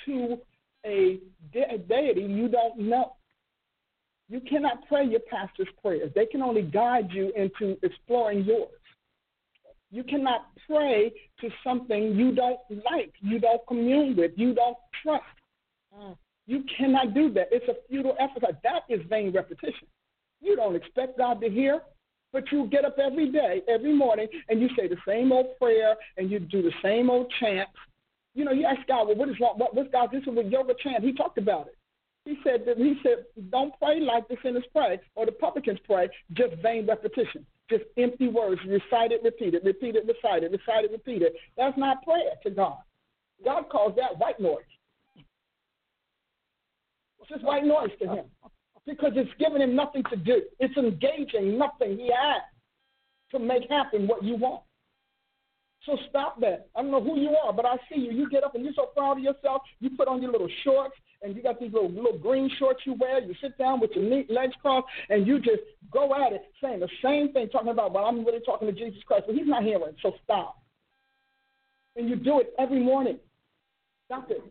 to 0.06 0.38
a, 0.86 1.18
de- 1.52 1.74
a 1.74 1.78
deity 1.78 2.22
you 2.22 2.48
don't 2.48 2.78
know. 2.78 3.16
You 4.28 4.40
cannot 4.40 4.86
pray 4.88 5.04
your 5.04 5.20
pastor's 5.20 5.68
prayers. 5.82 6.10
They 6.14 6.26
can 6.26 6.42
only 6.42 6.62
guide 6.62 7.08
you 7.10 7.32
into 7.36 7.76
exploring 7.82 8.44
yours. 8.44 8.70
You 9.90 10.02
cannot 10.02 10.46
pray 10.66 11.12
to 11.40 11.48
something 11.62 12.16
you 12.16 12.34
don't 12.34 12.58
like, 12.70 13.12
you 13.20 13.38
don't 13.38 13.60
commune 13.68 14.16
with, 14.16 14.32
you 14.36 14.54
don't 14.54 14.76
trust. 15.02 15.24
You 16.46 16.64
cannot 16.76 17.14
do 17.14 17.32
that. 17.32 17.48
It's 17.50 17.66
a 17.68 17.74
futile 17.88 18.16
effort. 18.20 18.42
That 18.62 18.82
is 18.88 19.00
vain 19.08 19.32
repetition. 19.32 19.88
You 20.40 20.56
don't 20.56 20.76
expect 20.76 21.16
God 21.16 21.40
to 21.40 21.48
hear, 21.48 21.80
but 22.32 22.44
you 22.52 22.66
get 22.66 22.84
up 22.84 22.98
every 22.98 23.30
day, 23.30 23.62
every 23.68 23.94
morning, 23.94 24.28
and 24.48 24.60
you 24.60 24.68
say 24.76 24.88
the 24.88 24.96
same 25.06 25.32
old 25.32 25.56
prayer 25.58 25.94
and 26.18 26.30
you 26.30 26.38
do 26.38 26.62
the 26.62 26.72
same 26.82 27.08
old 27.08 27.32
chant. 27.40 27.68
You 28.34 28.44
know, 28.44 28.52
you 28.52 28.66
ask 28.66 28.86
God, 28.86 29.06
well, 29.06 29.16
what 29.16 29.28
is 29.28 29.36
wrong? 29.40 29.54
What, 29.56 29.74
what's 29.74 29.90
God? 29.90 30.10
This 30.12 30.22
is 30.22 30.28
with 30.28 30.46
yoga 30.52 30.74
chant. 30.82 31.04
He 31.04 31.14
talked 31.14 31.38
about 31.38 31.68
it. 31.68 31.76
He 32.24 32.36
said 32.42 32.64
that 32.66 32.78
he 32.78 32.94
said, 33.02 33.26
don't 33.50 33.72
pray 33.78 34.00
like 34.00 34.28
the 34.28 34.36
sinners 34.42 34.64
pray 34.72 34.98
or 35.14 35.26
the 35.26 35.32
publicans 35.32 35.78
pray, 35.84 36.08
just 36.32 36.54
vain 36.62 36.86
repetition, 36.86 37.46
just 37.70 37.84
empty 37.98 38.28
words, 38.28 38.60
recite 38.66 39.12
it, 39.12 39.22
repeat 39.22 39.54
it, 39.54 39.62
repeat 39.62 39.94
it, 39.94 40.06
recite 40.06 40.42
it, 40.42 40.50
recite 40.50 40.84
it, 40.84 40.90
repeat 40.90 41.20
it. 41.22 41.34
That's 41.56 41.76
not 41.76 42.02
prayer 42.02 42.32
to 42.42 42.50
God. 42.50 42.78
God 43.44 43.68
calls 43.68 43.94
that 43.96 44.18
white 44.18 44.40
noise. 44.40 44.64
It's 47.24 47.32
just 47.32 47.44
white 47.44 47.64
noise 47.64 47.90
to 48.02 48.08
him 48.08 48.24
because 48.86 49.12
it's 49.16 49.30
giving 49.38 49.62
him 49.62 49.74
nothing 49.74 50.02
to 50.10 50.16
do. 50.16 50.42
It's 50.60 50.76
engaging 50.76 51.56
nothing 51.56 51.96
he 51.96 52.08
has 52.08 52.42
to 53.30 53.38
make 53.38 53.68
happen 53.70 54.06
what 54.06 54.22
you 54.22 54.36
want. 54.36 54.62
So 55.86 55.96
stop 56.10 56.38
that. 56.40 56.68
I 56.76 56.82
don't 56.82 56.90
know 56.90 57.02
who 57.02 57.18
you 57.18 57.30
are, 57.30 57.52
but 57.52 57.64
I 57.64 57.76
see 57.90 58.00
you. 58.00 58.10
You 58.12 58.28
get 58.28 58.44
up 58.44 58.54
and 58.54 58.64
you're 58.64 58.74
so 58.74 58.90
proud 58.94 59.18
of 59.18 59.24
yourself. 59.24 59.62
You 59.80 59.90
put 59.96 60.06
on 60.06 60.20
your 60.20 60.32
little 60.32 60.50
shorts 60.64 60.94
and 61.22 61.34
you 61.34 61.42
got 61.42 61.58
these 61.58 61.72
little 61.72 61.90
little 61.90 62.18
green 62.18 62.50
shorts 62.58 62.82
you 62.84 62.94
wear. 63.00 63.20
You 63.20 63.34
sit 63.40 63.56
down 63.56 63.80
with 63.80 63.92
your 63.94 64.04
legs 64.28 64.54
crossed 64.60 64.86
and 65.08 65.26
you 65.26 65.38
just 65.38 65.62
go 65.90 66.14
at 66.14 66.32
it, 66.32 66.42
saying 66.62 66.80
the 66.80 66.88
same 67.02 67.32
thing, 67.32 67.48
talking 67.48 67.70
about, 67.70 67.92
well, 67.92 68.04
I'm 68.04 68.22
really 68.24 68.40
talking 68.44 68.68
to 68.68 68.72
Jesus 68.72 69.02
Christ, 69.06 69.24
but 69.26 69.34
he's 69.34 69.46
not 69.46 69.62
hearing. 69.62 69.94
So 70.02 70.12
stop. 70.24 70.56
And 71.96 72.08
you 72.08 72.16
do 72.16 72.40
it 72.40 72.52
every 72.58 72.80
morning. 72.80 73.18
Stop 74.06 74.30
it. 74.30 74.42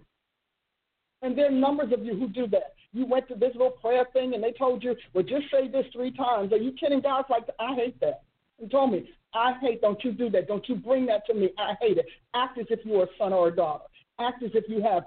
And 1.23 1.37
there 1.37 1.47
are 1.47 1.51
numbers 1.51 1.91
of 1.93 2.05
you 2.05 2.15
who 2.15 2.27
do 2.27 2.47
that. 2.47 2.75
You 2.91 3.05
went 3.05 3.27
to 3.29 3.35
this 3.35 3.53
little 3.53 3.71
prayer 3.71 4.05
thing 4.13 4.33
and 4.35 4.43
they 4.43 4.51
told 4.51 4.83
you, 4.83 4.95
well, 5.13 5.23
just 5.23 5.49
say 5.49 5.67
this 5.67 5.85
three 5.93 6.11
times. 6.11 6.51
Are 6.51 6.57
you 6.57 6.73
kidding? 6.73 7.01
God's 7.01 7.29
like, 7.29 7.45
I 7.59 7.73
hate 7.73 7.99
that. 8.01 8.23
He 8.59 8.67
told 8.67 8.91
me, 8.91 9.09
I 9.33 9.53
hate, 9.61 9.81
don't 9.81 10.03
you 10.03 10.11
do 10.11 10.29
that. 10.29 10.47
Don't 10.47 10.67
you 10.69 10.75
bring 10.75 11.05
that 11.07 11.25
to 11.27 11.33
me. 11.33 11.49
I 11.57 11.73
hate 11.81 11.97
it. 11.97 12.05
Act 12.35 12.59
as 12.59 12.67
if 12.69 12.81
you're 12.83 13.05
a 13.05 13.07
son 13.17 13.33
or 13.33 13.47
a 13.47 13.55
daughter. 13.55 13.85
Act 14.19 14.43
as 14.43 14.51
if 14.53 14.65
you 14.67 14.83
have 14.83 15.03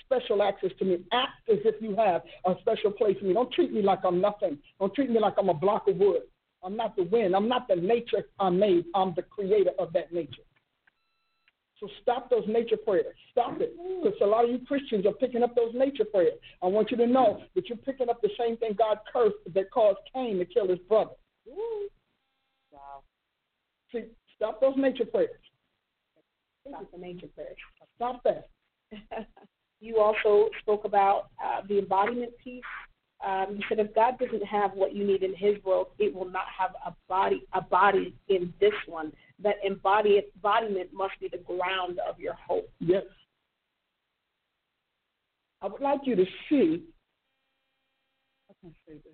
special 0.00 0.42
access 0.42 0.70
to 0.78 0.84
me. 0.84 1.04
Act 1.12 1.48
as 1.52 1.58
if 1.64 1.80
you 1.80 1.94
have 1.94 2.22
a 2.46 2.54
special 2.60 2.90
place 2.90 3.16
in 3.20 3.28
me. 3.28 3.34
Don't 3.34 3.52
treat 3.52 3.72
me 3.72 3.82
like 3.82 4.00
I'm 4.04 4.20
nothing. 4.20 4.58
Don't 4.80 4.92
treat 4.94 5.10
me 5.10 5.20
like 5.20 5.34
I'm 5.38 5.48
a 5.48 5.54
block 5.54 5.86
of 5.86 5.96
wood. 5.96 6.22
I'm 6.64 6.76
not 6.76 6.96
the 6.96 7.04
wind. 7.04 7.36
I'm 7.36 7.46
not 7.46 7.68
the 7.68 7.76
nature 7.76 8.24
I 8.40 8.50
made. 8.50 8.86
I'm 8.94 9.12
the 9.14 9.22
creator 9.22 9.70
of 9.78 9.92
that 9.92 10.12
nature. 10.12 10.42
So 11.80 11.88
stop 12.02 12.28
those 12.28 12.44
nature 12.48 12.76
prayers. 12.76 13.14
Stop 13.30 13.60
it. 13.60 13.72
Because 14.02 14.18
a 14.20 14.26
lot 14.26 14.44
of 14.44 14.50
you 14.50 14.58
Christians 14.66 15.06
are 15.06 15.12
picking 15.12 15.42
up 15.42 15.54
those 15.54 15.72
nature 15.74 16.04
prayers. 16.04 16.38
I 16.62 16.66
want 16.66 16.90
you 16.90 16.96
to 16.96 17.06
know 17.06 17.42
that 17.54 17.68
you're 17.68 17.78
picking 17.78 18.08
up 18.08 18.20
the 18.20 18.30
same 18.38 18.56
thing 18.56 18.74
God 18.76 18.98
cursed 19.12 19.36
that 19.54 19.70
caused 19.70 19.98
Cain 20.12 20.38
to 20.38 20.44
kill 20.44 20.68
his 20.68 20.78
brother. 20.88 21.12
Wow. 22.72 23.02
See, 23.92 24.04
stop 24.36 24.60
those 24.60 24.74
nature 24.76 25.04
prayers. 25.04 25.30
Stop 26.66 26.90
the 26.90 26.98
nature 26.98 27.28
prayers. 27.34 27.56
Stop 27.96 28.22
that. 28.24 28.48
you 29.80 29.98
also 29.98 30.50
spoke 30.60 30.84
about 30.84 31.28
uh, 31.42 31.60
the 31.68 31.78
embodiment 31.78 32.32
piece 32.42 32.62
Um, 33.24 33.56
you 33.56 33.62
said 33.68 33.78
if 33.78 33.94
God 33.94 34.18
doesn't 34.18 34.44
have 34.44 34.72
what 34.74 34.94
you 34.94 35.04
need 35.04 35.22
in 35.22 35.34
His 35.34 35.62
world, 35.64 35.88
it 35.98 36.14
will 36.14 36.30
not 36.30 36.46
have 36.56 36.70
a 36.86 36.94
body 37.08 37.42
a 37.52 37.60
body 37.60 38.14
in 38.28 38.52
this 38.60 38.74
one. 38.86 39.12
That 39.42 39.56
embody, 39.64 40.20
embodiment 40.34 40.90
must 40.92 41.14
be 41.20 41.28
the 41.28 41.38
ground 41.38 42.00
of 42.08 42.18
your 42.18 42.34
hope. 42.34 42.68
Yes. 42.80 43.04
I 45.62 45.66
would 45.66 45.80
like 45.80 46.00
you 46.04 46.16
to 46.16 46.24
see. 46.48 46.84
I 48.50 48.54
can 48.60 48.74
say 48.86 48.94
this. 48.94 49.12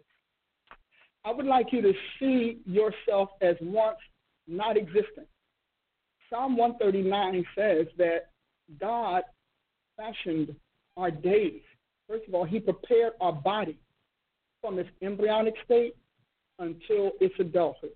I 1.24 1.32
would 1.32 1.46
like 1.46 1.66
you 1.72 1.80
to 1.82 1.92
see 2.18 2.58
yourself 2.66 3.30
as 3.40 3.56
once 3.60 3.98
not 4.46 4.76
existent. 4.76 5.26
Psalm 6.30 6.56
139 6.56 7.44
says 7.56 7.86
that 7.96 8.30
God 8.80 9.22
fashioned 9.96 10.54
our 10.96 11.10
days. 11.10 11.62
First 12.08 12.28
of 12.28 12.34
all, 12.34 12.44
He 12.44 12.60
prepared 12.60 13.12
our 13.20 13.32
body 13.32 13.78
from 14.60 14.78
its 14.78 14.88
embryonic 15.02 15.54
state 15.64 15.96
until 16.58 17.12
its 17.20 17.34
adulthood. 17.38 17.92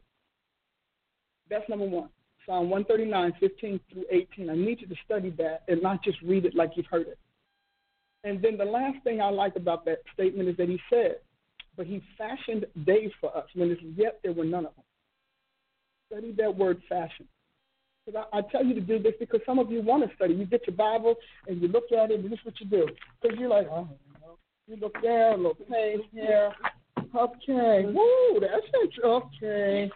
That's 1.50 1.68
number 1.68 1.86
one. 1.86 2.08
Psalm 2.48 2.70
139, 2.70 3.34
15 3.38 3.80
through 3.92 4.04
18. 4.10 4.48
I 4.48 4.54
need 4.54 4.80
you 4.80 4.86
to 4.86 4.94
study 5.04 5.28
that 5.36 5.64
and 5.68 5.82
not 5.82 6.02
just 6.02 6.16
read 6.22 6.46
it 6.46 6.54
like 6.54 6.70
you've 6.76 6.86
heard 6.86 7.06
it. 7.06 7.18
And 8.24 8.40
then 8.42 8.56
the 8.56 8.64
last 8.64 8.96
thing 9.04 9.20
I 9.20 9.28
like 9.28 9.56
about 9.56 9.84
that 9.84 9.98
statement 10.14 10.48
is 10.48 10.56
that 10.56 10.68
he 10.68 10.80
said, 10.88 11.16
but 11.76 11.86
he 11.86 12.02
fashioned 12.16 12.64
days 12.86 13.10
for 13.20 13.36
us 13.36 13.44
when 13.54 13.76
yet 13.96 14.18
there 14.24 14.32
were 14.32 14.46
none 14.46 14.64
of 14.64 14.74
them. 14.74 14.84
Study 16.10 16.32
that 16.38 16.56
word 16.56 16.80
fashion. 16.88 17.28
Because 18.06 18.24
I, 18.32 18.38
I 18.38 18.40
tell 18.50 18.64
you 18.64 18.74
to 18.74 18.80
do 18.80 18.98
this 18.98 19.12
because 19.20 19.40
some 19.44 19.58
of 19.58 19.70
you 19.70 19.82
want 19.82 20.08
to 20.08 20.16
study. 20.16 20.32
You 20.32 20.46
get 20.46 20.66
your 20.66 20.74
Bible 20.74 21.16
and 21.46 21.60
you 21.60 21.68
look 21.68 21.92
at 21.92 22.10
it, 22.10 22.20
and 22.20 22.32
this 22.32 22.38
is 22.38 22.44
what 22.46 22.60
you 22.60 22.66
do. 22.66 22.88
Because 23.20 23.38
you're 23.38 23.50
like, 23.50 23.68
oh, 23.70 23.86
you 24.66 24.76
look 24.76 24.96
there, 25.02 25.34
a 25.34 25.36
little 25.36 25.54
page 25.54 26.00
here. 26.12 26.50
Okay, 27.14 27.84
woo, 27.84 28.40
that's 28.40 28.66
it. 28.72 29.04
Okay. 29.04 29.90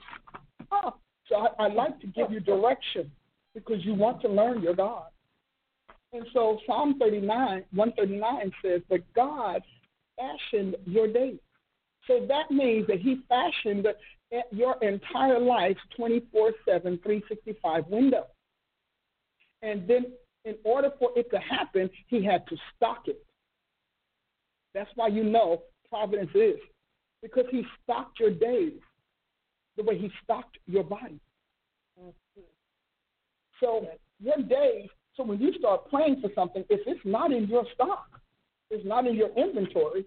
Oh, 0.71 0.95
so 1.29 1.37
I, 1.37 1.65
I 1.65 1.69
like 1.69 2.01
to 2.01 2.07
give 2.07 2.31
you 2.31 2.41
direction 2.41 3.11
because 3.55 3.85
you 3.85 3.95
want 3.95 4.21
to 4.23 4.29
learn 4.29 4.63
your 4.63 4.75
God. 4.75 5.07
And 6.13 6.27
so 6.33 6.59
Psalm 6.67 6.99
39, 6.99 7.65
139 7.73 8.53
says, 8.63 8.83
But 8.89 9.01
God 9.15 9.63
fashioned 10.17 10.77
your 10.87 11.09
days. 11.09 11.39
So 12.07 12.27
that 12.29 12.51
means 12.51 12.87
that 12.89 12.99
He 12.99 13.23
fashioned 13.29 13.87
your 14.51 14.77
entire 14.83 15.39
life 15.39 15.77
24 15.97 16.53
7, 16.67 16.99
365 17.03 17.87
window. 17.87 18.27
And 19.63 19.87
then, 19.87 20.07
in 20.45 20.57
order 20.65 20.91
for 20.99 21.11
it 21.17 21.31
to 21.31 21.39
happen, 21.39 21.89
He 22.09 22.25
had 22.25 22.47
to 22.49 22.57
stock 22.77 23.05
it. 23.07 23.25
That's 24.75 24.91
why 24.97 25.09
you 25.09 25.25
know 25.25 25.63
providence 25.89 26.31
is, 26.35 26.59
because 27.23 27.45
He 27.51 27.65
stocked 27.83 28.19
your 28.19 28.31
days 28.31 28.81
the 29.83 29.91
way 29.91 29.99
He 29.99 30.11
stocked 30.23 30.59
your 30.67 30.85
body. 30.85 31.21
So, 33.61 33.87
your 34.21 34.39
day, 34.39 34.89
so 35.17 35.23
when 35.23 35.41
you 35.41 35.53
start 35.59 35.89
praying 35.89 36.21
for 36.21 36.31
something, 36.35 36.65
if 36.69 36.81
it's 36.87 37.01
not 37.05 37.33
in 37.33 37.47
your 37.47 37.65
stock, 37.75 38.21
it's 38.71 38.85
not 38.85 39.07
in 39.07 39.15
your 39.15 39.31
inventory, 39.37 40.05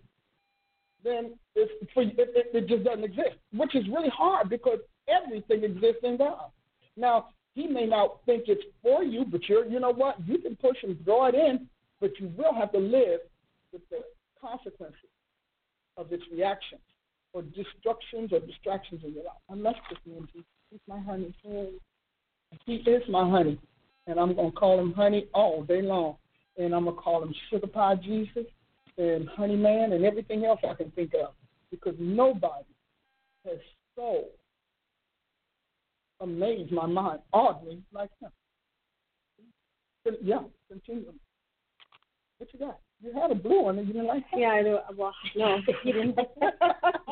then 1.04 1.36
it's 1.56 1.72
for, 1.94 2.04
it, 2.04 2.16
it, 2.18 2.48
it 2.54 2.68
just 2.68 2.84
doesn't 2.84 3.04
exist, 3.04 3.38
which 3.54 3.76
is 3.76 3.88
really 3.88 4.10
hard 4.10 4.50
because 4.50 4.80
everything 5.08 5.64
exists 5.64 6.02
in 6.04 6.18
God. 6.18 6.50
Now, 6.98 7.30
he 7.54 7.68
may 7.68 7.86
not 7.86 8.18
think 8.26 8.46
it's 8.48 8.64
for 8.82 9.04
you, 9.04 9.24
but 9.24 9.48
you're, 9.48 9.66
you 9.66 9.80
know 9.80 9.94
what? 9.94 10.16
You 10.28 10.40
can 10.40 10.56
push 10.58 10.78
and 10.84 11.04
draw 11.06 11.28
it 11.28 11.36
in, 11.36 11.68
but 12.02 12.12
you 12.20 12.32
will 12.36 12.54
have 12.54 12.72
to 12.74 12.80
live 12.80 13.22
with 13.72 13.84
the 13.90 14.00
consequences 14.42 14.98
of 15.96 16.12
its 16.12 16.24
reactions 16.32 16.82
or 17.36 17.42
destructions 17.42 18.32
or 18.32 18.40
distractions 18.40 19.02
in 19.04 19.14
your 19.14 19.26
life. 19.26 19.34
I 19.52 19.56
must 19.56 19.80
just 19.90 20.06
mean 20.08 20.26
he's 20.34 20.80
my 20.88 21.00
honey. 21.00 21.36
He 22.66 22.76
is 22.76 23.04
my 23.10 23.30
honey 23.30 23.60
and 24.08 24.20
I'm 24.20 24.36
gonna 24.36 24.52
call 24.52 24.80
him 24.80 24.94
Honey 24.94 25.28
all 25.34 25.64
day 25.64 25.82
long, 25.82 26.16
and 26.58 26.74
I'm 26.74 26.86
gonna 26.86 26.96
call 26.96 27.24
him 27.24 27.34
Sugar 27.50 27.68
Pie 27.68 27.96
Jesus 27.96 28.46
and 28.98 29.28
Honey 29.30 29.56
Man 29.56 29.94
and 29.94 30.06
everything 30.06 30.46
else 30.46 30.60
I 30.68 30.74
can 30.76 30.92
think 30.92 31.14
of, 31.14 31.34
because 31.72 31.96
nobody 32.00 32.66
has 33.46 33.58
so 33.96 34.26
amazed 36.22 36.72
my 36.72 36.86
mind 36.86 37.20
oddly 37.34 37.82
like 37.92 38.12
him. 38.22 38.32
Yeah, 40.22 40.44
continue. 40.70 41.14
What 42.46 42.54
you 42.54 42.68
got? 42.68 42.80
You 43.02 43.20
had 43.20 43.32
a 43.32 43.36
blue 43.36 43.64
one 43.64 43.80
and 43.80 43.88
you 43.88 43.94
didn't 43.94 44.08
like 44.08 44.24
it. 44.32 44.40
Yeah, 44.40 44.50
I 44.50 44.62
know. 44.62 44.82
Well, 44.96 45.14
no, 45.36 45.58
you 45.84 45.94
didn't. 45.94 46.16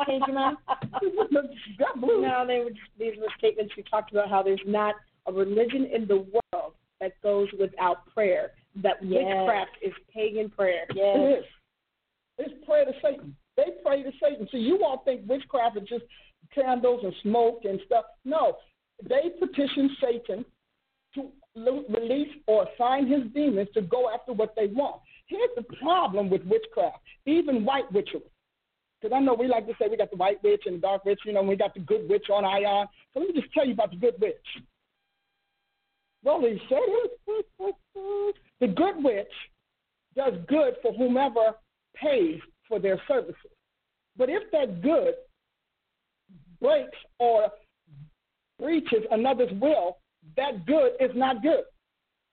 Change 0.05 0.23
your 0.27 0.35
mind. 0.35 0.57
got 1.79 1.99
blue. 1.99 2.21
No, 2.21 2.45
they 2.45 2.59
were 2.59 2.69
just, 2.69 2.81
these 2.99 3.13
were 3.19 3.29
statements 3.39 3.73
we 3.75 3.81
talked 3.83 4.11
about 4.11 4.29
how 4.29 4.43
there's 4.43 4.61
not 4.67 4.93
a 5.25 5.33
religion 5.33 5.89
in 5.91 6.07
the 6.07 6.17
world 6.17 6.73
that 7.01 7.13
goes 7.23 7.47
without 7.59 8.05
prayer. 8.13 8.51
That 8.83 8.97
yes. 9.01 9.23
witchcraft 9.25 9.71
is 9.81 9.93
pagan 10.13 10.51
prayer. 10.51 10.85
Yes. 10.93 11.17
It 11.17 11.39
is. 11.39 11.45
It's 12.37 12.65
prayer 12.65 12.85
to 12.85 12.93
Satan. 13.01 13.35
They 13.57 13.71
pray 13.83 14.03
to 14.03 14.11
Satan. 14.21 14.47
So 14.51 14.57
you 14.57 14.83
all 14.83 15.01
think 15.03 15.21
witchcraft 15.27 15.77
is 15.77 15.89
just 15.89 16.05
candles 16.53 17.01
and 17.03 17.13
smoke 17.23 17.61
and 17.63 17.79
stuff. 17.87 18.05
No, 18.23 18.57
they 19.09 19.31
petition 19.39 19.95
Satan 19.99 20.45
to 21.15 21.31
release 21.89 22.35
or 22.45 22.67
assign 22.67 23.07
his 23.07 23.23
demons 23.33 23.69
to 23.73 23.81
go 23.81 24.11
after 24.13 24.33
what 24.33 24.53
they 24.55 24.67
want. 24.67 25.01
Here's 25.25 25.49
the 25.55 25.63
problem 25.81 26.29
with 26.29 26.43
witchcraft, 26.43 26.97
even 27.25 27.65
white 27.65 27.91
witchery. 27.91 28.21
Because 29.01 29.15
I 29.15 29.19
know 29.19 29.33
we 29.33 29.47
like 29.47 29.67
to 29.67 29.73
say 29.79 29.87
we 29.89 29.97
got 29.97 30.11
the 30.11 30.17
white 30.17 30.41
witch 30.43 30.63
and 30.65 30.75
the 30.75 30.79
dark 30.79 31.05
witch, 31.05 31.19
you 31.25 31.33
know, 31.33 31.41
we 31.41 31.55
got 31.55 31.73
the 31.73 31.81
good 31.81 32.07
witch 32.09 32.29
on 32.31 32.45
Ion. 32.45 32.87
So 33.13 33.19
let 33.19 33.29
me 33.29 33.41
just 33.41 33.53
tell 33.53 33.65
you 33.65 33.73
about 33.73 33.91
the 33.91 33.97
good 33.97 34.15
witch. 34.19 34.35
Well, 36.23 36.39
he 36.39 36.59
said 36.69 36.79
it. 36.81 38.35
The 38.61 38.67
good 38.67 39.03
witch 39.03 39.27
does 40.15 40.33
good 40.47 40.75
for 40.81 40.93
whomever 40.93 41.53
pays 41.95 42.39
for 42.67 42.79
their 42.79 43.01
services. 43.07 43.35
But 44.15 44.29
if 44.29 44.49
that 44.51 44.81
good 44.81 45.15
breaks 46.61 46.97
or 47.19 47.49
breaches 48.59 49.03
another's 49.11 49.51
will, 49.59 49.97
that 50.37 50.65
good 50.65 50.93
is 51.01 51.11
not 51.13 51.41
good. 51.41 51.63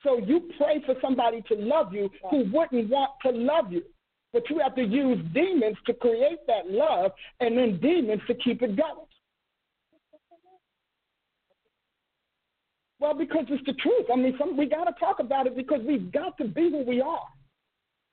So 0.03 0.19
you 0.19 0.49
pray 0.57 0.83
for 0.87 0.95
somebody 1.03 1.43
to 1.49 1.55
love 1.55 1.93
you 1.93 2.11
who 2.31 2.45
wouldn't 2.53 2.89
want 2.89 3.11
to 3.25 3.33
love 3.33 3.71
you. 3.71 3.83
But 4.33 4.49
you 4.49 4.61
have 4.61 4.75
to 4.77 4.83
use 4.83 5.19
demons 5.35 5.77
to 5.87 5.95
create 5.95 6.39
that 6.47 6.71
love 6.71 7.11
and 7.41 7.59
then 7.59 7.81
demons 7.81 8.23
to 8.29 8.35
keep 8.35 8.63
it 8.63 8.77
going. 8.77 9.07
Well, 13.01 13.15
because 13.15 13.47
it's 13.49 13.65
the 13.67 13.73
truth. 13.75 14.07
I 14.13 14.17
mean, 14.17 14.37
some, 14.39 14.57
we 14.57 14.67
got 14.67 14.85
to 14.85 14.93
talk 15.01 15.21
about 15.21 15.47
it 15.47 15.57
because 15.57 15.81
we've 15.87 16.13
got 16.13 16.37
to 16.39 16.45
be 16.45 16.71
who 16.71 16.85
we 16.85 17.01
are. 17.01 17.27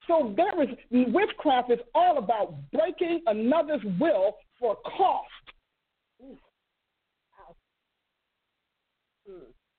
So 0.08 0.34
there 0.36 0.64
is 0.64 0.70
witchcraft 0.92 1.72
is 1.72 1.80
all 1.94 2.18
about 2.18 2.56
breaking 2.72 3.22
another's 3.28 3.82
will 4.00 4.38
for 4.58 4.78
cost 4.78 5.28
hmm. 6.22 6.34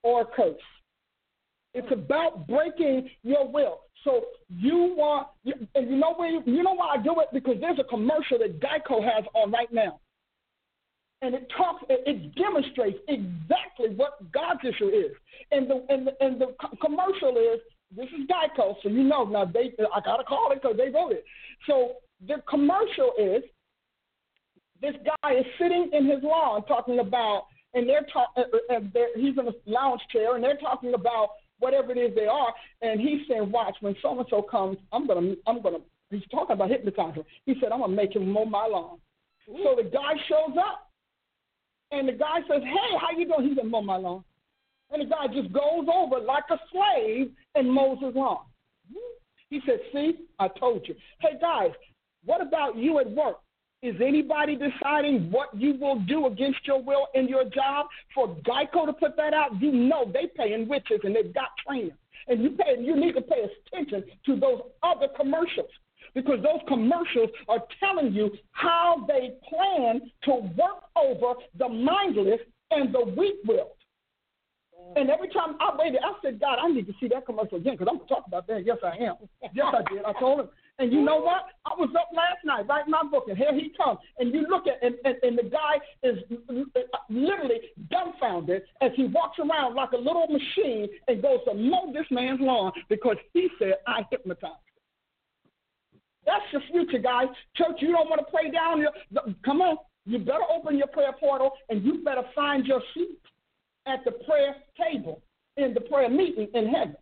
or 0.03 0.27
curse. 0.27 0.57
It's 1.75 1.91
about 1.93 2.47
breaking 2.47 3.11
your 3.23 3.47
will. 3.51 3.81
So 4.05 4.23
you 4.49 4.95
want, 4.97 5.29
and 5.45 5.91
you 5.91 5.97
know 5.97 6.15
where 6.15 6.31
you, 6.31 6.43
you 6.47 6.63
know 6.63 6.75
why 6.75 6.97
I 6.99 7.03
do 7.03 7.21
it 7.21 7.29
because 7.33 7.57
there's 7.61 7.79
a 7.79 7.85
commercial 7.85 8.39
that 8.39 8.61
Geico 8.61 9.03
has 9.03 9.25
on 9.35 9.51
right 9.51 9.73
now 9.73 10.01
and 11.23 11.35
it 11.35 11.51
talks, 11.57 11.85
it, 11.89 12.35
demonstrates 12.37 12.99
exactly 13.09 13.95
what 13.97 14.19
God's 14.33 14.61
issue 14.63 14.89
is. 14.89 15.13
And 15.51 15.69
the 15.69 15.85
and 15.89 16.07
the, 16.07 16.13
and 16.21 16.41
the 16.41 16.55
commercial 16.81 17.37
is 17.37 17.61
this 17.97 18.07
is 18.07 18.27
Geico, 18.29 18.75
so 18.83 18.89
you 18.89 19.03
know 19.03 19.25
now 19.25 19.45
they 19.45 19.73
I 19.93 20.01
gotta 20.05 20.25
call 20.25 20.53
it 20.53 20.63
because 20.63 20.77
they 20.77 20.91
wrote 20.91 21.13
it. 21.13 21.25
So 21.67 21.95
the 22.27 22.37
commercial 22.49 23.13
is 23.19 23.43
this 24.81 24.95
guy 25.23 25.35
is 25.35 25.47
sitting 25.61 25.91
in 25.93 26.07
his 26.07 26.23
lawn 26.23 26.65
talking 26.67 27.01
about, 27.01 27.47
and 27.75 27.89
they're 27.89 28.07
talking, 28.13 28.45
he's 29.17 29.37
in 29.37 29.49
a 29.49 29.53
lounge 29.67 30.01
chair, 30.13 30.37
and 30.37 30.45
they're 30.45 30.57
talking 30.57 30.95
about 30.95 31.31
whatever 31.59 31.93
it 31.93 31.99
is 31.99 32.15
they 32.15 32.27
are, 32.27 32.53
and 32.83 33.01
he's 33.01 33.27
saying, 33.29 33.51
watch 33.51 33.77
when 33.81 33.97
so 34.03 34.19
and 34.19 34.27
so 34.31 34.43
comes, 34.43 34.79
I'm 34.93 35.07
gonna 35.07 35.35
I'm 35.47 35.63
gonna. 35.63 35.79
He's 36.11 36.23
talking 36.31 36.55
about 36.55 36.71
hypnotizing. 36.71 37.25
He 37.45 37.55
said, 37.61 37.71
I'm 37.71 37.81
gonna 37.81 37.95
make 37.95 38.15
him 38.15 38.31
mow 38.31 38.45
my 38.45 38.67
lawn. 38.67 38.99
So 39.47 39.75
the 39.77 39.89
guy 39.89 40.13
shows 40.29 40.57
up 40.59 40.91
and 41.91 42.09
the 42.09 42.13
guy 42.13 42.41
says, 42.49 42.63
Hey, 42.63 42.97
how 43.01 43.17
you 43.17 43.27
doing? 43.27 43.49
He 43.49 43.55
said, 43.55 43.67
Mow 43.67 43.83
my 43.83 43.97
lawn. 43.97 44.25
And 44.91 45.03
the 45.03 45.07
guy 45.07 45.27
just 45.27 45.53
goes 45.53 45.87
over 45.93 46.19
like 46.21 46.45
a 46.51 46.59
slave 46.73 47.31
and 47.55 47.71
mows 47.71 47.99
his 48.03 48.15
lawn. 48.15 48.45
He 49.51 49.61
said, 49.67 49.81
See, 49.93 50.27
I 50.39 50.49
told 50.49 50.87
you. 50.87 50.95
Hey 51.21 51.39
guys, 51.41 51.71
what 52.25 52.41
about 52.41 52.77
you 52.77 52.99
at 53.01 53.11
work? 53.11 53.37
Is 53.81 53.95
anybody 54.05 54.57
deciding 54.57 55.31
what 55.31 55.49
you 55.55 55.75
will 55.75 56.01
do 56.01 56.27
against 56.27 56.67
your 56.67 56.83
will 56.83 57.07
in 57.15 57.29
your 57.29 57.45
job? 57.45 57.87
For 58.13 58.29
Geico 58.29 58.87
to 58.87 58.93
put 58.93 59.17
that 59.17 59.33
out, 59.33 59.61
you 59.61 59.71
know 59.71 60.11
they 60.13 60.27
paying 60.37 60.69
witches 60.69 61.01
and 61.05 61.15
they've 61.15 61.33
got 61.33 61.51
training. 61.67 61.93
And 62.27 62.43
you 62.43 62.51
pay 62.51 62.81
you 62.81 62.97
need 62.97 63.13
to 63.15 63.21
pay 63.21 63.47
attention 63.73 64.05
to 64.27 64.37
those 64.37 64.63
other 64.83 65.07
commercials 65.17 65.71
because 66.15 66.43
those 66.43 66.61
commercials 66.67 67.31
are 67.47 67.63
telling 67.79 68.13
you 68.13 68.31
how 68.51 69.05
they 69.07 69.35
plan 69.49 70.01
to 70.25 70.33
work 70.33 70.83
over 70.97 71.35
the 71.59 71.69
mindless 71.69 72.41
and 72.73 72.93
the 72.93 73.05
weak-willed. 73.17 73.71
And 74.97 75.11
every 75.11 75.29
time 75.29 75.57
I 75.61 75.77
waited, 75.79 76.01
I 76.03 76.13
said, 76.23 76.41
God, 76.41 76.59
I 76.61 76.69
need 76.69 76.87
to 76.87 76.95
see 76.99 77.09
that 77.09 77.27
commercial 77.27 77.59
again 77.59 77.75
because 77.75 77.89
I'm 77.91 77.99
going 77.99 78.09
to 78.09 78.15
talk 78.15 78.27
about 78.27 78.47
that. 78.49 78.65
Yes, 78.65 78.79
I 78.83 78.97
am. 79.05 79.15
Yes, 79.55 79.67
I 79.73 79.93
did. 79.93 80.05
I 80.05 80.13
told 80.19 80.41
him. 80.41 80.49
And 80.81 80.93
you 80.93 81.03
know 81.03 81.17
what? 81.17 81.47
I 81.67 81.75
was 81.77 81.91
up 81.99 82.09
last 82.15 82.45
night 82.45 82.69
writing 82.69 82.93
my 82.93 83.03
book, 83.03 83.25
and 83.29 83.37
here 83.37 83.53
he 83.53 83.73
comes. 83.77 83.99
And 84.19 84.33
you 84.33 84.47
look 84.49 84.67
at, 84.69 84.79
and, 84.81 84.95
and, 85.05 85.17
and 85.23 85.37
the 85.37 85.51
guy 85.51 85.79
is 86.05 86.19
literally 87.11 87.61
dumbfounded 87.91 88.63
as 88.81 88.93
he 88.95 89.07
walks 89.07 89.39
around 89.41 89.75
like 89.75 89.91
a 89.93 89.97
little 89.97 90.29
machine 90.29 90.89
and 91.09 91.21
goes 91.21 91.41
to 91.47 91.55
mow 91.55 91.93
this 91.93 92.07
man's 92.13 92.41
lawn 92.41 92.73
because 92.89 93.17
he 93.33 93.49
said, 93.59 93.75
I 93.89 94.03
hypnotized. 94.11 94.55
That's 96.25 96.45
your 96.53 96.63
future, 96.71 96.99
guys. 96.99 97.27
Church, 97.57 97.79
you 97.81 97.91
don't 97.91 98.09
want 98.09 98.21
to 98.21 98.31
play 98.31 98.51
down 98.51 98.81
your. 98.81 98.93
Come 99.45 99.63
on. 99.63 99.79
You 100.05 100.19
better 100.19 100.45
open 100.55 100.79
your 100.79 100.87
prayer 100.87 101.13
portal 101.19 101.53
and 101.69 101.83
you 101.85 102.03
better 102.05 102.23
find 102.35 102.67
your 102.67 102.83
seat 102.95 103.19
at 103.87 104.05
the 104.05 104.13
prayer 104.13 104.57
table 104.79 105.23
in 105.57 105.75
the 105.75 105.81
prayer 105.81 106.09
meeting 106.09 106.49
in 106.55 106.69
heaven. 106.69 106.97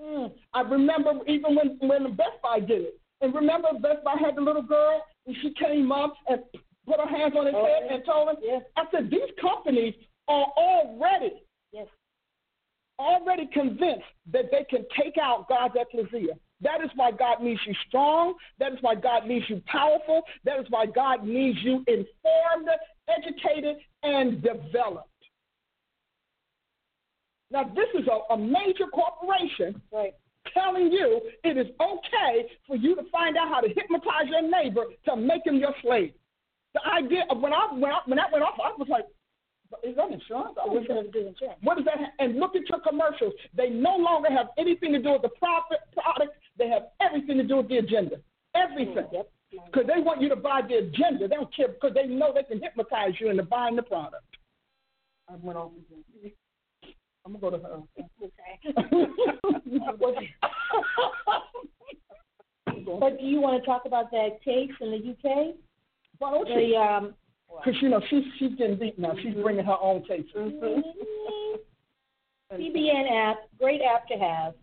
Mm. 0.00 0.32
I 0.54 0.62
remember 0.62 1.12
even 1.28 1.54
when, 1.54 1.78
when 1.80 2.16
Best 2.16 2.40
Buy 2.42 2.60
did 2.60 2.82
it. 2.82 3.00
And 3.22 3.34
remember, 3.34 3.68
Best 3.80 4.04
Buy 4.04 4.16
had 4.20 4.36
the 4.36 4.40
little 4.40 4.62
girl, 4.62 5.02
and 5.26 5.36
she 5.40 5.54
came 5.54 5.92
up 5.92 6.14
and 6.28 6.40
put 6.86 6.98
her 6.98 7.08
hands 7.08 7.34
on 7.38 7.46
his 7.46 7.54
oh, 7.56 7.64
head 7.64 7.82
yeah. 7.86 7.94
and 7.94 8.04
told 8.04 8.28
him, 8.28 8.36
yeah. 8.42 8.58
I 8.76 8.84
said, 8.90 9.10
these 9.10 9.30
companies 9.40 9.94
are 10.28 10.46
already, 10.56 11.42
yes. 11.72 11.86
already 12.98 13.48
convinced 13.52 14.04
that 14.32 14.50
they 14.50 14.64
can 14.68 14.84
take 15.00 15.14
out 15.22 15.48
God's 15.48 15.74
ecclesia. 15.76 16.34
That 16.62 16.80
is 16.82 16.90
why 16.96 17.12
God 17.12 17.42
needs 17.42 17.60
you 17.66 17.74
strong. 17.88 18.34
That 18.58 18.72
is 18.72 18.78
why 18.80 18.96
God 18.96 19.26
needs 19.26 19.44
you 19.48 19.62
powerful. 19.66 20.22
That 20.44 20.58
is 20.60 20.66
why 20.70 20.86
God 20.86 21.24
needs 21.24 21.58
you 21.62 21.84
informed, 21.86 22.68
educated, 23.08 23.76
and 24.02 24.42
developed. 24.42 25.08
Now, 27.50 27.64
this 27.64 27.88
is 28.00 28.08
a, 28.08 28.32
a 28.32 28.38
major 28.38 28.86
corporation 28.92 29.80
right. 29.92 30.14
Telling 30.54 30.90
you 30.90 31.20
it 31.44 31.56
is 31.56 31.66
okay 31.80 32.48
for 32.66 32.76
you 32.76 32.94
to 32.96 33.02
find 33.10 33.36
out 33.36 33.48
how 33.48 33.60
to 33.60 33.68
hypnotize 33.68 34.26
your 34.28 34.42
neighbor 34.42 34.84
to 35.06 35.16
make 35.16 35.46
him 35.46 35.56
your 35.56 35.74
slave. 35.82 36.12
The 36.74 36.80
idea 36.86 37.24
of 37.30 37.40
when 37.40 37.52
I 37.52 37.68
when 37.72 37.92
I, 37.92 38.00
when 38.06 38.16
that 38.16 38.32
went 38.32 38.44
off, 38.44 38.54
I 38.62 38.72
was 38.78 38.88
like, 38.88 39.04
is 39.82 39.96
that 39.96 40.10
insurance? 40.10 40.56
I 40.60 40.66
was 40.68 40.84
going 40.86 41.04
to 41.04 41.10
do 41.10 41.26
insurance. 41.28 41.58
What 41.62 41.78
is 41.78 41.84
that? 41.84 41.96
And 42.18 42.36
look 42.36 42.56
at 42.56 42.68
your 42.68 42.80
commercials. 42.80 43.32
They 43.56 43.70
no 43.70 43.96
longer 43.96 44.30
have 44.30 44.48
anything 44.58 44.92
to 44.92 45.02
do 45.02 45.12
with 45.12 45.22
the 45.22 45.32
profit 45.40 45.78
product. 45.92 46.32
They 46.58 46.68
have 46.68 46.92
everything 47.00 47.38
to 47.38 47.44
do 47.44 47.56
with 47.58 47.68
the 47.68 47.78
agenda. 47.78 48.16
Everything. 48.54 49.06
Yep. 49.12 49.30
Because 49.66 49.86
they 49.86 50.00
want 50.00 50.20
you 50.20 50.28
to 50.28 50.36
buy 50.36 50.60
the 50.66 50.76
agenda. 50.76 51.28
They 51.28 51.36
don't 51.36 51.54
care 51.54 51.68
because 51.68 51.94
they 51.94 52.06
know 52.06 52.32
they 52.34 52.42
can 52.42 52.62
hypnotize 52.62 53.12
you 53.20 53.30
into 53.30 53.42
buying 53.42 53.76
the 53.76 53.82
product. 53.82 54.24
I 55.28 55.34
went 55.40 55.58
off 55.58 55.72
again. 55.72 56.32
I'm 57.24 57.38
gonna 57.38 57.40
go 57.40 57.50
to 57.50 57.58
her. 57.62 57.82
Okay. 58.24 58.58
but 63.00 63.18
do 63.18 63.24
you 63.24 63.40
want 63.40 63.62
to 63.62 63.66
talk 63.66 63.82
about 63.86 64.10
that 64.10 64.42
case 64.44 64.70
in 64.80 64.90
the 64.90 64.96
UK? 64.96 65.54
Why 66.18 66.30
don't 66.30 66.48
the, 66.48 66.76
um, 66.76 67.14
because 67.64 67.80
you 67.82 67.88
know 67.88 68.00
she's 68.10 68.24
she's 68.38 68.54
getting 68.56 68.78
deep 68.78 68.98
now. 68.98 69.14
She's 69.16 69.32
mm-hmm. 69.32 69.42
bringing 69.42 69.64
her 69.64 69.76
own 69.80 70.02
case. 70.04 70.26
Mm-hmm. 70.36 70.80
TBN 72.52 73.30
app, 73.30 73.38
great 73.58 73.80
app 73.82 74.06
to 74.08 74.14
have. 74.14 74.54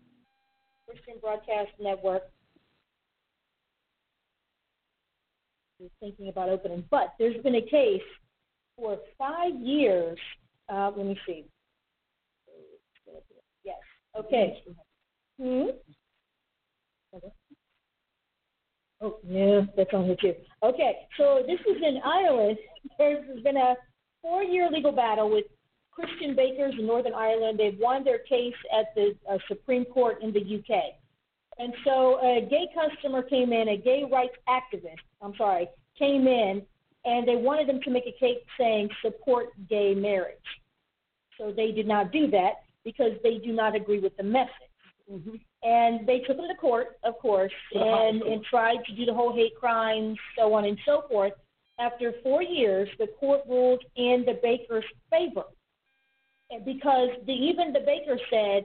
Christian 0.86 1.14
Broadcast 1.20 1.70
Network. 1.80 2.22
Is 5.82 5.90
thinking 5.98 6.28
about 6.28 6.50
opening, 6.50 6.84
but 6.90 7.14
there's 7.18 7.42
been 7.42 7.54
a 7.54 7.62
case 7.62 8.02
for 8.76 8.98
five 9.16 9.54
years. 9.54 10.18
Uh, 10.68 10.90
let 10.94 11.06
me 11.06 11.18
see. 11.26 11.46
Okay. 14.18 14.62
Hmm. 15.40 15.66
Oh, 19.02 19.16
no, 19.24 19.66
that's 19.76 19.90
only 19.94 20.16
two. 20.20 20.34
Okay, 20.62 20.92
so 21.16 21.42
this 21.46 21.58
is 21.60 21.82
in 21.82 22.00
Ireland. 22.04 22.58
There's 22.98 23.42
been 23.42 23.56
a 23.56 23.74
four 24.20 24.42
year 24.42 24.68
legal 24.70 24.92
battle 24.92 25.30
with 25.30 25.46
Christian 25.90 26.36
bakers 26.36 26.74
in 26.78 26.86
Northern 26.86 27.14
Ireland. 27.14 27.58
They've 27.58 27.78
won 27.78 28.04
their 28.04 28.18
case 28.18 28.54
at 28.78 28.94
the 28.94 29.16
uh, 29.30 29.38
Supreme 29.48 29.86
Court 29.86 30.22
in 30.22 30.32
the 30.32 30.40
UK. 30.40 30.82
And 31.58 31.72
so 31.84 32.18
a 32.20 32.46
gay 32.48 32.68
customer 32.74 33.22
came 33.22 33.52
in, 33.52 33.68
a 33.68 33.76
gay 33.76 34.04
rights 34.10 34.36
activist, 34.48 35.04
I'm 35.22 35.34
sorry, 35.36 35.68
came 35.98 36.26
in, 36.26 36.62
and 37.04 37.26
they 37.26 37.36
wanted 37.36 37.68
them 37.68 37.80
to 37.82 37.90
make 37.90 38.04
a 38.06 38.18
cake 38.18 38.44
saying 38.58 38.88
support 39.02 39.48
gay 39.68 39.94
marriage. 39.94 40.36
So 41.38 41.52
they 41.54 41.72
did 41.72 41.86
not 41.86 42.12
do 42.12 42.30
that 42.30 42.52
because 42.84 43.12
they 43.22 43.38
do 43.38 43.52
not 43.52 43.74
agree 43.74 43.98
with 43.98 44.16
the 44.16 44.22
message. 44.22 44.50
Mm-hmm. 45.10 45.36
And 45.62 46.06
they 46.06 46.20
took 46.20 46.36
them 46.36 46.46
to 46.48 46.54
court, 46.54 46.98
of 47.02 47.18
course, 47.18 47.52
and, 47.74 48.22
and 48.22 48.44
tried 48.44 48.78
to 48.86 48.94
do 48.94 49.04
the 49.04 49.12
whole 49.12 49.34
hate 49.34 49.54
crimes, 49.58 50.16
so 50.38 50.54
on 50.54 50.64
and 50.64 50.78
so 50.86 51.04
forth. 51.08 51.32
After 51.78 52.12
four 52.22 52.42
years, 52.42 52.88
the 52.98 53.08
court 53.18 53.40
ruled 53.48 53.82
in 53.96 54.24
the 54.26 54.38
baker's 54.42 54.84
favor 55.10 55.44
because 56.64 57.10
the, 57.26 57.32
even 57.32 57.72
the 57.72 57.80
baker 57.80 58.18
said 58.30 58.64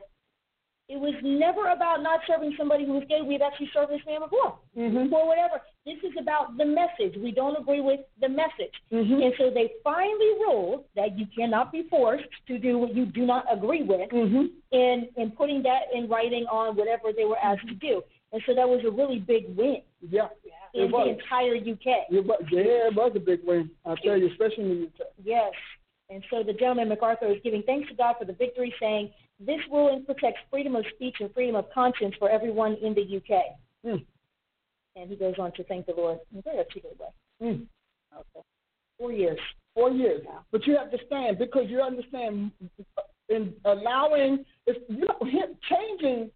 it 0.88 1.00
was 1.00 1.16
never 1.24 1.70
about 1.70 2.04
not 2.04 2.20
serving 2.28 2.56
somebody 2.58 2.86
who 2.86 2.94
was 2.94 3.04
gay. 3.10 3.22
We've 3.22 3.42
actually 3.42 3.70
served 3.74 3.92
this 3.92 4.02
man 4.06 4.22
before, 4.22 4.60
mm-hmm. 4.78 5.14
or 5.14 5.28
whatever. 5.28 5.62
This 5.86 5.98
is 6.04 6.14
about 6.20 6.58
the 6.58 6.66
message. 6.66 7.16
We 7.22 7.32
don't 7.32 7.56
agree 7.56 7.82
with 7.82 8.00
the 8.20 8.28
message. 8.28 8.74
Mm-hmm. 8.92 9.22
And 9.22 9.34
so 9.38 9.52
they 9.54 9.70
finally 9.84 10.32
ruled 10.40 10.86
that 10.96 11.18
you 11.18 11.28
cannot 11.38 11.72
be 11.72 11.86
forced 11.92 12.24
to 12.48 12.58
do 12.58 12.80
what 12.80 12.96
you 12.96 13.06
do 13.06 13.24
not 13.24 13.46
agree 13.52 13.84
with 13.84 14.10
mm-hmm. 14.10 14.46
in, 14.72 15.08
in 15.16 15.32
putting 15.32 15.62
that 15.62 15.82
in 15.94 16.10
writing 16.10 16.46
on 16.52 16.76
whatever 16.76 17.10
they 17.16 17.26
were 17.26 17.38
asked 17.38 17.68
to 17.68 17.76
do. 17.76 18.02
And 18.34 18.42
so 18.48 18.56
that 18.56 18.68
was 18.68 18.82
a 18.84 18.90
really 18.90 19.20
big 19.20 19.56
win. 19.56 19.82
Yeah. 20.02 20.28
In 20.74 20.90
the 20.90 21.04
entire 21.04 21.56
UK. 21.56 22.10
It 22.10 22.26
was, 22.26 22.44
yeah, 22.52 22.90
it 22.90 22.96
was 22.96 23.12
a 23.16 23.20
big 23.20 23.42
win. 23.46 23.70
I'll 23.86 23.96
tell 23.96 24.18
you, 24.18 24.28
especially 24.28 24.64
in 24.64 24.70
the 24.70 24.86
UK. 24.88 25.10
Yes. 25.24 25.54
And 26.10 26.24
so 26.30 26.44
the 26.44 26.54
gentleman 26.54 26.90
McArthur 26.90 27.34
is 27.34 27.42
giving 27.44 27.64
thanks 27.64 27.88
to 27.90 27.96
God 27.96 28.16
for 28.20 28.26
the 28.26 28.34
victory, 28.34 28.74
saying, 28.80 29.12
This 29.40 29.60
ruling 29.72 30.04
protects 30.04 30.42
freedom 30.50 30.76
of 30.76 30.84
speech 30.96 31.16
and 31.20 31.32
freedom 31.34 31.56
of 31.56 31.66
conscience 31.74 32.16
for 32.20 32.30
everyone 32.30 32.76
in 32.82 32.94
the 32.94 33.02
UK. 33.02 33.42
Mm. 33.86 34.06
And 34.96 35.10
he 35.10 35.16
goes 35.16 35.36
on 35.40 35.52
to 35.54 35.64
thank 35.66 35.86
the 35.86 35.94
Lord 35.94 36.20
in 36.32 36.40
a 36.40 36.42
very 36.42 36.58
articulate 36.60 36.98
way. 37.00 37.08
Mm. 37.42 37.68
Okay. 38.14 38.46
Four 38.98 39.12
years. 39.12 39.40
Four 39.74 39.92
years. 39.92 40.22
Yeah. 40.24 40.40
But 40.52 40.66
you 40.66 40.78
have 40.78 40.92
to 40.92 40.98
stand 41.06 41.38
because 41.38 41.66
you 41.68 41.82
understand 41.82 42.52
in 43.30 43.54
allowing, 43.66 44.46
it's, 44.68 44.80
you 44.88 45.06
know, 45.06 45.28
him 45.28 45.58
changing 45.70 46.32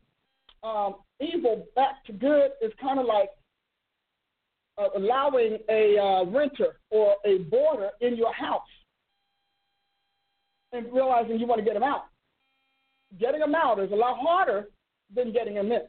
um, 0.63 0.95
evil 1.19 1.65
back 1.75 2.03
to 2.05 2.13
good 2.13 2.51
is 2.61 2.71
kind 2.81 2.99
of 2.99 3.05
like 3.05 3.29
uh, 4.77 4.89
allowing 4.95 5.57
a 5.69 5.97
uh, 5.97 6.25
renter 6.25 6.79
or 6.89 7.15
a 7.25 7.39
boarder 7.49 7.89
in 8.01 8.17
your 8.17 8.33
house 8.33 8.61
and 10.73 10.91
realizing 10.93 11.39
you 11.39 11.47
want 11.47 11.59
to 11.59 11.65
get 11.65 11.73
them 11.73 11.83
out. 11.83 12.05
Getting 13.19 13.39
them 13.39 13.55
out 13.55 13.79
is 13.79 13.91
a 13.91 13.95
lot 13.95 14.17
harder 14.19 14.67
than 15.13 15.31
getting 15.31 15.55
them 15.55 15.71
in. 15.71 15.81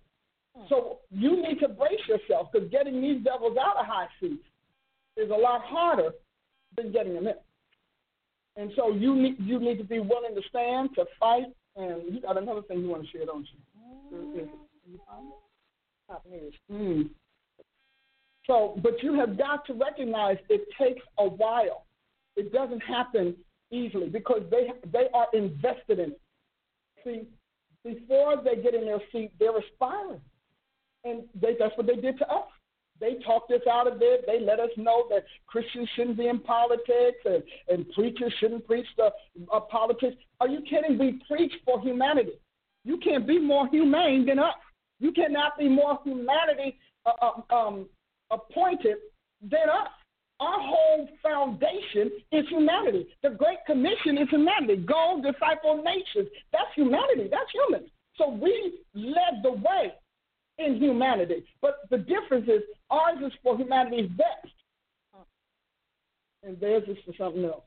Hmm. 0.56 0.64
So 0.68 0.98
you 1.10 1.42
need 1.42 1.60
to 1.60 1.68
brace 1.68 2.00
yourself 2.08 2.48
because 2.52 2.68
getting 2.70 3.00
these 3.00 3.22
devils 3.22 3.56
out 3.56 3.76
of 3.76 3.86
high 3.86 4.08
seats 4.20 4.44
is 5.16 5.30
a 5.30 5.34
lot 5.34 5.62
harder 5.62 6.10
than 6.76 6.92
getting 6.92 7.14
them 7.14 7.26
in. 7.26 7.34
And 8.56 8.72
so 8.76 8.92
you 8.92 9.14
need 9.14 9.36
you 9.38 9.58
need 9.60 9.78
to 9.78 9.84
be 9.84 10.00
willing 10.00 10.34
to 10.34 10.42
stand 10.48 10.90
to 10.96 11.04
fight. 11.18 11.46
And 11.76 12.12
you 12.12 12.20
got 12.20 12.36
another 12.36 12.62
thing 12.62 12.80
you 12.80 12.88
want 12.88 13.04
to 13.04 13.10
share, 13.10 13.24
don't 13.24 13.46
you? 13.52 14.48
Mm. 16.70 17.10
So, 18.46 18.78
but 18.82 19.02
you 19.02 19.14
have 19.14 19.38
got 19.38 19.64
to 19.66 19.74
recognize 19.74 20.36
it 20.48 20.66
takes 20.78 21.02
a 21.18 21.28
while. 21.28 21.84
It 22.36 22.52
doesn't 22.52 22.80
happen 22.80 23.36
easily 23.70 24.08
because 24.08 24.42
they 24.50 24.72
they 24.92 25.06
are 25.14 25.26
invested 25.32 26.00
in 26.00 26.10
it. 26.10 26.20
See, 27.04 27.22
before 27.84 28.36
they 28.42 28.60
get 28.60 28.74
in 28.74 28.84
their 28.84 29.00
seat, 29.12 29.32
they're 29.38 29.56
aspiring, 29.56 30.20
and 31.04 31.22
they, 31.40 31.56
that's 31.58 31.76
what 31.76 31.86
they 31.86 31.96
did 31.96 32.18
to 32.18 32.28
us. 32.28 32.44
They 33.00 33.14
talked 33.24 33.50
us 33.50 33.62
out 33.70 33.86
of 33.86 33.98
it. 34.02 34.24
They 34.26 34.40
let 34.40 34.60
us 34.60 34.70
know 34.76 35.06
that 35.08 35.24
Christians 35.46 35.88
shouldn't 35.96 36.18
be 36.18 36.28
in 36.28 36.38
politics 36.38 37.18
and, 37.24 37.42
and 37.68 37.90
preachers 37.92 38.32
shouldn't 38.38 38.66
preach 38.66 38.86
the 38.98 39.10
uh, 39.52 39.60
politics. 39.60 40.16
Are 40.40 40.48
you 40.48 40.60
kidding? 40.68 40.98
We 40.98 41.20
preach 41.26 41.52
for 41.64 41.80
humanity. 41.80 42.32
You 42.84 42.98
can't 42.98 43.26
be 43.26 43.38
more 43.38 43.68
humane 43.68 44.26
than 44.26 44.38
us. 44.38 44.54
You 44.98 45.12
cannot 45.12 45.58
be 45.58 45.68
more 45.68 45.98
humanity 46.04 46.78
uh, 47.06 47.12
uh 47.50 47.54
um, 47.54 47.86
appointed 48.30 48.96
than 49.40 49.68
us. 49.70 49.88
Our 50.38 50.58
whole 50.58 51.08
foundation 51.22 52.10
is 52.32 52.46
humanity. 52.48 53.08
The 53.22 53.30
Great 53.30 53.58
Commission 53.66 54.18
is 54.18 54.28
humanity. 54.30 54.76
Go 54.76 55.22
disciple 55.22 55.82
nations. 55.82 56.30
That's 56.52 56.72
humanity. 56.74 57.28
That's 57.30 57.50
human. 57.52 57.90
So 58.16 58.30
we 58.30 58.80
led 58.94 59.42
the 59.42 59.52
way 59.52 59.92
in 60.64 60.76
humanity. 60.76 61.44
But 61.60 61.78
the 61.90 61.98
difference 61.98 62.48
is 62.48 62.62
ours 62.90 63.18
is 63.24 63.32
for 63.42 63.56
humanity's 63.56 64.10
best, 64.10 64.54
and 66.42 66.58
theirs 66.60 66.84
is 66.88 66.96
for 67.04 67.12
something 67.18 67.44
else. 67.44 67.64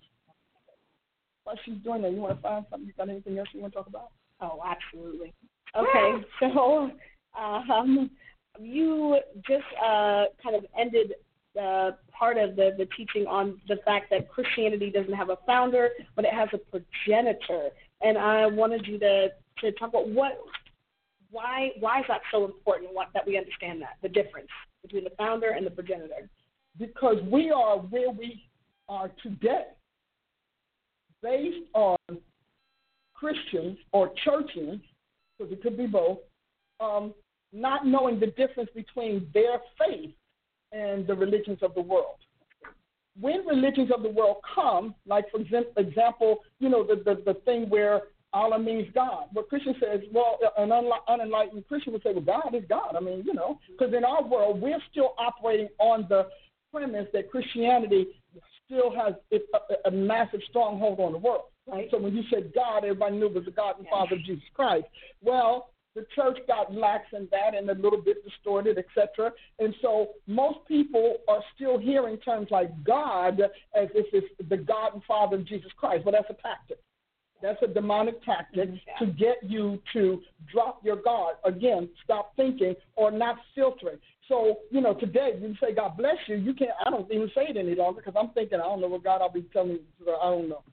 While 1.44 1.60
she's 1.65 1.78
doing 1.84 2.02
that, 2.03 2.11
you 2.11 2.22
want 2.22 2.36
to 2.36 2.41
find 2.41 2.65
something? 2.70 2.88
You 2.88 2.94
got 2.98 3.10
anything 3.10 3.38
else 3.38 3.49
you 3.53 3.61
want 3.61 3.74
to 3.74 3.78
talk 3.78 3.88
about? 3.88 4.11
Oh, 4.41 4.60
absolutely. 4.65 5.34
Okay, 5.76 6.24
so 6.40 6.91
um, 7.36 8.11
you 8.60 9.18
just 9.38 9.64
uh, 9.84 10.26
kind 10.44 10.56
of 10.56 10.65
ended 10.78 11.14
the 11.56 11.98
part 12.11 12.38
of 12.38 12.56
the, 12.56 12.72
the 12.78 12.88
teaching 12.98 13.28
on 13.28 13.60
the 13.68 13.78
fact 13.86 14.11
that 14.11 14.30
Christianity 14.30 14.91
doesn't 14.91 15.14
have 15.14 15.30
a 15.30 15.38
founder, 15.48 15.90
but 16.15 16.26
it 16.26 16.34
has 16.34 16.49
a 16.53 16.57
progenitor. 16.57 17.70
And 18.02 18.18
I 18.18 18.45
wanted 18.45 18.86
you 18.86 18.99
to, 18.99 19.30
to 19.61 19.72
talk 19.74 19.90
about 19.90 20.10
what, 20.10 20.38
why, 21.34 21.72
why 21.80 21.99
is 21.99 22.05
that 22.07 22.22
so 22.31 22.45
important? 22.45 22.93
What, 22.93 23.07
that 23.14 23.26
we 23.27 23.38
understand 23.38 23.81
that 23.81 23.97
the 24.01 24.07
difference 24.07 24.47
between 24.84 25.03
the 25.03 25.10
founder 25.18 25.49
and 25.49 25.65
the 25.65 25.72
progenitor. 25.72 26.30
Because 26.77 27.18
we 27.30 27.51
are 27.51 27.77
where 27.77 28.11
we 28.11 28.43
are 28.88 29.11
today, 29.22 29.65
based 31.22 31.68
on 31.73 31.97
Christians 33.15 33.77
or 33.91 34.11
churches, 34.23 34.80
because 35.38 35.51
it 35.51 35.61
could 35.61 35.77
be 35.77 35.88
both, 35.88 36.19
um, 36.80 37.14
not 37.51 37.85
knowing 37.85 38.19
the 38.19 38.27
difference 38.27 38.69
between 38.76 39.27
their 39.34 39.60
faith 39.80 40.11
and 40.72 41.07
the 41.07 41.15
religions 41.15 41.60
of 41.61 41.73
the 41.73 41.81
world. 41.81 42.18
When 43.19 43.45
religions 43.45 43.89
of 43.95 44.03
the 44.03 44.10
world 44.10 44.38
come, 44.55 44.95
like 45.05 45.26
for 45.31 45.39
example, 45.39 46.39
you 46.60 46.69
know, 46.69 46.85
the, 46.85 46.95
the, 46.95 47.34
the 47.34 47.39
thing 47.41 47.69
where 47.69 48.01
Allah 48.34 48.60
means 48.60 48.88
God. 48.93 49.26
But 49.34 49.49
Christian 49.49 49.76
says, 49.80 50.01
well, 50.11 50.39
an 50.57 50.72
unenlightened 51.07 51.68
Christian 51.68 51.93
would 51.93 52.03
say, 52.03 52.14
well, 52.14 52.22
God 52.22 52.55
is 52.55 52.64
God. 52.68 52.95
I 52.95 52.99
mean, 52.99 53.23
you 53.26 53.34
know, 53.34 53.60
because 53.68 53.93
in 53.93 54.03
our 54.03 54.23
world, 54.23 54.61
we're 54.61 54.81
still 54.91 55.14
operating 55.18 55.69
on 55.80 56.05
the 56.10 56.27
premise 56.72 57.07
that 57.14 57.30
Christianity 57.30 58.07
still 58.65 58.91
has 58.95 59.14
a, 59.31 59.88
a 59.88 59.91
massive 59.91 60.41
stronghold 60.49 60.99
on 60.99 61.11
the 61.11 61.18
world. 61.18 61.43
Right? 61.68 61.88
So 61.91 61.97
when 61.97 62.15
you 62.15 62.23
said 62.30 62.51
God, 62.53 62.84
everybody 62.84 63.18
knew 63.18 63.27
it 63.27 63.34
was 63.34 63.45
the 63.45 63.51
God 63.51 63.77
and 63.77 63.88
Father 63.88 64.15
of 64.15 64.26
Jesus 64.26 64.43
Christ. 64.53 64.85
Well, 65.22 65.69
the 65.95 66.05
church 66.15 66.39
got 66.47 66.73
lax 66.73 67.05
in 67.14 67.27
that 67.31 67.55
and 67.55 67.69
a 67.69 67.76
little 67.76 68.01
bit 68.01 68.18
distorted, 68.26 68.77
etc. 68.80 69.31
And 69.60 69.76
so 69.81 70.10
most 70.27 70.60
people 70.68 71.18
are 71.27 71.41
still 71.55 71.77
hearing 71.77 72.18
terms 72.18 72.47
like 72.49 72.72
God 72.84 73.39
as 73.39 73.89
if 73.93 74.07
it's 74.11 74.27
the 74.49 74.57
God 74.57 74.95
and 74.95 75.03
Father 75.03 75.35
of 75.38 75.45
Jesus 75.45 75.72
Christ. 75.77 76.03
But 76.03 76.11
that's 76.11 76.30
a 76.30 76.41
tactic. 76.41 76.80
That's 77.44 77.61
a 77.61 77.68
demonic 77.68 78.24
tactic 78.24 78.70
mm-hmm. 78.70 79.06
to 79.06 79.11
get 79.11 79.36
you 79.44 79.78
to 79.91 80.22
drop 80.52 80.80
your 80.82 80.95
guard. 80.95 81.36
Again, 81.44 81.90
stop 82.02 82.34
thinking 82.38 82.74
or 82.95 83.11
not 83.11 83.36
filtering. 83.53 83.98
So, 84.30 84.60
you 84.72 84.80
know, 84.80 84.94
today 84.94 85.38
you 85.40 85.53
say 85.61 85.76
God 85.76 85.98
bless 85.98 86.15
you, 86.28 86.38
you 86.38 86.53
can't 86.53 86.72
I 86.86 86.90
don't 86.90 87.11
even 87.11 87.30
say 87.36 87.48
it 87.49 87.57
any 87.57 87.76
longer 87.76 88.02
because 88.02 88.18
I'm 88.18 88.34
thinking 88.34 88.61
I 88.61 88.64
don't 88.64 88.80
know 88.80 88.88
what 88.88 89.03
God 89.03 89.22
I'll 89.22 89.30
be 89.30 89.45
telling 89.52 89.72
you 89.72 90.15
I 90.22 90.30
don't 90.30 90.48
know. 90.48 90.64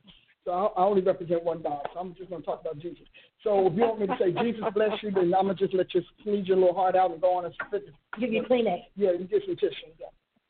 So 0.45 0.53
I, 0.53 0.85
only 0.85 1.03
represent 1.03 1.43
one 1.43 1.61
God. 1.61 1.87
So 1.93 2.01
I'm 2.01 2.15
just 2.15 2.31
going 2.31 2.41
to 2.41 2.47
talk 2.47 2.61
about 2.61 2.79
Jesus. 2.79 3.05
So 3.43 3.67
if 3.67 3.75
you 3.75 3.83
want 3.83 4.01
me 4.01 4.07
to 4.07 4.17
say 4.19 4.33
Jesus 4.43 4.65
bless 4.73 4.93
you, 5.03 5.11
then 5.11 5.35
I'm 5.35 5.47
going 5.47 5.57
to 5.57 5.65
just 5.65 5.75
let 5.75 5.93
you 5.93 6.03
squeeze 6.21 6.47
your 6.47 6.57
little 6.57 6.75
heart 6.75 6.97
out 6.97 7.11
and 7.11 7.21
go 7.21 7.37
on 7.37 7.45
and 7.47 7.55
spit 7.67 7.83
it. 7.89 7.95
Give 8.19 8.33
you 8.33 8.43
Kleenex. 8.45 8.85
Yeah, 8.97 9.13
you 9.13 9.25
get 9.25 9.43
some 9.45 9.57
tissue. 9.57 9.93
Yeah. 9.99 10.07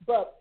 But 0.07 0.41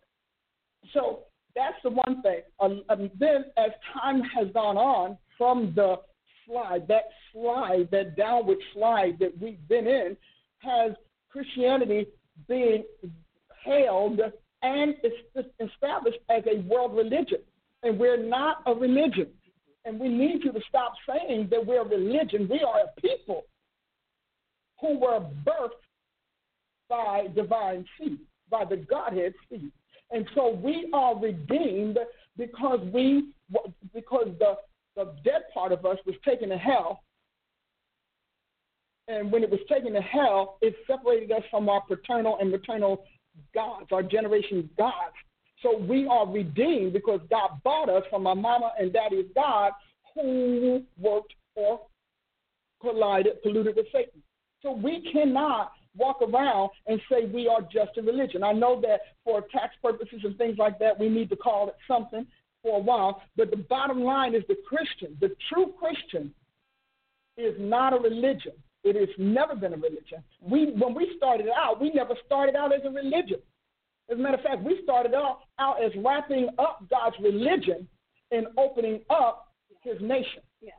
so 0.93 1.21
that's 1.55 1.77
the 1.83 1.89
one 1.89 2.21
thing. 2.21 2.41
Um, 2.59 2.83
um, 2.89 3.09
then 3.19 3.45
as 3.57 3.71
time 3.93 4.21
has 4.21 4.47
gone 4.53 4.77
on 4.77 5.17
from 5.37 5.73
the 5.75 5.97
slide, 6.45 6.87
that 6.87 7.05
slide, 7.33 7.89
that 7.91 8.15
downward 8.15 8.57
slide 8.73 9.17
that 9.19 9.39
we've 9.39 9.67
been 9.67 9.87
in, 9.87 10.17
has 10.59 10.91
Christianity 11.29 12.07
being 12.47 12.83
hailed 13.63 14.19
and 14.61 14.95
established 15.59 16.19
as 16.29 16.43
a 16.47 16.59
world 16.61 16.95
religion. 16.95 17.39
And 17.83 17.97
we're 17.97 18.21
not 18.21 18.61
a 18.65 18.73
religion. 18.73 19.27
And 19.85 19.99
we 19.99 20.09
need 20.09 20.43
you 20.43 20.51
to 20.51 20.61
stop 20.67 20.93
saying 21.07 21.47
that 21.51 21.65
we're 21.65 21.81
a 21.81 21.87
religion. 21.87 22.47
We 22.49 22.61
are 22.61 22.81
a 22.81 23.01
people 23.01 23.45
who 24.81 24.99
were 24.99 25.21
birthed 25.45 25.69
by 26.89 27.27
divine 27.35 27.85
seed, 27.97 28.19
by 28.49 28.65
the 28.65 28.77
Godhead 28.77 29.33
seed. 29.49 29.71
And 30.11 30.27
so 30.35 30.49
we 30.49 30.89
are 30.93 31.19
redeemed 31.19 31.97
because 32.37 32.79
we 32.93 33.29
because 33.93 34.27
the 34.39 34.55
the 34.95 35.13
dead 35.23 35.43
part 35.53 35.71
of 35.71 35.85
us 35.85 35.97
was 36.05 36.15
taken 36.25 36.49
to 36.49 36.57
hell. 36.57 37.03
And 39.07 39.31
when 39.31 39.43
it 39.43 39.49
was 39.49 39.59
taken 39.69 39.93
to 39.93 40.01
hell, 40.01 40.57
it 40.61 40.75
separated 40.85 41.31
us 41.31 41.43
from 41.49 41.69
our 41.69 41.81
paternal 41.81 42.37
and 42.39 42.51
maternal 42.51 43.05
gods, 43.53 43.87
our 43.91 44.03
generation 44.03 44.69
gods. 44.77 45.15
So 45.61 45.77
we 45.77 46.07
are 46.07 46.27
redeemed 46.27 46.93
because 46.93 47.19
God 47.29 47.61
bought 47.63 47.89
us 47.89 48.03
from 48.09 48.27
our 48.27 48.35
mama 48.35 48.71
and 48.79 48.93
daddy's 48.93 49.25
God 49.35 49.71
who 50.15 50.83
worked 50.97 51.33
or 51.55 51.81
collided, 52.81 53.41
polluted 53.41 53.75
with 53.75 53.87
Satan. 53.91 54.21
So 54.61 54.71
we 54.71 55.09
cannot 55.11 55.71
walk 55.99 56.21
around 56.21 56.69
and 56.87 56.99
say 57.11 57.25
we 57.25 57.47
are 57.47 57.61
just 57.61 57.97
a 57.97 58.01
religion. 58.01 58.43
I 58.43 58.53
know 58.53 58.79
that 58.81 59.01
for 59.23 59.41
tax 59.51 59.75
purposes 59.83 60.21
and 60.23 60.37
things 60.37 60.57
like 60.57 60.79
that, 60.79 60.99
we 60.99 61.09
need 61.09 61.29
to 61.29 61.35
call 61.35 61.67
it 61.67 61.75
something 61.87 62.25
for 62.63 62.77
a 62.77 62.81
while. 62.81 63.21
But 63.35 63.51
the 63.51 63.57
bottom 63.57 64.03
line 64.03 64.33
is 64.33 64.43
the 64.47 64.57
Christian, 64.67 65.17
the 65.19 65.35
true 65.51 65.73
Christian, 65.79 66.33
is 67.37 67.55
not 67.59 67.93
a 67.93 67.97
religion. 67.97 68.53
It 68.83 68.95
has 68.95 69.09
never 69.17 69.55
been 69.55 69.73
a 69.73 69.77
religion. 69.77 70.23
We, 70.41 70.71
when 70.71 70.93
we 70.93 71.13
started 71.17 71.47
out, 71.55 71.81
we 71.81 71.91
never 71.91 72.15
started 72.25 72.55
out 72.55 72.73
as 72.73 72.81
a 72.85 72.89
religion. 72.89 73.39
As 74.09 74.17
a 74.17 74.21
matter 74.21 74.37
of 74.37 74.43
fact, 74.43 74.63
we 74.63 74.79
started 74.83 75.13
out, 75.13 75.39
out 75.59 75.83
as 75.83 75.91
wrapping 76.03 76.49
up 76.57 76.83
God's 76.89 77.15
religion 77.21 77.87
and 78.31 78.47
opening 78.57 79.01
up 79.09 79.53
his 79.81 79.95
nation. 80.01 80.41
Yeah. 80.61 80.71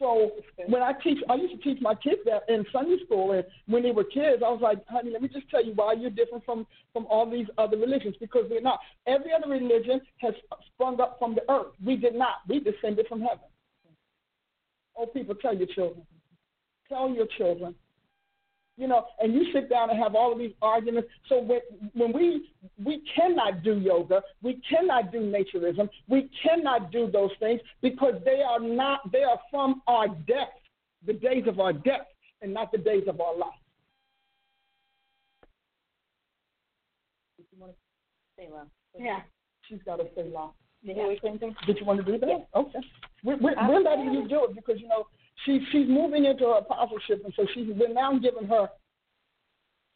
So 0.00 0.30
when 0.66 0.82
I 0.82 0.94
teach, 0.94 1.18
I 1.28 1.34
used 1.34 1.54
to 1.54 1.60
teach 1.60 1.80
my 1.82 1.94
kids 1.94 2.22
that 2.24 2.48
in 2.48 2.64
Sunday 2.72 2.96
school, 3.04 3.32
and 3.32 3.44
when 3.66 3.82
they 3.82 3.90
were 3.90 4.04
kids, 4.04 4.42
I 4.44 4.48
was 4.48 4.60
like, 4.62 4.78
honey, 4.88 5.10
let 5.10 5.20
me 5.20 5.28
just 5.28 5.48
tell 5.50 5.62
you 5.62 5.72
why 5.74 5.92
you're 5.92 6.08
different 6.08 6.42
from 6.46 6.66
from 6.94 7.06
all 7.06 7.30
these 7.30 7.46
other 7.58 7.76
religions 7.76 8.16
because 8.18 8.46
we're 8.50 8.62
not. 8.62 8.80
Every 9.06 9.30
other 9.32 9.48
religion 9.48 10.00
has 10.16 10.32
sprung 10.72 10.98
up 11.02 11.18
from 11.18 11.34
the 11.34 11.42
earth. 11.52 11.74
We 11.84 11.96
did 11.96 12.14
not. 12.14 12.36
We 12.48 12.60
descended 12.60 13.08
from 13.08 13.20
heaven. 13.20 13.44
Oh, 14.96 15.04
people, 15.04 15.34
tell 15.34 15.54
your 15.54 15.68
children. 15.68 16.06
Tell 16.88 17.10
your 17.10 17.26
children 17.36 17.74
you 18.76 18.88
know, 18.88 19.04
and 19.18 19.34
you 19.34 19.46
sit 19.52 19.68
down 19.68 19.90
and 19.90 19.98
have 19.98 20.14
all 20.14 20.32
of 20.32 20.38
these 20.38 20.54
arguments. 20.62 21.08
So 21.28 21.40
when 21.40 21.60
when 21.92 22.12
we 22.12 22.50
we 22.82 23.02
cannot 23.14 23.62
do 23.62 23.78
yoga, 23.78 24.22
we 24.42 24.60
cannot 24.68 25.12
do 25.12 25.18
naturism, 25.18 25.88
we 26.08 26.30
cannot 26.42 26.90
do 26.90 27.10
those 27.10 27.30
things 27.40 27.60
because 27.82 28.14
they 28.24 28.40
are 28.42 28.60
not 28.60 29.10
they 29.12 29.22
are 29.22 29.38
from 29.50 29.82
our 29.86 30.08
death, 30.08 30.48
the 31.06 31.12
days 31.12 31.44
of 31.46 31.60
our 31.60 31.72
death, 31.72 32.06
and 32.42 32.54
not 32.54 32.72
the 32.72 32.78
days 32.78 33.04
of 33.06 33.20
our 33.20 33.36
life. 33.36 33.50
Yeah, 38.98 39.20
she's 39.68 39.80
got 39.84 39.96
to 39.96 40.04
say 40.14 40.24
low. 40.32 40.54
Yeah. 40.82 40.94
Did 41.66 41.78
you 41.78 41.84
want 41.84 42.04
to 42.04 42.12
do 42.12 42.18
that? 42.18 42.46
Okay. 42.54 42.78
We're, 43.22 43.36
we're, 43.36 43.54
we're 43.68 43.82
letting 43.82 44.14
you 44.14 44.26
do 44.26 44.44
it 44.44 44.54
because 44.54 44.80
you 44.80 44.88
know 44.88 45.06
she 45.44 45.60
she's 45.72 45.88
moving 45.88 46.24
into 46.24 46.44
her 46.44 46.58
apostleship, 46.58 47.22
and 47.24 47.32
so 47.34 47.46
she's 47.54 47.66
been 47.74 47.94
now 47.94 48.18
giving 48.18 48.46
her 48.48 48.68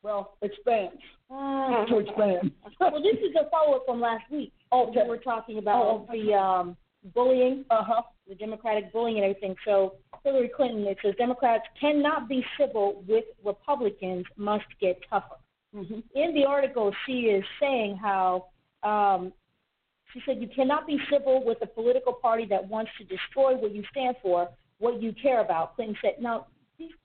well 0.02 0.36
expand 0.42 0.98
uh, 1.30 1.84
to 1.86 1.98
expand. 1.98 2.52
well, 2.80 3.02
this 3.02 3.18
is 3.18 3.34
a 3.40 3.48
follow 3.50 3.76
up 3.76 3.84
from 3.86 4.00
last 4.00 4.24
week. 4.30 4.52
Okay. 4.72 5.02
We 5.02 5.08
were 5.08 5.18
talking 5.18 5.58
about 5.58 5.82
oh, 5.82 6.08
the 6.12 6.34
um, 6.34 6.76
bullying, 7.14 7.64
uh-huh. 7.70 8.02
the 8.28 8.34
Democratic 8.34 8.92
bullying 8.92 9.18
and 9.18 9.24
everything. 9.24 9.54
So 9.64 9.94
Hillary 10.24 10.50
Clinton, 10.54 10.84
it 10.86 10.98
says 11.02 11.14
Democrats 11.18 11.64
cannot 11.80 12.28
be 12.28 12.44
civil 12.58 13.04
with 13.06 13.24
Republicans, 13.44 14.24
must 14.36 14.64
get 14.80 14.98
tougher. 15.10 15.36
Mm-hmm. 15.74 16.00
In 16.14 16.34
the 16.34 16.44
article, 16.44 16.94
she 17.06 17.22
is 17.22 17.44
saying 17.60 17.98
how 18.00 18.46
um, 18.82 19.32
she 20.12 20.20
said 20.24 20.40
you 20.40 20.48
cannot 20.54 20.86
be 20.86 20.98
civil 21.10 21.44
with 21.44 21.58
a 21.62 21.66
political 21.66 22.12
party 22.12 22.46
that 22.50 22.66
wants 22.66 22.90
to 22.98 23.04
destroy 23.04 23.56
what 23.56 23.74
you 23.74 23.82
stand 23.90 24.16
for, 24.22 24.48
what 24.78 25.00
you 25.00 25.12
care 25.20 25.40
about. 25.40 25.76
Clinton 25.76 25.96
said, 26.02 26.14
now, 26.20 26.46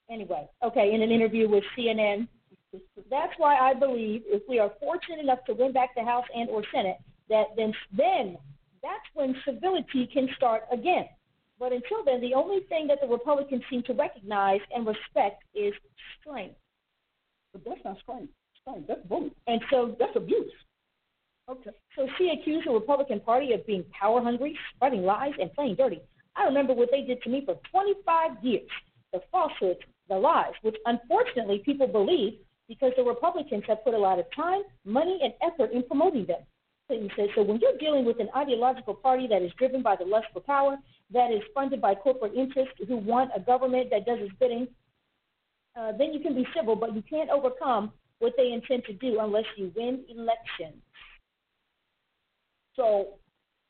anyway, 0.10 0.48
okay, 0.64 0.94
in 0.94 1.02
an 1.02 1.12
interview 1.12 1.50
with 1.50 1.64
CNN, 1.78 2.28
that's 3.10 3.34
why 3.38 3.58
I 3.58 3.74
believe 3.74 4.24
if 4.26 4.44
we 4.48 4.60
are 4.60 4.72
fortunate 4.80 5.20
enough 5.20 5.44
to 5.46 5.54
win 5.54 5.72
back 5.72 5.96
the 5.96 6.04
House 6.04 6.26
and 6.36 6.50
or 6.50 6.64
Senate, 6.74 6.98
that 7.30 7.48
then 7.56 7.74
then 7.96 8.38
that's 8.82 9.06
when 9.14 9.36
civility 9.46 10.10
can 10.12 10.30
start 10.36 10.64
again. 10.72 11.06
But 11.60 11.74
until 11.74 12.06
then, 12.06 12.22
the 12.22 12.34
only 12.34 12.62
thing 12.70 12.88
that 12.88 13.00
the 13.02 13.08
Republicans 13.08 13.64
seem 13.70 13.84
to 13.84 13.94
recognize 13.94 14.62
and 14.74 14.88
respect 14.88 15.44
is 15.54 15.74
strength. 16.20 16.56
But 17.52 17.64
that's 17.66 17.82
not 17.84 17.98
strength. 18.00 18.32
Strength. 18.62 18.88
That's 18.88 19.06
bullying. 19.08 19.32
And 19.48 19.62
so 19.70 19.96
that's 20.00 20.16
abuse. 20.16 20.52
Okay. 21.50 21.72
So 21.96 22.08
she 22.18 22.30
accused 22.30 22.68
the 22.68 22.72
Republican 22.72 23.20
Party 23.20 23.54
of 23.54 23.66
being 23.66 23.84
power 24.00 24.22
hungry, 24.22 24.58
spreading 24.76 25.04
lies, 25.04 25.34
and 25.40 25.52
playing 25.54 25.76
dirty. 25.76 26.02
I 26.40 26.46
remember 26.46 26.74
what 26.74 26.90
they 26.92 27.02
did 27.02 27.22
to 27.24 27.30
me 27.30 27.44
for 27.46 27.60
25 27.72 28.44
years. 28.44 28.70
The 29.12 29.22
falsehoods 29.32 29.80
the 30.10 30.16
lies, 30.16 30.54
which 30.64 30.76
unfortunately 30.86 31.62
people 31.64 31.88
believe 31.88 32.34
because 32.68 32.92
the 32.98 33.04
Republicans 33.04 33.64
have 33.68 33.84
put 33.84 33.94
a 33.94 33.98
lot 33.98 34.20
of 34.20 34.26
time, 34.36 34.62
money, 34.86 35.20
and 35.24 35.34
effort 35.42 35.72
in 35.72 35.84
promoting 35.84 36.26
them. 36.26 36.42
Clinton 36.88 37.10
says 37.16 37.30
so 37.36 37.44
when 37.44 37.60
you're 37.60 37.78
dealing 37.78 38.04
with 38.04 38.20
an 38.20 38.30
ideological 38.36 38.96
party 38.96 39.28
that 39.28 39.44
is 39.44 39.52
driven 39.58 39.84
by 39.84 39.96
the 39.96 40.04
lust 40.04 40.26
for 40.34 40.42
power, 40.42 40.78
that 41.12 41.32
is 41.32 41.42
funded 41.54 41.80
by 41.80 41.94
corporate 41.94 42.34
interests 42.34 42.74
who 42.88 42.98
want 42.98 43.30
a 43.36 43.40
government 43.40 43.90
that 43.92 44.06
does 44.06 44.20
its 44.20 44.34
bidding, 44.40 44.68
uh, 45.80 45.92
then 45.98 46.14
you 46.14 46.20
can 46.20 46.34
be 46.34 46.46
civil, 46.56 46.76
but 46.76 46.96
you 46.96 47.04
can't 47.08 47.30
overcome 47.30 47.92
what 48.18 48.34
they 48.38 48.52
intend 48.52 48.84
to 48.86 48.94
do 48.94 49.20
unless 49.20 49.46
you 49.56 49.72
win 49.76 50.04
elections. 50.10 50.82
So, 52.76 53.19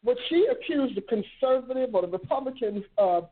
what 0.04 0.18
she 0.30 0.48
accused 0.52 0.96
the 0.96 1.02
conservative 1.02 1.94
or 1.94 2.02
the 2.02 2.08
Republicans 2.08 2.84
of 2.98 3.30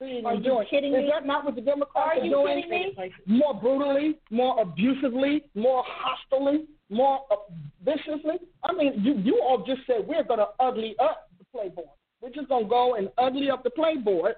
being 0.00 0.24
are 0.24 0.36
doing 0.36 0.66
is 0.72 0.82
me? 0.82 1.10
that 1.12 1.26
not 1.26 1.44
what 1.44 1.54
the 1.54 1.60
Democrats 1.60 2.18
Are 2.20 2.24
you 2.24 2.30
doing? 2.30 2.94
More 3.26 3.54
brutally, 3.54 4.18
more 4.30 4.60
abusively, 4.60 5.44
more 5.54 5.84
hostilely, 5.86 6.64
more 6.88 7.20
uh, 7.30 7.36
viciously. 7.84 8.38
I 8.64 8.72
mean, 8.72 8.94
you 9.02 9.14
you 9.18 9.40
all 9.42 9.64
just 9.64 9.82
said 9.86 10.06
we're 10.06 10.24
going 10.24 10.40
to 10.40 10.48
ugly 10.58 10.96
up 10.98 11.28
the 11.38 11.44
playboard. 11.54 11.88
We're 12.22 12.30
just 12.30 12.48
going 12.48 12.64
to 12.64 12.70
go 12.70 12.94
and 12.96 13.10
ugly 13.18 13.50
up 13.50 13.62
the 13.62 13.70
playboard 13.70 14.34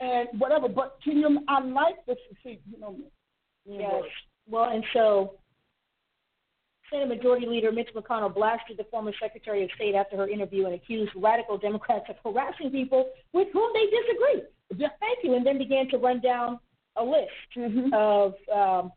and 0.00 0.28
whatever. 0.38 0.68
But 0.68 0.98
can 1.02 1.18
you? 1.18 1.40
I 1.48 1.60
like 1.60 2.04
this. 2.06 2.16
See, 2.42 2.60
you 2.70 2.78
know. 2.80 2.96
Yes. 3.64 4.02
Well, 4.48 4.70
and 4.70 4.84
so 4.92 5.34
Senate 6.90 7.08
Majority 7.08 7.46
Leader 7.46 7.72
Mitch 7.72 7.88
McConnell 7.94 8.34
blasted 8.34 8.76
the 8.76 8.84
former 8.84 9.12
Secretary 9.20 9.64
of 9.64 9.70
State 9.74 9.94
after 9.94 10.16
her 10.16 10.28
interview 10.28 10.66
and 10.66 10.74
accused 10.74 11.12
radical 11.16 11.56
Democrats 11.58 12.04
of 12.08 12.16
harassing 12.24 12.70
people 12.70 13.10
with 13.32 13.48
whom 13.52 13.70
they 13.74 13.86
disagree. 13.86 14.48
Thank 15.00 15.18
you. 15.22 15.34
And 15.34 15.46
then 15.46 15.58
began 15.58 15.88
to 15.90 15.98
run 15.98 16.20
down 16.20 16.58
a 16.96 17.04
list 17.04 17.30
Mm-hmm. 17.56 17.92
of. 17.92 18.34
Um, 18.54 18.92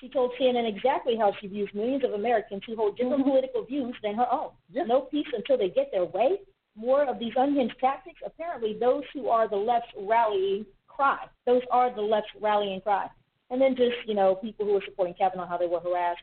she 0.00 0.08
told 0.08 0.30
CNN 0.40 0.68
exactly 0.68 1.16
how 1.16 1.32
she 1.40 1.48
views 1.48 1.68
millions 1.74 2.04
of 2.04 2.12
Americans 2.12 2.62
who 2.66 2.76
hold 2.76 2.96
different 2.96 3.20
Mm-hmm. 3.22 3.30
political 3.30 3.64
views 3.64 3.94
than 4.02 4.14
her 4.14 4.26
own. 4.30 4.50
No 4.72 5.00
peace 5.02 5.26
until 5.36 5.58
they 5.58 5.70
get 5.70 5.90
their 5.90 6.04
way. 6.04 6.38
More 6.76 7.04
of 7.04 7.18
these 7.18 7.32
unhinged 7.36 7.74
tactics. 7.80 8.20
Apparently, 8.24 8.76
those 8.78 9.02
who 9.12 9.28
are 9.28 9.48
the 9.48 9.56
left's 9.56 9.90
rallying 9.98 10.64
cry. 10.86 11.24
Those 11.46 11.62
are 11.72 11.92
the 11.92 12.00
left's 12.02 12.30
rallying 12.40 12.80
cry. 12.80 13.08
And 13.50 13.60
then 13.60 13.74
just, 13.74 13.96
you 14.06 14.14
know, 14.14 14.36
people 14.36 14.66
who 14.66 14.76
are 14.76 14.84
supporting 14.84 15.14
Kavanaugh, 15.14 15.48
how 15.48 15.56
they 15.58 15.66
were 15.66 15.80
harassed. 15.80 16.22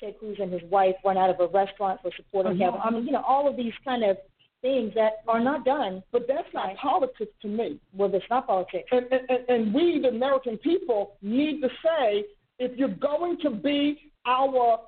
Ted 0.00 0.18
Cruz 0.18 0.38
and 0.40 0.52
his 0.52 0.62
wife 0.70 0.94
run 1.04 1.16
out 1.16 1.30
of 1.30 1.40
a 1.40 1.46
restaurant 1.46 2.00
for 2.02 2.10
supporting 2.16 2.52
Mhm. 2.54 2.58
Kavanaugh. 2.58 2.84
I 2.84 2.90
mean, 2.90 3.06
you 3.06 3.12
know, 3.12 3.22
all 3.26 3.48
of 3.48 3.56
these 3.56 3.74
kind 3.84 4.04
of 4.04 4.16
things 4.60 4.92
that 4.94 5.22
are 5.28 5.40
not 5.40 5.64
done. 5.64 6.02
But 6.10 6.26
that's 6.26 6.52
not 6.52 6.76
politics 6.76 7.32
to 7.42 7.48
me. 7.48 7.78
Well, 7.96 8.08
that's 8.08 8.28
not 8.28 8.46
politics. 8.46 8.88
And, 8.90 9.06
and, 9.12 9.48
and 9.48 9.74
we, 9.74 10.00
the 10.00 10.08
American 10.08 10.58
people, 10.58 11.16
need 11.22 11.60
to 11.62 11.68
say 11.84 12.24
if 12.58 12.76
you're 12.76 12.88
going 12.88 13.38
to 13.42 13.50
be 13.50 14.12
our 14.26 14.80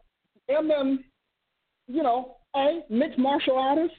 MM, 0.48 1.04
you 1.86 2.02
know, 2.02 2.36
a 2.56 2.80
mixed 2.90 3.18
martial 3.18 3.56
artist, 3.56 3.94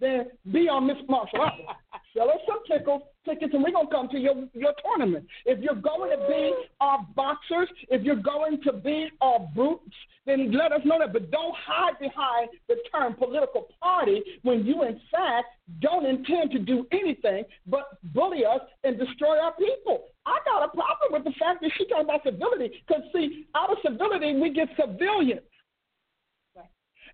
then 0.00 0.26
be 0.52 0.68
our 0.68 0.80
mixed 0.80 1.08
martial 1.08 1.40
artist. 1.40 1.68
Sell 2.14 2.28
us 2.34 2.38
some 2.46 2.58
tickles, 2.70 3.02
tickets, 3.28 3.52
and 3.54 3.62
we're 3.62 3.72
gonna 3.72 3.90
come 3.90 4.08
to 4.08 4.18
your 4.18 4.34
your 4.54 4.72
tournament. 4.84 5.26
If 5.44 5.60
you're 5.60 5.74
going 5.74 6.10
to 6.10 6.26
be 6.26 6.52
our 6.80 7.06
boxers, 7.14 7.68
if 7.88 8.02
you're 8.02 8.16
going 8.16 8.60
to 8.62 8.72
be 8.72 9.08
our 9.20 9.40
brutes, 9.54 9.94
then 10.26 10.52
let 10.52 10.72
us 10.72 10.80
know 10.84 10.98
that. 10.98 11.12
But 11.12 11.30
don't 11.30 11.54
hide 11.66 11.98
behind 11.98 12.50
the 12.68 12.76
term 12.92 13.14
political 13.14 13.68
party 13.80 14.22
when 14.42 14.64
you, 14.64 14.84
in 14.84 15.00
fact, 15.10 15.48
don't 15.80 16.06
intend 16.06 16.50
to 16.52 16.58
do 16.58 16.86
anything 16.92 17.44
but 17.66 17.98
bully 18.14 18.44
us 18.44 18.60
and 18.84 18.98
destroy 18.98 19.38
our 19.38 19.52
people. 19.54 20.04
I 20.26 20.38
got 20.44 20.64
a 20.64 20.68
problem 20.68 21.12
with 21.12 21.24
the 21.24 21.38
fact 21.38 21.62
that 21.62 21.70
she 21.76 21.86
talking 21.86 22.04
about 22.04 22.22
civility, 22.24 22.82
because 22.86 23.02
see, 23.14 23.46
out 23.54 23.70
of 23.70 23.78
civility 23.82 24.38
we 24.40 24.50
get 24.50 24.68
civilians. 24.78 25.40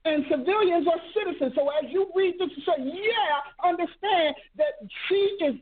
And 0.07 0.23
civilians 0.31 0.87
are 0.87 1.01
citizens. 1.17 1.53
So 1.55 1.71
as 1.71 1.91
you 1.91 2.11
read 2.15 2.35
this, 2.39 2.51
say, 2.67 2.83
yeah, 2.85 3.41
understand 3.65 4.37
that 4.59 4.77
she 5.09 5.15
is 5.41 5.55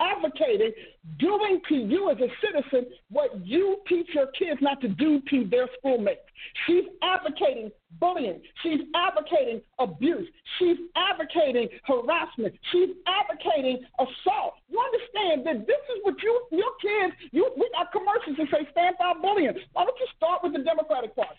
advocating 0.00 0.72
doing 1.18 1.60
to 1.68 1.74
you 1.76 2.10
as 2.10 2.18
a 2.18 2.26
citizen 2.42 2.90
what 3.10 3.46
you 3.46 3.78
teach 3.88 4.08
your 4.12 4.26
kids 4.36 4.58
not 4.60 4.80
to 4.80 4.88
do 4.88 5.20
to 5.30 5.46
their 5.48 5.68
schoolmates. 5.78 6.26
She's 6.66 6.84
advocating 7.02 7.70
bullying. 8.00 8.40
She's 8.64 8.80
advocating 8.96 9.62
abuse. 9.78 10.28
She's 10.58 10.78
advocating 10.96 11.68
harassment. 11.84 12.54
She's 12.72 12.90
advocating 13.06 13.78
assault. 14.00 14.54
You 14.68 14.82
understand 14.82 15.46
that 15.46 15.68
this 15.68 15.82
is 15.94 16.02
what 16.02 16.20
you, 16.20 16.40
your 16.50 16.74
kids, 16.82 17.14
you, 17.30 17.48
we 17.56 17.70
got 17.72 17.92
commercials 17.92 18.36
that 18.38 18.50
say 18.50 18.66
stand 18.72 18.96
by 18.98 19.12
bullying. 19.22 19.54
Why 19.72 19.84
don't 19.84 19.98
you 20.00 20.06
start 20.16 20.42
with 20.42 20.52
the 20.52 20.66
Democratic 20.66 21.14
Party? 21.14 21.38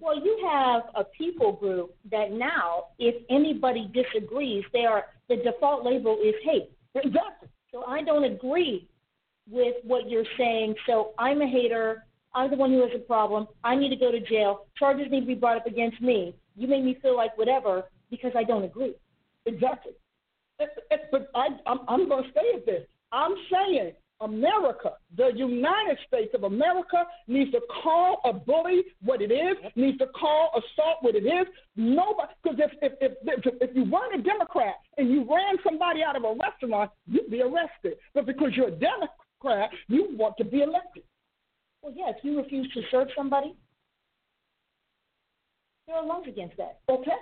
Well, 0.00 0.16
you 0.16 0.38
have 0.48 0.82
a 0.94 1.04
people 1.04 1.52
group 1.52 1.94
that 2.10 2.30
now, 2.32 2.86
if 2.98 3.16
anybody 3.30 3.90
disagrees, 3.92 4.64
they 4.72 4.84
are 4.84 5.06
the 5.28 5.36
default 5.36 5.84
label 5.84 6.18
is 6.24 6.34
hate. 6.44 6.70
Exactly. 6.94 7.48
So 7.72 7.84
I 7.84 8.02
don't 8.02 8.24
agree 8.24 8.88
with 9.50 9.74
what 9.82 10.08
you're 10.08 10.24
saying. 10.36 10.76
So 10.86 11.12
I'm 11.18 11.42
a 11.42 11.46
hater. 11.46 12.04
I'm 12.34 12.50
the 12.50 12.56
one 12.56 12.70
who 12.70 12.80
has 12.82 12.90
a 12.94 13.00
problem. 13.00 13.48
I 13.64 13.74
need 13.74 13.90
to 13.90 13.96
go 13.96 14.12
to 14.12 14.20
jail. 14.20 14.66
Charges 14.78 15.08
need 15.10 15.20
to 15.20 15.26
be 15.26 15.34
brought 15.34 15.56
up 15.56 15.66
against 15.66 16.00
me. 16.00 16.34
You 16.56 16.68
made 16.68 16.84
me 16.84 16.98
feel 17.02 17.16
like 17.16 17.36
whatever 17.36 17.84
because 18.10 18.32
I 18.36 18.44
don't 18.44 18.64
agree. 18.64 18.94
Exactly. 19.46 19.92
But 21.10 21.30
I, 21.34 21.48
I'm, 21.66 21.80
I'm 21.88 22.08
going 22.08 22.24
to 22.24 22.30
stay 22.30 22.52
at 22.54 22.66
this. 22.66 22.86
I'm 23.12 23.34
saying 23.50 23.92
America, 24.20 24.92
the 25.16 25.30
United 25.34 25.98
States 26.06 26.32
of 26.34 26.44
America, 26.44 27.04
needs 27.26 27.52
to 27.52 27.60
call 27.82 28.20
a 28.24 28.32
bully 28.32 28.82
what 29.02 29.22
it 29.22 29.30
is, 29.30 29.56
needs 29.76 29.98
to 29.98 30.06
call 30.08 30.50
assault 30.56 30.98
what 31.02 31.14
it 31.14 31.24
is. 31.24 31.46
Nobody, 31.76 32.32
because 32.42 32.58
if, 32.58 32.72
if, 32.82 32.92
if, 33.00 33.12
if, 33.46 33.54
if 33.60 33.76
you 33.76 33.84
weren't 33.84 34.18
a 34.18 34.22
Democrat 34.22 34.74
and 34.96 35.10
you 35.10 35.20
ran 35.20 35.56
somebody 35.62 36.02
out 36.02 36.16
of 36.16 36.24
a 36.24 36.34
restaurant, 36.34 36.90
you'd 37.06 37.30
be 37.30 37.42
arrested. 37.42 37.98
But 38.14 38.26
because 38.26 38.50
you're 38.54 38.68
a 38.68 38.72
Democrat, 38.72 39.70
you 39.86 40.08
want 40.16 40.36
to 40.38 40.44
be 40.44 40.62
elected. 40.62 41.04
Well, 41.82 41.92
yeah, 41.96 42.10
if 42.10 42.16
you 42.22 42.36
refuse 42.38 42.72
to 42.74 42.82
serve 42.90 43.08
somebody, 43.16 43.54
there 45.86 45.96
are 45.96 46.04
laws 46.04 46.24
against 46.26 46.56
that. 46.56 46.80
Okay. 46.88 47.12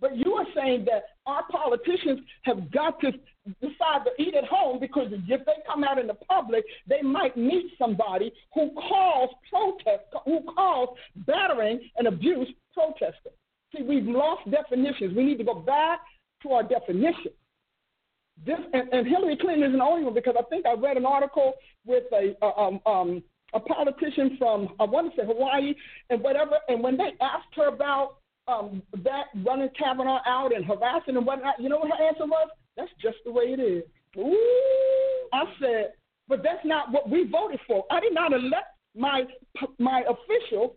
But 0.00 0.16
you 0.16 0.34
are 0.34 0.46
saying 0.54 0.86
that 0.86 1.04
our 1.26 1.44
politicians 1.50 2.20
have 2.42 2.70
got 2.70 3.00
to 3.00 3.12
decide 3.60 4.04
to 4.04 4.22
eat 4.22 4.34
at 4.34 4.44
home 4.44 4.80
because 4.80 5.08
if 5.12 5.46
they 5.46 5.52
come 5.66 5.84
out 5.84 5.98
in 5.98 6.06
the 6.06 6.14
public, 6.14 6.64
they 6.88 7.00
might 7.02 7.36
meet 7.36 7.72
somebody 7.78 8.32
who 8.54 8.70
calls 8.72 9.30
protest, 9.50 10.04
who 10.24 10.40
calls 10.54 10.96
battering 11.26 11.80
and 11.96 12.08
abuse 12.08 12.48
protesting. 12.72 13.32
See, 13.74 13.82
we've 13.82 14.06
lost 14.06 14.50
definitions. 14.50 15.16
We 15.16 15.24
need 15.24 15.38
to 15.38 15.44
go 15.44 15.54
back 15.54 16.00
to 16.42 16.50
our 16.50 16.62
definition. 16.62 17.32
This 18.44 18.58
and, 18.72 18.88
and 18.92 19.06
Hillary 19.06 19.36
Clinton 19.36 19.62
isn't 19.62 19.78
the 19.78 19.84
only 19.84 20.04
one 20.04 20.14
because 20.14 20.34
I 20.38 20.42
think 20.50 20.66
I 20.66 20.74
read 20.74 20.96
an 20.96 21.06
article 21.06 21.52
with 21.86 22.04
a 22.12 22.34
um, 22.44 22.80
um, 22.84 23.22
a 23.52 23.60
politician 23.60 24.36
from 24.38 24.70
I 24.80 24.84
want 24.84 25.14
to 25.14 25.20
say 25.20 25.26
Hawaii 25.26 25.74
and 26.10 26.20
whatever, 26.20 26.56
and 26.68 26.82
when 26.82 26.96
they 26.96 27.12
asked 27.20 27.54
her 27.56 27.68
about 27.68 28.16
um, 28.48 28.82
that 29.02 29.24
running 29.44 29.70
Kavanaugh 29.78 30.20
out 30.26 30.54
and 30.54 30.64
harassing 30.64 31.16
and 31.16 31.26
whatnot, 31.26 31.60
you 31.60 31.68
know 31.68 31.78
what 31.78 31.90
her 31.96 32.04
answer 32.04 32.26
was? 32.26 32.48
That's 32.76 32.90
just 33.00 33.18
the 33.24 33.32
way 33.32 33.44
it 33.44 33.60
is. 33.60 33.84
Ooh. 34.18 35.28
I 35.32 35.44
said, 35.60 35.92
but 36.28 36.42
that's 36.42 36.64
not 36.64 36.92
what 36.92 37.08
we 37.08 37.26
voted 37.28 37.60
for. 37.66 37.84
I 37.90 38.00
did 38.00 38.14
not 38.14 38.32
elect 38.32 38.66
my 38.96 39.24
my 39.78 40.02
official. 40.02 40.76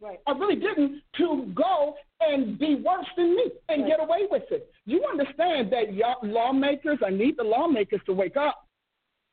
Right. 0.00 0.18
I 0.26 0.32
really 0.32 0.56
didn't 0.56 1.02
to 1.16 1.50
go 1.54 1.94
and 2.20 2.58
be 2.58 2.74
worse 2.74 3.06
than 3.16 3.34
me 3.34 3.50
and 3.70 3.82
Right. 3.82 3.88
get 3.88 4.00
away 4.00 4.26
with 4.30 4.50
it. 4.50 4.70
You 4.84 5.02
understand 5.04 5.72
that 5.72 5.94
y'all 5.94 6.18
lawmakers, 6.22 6.98
I 7.04 7.10
need 7.10 7.38
the 7.38 7.44
lawmakers 7.44 8.00
to 8.06 8.12
wake 8.12 8.36
up. 8.36 8.66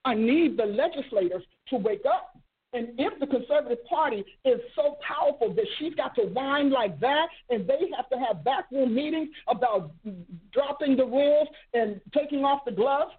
I 0.05 0.13
need 0.13 0.57
the 0.57 0.65
legislators 0.65 1.43
to 1.67 1.77
wake 1.77 2.05
up. 2.05 2.37
And 2.73 2.89
if 2.97 3.19
the 3.19 3.27
Conservative 3.27 3.85
Party 3.85 4.25
is 4.45 4.59
so 4.75 4.97
powerful 5.07 5.53
that 5.53 5.65
she's 5.77 5.93
got 5.93 6.15
to 6.15 6.23
whine 6.23 6.71
like 6.71 6.99
that, 6.99 7.27
and 7.49 7.67
they 7.67 7.79
have 7.95 8.09
to 8.09 8.17
have 8.17 8.43
backroom 8.43 8.93
meetings 8.95 9.29
about 9.47 9.91
dropping 10.51 10.97
the 10.97 11.05
rules 11.05 11.47
and 11.73 12.01
taking 12.13 12.43
off 12.43 12.65
the 12.65 12.71
gloves, 12.71 13.11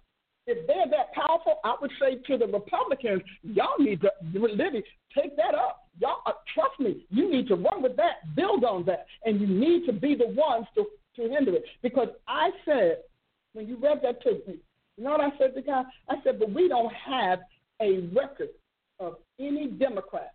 if 0.47 0.67
they're 0.67 0.87
that 0.91 1.13
powerful, 1.13 1.59
I 1.63 1.75
would 1.81 1.91
say 1.99 2.17
to 2.27 2.37
the 2.37 2.45
Republicans, 2.45 3.21
y'all 3.41 3.79
need 3.79 4.01
to 4.01 4.11
really 4.33 4.83
take 5.17 5.35
that 5.37 5.55
up. 5.55 5.87
Y'all, 5.99 6.17
uh, 6.25 6.33
trust 6.53 6.79
me, 6.79 7.05
you 7.09 7.31
need 7.31 7.47
to 7.47 7.55
run 7.55 7.81
with 7.81 7.95
that, 7.95 8.35
build 8.35 8.63
on 8.63 8.85
that, 8.85 9.07
and 9.23 9.39
you 9.39 9.47
need 9.47 9.85
to 9.87 9.93
be 9.93 10.13
the 10.13 10.27
ones 10.27 10.67
to, 10.75 10.85
to 11.15 11.29
hinder 11.29 11.55
it. 11.55 11.63
Because 11.81 12.09
I 12.27 12.51
said, 12.65 12.97
when 13.53 13.67
you 13.67 13.77
read 13.77 14.01
that 14.03 14.21
to 14.23 14.33
me, 14.47 14.59
you 14.97 15.03
know 15.03 15.11
what 15.11 15.21
I 15.21 15.35
said 15.37 15.55
to 15.55 15.61
guy? 15.61 15.83
I 16.09 16.15
said, 16.23 16.39
but 16.39 16.51
we 16.51 16.67
don't 16.67 16.93
have 16.93 17.39
a 17.81 18.07
record 18.13 18.49
of 18.99 19.15
any 19.39 19.67
Democrat 19.67 20.33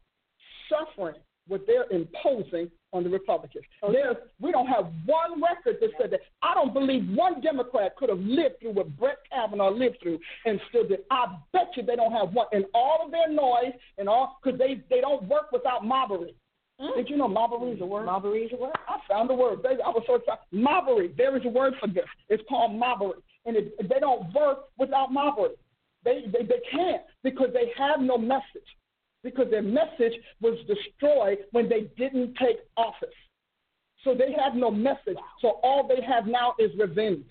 suffering 0.69 1.17
what 1.49 1.67
they're 1.67 1.91
imposing 1.91 2.71
on 2.93 3.03
the 3.05 3.11
Republicans. 3.11 3.65
Okay. 3.83 3.93
There's, 3.93 4.17
we 4.41 4.53
don't 4.53 4.67
have 4.67 4.87
one 5.05 5.43
record 5.43 5.77
that 5.81 5.91
said 6.01 6.11
that. 6.13 6.21
I 6.43 6.55
don't 6.55 6.73
believe 6.73 7.09
one 7.15 7.41
Democrat 7.41 7.97
could 7.97 8.09
have 8.09 8.21
lived 8.21 8.61
through 8.61 8.73
what 8.73 8.97
Brett 8.99 9.19
Kavanaugh 9.33 9.71
lived 9.71 9.99
through 10.03 10.19
and 10.45 10.61
still 10.69 10.87
did. 10.87 11.01
I 11.11 11.37
bet 11.53 11.69
you 11.77 11.83
they 11.83 11.97
don't 11.97 12.13
have 12.13 12.33
one. 12.33 12.47
And 12.53 12.65
all 12.75 13.01
of 13.05 13.11
their 13.11 13.29
noise 13.29 13.73
and 13.99 14.09
all, 14.09 14.39
because 14.43 14.59
they, 14.59 14.83
they 14.89 15.01
don't 15.01 15.25
work 15.29 15.53
without 15.53 15.83
mobbery. 15.83 16.35
Mm. 16.81 16.97
Did 16.97 17.11
you 17.11 17.17
know 17.17 17.29
mobbery 17.29 17.75
is 17.75 17.81
a 17.81 17.87
word? 17.87 18.07
Mobbery 18.07 18.47
is 18.47 18.53
a 18.53 18.57
word. 18.57 18.73
I 18.89 18.99
found 19.09 19.29
the 19.29 19.35
word. 19.35 19.63
Baby, 19.63 19.83
I 19.85 19.91
was 19.91 20.03
so 20.07 20.15
excited. 20.17 20.41
Mobbery. 20.53 21.17
There 21.17 21.37
is 21.37 21.45
a 21.45 21.49
word 21.49 21.75
for 21.81 21.89
this. 21.89 22.07
It's 22.29 22.43
called 22.49 22.73
mobbery. 22.73 23.21
And 23.45 23.57
it, 23.57 23.89
they 23.89 24.01
don't 24.01 24.33
work 24.33 24.67
without 24.79 25.11
mobbery. 25.11 25.55
They, 26.05 26.25
they, 26.33 26.45
they 26.45 26.61
can't 26.71 27.03
because 27.23 27.49
they 27.53 27.73
have 27.77 28.01
no 28.01 28.17
message 28.17 28.67
because 29.23 29.51
their 29.51 29.63
message 29.63 30.15
was 30.41 30.59
destroyed 30.67 31.39
when 31.53 31.69
they 31.69 31.91
didn't 31.97 32.35
take 32.37 32.59
office. 32.77 33.09
So 34.05 34.15
they 34.15 34.33
have 34.43 34.55
no 34.55 34.71
message. 34.71 35.19
So 35.43 35.61
all 35.63 35.87
they 35.87 36.03
have 36.03 36.27
now 36.27 36.55
is 36.59 36.71
revenge. 36.79 37.31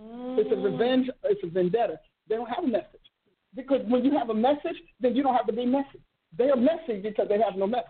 Mm. 0.00 0.38
It's 0.38 0.50
a 0.50 0.56
revenge, 0.56 1.10
it's 1.24 1.42
a 1.44 1.46
vendetta. 1.48 2.00
They 2.28 2.36
don't 2.36 2.48
have 2.48 2.64
a 2.64 2.68
message. 2.68 2.86
Because 3.54 3.80
when 3.88 4.04
you 4.04 4.16
have 4.16 4.30
a 4.30 4.34
message, 4.34 4.76
then 5.00 5.14
you 5.14 5.22
don't 5.22 5.34
have 5.34 5.46
to 5.46 5.52
be 5.52 5.66
messy. 5.66 6.00
They 6.36 6.48
are 6.48 6.56
messy 6.56 7.00
because 7.02 7.28
they 7.28 7.40
have 7.40 7.56
no 7.56 7.66
message. 7.66 7.86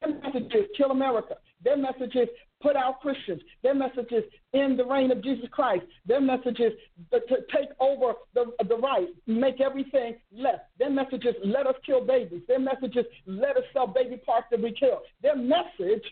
Their 0.00 0.14
message 0.14 0.54
is 0.54 0.66
kill 0.76 0.90
America. 0.90 1.36
Their 1.64 1.76
message 1.76 2.14
is 2.14 2.28
put 2.60 2.76
out 2.76 3.00
Christians. 3.00 3.40
Their 3.62 3.74
message 3.74 4.10
is 4.10 4.24
in 4.52 4.76
the 4.76 4.84
reign 4.84 5.10
of 5.10 5.22
Jesus 5.22 5.46
Christ. 5.50 5.84
Their 6.06 6.20
message 6.20 6.60
is 6.60 6.72
to, 7.12 7.20
take 7.54 7.68
over 7.80 8.14
the, 8.34 8.46
the 8.68 8.76
right, 8.76 9.08
make 9.26 9.60
everything 9.60 10.16
less. 10.32 10.60
Their 10.78 10.90
message 10.90 11.24
is 11.24 11.34
let 11.44 11.66
us 11.66 11.76
kill 11.84 12.04
babies. 12.04 12.42
Their 12.48 12.58
message 12.58 12.96
is 12.96 13.06
let 13.26 13.56
us 13.56 13.64
sell 13.72 13.86
baby 13.86 14.16
parts 14.16 14.46
that 14.50 14.62
we 14.62 14.72
kill. 14.72 15.02
Their 15.22 15.36
message 15.36 16.04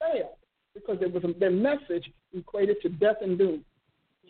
failed 0.00 0.36
because 0.74 0.98
it 1.00 1.12
was 1.12 1.22
their 1.38 1.50
message 1.50 2.10
equated 2.32 2.76
to 2.82 2.88
death 2.88 3.16
and 3.22 3.38
doom. 3.38 3.64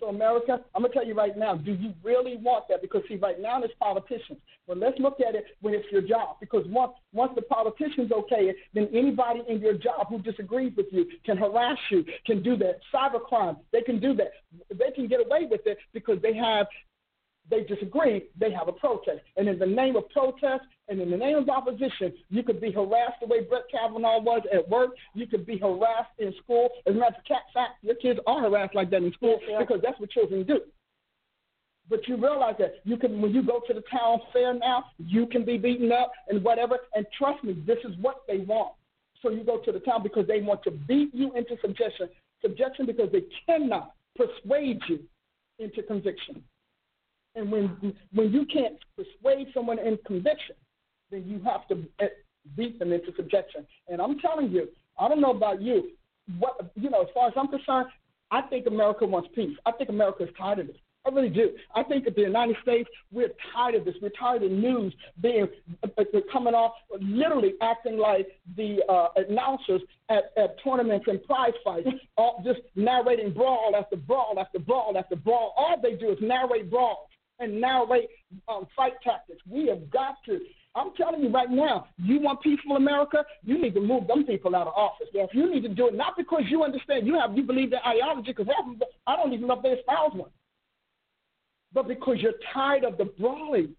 So, 0.00 0.06
America, 0.06 0.60
I'm 0.74 0.82
to 0.82 0.88
tell 0.88 1.06
you 1.06 1.14
right 1.14 1.36
now, 1.36 1.54
do 1.54 1.72
you 1.72 1.92
really 2.02 2.38
want 2.38 2.64
that? 2.68 2.80
Because, 2.80 3.02
see, 3.06 3.16
right 3.16 3.38
now 3.38 3.62
it's 3.62 3.74
politicians. 3.78 4.38
But 4.66 4.78
let's 4.78 4.98
look 4.98 5.18
at 5.20 5.34
it 5.34 5.44
when 5.60 5.74
it's 5.74 5.86
your 5.92 6.00
job. 6.00 6.36
Because 6.40 6.64
once, 6.68 6.92
once 7.12 7.32
the 7.34 7.42
politicians 7.42 8.10
okay 8.10 8.54
then 8.72 8.88
anybody 8.94 9.42
in 9.48 9.60
your 9.60 9.74
job 9.74 10.06
who 10.08 10.20
disagrees 10.22 10.72
with 10.76 10.86
you 10.90 11.06
can 11.26 11.36
harass 11.36 11.76
you, 11.90 12.04
can 12.24 12.42
do 12.42 12.56
that. 12.56 12.80
Cybercrime, 12.94 13.58
they 13.72 13.82
can 13.82 14.00
do 14.00 14.14
that. 14.14 14.32
They 14.70 14.90
can 14.94 15.06
get 15.06 15.20
away 15.20 15.46
with 15.50 15.62
it 15.66 15.76
because 15.92 16.18
they 16.22 16.34
have 16.34 16.66
they 17.50 17.64
disagree, 17.64 18.24
they 18.38 18.50
have 18.52 18.68
a 18.68 18.72
protest. 18.72 19.20
And 19.36 19.48
in 19.48 19.58
the 19.58 19.66
name 19.66 19.96
of 19.96 20.08
protest 20.10 20.64
and 20.88 21.00
in 21.00 21.10
the 21.10 21.16
name 21.16 21.36
of 21.36 21.48
opposition, 21.48 22.12
you 22.28 22.42
could 22.42 22.60
be 22.60 22.70
harassed 22.70 23.20
the 23.20 23.26
way 23.26 23.42
Brett 23.42 23.64
Kavanaugh 23.70 24.20
was 24.20 24.42
at 24.52 24.68
work. 24.68 24.90
You 25.14 25.26
could 25.26 25.44
be 25.44 25.58
harassed 25.58 26.12
in 26.18 26.32
school. 26.42 26.70
As 26.86 26.94
a 26.94 26.98
matter 26.98 27.16
of 27.18 27.36
fact, 27.52 27.82
your 27.82 27.96
kids 27.96 28.20
are 28.26 28.40
harassed 28.42 28.74
like 28.74 28.90
that 28.90 29.02
in 29.02 29.12
school 29.12 29.38
yeah. 29.48 29.58
because 29.58 29.80
that's 29.82 29.98
what 29.98 30.10
children 30.10 30.44
do. 30.44 30.60
But 31.88 32.06
you 32.06 32.16
realize 32.16 32.54
that 32.60 32.76
you 32.84 32.96
can, 32.96 33.20
when 33.20 33.34
you 33.34 33.42
go 33.42 33.60
to 33.66 33.74
the 33.74 33.82
town 33.90 34.20
fair 34.32 34.54
now, 34.54 34.84
you 34.98 35.26
can 35.26 35.44
be 35.44 35.58
beaten 35.58 35.90
up 35.90 36.12
and 36.28 36.42
whatever. 36.44 36.78
And 36.94 37.04
trust 37.18 37.42
me, 37.42 37.60
this 37.66 37.78
is 37.84 37.96
what 38.00 38.22
they 38.28 38.38
want. 38.38 38.74
So 39.22 39.30
you 39.30 39.42
go 39.42 39.58
to 39.58 39.72
the 39.72 39.80
town 39.80 40.02
because 40.02 40.26
they 40.28 40.40
want 40.40 40.62
to 40.62 40.70
beat 40.70 41.12
you 41.12 41.32
into 41.34 41.56
subjection, 41.60 42.08
subjection 42.40 42.86
because 42.86 43.10
they 43.10 43.24
cannot 43.44 43.94
persuade 44.16 44.80
you 44.88 45.00
into 45.58 45.82
conviction. 45.82 46.44
And 47.34 47.50
when 47.50 47.94
when 48.12 48.32
you 48.32 48.44
can't 48.46 48.76
persuade 48.96 49.48
someone 49.54 49.78
in 49.78 49.98
conviction, 50.06 50.56
then 51.10 51.24
you 51.26 51.40
have 51.44 51.66
to 51.68 51.84
beat 52.56 52.78
them 52.78 52.92
into 52.92 53.12
subjection. 53.16 53.66
And 53.88 54.00
I'm 54.00 54.18
telling 54.18 54.50
you, 54.50 54.68
I 54.98 55.08
don't 55.08 55.20
know 55.20 55.30
about 55.30 55.60
you, 55.60 55.90
what 56.38 56.72
you 56.74 56.90
know, 56.90 57.02
as 57.02 57.08
far 57.14 57.28
as 57.28 57.34
I'm 57.36 57.48
concerned, 57.48 57.86
I 58.30 58.42
think 58.42 58.66
America 58.66 59.06
wants 59.06 59.28
peace. 59.34 59.56
I 59.66 59.72
think 59.72 59.90
America 59.90 60.24
is 60.24 60.30
tired 60.38 60.60
of 60.60 60.66
this. 60.68 60.76
I 61.06 61.08
really 61.08 61.30
do. 61.30 61.52
I 61.74 61.82
think 61.82 62.04
that 62.04 62.14
the 62.14 62.20
United 62.22 62.56
States, 62.62 62.88
we're 63.10 63.30
tired 63.54 63.74
of 63.74 63.86
this. 63.86 63.94
We're 64.02 64.10
tired 64.10 64.42
of 64.42 64.50
news 64.50 64.92
being 65.22 65.48
uh, 65.82 66.02
coming 66.30 66.52
off, 66.52 66.72
literally 67.00 67.54
acting 67.62 67.96
like 67.96 68.28
the 68.54 68.82
uh, 68.86 69.08
announcers 69.16 69.80
at, 70.10 70.32
at 70.36 70.56
tournaments 70.62 71.06
and 71.08 71.22
prize 71.24 71.54
fights, 71.64 71.88
all, 72.18 72.42
just 72.44 72.60
narrating 72.76 73.32
brawl 73.32 73.72
after 73.74 73.96
brawl 73.96 74.38
after 74.38 74.58
brawl 74.58 74.98
after 74.98 75.16
brawl. 75.16 75.54
All 75.56 75.80
they 75.82 75.94
do 75.94 76.10
is 76.10 76.18
narrate 76.20 76.70
brawls 76.70 77.08
and 77.40 77.60
narrate 77.60 78.08
um, 78.48 78.66
fight 78.76 78.92
tactics. 79.02 79.40
We 79.48 79.66
have 79.68 79.90
got 79.90 80.16
to. 80.26 80.40
I'm 80.76 80.92
telling 80.96 81.22
you 81.22 81.30
right 81.30 81.50
now, 81.50 81.86
you 81.96 82.20
want 82.20 82.42
peaceful 82.42 82.76
America, 82.76 83.24
you 83.42 83.60
need 83.60 83.74
to 83.74 83.80
move 83.80 84.06
them 84.06 84.24
people 84.24 84.54
out 84.54 84.68
of 84.68 84.74
office. 84.74 85.08
Yes. 85.12 85.28
You 85.32 85.52
need 85.52 85.62
to 85.62 85.68
do 85.68 85.88
it 85.88 85.94
not 85.94 86.16
because 86.16 86.42
you 86.48 86.62
understand 86.62 87.06
you 87.06 87.18
have 87.18 87.36
you 87.36 87.42
believe 87.42 87.70
their 87.70 87.84
ideology, 87.84 88.32
because 88.32 88.46
I 89.06 89.16
don't 89.16 89.32
even 89.32 89.48
know 89.48 89.54
if 89.54 89.62
they 89.62 89.70
espouse 89.70 90.12
one, 90.14 90.30
but 91.72 91.88
because 91.88 92.18
you're 92.20 92.34
tired 92.54 92.84
of 92.84 92.98
the 92.98 93.06
brawling. 93.18 93.74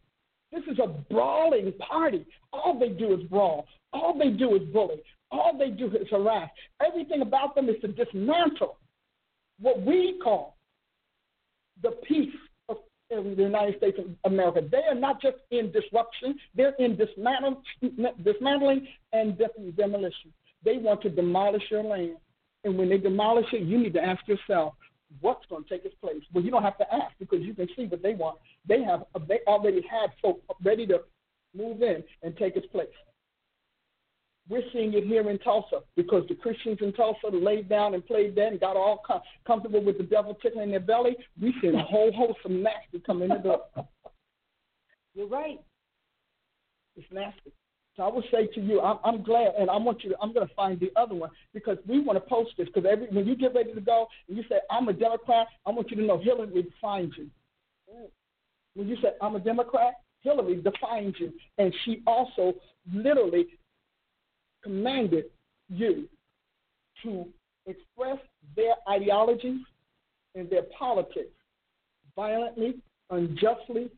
This 0.51 0.63
is 0.69 0.79
a 0.79 0.87
brawling 0.87 1.71
party. 1.79 2.25
All 2.51 2.77
they 2.77 2.89
do 2.89 3.13
is 3.13 3.23
brawl. 3.29 3.67
All 3.93 4.17
they 4.17 4.31
do 4.31 4.53
is 4.55 4.63
bully. 4.73 5.01
All 5.31 5.57
they 5.57 5.69
do 5.69 5.85
is 5.87 6.09
harass. 6.11 6.49
Everything 6.85 7.21
about 7.21 7.55
them 7.55 7.69
is 7.69 7.75
to 7.79 7.87
dismantle 7.87 8.77
what 9.61 9.81
we 9.81 10.19
call 10.21 10.57
the 11.81 11.91
peace 12.05 12.35
in 13.11 13.35
the 13.35 13.43
United 13.43 13.77
States 13.77 13.99
of 13.99 14.31
America. 14.31 14.61
They 14.69 14.83
are 14.89 14.95
not 14.95 15.21
just 15.21 15.37
in 15.51 15.71
disruption, 15.71 16.37
they're 16.55 16.75
in 16.79 16.97
dismantling 16.97 18.87
and 19.13 19.41
demolition. 19.77 20.33
They 20.63 20.77
want 20.77 21.01
to 21.01 21.09
demolish 21.09 21.63
your 21.69 21.83
land. 21.83 22.17
And 22.63 22.77
when 22.77 22.89
they 22.89 22.97
demolish 22.97 23.47
it, 23.53 23.63
you 23.63 23.79
need 23.79 23.93
to 23.93 24.03
ask 24.03 24.27
yourself, 24.27 24.75
what's 25.19 25.45
going 25.47 25.63
to 25.63 25.69
take 25.69 25.83
its 25.83 25.95
place? 25.95 26.21
Well, 26.33 26.43
you 26.43 26.51
don't 26.51 26.63
have 26.63 26.77
to 26.77 26.93
ask 26.93 27.13
because 27.19 27.41
you 27.41 27.53
can 27.53 27.67
see 27.75 27.85
what 27.85 28.01
they 28.01 28.13
want. 28.13 28.37
They 28.67 28.83
have 28.83 29.03
they 29.27 29.39
already 29.47 29.81
had 29.89 30.11
folk 30.21 30.41
ready 30.63 30.85
to 30.87 31.01
move 31.55 31.81
in 31.81 32.03
and 32.23 32.37
take 32.37 32.55
its 32.55 32.67
place. 32.67 32.87
We're 34.49 34.63
seeing 34.73 34.93
it 34.93 35.05
here 35.05 35.29
in 35.29 35.37
Tulsa 35.39 35.81
because 35.95 36.23
the 36.27 36.35
Christians 36.35 36.79
in 36.81 36.93
Tulsa 36.93 37.27
laid 37.27 37.69
down 37.69 37.93
and 37.93 38.05
played 38.05 38.35
that 38.35 38.47
and 38.47 38.59
got 38.59 38.75
all 38.75 39.01
com- 39.05 39.21
comfortable 39.45 39.83
with 39.83 39.97
the 39.97 40.03
devil 40.03 40.35
tickling 40.41 40.71
their 40.71 40.79
belly. 40.79 41.15
We've 41.41 41.53
seen 41.61 41.75
a 41.75 41.83
whole 41.83 42.11
host 42.11 42.39
of 42.43 42.51
nasty 42.51 42.99
come 43.05 43.21
in 43.21 43.29
the 43.29 43.35
door. 43.35 43.61
You're 45.13 45.27
right. 45.27 45.59
It's 46.95 47.07
nasty. 47.11 47.53
So 47.95 48.03
I 48.03 48.07
would 48.07 48.23
say 48.31 48.47
to 48.47 48.61
you, 48.61 48.81
I'm, 48.81 48.99
I'm 49.03 49.21
glad, 49.21 49.53
and 49.59 49.69
I 49.69 49.75
want 49.77 50.03
you 50.03 50.11
to. 50.11 50.15
I'm 50.21 50.33
going 50.33 50.47
to 50.47 50.53
find 50.55 50.79
the 50.79 50.91
other 50.95 51.13
one 51.13 51.29
because 51.53 51.77
we 51.85 51.99
want 51.99 52.17
to 52.17 52.29
post 52.29 52.51
this. 52.57 52.67
Because 52.67 52.89
every 52.89 53.07
when 53.07 53.27
you 53.27 53.35
get 53.35 53.53
ready 53.53 53.73
to 53.73 53.81
go 53.81 54.07
and 54.27 54.37
you 54.37 54.43
say 54.47 54.59
I'm 54.69 54.87
a 54.87 54.93
Democrat, 54.93 55.47
I 55.65 55.71
want 55.71 55.91
you 55.91 55.97
to 55.97 56.03
know 56.03 56.17
Hillary 56.17 56.63
defines 56.63 57.13
you. 57.17 57.29
When 58.75 58.87
you 58.87 58.95
say 59.01 59.09
I'm 59.21 59.35
a 59.35 59.39
Democrat, 59.39 59.95
Hillary 60.21 60.61
defines 60.61 61.15
you, 61.19 61.33
and 61.57 61.73
she 61.83 62.01
also 62.07 62.53
literally 62.93 63.47
commanded 64.63 65.25
you 65.69 66.07
to 67.03 67.25
express 67.65 68.17
their 68.55 68.75
ideologies 68.89 69.61
and 70.35 70.49
their 70.49 70.63
politics 70.77 71.31
violently, 72.15 72.75
unjustly, 73.09 73.89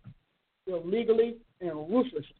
illegally, 0.68 1.38
and 1.62 1.72
ruthlessly. 1.72 2.36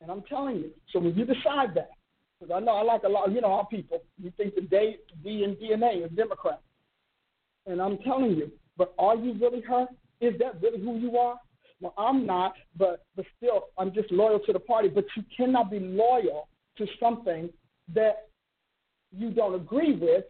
And 0.00 0.10
I'm 0.10 0.22
telling 0.22 0.56
you, 0.56 0.70
so 0.92 0.98
when 0.98 1.14
you 1.14 1.24
decide 1.24 1.74
that, 1.74 1.90
because 2.38 2.54
I 2.54 2.60
know 2.60 2.72
I 2.72 2.82
like 2.82 3.02
a 3.02 3.08
lot, 3.08 3.30
you 3.32 3.40
know, 3.40 3.52
our 3.52 3.66
people, 3.66 4.02
you 4.18 4.32
think 4.36 4.54
the 4.54 4.62
day, 4.62 4.96
D 5.22 5.44
and 5.44 5.56
DNA 5.56 6.04
is 6.04 6.10
Democrat. 6.12 6.60
And 7.66 7.82
I'm 7.82 7.98
telling 7.98 8.30
you, 8.30 8.50
but 8.78 8.94
are 8.98 9.14
you 9.14 9.34
really 9.34 9.60
her? 9.62 9.86
Is 10.20 10.34
that 10.38 10.60
really 10.62 10.80
who 10.80 10.96
you 10.98 11.18
are? 11.18 11.38
Well, 11.80 11.94
I'm 11.98 12.26
not, 12.26 12.54
but 12.76 13.04
but 13.16 13.26
still, 13.36 13.68
I'm 13.78 13.92
just 13.92 14.10
loyal 14.10 14.38
to 14.40 14.52
the 14.52 14.58
party. 14.58 14.88
But 14.88 15.04
you 15.16 15.24
cannot 15.34 15.70
be 15.70 15.80
loyal 15.80 16.48
to 16.80 16.86
something 16.98 17.50
that 17.94 18.28
you 19.16 19.30
don't 19.30 19.54
agree 19.54 19.96
with 19.96 20.24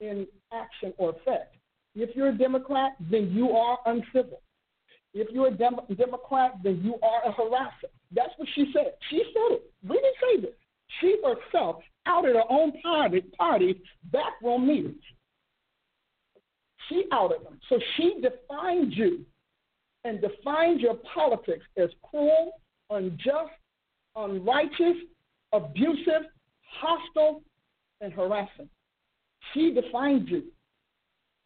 in 0.00 0.26
action 0.52 0.92
or 0.98 1.10
effect. 1.10 1.56
If 1.94 2.14
you're 2.14 2.28
a 2.28 2.38
Democrat, 2.38 2.92
then 3.10 3.30
you 3.32 3.52
are 3.52 3.78
uncivil. 3.86 4.42
If 5.14 5.28
you're 5.32 5.48
a 5.48 5.50
Dem- 5.50 5.80
Democrat, 5.96 6.52
then 6.62 6.80
you 6.84 6.96
are 7.02 7.30
a 7.30 7.32
harasser. 7.32 7.90
That's 8.14 8.32
what 8.36 8.48
she 8.54 8.70
said. 8.72 8.92
She 9.10 9.22
said 9.32 9.56
it. 9.56 9.72
We 9.82 9.96
didn't 9.96 10.16
say 10.20 10.40
this. 10.42 10.56
She 11.00 11.16
herself 11.24 11.82
outed 12.06 12.36
her 12.36 12.44
own 12.50 12.72
party, 12.82 13.82
backroom 14.12 14.66
meetings. 14.66 15.02
She 16.88 17.04
outed 17.12 17.44
them. 17.44 17.58
So 17.68 17.78
she 17.96 18.20
defined 18.20 18.92
you 18.94 19.24
and 20.04 20.20
defined 20.20 20.80
your 20.80 20.94
politics 21.14 21.64
as 21.76 21.90
cruel, 22.02 22.52
unjust, 22.90 23.52
unrighteous, 24.16 24.96
abusive, 25.52 26.26
hostile, 26.80 27.42
and 28.00 28.12
harassing. 28.12 28.68
She 29.52 29.72
defined 29.72 30.28
you. 30.28 30.44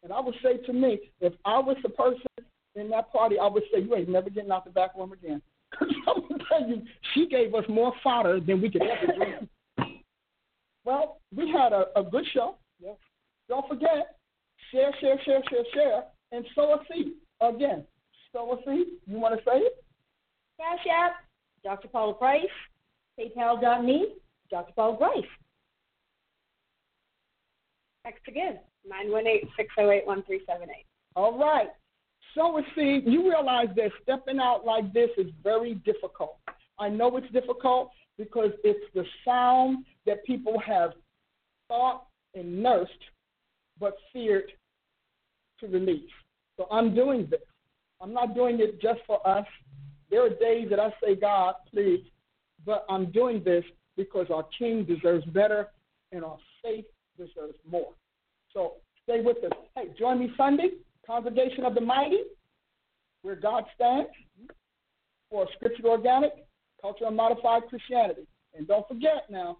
And 0.03 0.11
I 0.11 0.19
would 0.19 0.35
say 0.43 0.57
to 0.65 0.73
me, 0.73 0.99
if 1.21 1.33
I 1.45 1.59
was 1.59 1.77
the 1.81 1.89
person 1.89 2.27
in 2.75 2.89
that 2.89 3.11
party, 3.11 3.37
I 3.39 3.47
would 3.47 3.63
say, 3.73 3.81
you 3.81 3.95
ain't 3.95 4.09
never 4.09 4.29
getting 4.29 4.51
out 4.51 4.65
the 4.65 4.71
back 4.71 4.91
room 4.97 5.13
again. 5.13 5.41
I'm 5.81 6.21
going 6.27 6.39
to 6.39 6.45
tell 6.49 6.67
you, 6.67 6.81
she 7.13 7.27
gave 7.27 7.55
us 7.55 7.63
more 7.69 7.93
fodder 8.03 8.39
than 8.39 8.61
we 8.61 8.69
could 8.69 8.83
ever 8.83 9.13
dream. 9.13 9.49
Well, 10.85 11.21
we 11.33 11.49
had 11.49 11.71
a, 11.71 11.85
a 11.95 12.03
good 12.03 12.25
show. 12.33 12.57
Yes. 12.81 12.97
Don't 13.47 13.65
forget, 13.69 14.17
share, 14.69 14.91
share, 14.99 15.17
share, 15.23 15.41
share, 15.49 15.63
share, 15.73 16.03
and 16.33 16.45
sow 16.53 16.73
a 16.73 16.79
seed. 16.91 17.13
Again, 17.39 17.85
sow 18.33 18.51
a 18.51 18.57
seed. 18.65 18.87
You 19.07 19.17
want 19.17 19.37
to 19.37 19.45
say 19.45 19.59
it? 19.59 19.83
Cash 20.59 20.85
App, 20.91 21.13
Dr. 21.63 21.87
Paula 21.87 22.13
Price, 22.15 22.43
PayPal.me, 23.19 24.15
Dr. 24.49 24.73
Paula 24.75 24.97
Price. 24.97 25.23
Text 28.05 28.21
again, 28.27 28.59
918-608-1378. 29.79 30.07
All 31.15 31.37
right. 31.37 31.69
So, 32.35 32.61
see, 32.75 33.01
you 33.05 33.29
realize 33.29 33.67
that 33.75 33.91
stepping 34.01 34.39
out 34.39 34.65
like 34.65 34.91
this 34.93 35.09
is 35.17 35.27
very 35.43 35.75
difficult. 35.85 36.37
I 36.79 36.89
know 36.89 37.15
it's 37.17 37.31
difficult 37.31 37.91
because 38.17 38.51
it's 38.63 38.85
the 38.93 39.05
sound 39.23 39.85
that 40.05 40.25
people 40.25 40.59
have 40.65 40.91
thought 41.67 42.07
and 42.33 42.61
nursed 42.61 42.91
but 43.79 43.95
feared 44.11 44.51
to 45.59 45.67
release. 45.67 46.09
So 46.57 46.67
I'm 46.71 46.93
doing 46.93 47.27
this. 47.29 47.41
I'm 48.01 48.13
not 48.13 48.35
doing 48.35 48.59
it 48.59 48.81
just 48.81 48.99
for 49.07 49.25
us. 49.27 49.45
There 50.09 50.25
are 50.25 50.29
days 50.29 50.67
that 50.69 50.79
I 50.79 50.93
say, 51.01 51.15
God, 51.15 51.55
please, 51.71 52.03
but 52.65 52.85
I'm 52.89 53.11
doing 53.11 53.43
this 53.43 53.63
because 53.97 54.27
our 54.33 54.45
King 54.57 54.85
deserves 54.85 55.25
better 55.25 55.67
and 56.11 56.23
our 56.23 56.37
faith 56.63 56.85
deserves 57.17 57.57
more. 57.69 57.93
So 58.53 58.73
stay 59.03 59.21
with 59.21 59.37
us. 59.43 59.57
Hey, 59.75 59.87
join 59.97 60.19
me 60.19 60.31
Sunday, 60.37 60.69
Congregation 61.05 61.65
of 61.65 61.75
the 61.75 61.81
Mighty, 61.81 62.21
where 63.21 63.35
God 63.35 63.65
stands 63.75 64.09
for 65.29 65.47
Scripture 65.55 65.87
Organic, 65.87 66.31
Culture 66.81 67.05
Unmodified 67.07 67.63
Christianity. 67.69 68.27
And 68.55 68.67
don't 68.67 68.87
forget 68.87 69.25
now, 69.29 69.57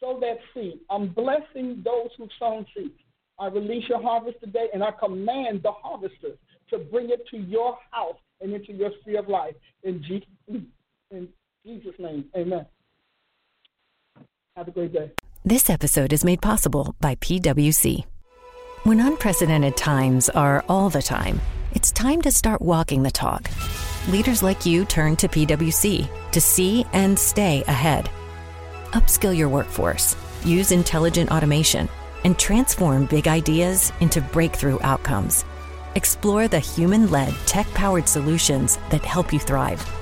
sow 0.00 0.18
that 0.20 0.38
seed. 0.52 0.80
I'm 0.90 1.08
blessing 1.08 1.82
those 1.84 2.08
who've 2.18 2.30
sown 2.38 2.66
seeds. 2.76 2.98
I 3.38 3.46
release 3.46 3.84
your 3.88 4.02
harvest 4.02 4.40
today, 4.40 4.66
and 4.74 4.82
I 4.82 4.90
command 4.90 5.62
the 5.62 5.72
harvesters 5.72 6.38
to 6.70 6.78
bring 6.78 7.10
it 7.10 7.20
to 7.30 7.36
your 7.36 7.78
house 7.90 8.16
and 8.40 8.52
into 8.52 8.72
your 8.72 8.90
sphere 9.00 9.20
of 9.20 9.28
life. 9.28 9.54
In 9.84 10.02
Jesus, 10.02 10.28
in 11.10 11.28
Jesus' 11.64 11.94
name, 12.00 12.24
amen. 12.36 12.66
Have 14.56 14.66
a 14.66 14.72
great 14.72 14.92
day. 14.92 15.12
This 15.44 15.70
episode 15.70 16.12
is 16.12 16.24
made 16.24 16.42
possible 16.42 16.96
by 17.00 17.14
PWC. 17.16 18.04
When 18.82 18.98
unprecedented 18.98 19.76
times 19.76 20.28
are 20.28 20.64
all 20.68 20.90
the 20.90 21.02
time, 21.02 21.40
it's 21.72 21.92
time 21.92 22.20
to 22.22 22.32
start 22.32 22.60
walking 22.60 23.04
the 23.04 23.12
talk. 23.12 23.48
Leaders 24.08 24.42
like 24.42 24.66
you 24.66 24.84
turn 24.84 25.14
to 25.16 25.28
PWC 25.28 26.08
to 26.32 26.40
see 26.40 26.84
and 26.92 27.16
stay 27.16 27.62
ahead. 27.68 28.10
Upskill 28.90 29.36
your 29.36 29.48
workforce, 29.48 30.16
use 30.44 30.72
intelligent 30.72 31.30
automation, 31.30 31.88
and 32.24 32.36
transform 32.38 33.06
big 33.06 33.28
ideas 33.28 33.92
into 34.00 34.20
breakthrough 34.20 34.78
outcomes. 34.82 35.44
Explore 35.94 36.48
the 36.48 36.58
human 36.58 37.08
led, 37.08 37.32
tech 37.46 37.68
powered 37.68 38.08
solutions 38.08 38.78
that 38.90 39.04
help 39.04 39.32
you 39.32 39.38
thrive. 39.38 40.01